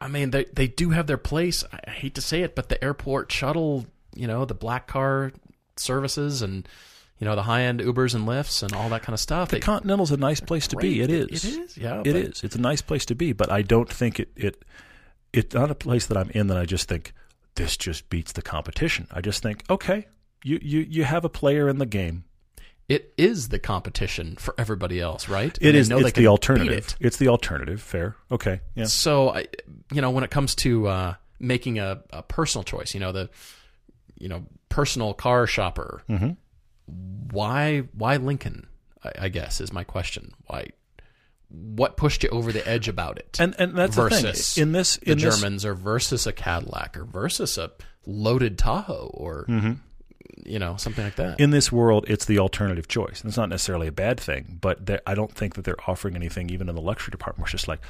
I 0.00 0.08
mean, 0.08 0.30
they 0.30 0.44
they 0.52 0.66
do 0.66 0.90
have 0.90 1.06
their 1.06 1.16
place. 1.16 1.64
I 1.72 1.90
hate 1.90 2.14
to 2.16 2.20
say 2.20 2.42
it, 2.42 2.54
but 2.54 2.68
the 2.68 2.82
airport 2.84 3.30
shuttle, 3.32 3.86
you 4.14 4.26
know, 4.26 4.44
the 4.44 4.54
black 4.54 4.86
car 4.86 5.32
services 5.76 6.42
and 6.42 6.68
you 7.18 7.24
know 7.24 7.34
the 7.34 7.42
high 7.44 7.62
end 7.62 7.80
Ubers 7.80 8.14
and 8.14 8.26
Lyfts 8.26 8.62
and 8.62 8.72
all 8.74 8.88
that 8.90 9.02
kind 9.02 9.14
of 9.14 9.20
stuff. 9.20 9.48
The 9.50 9.56
they- 9.56 9.60
Continental's 9.60 10.10
a 10.10 10.16
nice 10.16 10.40
place 10.40 10.66
to 10.68 10.76
be. 10.76 11.00
It 11.00 11.10
is. 11.10 11.44
It 11.44 11.58
is. 11.58 11.76
Yeah. 11.76 12.00
It 12.00 12.04
but- 12.04 12.16
is. 12.16 12.44
It's 12.44 12.56
a 12.56 12.60
nice 12.60 12.82
place 12.82 13.06
to 13.06 13.14
be, 13.14 13.32
but 13.32 13.50
I 13.50 13.62
don't 13.62 13.88
think 13.88 14.20
it 14.20 14.28
it 14.36 14.64
it's 15.32 15.54
not 15.54 15.70
a 15.70 15.74
place 15.74 16.06
that 16.06 16.16
I'm 16.16 16.30
in 16.30 16.46
that 16.48 16.56
I 16.58 16.64
just 16.64 16.88
think 16.88 17.12
this 17.58 17.76
just 17.76 18.08
beats 18.08 18.32
the 18.32 18.42
competition. 18.42 19.06
I 19.10 19.20
just 19.20 19.42
think, 19.42 19.62
okay, 19.68 20.06
you 20.42 20.58
you 20.62 20.80
you 20.80 21.04
have 21.04 21.24
a 21.24 21.28
player 21.28 21.68
in 21.68 21.78
the 21.78 21.86
game. 21.86 22.24
It 22.88 23.12
is 23.18 23.50
the 23.50 23.58
competition 23.58 24.36
for 24.36 24.54
everybody 24.56 24.98
else, 24.98 25.28
right? 25.28 25.54
It 25.60 25.68
And 25.68 25.76
is 25.76 25.90
it's 25.90 26.12
the 26.12 26.26
alternative. 26.28 26.78
it. 26.78 26.96
It's 27.00 27.18
the 27.18 27.28
alternative. 27.28 27.82
Fair. 27.82 28.16
Okay. 28.32 28.60
Yeah. 28.74 28.86
So, 28.86 29.28
I, 29.28 29.46
you 29.92 30.00
know, 30.00 30.08
when 30.10 30.24
it 30.24 30.30
comes 30.30 30.54
to 30.64 30.86
uh, 30.88 31.14
making 31.38 31.78
a, 31.78 32.02
a 32.10 32.22
personal 32.22 32.64
choice, 32.64 32.94
you 32.94 33.00
know, 33.00 33.12
the 33.12 33.28
you 34.18 34.28
know 34.28 34.46
personal 34.70 35.12
car 35.12 35.46
shopper, 35.46 36.02
Mm-hmm. 36.08 36.30
why 37.30 37.80
why 37.92 38.16
Lincoln? 38.16 38.66
I, 39.04 39.12
I 39.26 39.28
guess 39.28 39.60
is 39.60 39.72
my 39.72 39.84
question. 39.84 40.32
Why? 40.46 40.68
What 41.50 41.96
pushed 41.96 42.24
you 42.24 42.28
over 42.30 42.52
the 42.52 42.66
edge 42.68 42.88
about 42.88 43.18
it? 43.18 43.38
And 43.40 43.54
and 43.58 43.76
that's 43.76 43.96
versus 43.96 44.22
the 44.22 44.32
thing. 44.32 44.62
In 44.62 44.72
this 44.72 44.96
the 44.96 45.12
in 45.12 45.18
this 45.18 45.40
Germans 45.40 45.64
or 45.64 45.74
versus 45.74 46.26
a 46.26 46.32
Cadillac 46.32 46.96
or 46.96 47.04
versus 47.04 47.56
a 47.56 47.70
loaded 48.06 48.58
Tahoe 48.58 49.10
or 49.14 49.46
you 50.44 50.58
know 50.58 50.76
something 50.76 51.04
like 51.04 51.16
that. 51.16 51.32
Mm-hmm. 51.32 51.42
in 51.42 51.50
this 51.50 51.72
world, 51.72 52.04
it's 52.08 52.24
the 52.24 52.38
alternative 52.38 52.88
choice. 52.88 53.20
And 53.20 53.28
it's 53.28 53.36
not 53.36 53.48
necessarily 53.48 53.86
a 53.86 53.92
bad 53.92 54.18
thing, 54.20 54.58
but 54.60 55.00
I 55.06 55.14
don't 55.14 55.32
think 55.32 55.54
that 55.54 55.64
they're 55.64 55.88
offering 55.88 56.16
anything, 56.16 56.50
even 56.50 56.68
in 56.68 56.74
the 56.74 56.80
luxury 56.80 57.10
department. 57.10 57.46
It's 57.46 57.52
just 57.52 57.68
like, 57.68 57.80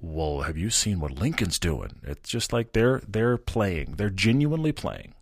well, 0.00 0.42
have 0.42 0.56
you 0.56 0.70
seen 0.70 1.00
what 1.00 1.12
Lincoln's 1.12 1.58
doing? 1.58 2.00
It's 2.02 2.28
just 2.28 2.52
like 2.52 2.72
they're 2.72 3.02
they're 3.06 3.36
playing. 3.36 3.94
They're 3.96 4.10
genuinely 4.10 4.72
playing. 4.72 5.14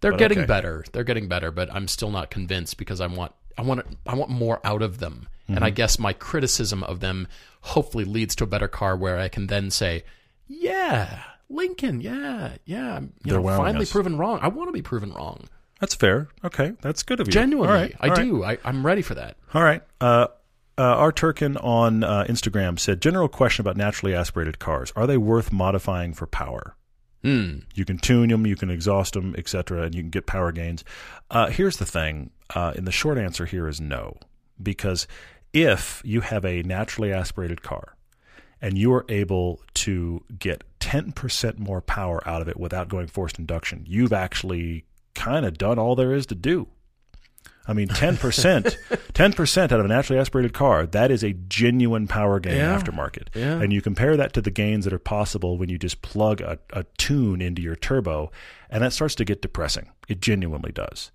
They're 0.00 0.12
but 0.12 0.18
getting 0.18 0.38
okay. 0.38 0.46
better. 0.46 0.84
They're 0.92 1.04
getting 1.04 1.28
better, 1.28 1.50
but 1.50 1.72
I'm 1.72 1.88
still 1.88 2.10
not 2.10 2.30
convinced 2.30 2.78
because 2.78 3.00
I 3.00 3.06
want 3.06 3.32
I 3.56 3.62
want 3.62 3.84
I 4.06 4.14
want 4.14 4.30
more 4.30 4.60
out 4.64 4.82
of 4.82 4.98
them. 4.98 5.28
And 5.48 5.56
Mm-hmm. 5.56 5.64
I 5.64 5.70
guess 5.70 5.98
my 5.98 6.12
criticism 6.12 6.84
of 6.84 7.00
them 7.00 7.26
hopefully 7.62 8.04
leads 8.04 8.36
to 8.36 8.44
a 8.44 8.46
better 8.46 8.68
car 8.68 8.96
where 8.96 9.18
I 9.18 9.28
can 9.28 9.46
then 9.48 9.70
say, 9.70 10.04
"Yeah, 10.46 11.22
Lincoln, 11.48 12.00
yeah, 12.00 12.52
yeah, 12.64 13.00
you 13.00 13.08
They're 13.24 13.40
know, 13.40 13.56
finally 13.56 13.82
us. 13.84 13.92
proven 13.92 14.18
wrong. 14.18 14.38
I 14.42 14.48
want 14.48 14.68
to 14.68 14.72
be 14.72 14.82
proven 14.82 15.12
wrong. 15.12 15.48
That's 15.80 15.94
fair. 15.94 16.28
Okay, 16.44 16.72
that's 16.82 17.02
good 17.02 17.20
of 17.20 17.28
you. 17.28 17.32
Genuinely, 17.32 17.72
right, 17.72 17.96
I 18.00 18.08
right. 18.08 18.16
do. 18.16 18.44
I, 18.44 18.58
I'm 18.64 18.84
ready 18.84 19.02
for 19.02 19.14
that. 19.14 19.36
All 19.54 19.62
right. 19.62 19.82
Uh, 20.00 20.26
uh, 20.76 20.82
R. 20.82 21.12
Turkin 21.12 21.56
on 21.56 22.04
uh, 22.04 22.24
Instagram 22.28 22.78
said, 22.78 23.00
general 23.02 23.28
question 23.28 23.62
about 23.64 23.76
naturally 23.76 24.14
aspirated 24.14 24.58
cars. 24.60 24.92
Are 24.94 25.06
they 25.08 25.16
worth 25.16 25.50
modifying 25.52 26.14
for 26.14 26.26
power? 26.26 26.76
Hmm. 27.24 27.60
You 27.74 27.84
can 27.84 27.98
tune 27.98 28.28
them, 28.28 28.46
you 28.46 28.54
can 28.54 28.70
exhaust 28.70 29.14
them, 29.14 29.34
etc., 29.36 29.82
and 29.82 29.94
you 29.94 30.02
can 30.02 30.10
get 30.10 30.26
power 30.26 30.52
gains. 30.52 30.84
Uh, 31.30 31.46
here's 31.48 31.78
the 31.78 31.84
thing, 31.86 32.30
uh, 32.54 32.74
and 32.76 32.86
the 32.86 32.92
short 32.92 33.18
answer 33.18 33.44
here 33.44 33.66
is 33.66 33.80
no, 33.80 34.16
because 34.62 35.08
if 35.52 36.02
you 36.04 36.20
have 36.20 36.44
a 36.44 36.62
naturally 36.62 37.12
aspirated 37.12 37.62
car 37.62 37.94
and 38.60 38.76
you 38.76 38.92
are 38.92 39.04
able 39.08 39.60
to 39.74 40.24
get 40.38 40.64
10% 40.80 41.58
more 41.58 41.80
power 41.80 42.26
out 42.28 42.42
of 42.42 42.48
it 42.48 42.58
without 42.58 42.88
going 42.88 43.06
forced 43.06 43.38
induction, 43.38 43.84
you've 43.86 44.12
actually 44.12 44.84
kind 45.14 45.44
of 45.46 45.56
done 45.58 45.78
all 45.78 45.94
there 45.96 46.12
is 46.14 46.26
to 46.26 46.34
do. 46.34 46.68
I 47.66 47.74
mean, 47.74 47.88
10%, 47.88 48.76
10% 49.12 49.62
out 49.62 49.72
of 49.72 49.84
a 49.84 49.88
naturally 49.88 50.18
aspirated 50.18 50.54
car, 50.54 50.86
that 50.86 51.10
is 51.10 51.22
a 51.22 51.34
genuine 51.34 52.08
power 52.08 52.40
gain 52.40 52.56
Yeah. 52.56 52.78
aftermarket. 52.80 53.28
Yeah. 53.34 53.60
And 53.60 53.72
you 53.72 53.82
compare 53.82 54.16
that 54.16 54.32
to 54.34 54.40
the 54.40 54.50
gains 54.50 54.84
that 54.84 54.94
are 54.94 54.98
possible 54.98 55.58
when 55.58 55.68
you 55.68 55.78
just 55.78 56.00
plug 56.00 56.40
a, 56.40 56.58
a 56.72 56.84
tune 56.96 57.42
into 57.42 57.60
your 57.60 57.76
turbo, 57.76 58.30
and 58.70 58.82
that 58.82 58.92
starts 58.94 59.14
to 59.16 59.24
get 59.24 59.42
depressing. 59.42 59.90
It 60.08 60.20
genuinely 60.22 60.72
does. 60.72 61.10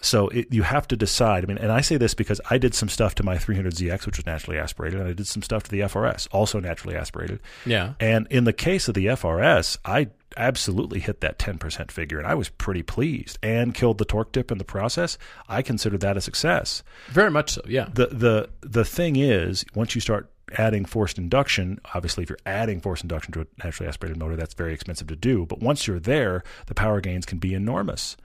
So 0.00 0.28
it, 0.28 0.52
you 0.52 0.62
have 0.62 0.88
to 0.88 0.96
decide. 0.96 1.44
I 1.44 1.46
mean, 1.46 1.58
and 1.58 1.70
I 1.70 1.80
say 1.80 1.96
this 1.96 2.14
because 2.14 2.40
I 2.50 2.58
did 2.58 2.74
some 2.74 2.88
stuff 2.88 3.14
to 3.16 3.22
my 3.22 3.36
300ZX, 3.36 4.06
which 4.06 4.16
was 4.16 4.26
naturally 4.26 4.58
aspirated, 4.58 5.00
and 5.00 5.08
I 5.08 5.12
did 5.12 5.26
some 5.26 5.42
stuff 5.42 5.64
to 5.64 5.70
the 5.70 5.80
FRS, 5.80 6.28
also 6.32 6.60
naturally 6.60 6.96
aspirated. 6.96 7.40
Yeah. 7.66 7.94
And 8.00 8.26
in 8.30 8.44
the 8.44 8.52
case 8.52 8.88
of 8.88 8.94
the 8.94 9.06
FRS, 9.06 9.78
I 9.84 10.08
absolutely 10.36 11.00
hit 11.00 11.20
that 11.20 11.38
10% 11.38 11.90
figure, 11.90 12.18
and 12.18 12.26
I 12.26 12.34
was 12.34 12.48
pretty 12.48 12.82
pleased 12.82 13.38
and 13.42 13.74
killed 13.74 13.98
the 13.98 14.04
torque 14.04 14.32
dip 14.32 14.50
in 14.50 14.58
the 14.58 14.64
process. 14.64 15.18
I 15.48 15.62
consider 15.62 15.98
that 15.98 16.16
a 16.16 16.20
success. 16.20 16.82
Very 17.08 17.30
much 17.30 17.50
so. 17.50 17.62
Yeah. 17.66 17.88
The, 17.92 18.06
the, 18.06 18.50
the 18.60 18.84
thing 18.84 19.16
is, 19.16 19.64
once 19.74 19.94
you 19.94 20.00
start 20.00 20.30
adding 20.56 20.84
forced 20.84 21.18
induction, 21.18 21.80
obviously, 21.94 22.22
if 22.22 22.30
you're 22.30 22.38
adding 22.46 22.80
forced 22.80 23.02
induction 23.02 23.32
to 23.32 23.40
a 23.42 23.46
naturally 23.62 23.88
aspirated 23.88 24.18
motor, 24.18 24.36
that's 24.36 24.54
very 24.54 24.72
expensive 24.72 25.06
to 25.08 25.16
do. 25.16 25.46
But 25.46 25.60
once 25.60 25.86
you're 25.86 26.00
there, 26.00 26.42
the 26.66 26.74
power 26.74 27.00
gains 27.00 27.26
can 27.26 27.38
be 27.38 27.54
enormous. 27.54 28.16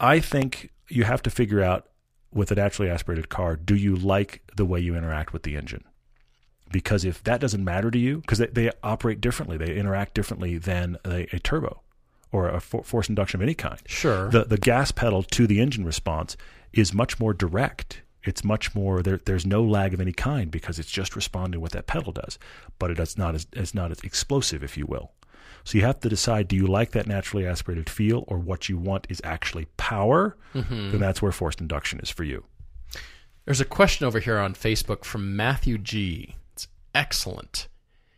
I 0.00 0.18
think 0.18 0.70
you 0.88 1.04
have 1.04 1.22
to 1.22 1.30
figure 1.30 1.62
out 1.62 1.86
with 2.32 2.50
a 2.50 2.54
naturally 2.54 2.90
aspirated 2.90 3.28
car, 3.28 3.56
do 3.56 3.74
you 3.74 3.94
like 3.94 4.42
the 4.56 4.64
way 4.64 4.80
you 4.80 4.96
interact 4.96 5.32
with 5.32 5.42
the 5.42 5.56
engine? 5.56 5.84
Because 6.72 7.04
if 7.04 7.22
that 7.24 7.40
doesn't 7.40 7.64
matter 7.64 7.90
to 7.90 7.98
you, 7.98 8.18
because 8.18 8.38
they, 8.38 8.46
they 8.46 8.70
operate 8.82 9.20
differently, 9.20 9.56
they 9.56 9.76
interact 9.76 10.14
differently 10.14 10.56
than 10.56 10.96
a, 11.04 11.26
a 11.34 11.38
turbo 11.40 11.82
or 12.32 12.48
a 12.48 12.60
for, 12.60 12.84
forced 12.84 13.08
induction 13.08 13.40
of 13.40 13.42
any 13.42 13.54
kind. 13.54 13.80
Sure. 13.86 14.30
The 14.30 14.44
the 14.44 14.58
gas 14.58 14.92
pedal 14.92 15.24
to 15.24 15.46
the 15.48 15.60
engine 15.60 15.84
response 15.84 16.36
is 16.72 16.94
much 16.94 17.18
more 17.18 17.34
direct. 17.34 18.02
It's 18.22 18.44
much 18.44 18.74
more 18.74 19.02
there. 19.02 19.18
There's 19.24 19.44
no 19.44 19.64
lag 19.64 19.94
of 19.94 20.00
any 20.00 20.12
kind 20.12 20.50
because 20.50 20.78
it's 20.78 20.90
just 20.90 21.16
responding 21.16 21.60
what 21.60 21.72
that 21.72 21.88
pedal 21.88 22.12
does, 22.12 22.38
but 22.78 22.92
it's 22.92 23.18
not 23.18 23.34
as 23.34 23.48
it's 23.52 23.74
not 23.74 23.90
as 23.90 24.00
explosive, 24.00 24.62
if 24.62 24.76
you 24.76 24.86
will. 24.86 25.10
So 25.64 25.78
you 25.78 25.84
have 25.84 26.00
to 26.00 26.08
decide: 26.08 26.48
do 26.48 26.56
you 26.56 26.66
like 26.66 26.92
that 26.92 27.06
naturally 27.06 27.46
aspirated 27.46 27.88
feel, 27.90 28.24
or 28.26 28.38
what 28.38 28.68
you 28.68 28.78
want 28.78 29.06
is 29.08 29.20
actually 29.24 29.66
power? 29.76 30.36
Mm-hmm. 30.54 30.90
Then 30.90 31.00
that's 31.00 31.22
where 31.22 31.32
forced 31.32 31.60
induction 31.60 32.00
is 32.00 32.10
for 32.10 32.24
you. 32.24 32.44
There's 33.44 33.60
a 33.60 33.64
question 33.64 34.06
over 34.06 34.20
here 34.20 34.38
on 34.38 34.54
Facebook 34.54 35.04
from 35.04 35.34
Matthew 35.36 35.78
G. 35.78 36.36
It's 36.52 36.68
excellent. 36.94 37.68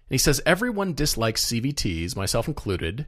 And 0.08 0.14
he 0.14 0.18
says 0.18 0.42
everyone 0.44 0.94
dislikes 0.94 1.46
CVTs, 1.46 2.16
myself 2.16 2.46
included, 2.48 3.06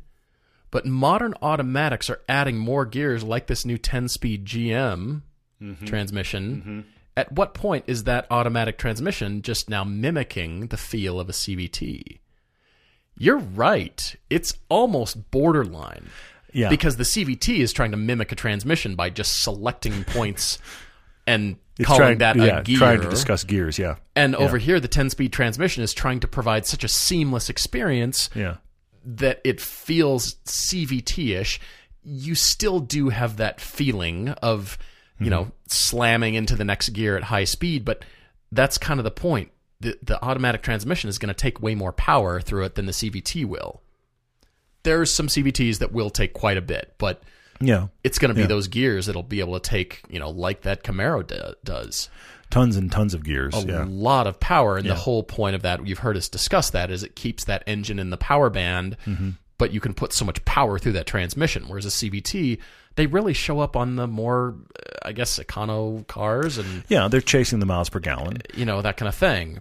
but 0.70 0.87
modern 0.87 1.35
automatics 1.43 2.09
are 2.09 2.22
adding 2.28 2.57
more 2.59 2.87
gears 2.87 3.22
like 3.22 3.47
this 3.47 3.64
new 3.64 3.76
10-speed 3.76 4.47
GM 4.47 5.22
mm-hmm. 5.61 5.85
transmission. 5.85 6.57
Mm-hmm. 6.57 6.80
At 7.16 7.30
what 7.32 7.55
point 7.55 7.85
is 7.87 8.05
that 8.05 8.26
automatic 8.30 8.78
transmission 8.78 9.43
just 9.43 9.68
now 9.68 9.85
mimicking 9.85 10.68
the 10.68 10.76
feel 10.76 11.20
of 11.20 11.28
a 11.28 11.32
CVT? 11.32 12.18
You're 13.17 13.39
right. 13.39 14.17
It's 14.31 14.55
almost 14.69 15.31
borderline. 15.31 16.09
Yeah. 16.53 16.69
Because 16.69 16.97
the 16.97 17.05
CVT 17.05 17.59
is 17.59 17.73
trying 17.73 17.91
to 17.91 17.97
mimic 17.97 18.31
a 18.33 18.35
transmission 18.37 18.95
by 18.95 19.11
just 19.11 19.43
selecting 19.43 20.05
points 20.07 20.59
and 21.27 21.57
It's 21.79 21.87
calling 21.87 22.01
trying, 22.01 22.19
that 22.19 22.37
yeah, 22.37 22.61
a 22.61 22.62
gear. 22.62 22.79
trying 22.79 23.01
to 23.01 23.11
discuss 23.11 23.45
gears. 23.45 23.79
Yeah, 23.79 23.97
And 24.15 24.37
over 24.37 24.59
here, 24.59 24.79
the 24.79 24.89
10 24.89 25.11
speed 25.11 25.33
transmission 25.33 25.83
is 25.83 25.93
trying 25.93 26.21
to 26.21 26.29
provide 26.29 26.67
such 26.67 26.85
a 26.85 26.89
seamless 26.89 27.49
experience 27.49 28.31
yeah. 28.35 28.57
that 29.05 29.41
it 29.43 29.61
feels 29.61 30.35
CVT 30.47 31.41
ish. 31.41 31.61
You 32.05 32.35
still 32.35 32.79
do 32.81 33.09
have 33.09 33.39
that 33.39 33.61
feeling 33.61 34.29
of, 34.29 34.79
you 35.19 35.25
mm-hmm. 35.25 35.31
know, 35.31 35.53
slamming 35.67 36.35
into 36.35 36.55
the 36.55 36.65
next 36.65 36.91
gear 36.91 37.17
at 37.17 37.25
high 37.25 37.45
speed, 37.45 37.85
but 37.85 38.05
that's 38.53 38.79
kind 38.79 39.01
of 39.01 39.05
the 39.05 39.11
point. 39.11 39.51
The, 39.85 39.99
the 40.03 40.24
automatic 40.24 40.62
transmission 40.62 41.09
is 41.09 41.18
going 41.18 41.28
to 41.28 41.35
take 41.35 41.62
way 41.62 41.74
more 41.74 41.93
power 41.93 42.41
through 42.41 42.64
it 42.64 42.74
than 42.74 42.87
the 42.87 42.93
CVT 42.93 43.45
will. 43.45 43.80
There's 44.82 45.12
some 45.12 45.28
CVTs 45.28 45.78
that 45.78 45.93
will 45.93 46.11
take 46.11 46.32
quite 46.35 46.57
a 46.57 46.62
bit, 46.62 46.95
but 46.99 47.22
Yeah, 47.61 47.87
it's 48.03 48.18
going 48.18 48.30
to 48.30 48.35
be 48.35 48.43
Yeah. 48.43 48.47
those 48.49 48.68
gears 48.68 49.07
that'll 49.07 49.22
be 49.22 49.41
able 49.41 49.59
to 49.59 49.70
take, 49.70 50.03
you 50.11 50.18
know, 50.18 50.28
like 50.30 50.62
that 50.62 50.82
Camaro 50.82 51.26
do- 51.26 51.55
does 51.62 52.09
tons 52.51 52.76
and 52.76 52.91
tons 52.93 53.14
of 53.14 53.24
gears. 53.24 53.55
a 53.55 53.66
yeah, 53.66 53.85
lot 53.89 54.26
of 54.26 54.39
power. 54.41 54.76
And 54.76 54.87
Yeah. 54.87 54.95
the 54.95 55.01
whole 55.01 55.22
point 55.22 55.55
of 55.57 55.62
that, 55.62 55.87
you've 55.87 55.99
heard 56.01 56.16
us 56.16 56.28
discuss 56.28 56.70
that, 56.70 56.91
is 56.91 57.03
it 57.03 57.16
keeps 57.16 57.45
that 57.45 57.62
engine 57.66 57.99
in 57.99 58.11
the 58.11 58.16
power 58.16 58.51
band 58.51 58.97
Mm-hmm. 59.07 59.30
but 59.57 59.72
you 59.72 59.80
can 59.80 59.95
put 59.95 60.12
so 60.12 60.24
much 60.24 60.45
power 60.45 60.78
through 60.78 60.93
that 60.93 61.07
transmission. 61.07 61.64
Whereas 61.68 61.87
a 61.87 61.91
CVT, 61.91 62.59
they 62.97 63.07
really 63.07 63.32
show 63.32 63.61
up 63.61 63.76
on 63.76 63.97
the 63.97 64.07
more, 64.07 64.57
uh, 64.78 65.09
I 65.09 65.12
guess, 65.12 65.39
econo 65.39 66.07
cars 66.07 66.59
and 66.59 66.85
Yeah, 66.89 67.09
they're 67.09 67.20
chasing 67.20 67.61
the 67.61 67.66
miles 67.66 67.89
per 67.89 68.01
gallon. 68.01 68.39
you 68.55 68.64
know 68.66 68.82
that 68.82 68.97
kind 68.97 69.09
of 69.09 69.14
thing. 69.14 69.61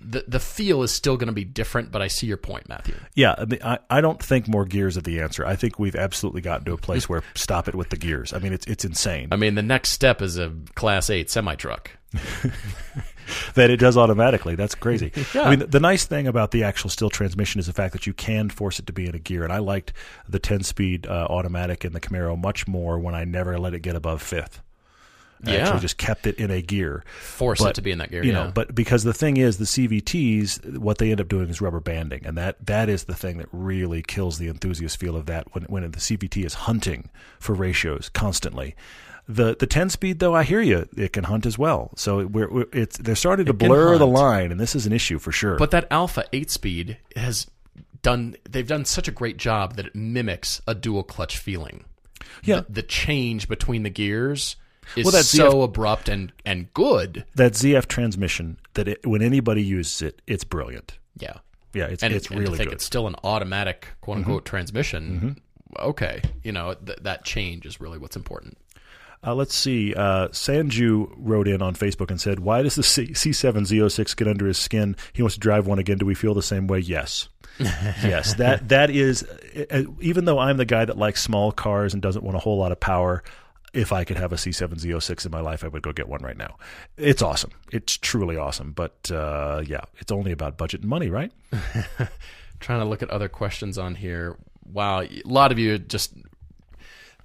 The 0.00 0.24
the 0.28 0.40
feel 0.40 0.82
is 0.82 0.92
still 0.92 1.16
going 1.16 1.28
to 1.28 1.32
be 1.32 1.44
different, 1.44 1.90
but 1.90 2.02
I 2.02 2.08
see 2.08 2.26
your 2.26 2.36
point, 2.36 2.68
Matthew. 2.68 2.94
Yeah, 3.14 3.34
I, 3.36 3.44
mean, 3.44 3.60
I, 3.64 3.78
I 3.90 4.00
don't 4.00 4.22
think 4.22 4.46
more 4.46 4.64
gears 4.64 4.96
are 4.96 5.02
the 5.02 5.20
answer. 5.20 5.44
I 5.44 5.56
think 5.56 5.78
we've 5.78 5.96
absolutely 5.96 6.40
gotten 6.40 6.64
to 6.66 6.72
a 6.72 6.78
place 6.78 7.08
where 7.08 7.22
stop 7.34 7.68
it 7.68 7.74
with 7.74 7.90
the 7.90 7.96
gears. 7.96 8.32
I 8.32 8.38
mean, 8.38 8.52
it's 8.52 8.66
it's 8.66 8.84
insane 8.84 9.28
I 9.32 9.36
mean, 9.36 9.54
the 9.54 9.62
next 9.62 9.90
step 9.90 10.22
is 10.22 10.38
a 10.38 10.52
Class 10.74 11.10
Eight 11.10 11.30
semi 11.30 11.54
truck. 11.56 11.90
that 13.54 13.70
it 13.70 13.78
does 13.78 13.96
automatically. 13.96 14.54
That's 14.54 14.74
crazy. 14.74 15.12
Yeah. 15.34 15.42
I 15.42 15.50
mean, 15.50 15.58
the, 15.60 15.66
the 15.66 15.80
nice 15.80 16.04
thing 16.04 16.26
about 16.26 16.50
the 16.50 16.64
actual 16.64 16.90
still 16.90 17.10
transmission 17.10 17.58
is 17.58 17.66
the 17.66 17.72
fact 17.72 17.92
that 17.92 18.06
you 18.06 18.12
can 18.12 18.48
force 18.50 18.78
it 18.78 18.86
to 18.86 18.92
be 18.92 19.06
in 19.06 19.14
a 19.14 19.18
gear. 19.18 19.44
And 19.44 19.52
I 19.52 19.58
liked 19.58 19.92
the 20.28 20.38
10 20.38 20.62
speed 20.62 21.06
uh, 21.06 21.26
automatic 21.28 21.84
in 21.84 21.92
the 21.92 22.00
Camaro 22.00 22.38
much 22.40 22.66
more 22.66 22.98
when 22.98 23.14
I 23.14 23.24
never 23.24 23.58
let 23.58 23.74
it 23.74 23.80
get 23.80 23.96
above 23.96 24.22
fifth. 24.22 24.62
I 25.46 25.52
Yeah. 25.52 25.56
actually 25.64 25.80
just 25.80 25.98
kept 25.98 26.26
it 26.26 26.36
in 26.38 26.50
a 26.50 26.60
gear. 26.60 27.04
Force 27.20 27.60
But, 27.60 27.70
it 27.70 27.74
to 27.76 27.82
be 27.82 27.90
in 27.92 27.98
that 27.98 28.10
gear. 28.10 28.24
you 28.24 28.32
yeah. 28.32 28.44
know 28.46 28.52
but 28.54 28.74
because 28.74 29.04
the 29.04 29.12
thing 29.14 29.36
is 29.36 29.58
the 29.58 29.64
cvts 29.64 30.78
what 30.78 30.98
they 30.98 31.10
end 31.10 31.20
up 31.20 31.28
doing 31.28 31.48
is 31.48 31.60
rubber 31.60 31.80
banding 31.80 32.24
and 32.26 32.36
that 32.36 32.56
that 32.66 32.88
is 32.88 33.04
the 33.04 33.14
thing 33.14 33.38
that 33.38 33.48
really 33.52 34.02
kills 34.02 34.38
the 34.38 34.48
enthusiast 34.48 34.98
feel 34.98 35.16
of 35.16 35.26
that 35.26 35.46
when 35.54 35.64
when 35.64 35.82
the 35.90 35.98
cvt 35.98 36.44
is 36.44 36.54
hunting 36.54 37.08
for 37.38 37.54
ratios 37.54 38.08
constantly 38.08 38.74
the 39.28 39.54
the 39.58 39.66
10 39.66 39.90
speed 39.90 40.18
though 40.18 40.34
i 40.34 40.42
hear 40.42 40.60
you 40.60 40.88
it 40.96 41.12
can 41.12 41.24
hunt 41.24 41.46
as 41.46 41.58
well 41.58 41.90
so 41.96 42.26
we're, 42.26 42.50
we're, 42.50 42.66
it's 42.72 42.96
they're 42.98 43.14
starting 43.14 43.46
to 43.46 43.52
blur 43.52 43.98
the 43.98 44.06
line 44.06 44.50
and 44.50 44.58
this 44.60 44.74
is 44.74 44.86
an 44.86 44.92
issue 44.92 45.18
for 45.18 45.32
sure 45.32 45.56
But 45.56 45.70
that 45.72 45.88
ZF 45.90 46.24
8 46.32 46.50
speed 46.50 46.96
has 47.14 47.46
done 48.02 48.36
they've 48.48 48.66
done 48.66 48.84
such 48.84 49.08
a 49.08 49.12
great 49.12 49.36
job 49.36 49.76
that 49.76 49.86
it 49.86 49.94
mimics 49.94 50.62
a 50.66 50.74
dual 50.74 51.02
clutch 51.02 51.36
feeling. 51.36 51.84
Yeah. 52.44 52.60
The, 52.60 52.72
the 52.74 52.82
change 52.82 53.48
between 53.48 53.82
the 53.82 53.90
gears 53.90 54.54
is 54.96 55.04
Well, 55.04 55.12
that's 55.12 55.28
so 55.28 55.62
abrupt 55.62 56.08
and 56.08 56.32
and 56.44 56.72
good. 56.74 57.24
that 57.34 57.52
zf 57.52 57.86
transmission 57.86 58.58
that 58.74 58.88
it, 58.88 59.06
when 59.06 59.22
anybody 59.22 59.62
uses 59.62 60.02
it 60.02 60.22
it's 60.26 60.44
brilliant 60.44 60.98
Yeah. 61.18 61.34
yeah 61.74 61.86
it's 61.86 62.02
And, 62.02 62.14
it's 62.14 62.28
and 62.28 62.40
really 62.40 62.58
good 62.58 62.66
Mm-hmm. 62.68 62.74
it's 62.74 62.84
still 62.84 63.06
an 63.06 63.16
automatic 63.24 63.88
quote 64.00 64.18
unquote 64.18 64.44
transmission. 64.44 65.40
Okay, 65.78 66.22
you 66.42 66.50
know 66.52 66.74
th- 66.74 66.98
that 67.02 67.24
change 67.24 67.66
is 67.66 67.78
really 67.80 67.98
what's 67.98 68.16
important. 68.16 68.56
Uh, 69.26 69.34
let's 69.34 69.54
see. 69.54 69.92
Uh, 69.94 70.28
Sanju 70.28 71.12
wrote 71.16 71.46
in 71.48 71.60
on 71.60 71.74
Facebook 71.74 72.08
and 72.10 72.20
said, 72.20 72.38
"Why 72.40 72.62
does 72.62 72.76
the 72.76 72.82
C- 72.84 73.08
C7Z06 73.08 74.16
get 74.16 74.28
under 74.28 74.46
his 74.46 74.56
skin? 74.58 74.96
He 75.12 75.22
wants 75.22 75.34
to 75.34 75.40
drive 75.40 75.66
one 75.66 75.78
again. 75.78 75.98
Do 75.98 76.06
we 76.06 76.14
feel 76.14 76.34
the 76.34 76.42
same 76.42 76.68
way? 76.68 76.78
Yes, 76.78 77.28
yes. 77.58 78.34
That 78.34 78.68
that 78.68 78.90
is. 78.90 79.24
uh, 79.70 79.82
Even 80.00 80.24
though 80.24 80.38
I'm 80.38 80.56
the 80.56 80.64
guy 80.64 80.84
that 80.84 80.96
likes 80.96 81.20
small 81.22 81.52
cars 81.52 81.92
and 81.92 82.00
doesn't 82.02 82.24
want 82.24 82.36
a 82.36 82.40
whole 82.40 82.58
lot 82.58 82.70
of 82.72 82.78
power, 82.80 83.22
if 83.78 83.92
I 83.92 84.04
could 84.04 84.16
have 84.16 84.32
a 84.32 84.36
C7Z06 84.36 85.24
in 85.26 85.30
my 85.30 85.40
life, 85.40 85.62
I 85.64 85.68
would 85.68 85.82
go 85.82 85.92
get 85.92 86.08
one 86.08 86.20
right 86.22 86.36
now. 86.36 86.56
It's 86.96 87.22
awesome. 87.22 87.52
It's 87.72 87.96
truly 87.96 88.36
awesome. 88.36 88.72
But 88.72 89.10
uh, 89.10 89.62
yeah, 89.66 89.82
it's 89.98 90.10
only 90.12 90.32
about 90.32 90.56
budget 90.56 90.80
and 90.80 90.90
money, 90.90 91.08
right? 91.08 91.32
Trying 92.60 92.80
to 92.80 92.84
look 92.86 93.02
at 93.02 93.10
other 93.10 93.28
questions 93.28 93.78
on 93.78 93.94
here. 93.94 94.36
Wow, 94.70 95.02
a 95.02 95.22
lot 95.24 95.52
of 95.52 95.58
you 95.58 95.78
just 95.78 96.12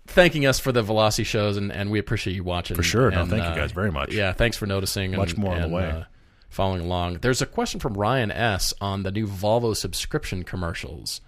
thanking 0.07 0.45
us 0.45 0.59
for 0.59 0.71
the 0.71 0.83
Velocity 0.83 1.23
shows, 1.23 1.57
and, 1.57 1.71
and 1.71 1.89
we 1.89 1.99
appreciate 1.99 2.35
you 2.35 2.43
watching. 2.43 2.75
For 2.75 2.83
sure. 2.83 3.09
No, 3.11 3.21
And, 3.21 3.29
thank 3.29 3.43
you 3.43 3.49
uh, 3.49 3.55
guys 3.55 3.71
very 3.71 3.91
much. 3.91 4.13
Yeah, 4.13 4.31
thanks 4.33 4.57
for 4.57 4.65
noticing. 4.67 5.13
And, 5.13 5.17
Much 5.17 5.35
more 5.37 5.55
on 5.55 5.61
the 5.61 5.67
way. 5.69 5.89
uh, 5.89 6.03
following 6.49 6.81
along. 6.81 7.15
There's 7.21 7.41
a 7.41 7.45
question 7.45 7.79
from 7.79 7.95
Ryan 7.95 8.31
S. 8.31 8.73
on 8.79 9.03
the 9.03 9.11
new 9.11 9.25
Volvo 9.27 9.75
subscription 9.75 10.43
commercials. 10.43 11.19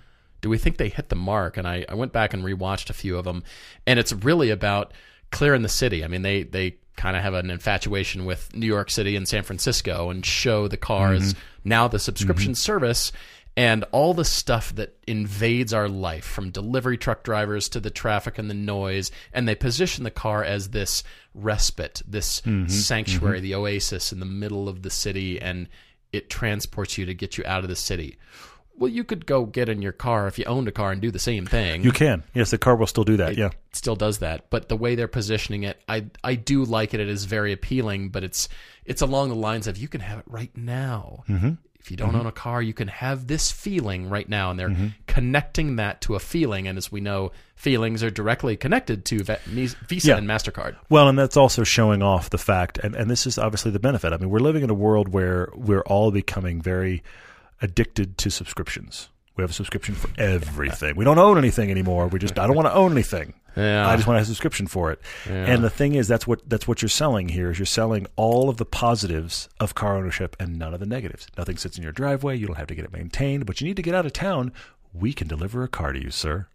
Do 0.41 0.49
we 0.49 0.57
think 0.59 0.77
they 0.77 0.89
hit 0.89 1.09
the 1.09 1.15
mark? 1.15 1.57
And 1.57 1.67
I, 1.67 1.85
I 1.89 1.95
went 1.95 2.11
back 2.13 2.33
and 2.33 2.43
rewatched 2.43 2.89
a 2.91 2.93
few 2.93 3.17
of 3.17 3.25
them, 3.25 3.43
and 3.87 3.97
it's 3.97 4.13
really 4.13 4.51
about 4.51 4.93
clearing 5.31 5.61
the 5.61 5.69
city. 5.69 6.03
I 6.03 6.07
mean, 6.07 6.21
they 6.21 6.43
they 6.43 6.77
kind 6.95 7.17
of 7.17 7.23
have 7.23 7.33
an 7.33 7.49
infatuation 7.49 8.25
with 8.25 8.55
New 8.55 8.65
York 8.67 8.89
City 8.89 9.15
and 9.15 9.27
San 9.27 9.43
Francisco, 9.43 10.09
and 10.09 10.25
show 10.25 10.67
the 10.67 10.77
cars 10.77 11.33
Mm-hmm. 11.33 11.39
now 11.69 11.87
the 11.87 11.99
subscription 11.99 12.55
service 12.55 13.11
and 13.57 13.85
all 13.93 14.13
the 14.13 14.25
stuff 14.25 14.75
that 14.75 14.97
invades 15.07 15.73
our 15.73 15.87
life 15.87 16.25
from 16.25 16.51
delivery 16.51 16.97
truck 16.97 17.23
drivers 17.23 17.69
to 17.69 17.79
the 17.79 17.89
traffic 17.89 18.37
and 18.37 18.49
the 18.49 18.53
noise 18.53 19.11
and 19.31 19.47
they 19.47 19.55
position 19.55 20.03
the 20.03 20.11
car 20.11 20.43
as 20.43 20.69
this 20.71 21.03
respite 21.33 22.01
this 22.07 22.41
Mm-hmm. 22.41 22.67
sanctuary 22.69 23.39
the 23.39 23.55
oasis 23.55 24.11
in 24.11 24.19
the 24.19 24.25
middle 24.25 24.67
of 24.69 24.81
the 24.81 24.89
city 24.89 25.41
and 25.41 25.67
it 26.11 26.29
transports 26.29 26.97
you 26.97 27.05
to 27.05 27.13
get 27.13 27.37
you 27.37 27.43
out 27.45 27.63
of 27.63 27.69
the 27.69 27.75
city 27.75 28.17
well 28.77 28.89
you 28.89 29.03
could 29.03 29.25
go 29.25 29.45
get 29.45 29.69
in 29.69 29.81
your 29.81 29.91
car 29.91 30.27
if 30.27 30.37
you 30.39 30.45
owned 30.45 30.67
a 30.67 30.71
car 30.71 30.91
and 30.91 31.01
do 31.01 31.11
the 31.11 31.19
same 31.19 31.45
thing 31.45 31.83
You 31.83 31.91
can. 31.91 32.23
Yes, 32.33 32.51
the 32.51 32.57
car 32.57 32.75
will 32.75 32.87
still 32.87 33.03
do 33.03 33.17
that. 33.17 33.37
Yeah. 33.37 33.49
still 33.73 33.95
does 33.95 34.19
that. 34.19 34.49
But 34.49 34.69
the 34.69 34.75
way 34.77 34.95
they're 34.95 35.07
positioning 35.07 35.63
it, 35.63 35.81
I 35.87 36.05
I 36.23 36.35
do 36.35 36.63
like 36.65 36.93
it. 36.93 36.99
It 36.99 37.09
is 37.09 37.25
very 37.25 37.51
appealing, 37.53 38.09
but 38.09 38.23
it's 38.23 38.49
it's 38.85 39.01
along 39.01 39.29
the 39.29 39.35
lines 39.35 39.67
of 39.67 39.77
you 39.77 39.87
can 39.87 40.01
have 40.01 40.19
it 40.19 40.25
right 40.27 40.55
now. 40.55 41.23
Mm-hmm. 41.29 41.51
If 41.79 41.91
you 41.91 41.97
don't 41.97 42.15
own 42.15 42.25
a 42.25 42.31
car, 42.31 42.63
you 42.63 42.73
can 42.73 42.87
have 42.87 43.27
this 43.27 43.51
feeling 43.51 44.09
right 44.09 44.27
now, 44.27 44.49
and 44.49 44.59
they're 44.59 44.69
Mm-hmm. 44.69 44.87
connecting 45.05 45.75
that 45.75 46.01
to 46.01 46.15
a 46.15 46.19
feeling. 46.19 46.67
And 46.67 46.79
as 46.79 46.91
we 46.91 46.99
know, 46.99 47.31
feelings 47.55 48.01
are 48.03 48.09
directly 48.09 48.57
connected 48.57 49.05
to 49.05 49.23
Visa 49.23 50.07
Yeah. 50.07 50.17
and 50.17 50.27
Mastercard. 50.27 50.75
Well, 50.89 51.07
and 51.07 51.17
that's 51.19 51.37
also 51.37 51.63
showing 51.63 52.01
off 52.01 52.31
the 52.31 52.39
fact, 52.39 52.79
and, 52.79 52.95
and 52.95 53.07
this 53.09 53.27
is 53.27 53.37
obviously 53.37 53.69
the 53.69 53.79
benefit. 53.79 54.13
I 54.13 54.17
mean, 54.17 54.31
we're 54.31 54.39
living 54.39 54.63
in 54.63 54.71
a 54.71 54.73
world 54.73 55.09
where 55.09 55.49
we're 55.53 55.83
all 55.83 56.09
becoming 56.09 56.59
very 56.59 57.03
addicted 57.65 58.17
to 58.19 58.31
subscriptions. 58.31 59.09
We 59.35 59.41
have 59.41 59.51
a 59.51 59.53
subscription 59.53 59.95
for 59.95 60.09
everything. 60.17 60.95
We 60.95 61.03
don't 61.03 61.19
own 61.19 61.37
anything 61.37 61.69
anymore. 61.69 62.07
We 62.07 62.19
just 62.19 62.39
I 62.39 62.47
don't 62.47 62.55
want 62.55 62.69
to 62.69 62.73
own 62.73 62.93
anything. 62.93 63.33
Yeah. 63.57 63.87
I 63.87 63.95
just 63.95 64.07
want 64.07 64.15
to 64.15 64.19
have 64.19 64.27
a 64.27 64.27
subscription 64.27 64.67
for 64.67 64.91
it. 64.91 65.01
And 65.25 65.63
the 65.63 65.69
thing 65.69 65.95
is, 65.95 66.07
that's 66.07 66.25
what 66.25 66.47
that's 66.49 66.67
what 66.67 66.81
you're 66.81 66.89
selling 66.89 67.29
here. 67.29 67.51
Is 67.51 67.59
you're 67.59 67.65
selling 67.65 68.07
all 68.15 68.49
of 68.49 68.57
the 68.57 68.65
positives 68.65 69.49
of 69.59 69.75
car 69.75 69.97
ownership 69.97 70.35
and 70.39 70.57
none 70.57 70.73
of 70.73 70.79
the 70.79 70.85
negatives. 70.85 71.27
Nothing 71.37 71.57
sits 71.57 71.77
in 71.77 71.83
your 71.83 71.91
driveway. 71.91 72.37
You 72.37 72.47
don't 72.47 72.57
have 72.57 72.67
to 72.67 72.75
get 72.75 72.85
it 72.85 72.93
maintained, 72.93 73.45
but 73.45 73.59
you 73.59 73.67
need 73.67 73.75
to 73.75 73.81
get 73.81 73.93
out 73.93 74.05
of 74.05 74.13
town. 74.13 74.53
We 74.93 75.11
can 75.11 75.27
deliver 75.27 75.63
a 75.63 75.67
car 75.67 75.91
to 75.91 76.01
you, 76.01 76.11
sir. 76.11 76.47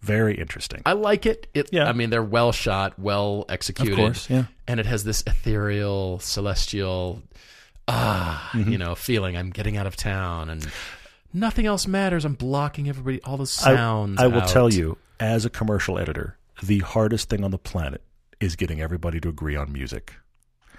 Very 0.00 0.34
interesting. 0.34 0.82
I 0.86 0.94
like 0.94 1.26
it. 1.26 1.46
It. 1.52 1.68
Yeah. 1.72 1.88
I 1.88 1.92
mean, 1.92 2.10
they're 2.10 2.22
well 2.22 2.52
shot, 2.52 2.98
well 2.98 3.44
executed. 3.48 3.92
Of 3.92 3.98
course, 3.98 4.30
yeah. 4.30 4.46
And 4.66 4.80
it 4.80 4.86
has 4.86 5.04
this 5.04 5.22
ethereal, 5.26 6.18
celestial, 6.20 7.22
ah, 7.90 8.50
Mm-hmm. 8.54 8.70
you 8.72 8.78
know, 8.78 8.94
feeling. 8.94 9.36
I'm 9.36 9.50
getting 9.50 9.76
out 9.76 9.86
of 9.86 9.96
town, 9.96 10.50
and 10.50 10.66
nothing 11.32 11.66
else 11.66 11.86
matters. 11.86 12.24
I'm 12.24 12.34
blocking 12.34 12.88
everybody. 12.88 13.20
All 13.22 13.36
the 13.36 13.46
sounds. 13.46 14.20
I, 14.20 14.26
will 14.26 14.40
out. 14.42 14.48
tell 14.48 14.72
you, 14.72 14.98
as 15.18 15.44
a 15.44 15.50
commercial 15.50 15.98
editor, 15.98 16.36
the 16.62 16.78
hardest 16.80 17.28
thing 17.28 17.44
on 17.44 17.50
the 17.50 17.58
planet 17.58 18.02
is 18.40 18.56
getting 18.56 18.80
everybody 18.80 19.20
to 19.20 19.28
agree 19.28 19.56
on 19.56 19.72
music. 19.72 20.14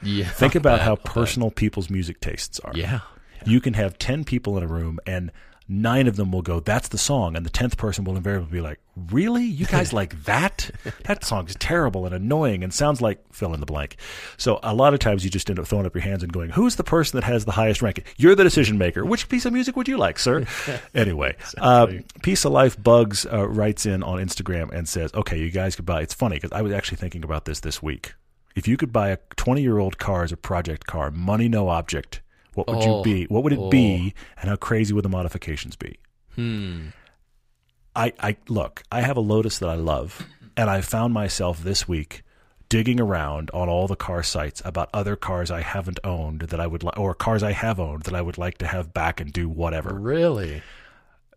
Yeah. 0.02 0.30
Think 0.30 0.56
about 0.56 0.80
I'll 0.82 0.86
how 0.86 0.96
personal 0.96 1.52
people's 1.52 1.90
music 1.90 2.20
tastes 2.20 2.60
are. 2.62 2.72
Yeah. 2.76 3.02
You 3.46 3.62
can 3.62 3.74
have 3.76 3.98
10 3.98 4.24
people 4.24 4.58
in 4.58 4.64
a 4.64 4.68
room 4.68 5.00
and 5.06 5.32
nine 5.72 6.08
of 6.08 6.18
them 6.18 6.32
will 6.32 6.42
go, 6.42 6.60
that's 6.60 6.90
the 6.90 6.98
song. 6.98 7.36
And 7.36 7.46
the 7.46 7.50
10th 7.50 7.78
person 7.78 8.04
will 8.04 8.18
invariably 8.18 8.52
be 8.52 8.62
like, 8.62 8.80
really? 9.10 9.46
You 9.46 9.66
guys 9.66 9.94
like 10.02 10.26
that? 10.26 10.70
That 11.06 11.24
song's 11.24 11.56
terrible 11.56 12.06
and 12.06 12.14
annoying 12.14 12.64
and 12.64 12.74
sounds 12.74 13.02
like 13.02 13.22
fill 13.34 13.54
in 13.54 13.62
the 13.62 13.66
blank. 13.66 13.96
So 14.38 14.60
a 14.64 14.76
lot 14.76 14.94
of 14.94 15.00
times 15.00 15.24
you 15.24 15.30
just 15.30 15.50
end 15.50 15.60
up 15.60 15.68
throwing 15.68 15.86
up 15.86 15.96
your 15.96 16.04
hands 16.04 16.24
and 16.24 16.34
going, 16.34 16.50
who's 16.50 16.76
the 16.76 16.84
person 16.84 17.18
that 17.18 17.24
has 17.24 17.46
the 17.46 17.54
highest 17.54 17.82
ranking? 17.82 18.04
You're 18.18 18.36
the 18.36 18.44
decision 18.44 18.78
maker. 18.78 19.06
Which 19.06 19.30
piece 19.30 19.46
of 19.46 19.54
music 19.54 19.78
would 19.78 19.88
you 19.88 19.98
like, 19.98 20.20
sir? 20.20 20.46
anyway, 20.94 21.38
uh, 21.58 21.88
Piece 22.22 22.44
of 22.44 22.52
Life 22.52 22.82
Bugs 22.82 23.26
uh, 23.26 23.48
writes 23.48 23.86
in 23.86 24.04
on 24.04 24.20
Instagram 24.20 24.72
and 24.72 24.88
says, 24.90 25.14
okay, 25.14 25.40
you 25.40 25.52
guys 25.52 25.76
could 25.78 25.86
buy, 25.86 26.02
it's 26.02 26.14
funny 26.14 26.36
because 26.36 26.52
I 26.52 26.62
was 26.62 26.74
actually 26.74 26.98
thinking 26.98 27.24
about 27.24 27.46
this 27.46 27.62
this 27.62 27.82
week. 27.82 28.14
If 28.56 28.68
you 28.68 28.76
could 28.76 28.92
buy 28.92 29.10
a 29.10 29.18
20 29.38 29.62
year 29.62 29.78
old 29.78 29.98
car 29.98 30.24
as 30.24 30.34
a 30.34 30.38
project 30.38 30.86
car, 30.86 31.12
money, 31.12 31.48
no 31.48 31.70
object, 31.70 32.22
what 32.54 32.68
would 32.68 32.78
Oh, 32.84 32.98
you 32.98 33.04
be? 33.04 33.26
What 33.26 33.44
would 33.44 33.54
it 33.54 33.60
oh. 33.60 33.70
be? 33.70 34.14
And 34.40 34.50
how 34.50 34.56
crazy 34.56 34.94
would 34.94 35.06
the 35.06 35.10
modifications 35.10 35.76
be? 35.76 35.98
Hmm. 36.36 36.88
I, 37.96 38.14
I 38.20 38.38
look, 38.48 38.84
I 38.92 39.02
have 39.02 39.18
a 39.18 39.22
Lotus 39.22 39.60
that 39.60 39.70
I 39.70 39.76
love, 39.76 40.26
and 40.56 40.70
I 40.70 40.82
found 40.82 41.14
myself 41.14 41.62
this 41.64 41.88
week 41.88 42.24
digging 42.70 43.02
around 43.02 43.52
on 43.54 43.68
all 43.68 43.86
the 43.88 43.98
car 43.98 44.24
sites 44.24 44.62
about 44.64 44.90
other 44.94 45.18
cars 45.18 45.52
I 45.52 45.60
haven't 45.60 46.00
owned 46.06 46.42
that 46.44 46.60
I 46.62 46.68
would 46.68 46.84
like, 46.84 46.98
or 46.98 47.14
cars 47.14 47.44
I 47.44 47.52
have 47.52 47.82
owned 47.82 48.04
that 48.04 48.16
I 48.16 48.22
would 48.22 48.38
like 48.38 48.60
to 48.60 48.68
have 48.68 48.94
back 48.94 49.20
and 49.20 49.34
do 49.34 49.50
whatever. 49.50 49.94
Really? 49.94 50.62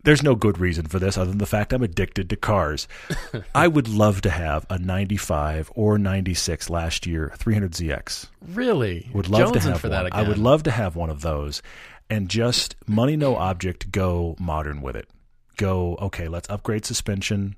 There's 0.04 0.22
no 0.22 0.34
good 0.34 0.58
reason 0.58 0.86
for 0.86 0.98
this 0.98 1.16
other 1.16 1.30
than 1.30 1.38
the 1.38 1.46
fact 1.46 1.72
I'm 1.72 1.82
addicted 1.82 2.28
to 2.28 2.36
cars. 2.36 2.86
I 3.54 3.68
would 3.68 3.88
love 3.88 4.20
to 4.22 4.30
have 4.30 4.66
a 4.68 4.78
95 4.78 5.72
or 5.74 5.98
96 5.98 6.68
last 6.68 7.06
year 7.06 7.32
300ZX. 7.38 8.28
Really? 8.48 9.08
Would 9.14 9.30
love 9.30 9.52
to 9.52 9.60
have 9.60 9.80
for 9.80 9.88
one. 9.88 10.04
that 10.04 10.14
I 10.14 10.22
would 10.22 10.38
love 10.38 10.62
to 10.64 10.70
have 10.70 10.94
one 10.94 11.08
of 11.08 11.22
those, 11.22 11.62
and 12.10 12.28
just 12.28 12.76
money 12.86 13.16
no 13.16 13.36
object. 13.36 13.90
Go 13.90 14.36
modern 14.38 14.82
with 14.82 14.94
it. 14.94 15.08
Go 15.56 15.96
okay. 15.96 16.28
Let's 16.28 16.50
upgrade 16.50 16.84
suspension. 16.84 17.56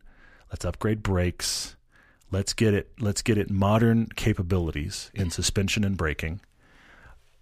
Let's 0.51 0.65
upgrade 0.65 1.03
brakes. 1.03 1.75
Let's 2.31 2.53
get 2.53 2.75
it. 2.75 2.93
Let's 3.01 3.23
get 3.23 3.39
it 3.39 3.51
modern 3.51 4.07
capabilities 4.15 5.11
in 5.15 5.31
suspension 5.31 5.83
and 5.83 5.97
braking. 5.97 6.41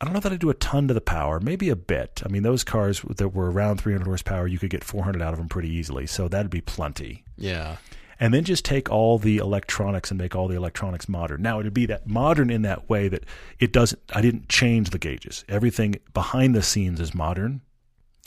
I 0.05 0.09
don't 0.09 0.15
know 0.15 0.21
that 0.21 0.33
I 0.33 0.37
do 0.37 0.51
a 0.51 0.55
ton 0.55 0.87
to 0.89 0.95
the 0.95 1.01
power, 1.01 1.41
maybe 1.41 1.71
a 1.71 1.77
bit. 1.77 2.21
I 2.25 2.29
mean, 2.29 2.43
those 2.43 2.63
cars 2.63 3.01
that 3.17 3.31
were 3.31 3.51
around 3.51 3.79
300 3.81 4.05
horsepower, 4.07 4.47
you 4.47 4.59
could 4.59 4.69
get 4.69 4.85
400 4.85 5.23
out 5.23 5.33
of 5.33 5.39
them 5.39 5.49
pretty 5.49 5.71
easily, 5.71 6.07
so 6.07 6.29
that'd 6.29 6.51
be 6.51 6.61
plenty. 6.61 7.25
Yeah. 7.39 7.77
And 8.21 8.35
then 8.35 8.45
just 8.45 8.67
take 8.67 8.91
all 8.91 9.19
the 9.19 9.39
electronics 9.39 10.11
and 10.11 10.19
make 10.21 10.37
all 10.37 10.47
the 10.47 10.57
electronics 10.57 11.09
modern. 11.09 11.41
Now 11.41 11.59
it'd 11.59 11.73
be 11.73 11.87
that 11.87 12.07
modern 12.07 12.51
in 12.51 12.61
that 12.63 12.89
way 12.89 13.09
that 13.09 13.25
it 13.59 13.73
doesn't. 13.73 14.01
I 14.13 14.21
didn't 14.21 14.49
change 14.51 14.91
the 14.91 14.99
gauges. 14.99 15.43
Everything 15.49 15.97
behind 16.13 16.55
the 16.55 16.63
scenes 16.63 17.01
is 17.01 17.15
modern, 17.15 17.63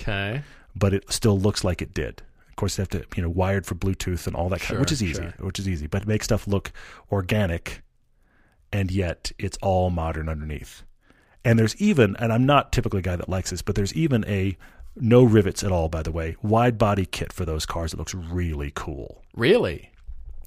Okay. 0.02 0.42
but 0.76 0.94
it 0.96 1.12
still 1.14 1.40
looks 1.40 1.64
like 1.64 1.82
it 1.84 1.94
did. 1.94 2.24
Of 2.50 2.56
course, 2.56 2.76
they 2.76 2.82
have 2.82 2.90
to 2.90 3.06
you 3.16 3.22
know 3.22 3.30
wired 3.30 3.66
for 3.68 3.76
Bluetooth 3.76 4.26
and 4.26 4.36
all 4.36 4.50
that, 4.50 4.62
kind 4.62 4.70
Sure, 4.70 4.80
which 4.80 4.92
is 4.92 5.04
easy, 5.04 5.22
sure. 5.22 5.34
which 5.40 5.60
is 5.60 5.70
easy. 5.70 5.86
But 5.88 6.02
it 6.02 6.08
makes 6.08 6.26
stuff 6.26 6.48
look 6.48 6.72
organic, 7.12 7.82
and 8.74 8.90
yet 8.92 9.32
it's 9.38 9.58
all 9.62 9.90
modern 9.92 10.28
underneath. 10.28 10.84
And 11.48 11.58
there's 11.58 11.76
even, 11.78 12.16
and 12.18 12.34
I'm 12.34 12.46
not 12.46 12.72
typically 12.74 13.00
a 13.00 13.04
guy 13.04 13.16
that 13.16 13.30
likes 13.30 13.52
this, 13.52 13.62
but 13.62 13.76
there's 13.76 13.94
even 13.94 14.26
a 14.28 14.58
no 14.98 15.24
rivets 15.24 15.64
at 15.64 15.72
all, 15.72 15.88
by 15.88 16.02
the 16.04 16.12
way, 16.12 16.36
wide 16.42 16.78
body 16.78 17.06
kit 17.06 17.32
for 17.32 17.46
those 17.46 17.66
cars. 17.66 17.94
It 17.94 17.98
looks 17.98 18.14
really 18.14 18.72
cool. 18.76 19.24
Really? 19.36 19.92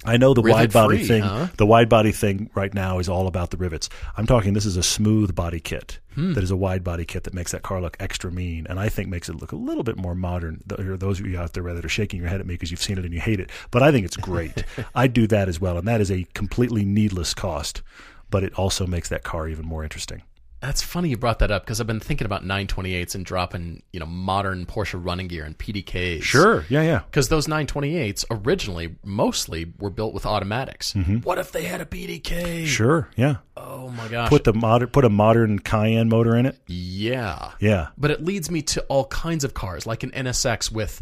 I 0.03 0.17
know 0.17 0.33
the 0.33 0.41
wide 0.41 0.71
body 0.73 0.97
Rivet-free, 0.97 1.07
thing. 1.07 1.23
huh? 1.23 1.47
The 1.57 1.65
wide 1.65 1.87
body 1.87 2.11
thing 2.11 2.49
right 2.55 2.73
now 2.73 2.99
is 2.99 3.07
all 3.07 3.27
about 3.27 3.51
the 3.51 3.57
rivets. 3.57 3.87
I'm 4.17 4.25
talking. 4.27 4.53
This 4.53 4.65
is 4.65 4.75
a 4.77 4.83
smooth 4.83 5.33
body 5.35 5.59
kit 5.59 5.99
Hmm. 6.15 6.33
that 6.33 6.43
is 6.43 6.51
a 6.51 6.55
wide 6.57 6.83
body 6.83 7.05
kit 7.05 7.23
that 7.23 7.33
makes 7.33 7.51
that 7.51 7.61
car 7.63 7.79
look 7.81 7.95
extra 7.99 8.31
mean, 8.31 8.67
and 8.67 8.79
I 8.79 8.89
think 8.89 9.07
makes 9.09 9.29
it 9.29 9.35
look 9.37 9.51
a 9.53 9.55
little 9.55 9.83
bit 9.83 9.97
more 9.97 10.13
modern. 10.15 10.61
There 10.67 10.91
are 10.93 10.97
those 10.97 11.19
of 11.19 11.25
you 11.27 11.39
out 11.39 11.53
there 11.53 11.63
that 11.73 11.85
are 11.85 11.89
shaking 11.89 12.19
your 12.19 12.29
head 12.29 12.41
at 12.41 12.45
me 12.45 12.55
because 12.55 12.69
you've 12.69 12.81
seen 12.81 12.97
it 12.97 13.05
and 13.05 13.13
you 13.13 13.21
hate 13.21 13.39
it, 13.39 13.49
but 13.71 13.81
I 13.81 13.91
think 13.91 14.05
it's 14.05 14.17
great. 14.17 14.63
I 14.95 15.07
do 15.07 15.25
that 15.27 15.47
as 15.47 15.61
well, 15.61 15.77
and 15.77 15.87
that 15.87 16.01
is 16.01 16.11
a 16.11 16.27
completely 16.33 16.83
needless 16.83 17.33
cost, 17.33 17.81
but 18.29 18.43
it 18.43 18.53
also 18.55 18.85
makes 18.85 19.07
that 19.09 19.23
car 19.23 19.47
even 19.47 19.65
more 19.65 19.83
interesting. 19.83 20.21
That's 20.61 20.81
funny 20.83 21.09
you 21.09 21.17
brought 21.17 21.39
that 21.39 21.49
up 21.49 21.63
because 21.63 21.81
I've 21.81 21.87
been 21.87 21.99
thinking 21.99 22.25
about 22.25 22.43
928s 22.43 23.15
and 23.15 23.25
dropping, 23.25 23.81
you 23.91 23.99
know, 23.99 24.05
modern 24.05 24.65
Porsche 24.67 25.03
running 25.03 25.27
gear 25.27 25.43
and 25.43 25.57
PDKs. 25.57 26.21
Sure. 26.21 26.65
Yeah, 26.69 26.83
yeah. 26.83 26.99
Because 26.99 27.29
those 27.29 27.47
928s 27.47 28.25
originally 28.29 28.95
mostly 29.03 29.73
were 29.79 29.89
built 29.89 30.13
with 30.13 30.25
automatics. 30.27 30.93
What 31.23 31.39
if 31.39 31.51
they 31.51 31.63
had 31.63 31.81
a 31.81 31.85
PDK? 31.85 32.21
Mm-hmm. 32.21 32.65
Sure, 32.65 33.09
yeah. 33.15 33.37
Oh 33.57 33.89
my 33.89 34.07
gosh. 34.07 34.29
Put 34.29 34.43
the 34.43 34.53
modern, 34.53 34.89
put 34.89 35.03
a 35.03 35.09
modern 35.09 35.57
Cayenne 35.59 36.09
motor 36.09 36.35
in 36.37 36.45
it. 36.45 36.57
yeah. 36.67 37.51
Yeah, 37.59 37.87
But 37.97 38.11
it 38.11 38.23
leads 38.23 38.51
me 38.51 38.61
to 38.63 38.81
all 38.83 39.05
kinds 39.05 39.43
of 39.43 39.53
cars, 39.55 39.85
like 39.87 40.03
an 40.03 40.11
NSX 40.11 40.71
with 40.71 41.01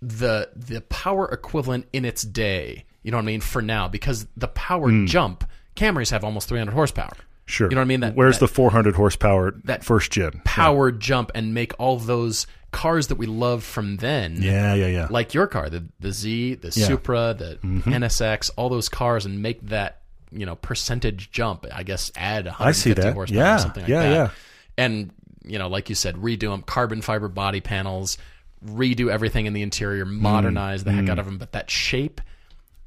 the 0.00 0.50
the 0.56 0.80
power 0.82 1.28
equivalent 1.28 1.86
in 1.92 2.04
its 2.04 2.22
day. 2.22 2.84
You 3.02 3.10
know 3.10 3.16
what 3.18 3.22
I 3.22 3.26
mean? 3.26 3.40
For 3.40 3.62
now, 3.62 3.88
because 3.88 4.26
the 4.36 4.48
power 4.48 4.90
jump, 5.06 5.44
Camrys 5.76 6.10
have 6.10 6.22
almost 6.24 6.48
300 6.48 6.72
horsepower. 6.72 7.12
Sure. 7.46 7.68
You 7.68 7.74
know 7.74 7.80
what 7.80 7.86
I 7.86 7.88
mean? 7.88 8.00
That 8.00 8.14
Where's 8.14 8.38
that 8.38 8.46
the 8.46 8.52
400 8.54 8.94
horsepower 8.96 9.52
that 9.64 9.84
first 9.84 10.10
gen? 10.12 10.40
power 10.44 10.90
jump 10.92 11.30
and 11.34 11.52
make 11.54 11.72
all 11.78 11.98
those 11.98 12.46
cars 12.70 13.08
that 13.08 13.16
we 13.16 13.26
love 13.26 13.62
from 13.64 13.98
then. 13.98 14.36
Yeah, 14.40 14.72
yeah, 14.74 14.86
yeah. 14.86 15.06
Like 15.10 15.34
your 15.34 15.46
car, 15.46 15.68
the 15.68 15.84
the 16.00 16.12
Z, 16.12 16.54
the 16.56 16.68
Yeah. 16.68 16.70
Mm-hmm. 16.70 16.92
Supra, 16.92 17.34
the 17.38 17.58
NSX, 17.90 18.50
all 18.56 18.68
those 18.68 18.88
cars, 18.88 19.26
and 19.26 19.42
make 19.42 19.60
that 19.68 20.00
you 20.30 20.46
know 20.46 20.54
percentage 20.56 21.30
jump. 21.30 21.66
I 21.72 21.82
guess 21.82 22.10
add 22.16 22.46
150 22.46 22.64
I 22.64 22.72
see 22.72 22.92
that. 22.94 23.12
horsepower, 23.14 23.38
Yeah, 23.38 23.56
or 23.56 23.58
something 23.58 23.82
like 23.82 23.88
that. 23.90 23.92
yeah, 24.04 24.08
that. 24.08 24.14
yeah. 24.14 24.30
And 24.78 25.10
you 25.44 25.58
know, 25.58 25.68
like 25.68 25.88
you 25.88 25.94
said, 25.94 26.16
redo 26.16 26.50
them, 26.50 26.62
carbon 26.62 27.02
fiber 27.02 27.28
body 27.28 27.60
panels, 27.60 28.16
redo 28.64 29.10
everything 29.10 29.46
in 29.46 29.52
the 29.52 29.62
interior, 29.62 30.06
Mm, 30.06 30.20
modernize 30.20 30.84
the 30.84 30.92
heck 30.92 31.08
out 31.08 31.18
of 31.18 31.26
them. 31.26 31.36
But 31.36 31.52
that 31.52 31.68
shape, 31.68 32.20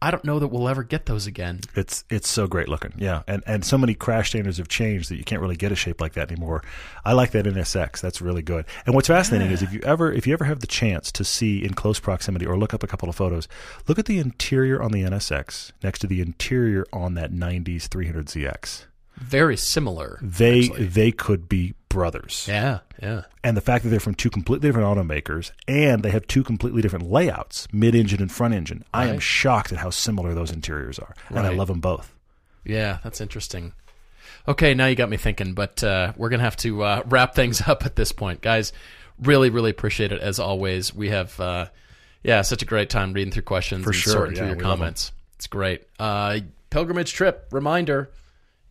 I 0.02 0.12
don't 0.12 0.26
know 0.26 0.40
that 0.40 0.50
we'll 0.50 0.68
ever 0.68 0.84
get 0.84 1.06
those 1.06 1.26
again. 1.26 1.62
It's 1.76 2.04
it's 2.10 2.30
so 2.30 2.48
great 2.48 2.68
looking, 2.68 2.94
yeah, 2.98 3.24
and 3.28 3.44
and 3.48 3.66
so 3.66 3.78
many 3.78 3.94
crash 3.94 4.30
standards 4.30 4.58
have 4.58 4.68
changed 4.68 5.10
that 5.10 5.18
you 5.18 5.24
can't 5.24 5.42
really 5.42 5.56
get 5.56 5.72
a 5.72 5.76
shape 5.76 6.02
like 6.02 6.14
that 6.14 6.32
anymore. 6.32 6.64
I 7.04 7.14
like 7.14 7.32
that 7.32 7.46
NSX; 7.46 8.02
that's 8.02 8.22
really 8.22 8.42
good. 8.42 8.66
And 8.86 8.94
what's 8.94 9.08
fascinating 9.08 9.52
is 9.52 9.62
if 9.62 9.74
you 9.74 9.80
ever 9.82 10.12
if 10.12 10.28
you 10.28 10.34
ever 10.34 10.46
have 10.46 10.60
the 10.60 10.68
chance 10.68 11.12
to 11.14 11.24
see 11.24 11.64
in 11.64 11.74
close 11.74 12.00
proximity 12.00 12.46
or 12.46 12.58
look 12.58 12.74
up 12.74 12.84
a 12.84 12.88
couple 12.88 13.10
of 13.10 13.16
photos, 13.16 13.48
look 13.88 13.98
at 13.98 14.06
the 14.06 14.20
interior 14.20 14.82
on 14.82 14.92
the 14.92 15.04
NSX 15.04 15.72
next 15.82 16.00
to 16.00 16.08
the 16.08 16.22
interior 16.22 16.86
on 16.92 17.16
that 17.16 17.32
'90s 17.32 17.88
300ZX. 17.88 18.86
Very 19.16 19.56
similar. 19.56 20.20
They 20.22 20.66
actually. 20.66 20.86
they 20.88 21.12
could 21.12 21.48
be 21.48 21.74
brothers, 21.96 22.46
yeah, 22.48 22.80
yeah. 23.02 23.22
and 23.44 23.56
the 23.56 23.62
fact 23.62 23.84
that 23.84 23.90
they're 23.90 24.00
from 24.02 24.16
two 24.16 24.30
completely 24.30 24.68
different 24.68 24.86
automakers 24.86 25.52
and 25.68 26.04
they 26.04 26.12
have 26.12 26.28
two 26.28 26.44
completely 26.44 26.82
different 26.82 27.10
layouts, 27.10 27.68
mid-engine 27.72 28.22
and 28.22 28.30
front 28.30 28.54
engine. 28.54 28.84
I 28.94 29.08
am 29.08 29.20
shocked 29.20 29.72
at 29.72 29.80
how 29.80 29.90
similar 29.90 30.34
those 30.34 30.52
interiors 30.52 31.00
are, 31.00 31.16
and 31.30 31.40
I 31.40 31.50
love 31.50 31.70
them 31.70 31.80
both. 31.80 32.14
Yeah, 32.66 32.98
that's 33.04 33.22
interesting. 33.22 33.74
Okay, 34.48 34.74
now 34.74 34.88
you 34.88 34.96
got 34.96 35.10
me 35.10 35.16
thinking, 35.18 35.54
but 35.54 35.84
uh, 35.84 36.12
we're 36.18 36.30
gonna 36.30 36.44
have 36.44 36.58
to 36.58 36.84
uh, 36.84 37.02
wrap 37.06 37.34
things 37.34 37.62
up 37.68 37.86
at 37.86 37.96
this 37.96 38.12
point, 38.12 38.42
guys. 38.42 38.74
Really, 39.20 39.50
really 39.50 39.72
appreciate 39.72 40.12
it 40.12 40.20
as 40.22 40.40
always. 40.40 40.94
We 40.94 41.10
have, 41.10 41.40
uh, 41.40 41.68
yeah, 42.24 42.42
such 42.42 42.62
a 42.62 42.66
great 42.66 42.90
time 42.90 43.14
reading 43.14 43.32
through 43.32 43.44
questions 43.44 43.86
and 43.86 43.96
sure, 43.96 44.12
sorting 44.14 44.36
through 44.36 44.48
your 44.48 44.58
we 44.58 44.64
love 44.64 44.74
'em. 44.74 44.78
comments. 44.80 45.12
It's 45.38 45.48
great. 45.48 45.84
Uh, 45.98 46.40
pilgrimage 46.70 47.14
trip 47.14 47.48
reminder 47.52 48.12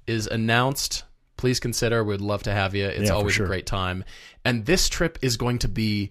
is 0.07 0.27
announced. 0.27 1.05
Please 1.36 1.61
consider. 1.61 2.02
We'd 2.05 2.20
love 2.20 2.43
to 2.44 2.52
have 2.52 2.74
you. 2.74 2.86
It's 2.86 3.09
Yeah, 3.09 3.15
always 3.16 3.35
sure. 3.35 3.47
a 3.47 3.48
great 3.48 3.66
time. 3.66 4.05
And 4.44 4.65
this 4.66 4.89
trip 4.89 5.19
is 5.23 5.36
going 5.36 5.59
to 5.61 5.69
be. 5.69 6.11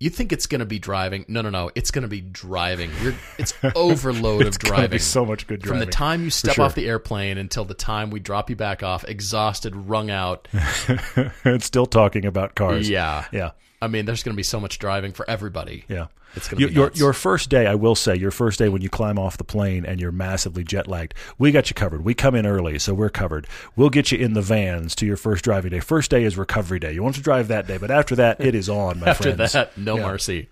You 0.00 0.10
think 0.10 0.32
it's 0.32 0.46
going 0.46 0.58
to 0.58 0.64
be 0.66 0.80
driving? 0.80 1.24
No, 1.28 1.42
no, 1.42 1.50
no. 1.50 1.70
It's 1.76 1.92
going 1.92 2.02
to 2.02 2.08
be 2.08 2.20
driving. 2.20 2.90
You're, 3.02 3.14
it's 3.38 3.54
overload 3.76 4.46
It's 4.46 4.56
of 4.56 4.62
driving. 4.62 4.90
be 4.90 4.98
so 4.98 5.24
much 5.24 5.46
good 5.46 5.64
From 5.64 5.78
the 5.78 5.86
time 5.86 6.24
you 6.24 6.30
step 6.30 6.56
sure. 6.56 6.64
off 6.64 6.74
the 6.74 6.88
airplane 6.88 7.38
until 7.38 7.64
the 7.64 7.74
time 7.74 8.10
we 8.10 8.18
drop 8.18 8.50
you 8.50 8.56
back 8.56 8.82
off, 8.82 9.04
exhausted, 9.06 9.76
wrung 9.76 10.10
out. 10.10 10.48
and 11.44 11.62
still 11.62 11.86
talking 11.86 12.24
about 12.24 12.56
cars. 12.56 12.88
Yeah. 12.90 13.26
yeah, 13.30 13.52
I 13.80 13.86
mean, 13.86 14.04
there's 14.04 14.24
going 14.24 14.34
to 14.34 14.36
be 14.36 14.42
so 14.42 14.58
much 14.58 14.80
driving 14.80 15.12
for 15.12 15.28
everybody. 15.30 15.84
yeah. 15.88 16.06
It's 16.34 16.48
gonna 16.48 16.60
Your, 16.60 16.68
be 16.68 16.74
your 16.74 16.86
nuts. 16.86 16.98
your 16.98 17.12
first 17.12 17.50
day, 17.50 17.66
I 17.66 17.74
will 17.74 17.94
say, 17.94 18.16
your 18.16 18.30
first 18.30 18.58
day 18.58 18.68
when 18.68 18.80
you 18.82 18.88
climb 18.88 19.18
off 19.18 19.36
the 19.36 19.44
plane 19.44 19.84
and 19.84 20.00
you're 20.00 20.12
massively 20.12 20.64
jet 20.64 20.88
lagged, 20.88 21.14
we 21.38 21.50
got 21.52 21.68
you 21.70 21.74
covered. 21.74 22.04
We 22.04 22.14
come 22.14 22.34
in 22.34 22.46
early, 22.46 22.78
so 22.78 22.94
we're 22.94 23.10
covered. 23.10 23.46
We'll 23.76 23.90
get 23.90 24.10
you 24.12 24.18
in 24.18 24.32
the 24.32 24.42
vans 24.42 24.94
to 24.96 25.06
your 25.06 25.16
first 25.18 25.44
driving 25.44 25.70
day. 25.72 25.80
First 25.80 26.10
day 26.10 26.24
is 26.24 26.38
recovery 26.38 26.78
day. 26.78 26.92
You 26.92 27.02
want 27.02 27.16
to 27.16 27.22
drive 27.22 27.48
that 27.48 27.66
day, 27.66 27.76
but 27.76 27.90
after 27.90 28.16
that, 28.16 28.40
it 28.40 28.54
is 28.54 28.68
on, 28.68 29.00
my 29.00 29.06
After 29.10 29.34
friends. 29.34 29.52
that, 29.52 29.76
no 29.76 29.96
Yeah. 29.96 30.06
mercy. 30.06 30.48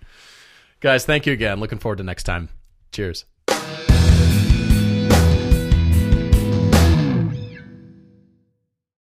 Guys, 0.81 1.05
thank 1.07 1.27
you 1.27 1.33
again. 1.33 1.61
Looking 1.61 1.79
forward 1.79 1.97
to 1.99 2.05
next 2.05 2.25
time. 2.25 2.49
Cheers. 2.93 3.25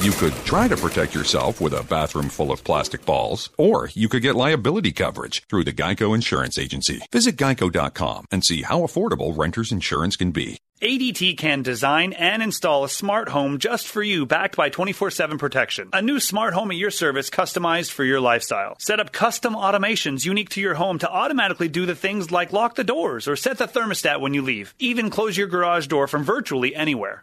You 0.00 0.12
could 0.12 0.32
try 0.46 0.66
to 0.66 0.78
protect 0.78 1.14
yourself 1.14 1.60
with 1.60 1.74
a 1.74 1.82
bathroom 1.82 2.30
full 2.30 2.52
of 2.52 2.64
plastic 2.64 3.04
balls, 3.04 3.50
or 3.58 3.90
you 3.92 4.08
could 4.08 4.22
get 4.22 4.34
liability 4.34 4.92
coverage 4.92 5.44
through 5.46 5.64
the 5.64 5.74
Geico 5.74 6.14
Insurance 6.14 6.56
Agency. 6.56 7.02
Visit 7.12 7.36
geico.com 7.36 8.24
and 8.30 8.42
see 8.42 8.62
how 8.62 8.80
affordable 8.80 9.36
renter's 9.36 9.72
insurance 9.72 10.16
can 10.16 10.30
be. 10.30 10.56
ADT 10.80 11.36
can 11.36 11.62
design 11.62 12.14
and 12.14 12.42
install 12.42 12.84
a 12.84 12.88
smart 12.88 13.28
home 13.28 13.58
just 13.58 13.86
for 13.86 14.02
you, 14.02 14.24
backed 14.24 14.56
by 14.56 14.70
24 14.70 15.10
7 15.10 15.36
protection. 15.36 15.90
A 15.92 16.00
new 16.00 16.18
smart 16.18 16.54
home 16.54 16.70
at 16.70 16.78
your 16.78 16.90
service 16.90 17.28
customized 17.28 17.90
for 17.90 18.02
your 18.02 18.22
lifestyle. 18.22 18.76
Set 18.78 19.00
up 19.00 19.12
custom 19.12 19.54
automations 19.54 20.24
unique 20.24 20.48
to 20.48 20.62
your 20.62 20.76
home 20.76 20.98
to 21.00 21.10
automatically 21.10 21.68
do 21.68 21.84
the 21.84 21.94
things 21.94 22.30
like 22.30 22.54
lock 22.54 22.74
the 22.74 22.84
doors 22.84 23.28
or 23.28 23.36
set 23.36 23.58
the 23.58 23.68
thermostat 23.68 24.22
when 24.22 24.32
you 24.32 24.40
leave. 24.40 24.74
Even 24.78 25.10
close 25.10 25.36
your 25.36 25.48
garage 25.48 25.88
door 25.88 26.08
from 26.08 26.24
virtually 26.24 26.74
anywhere. 26.74 27.22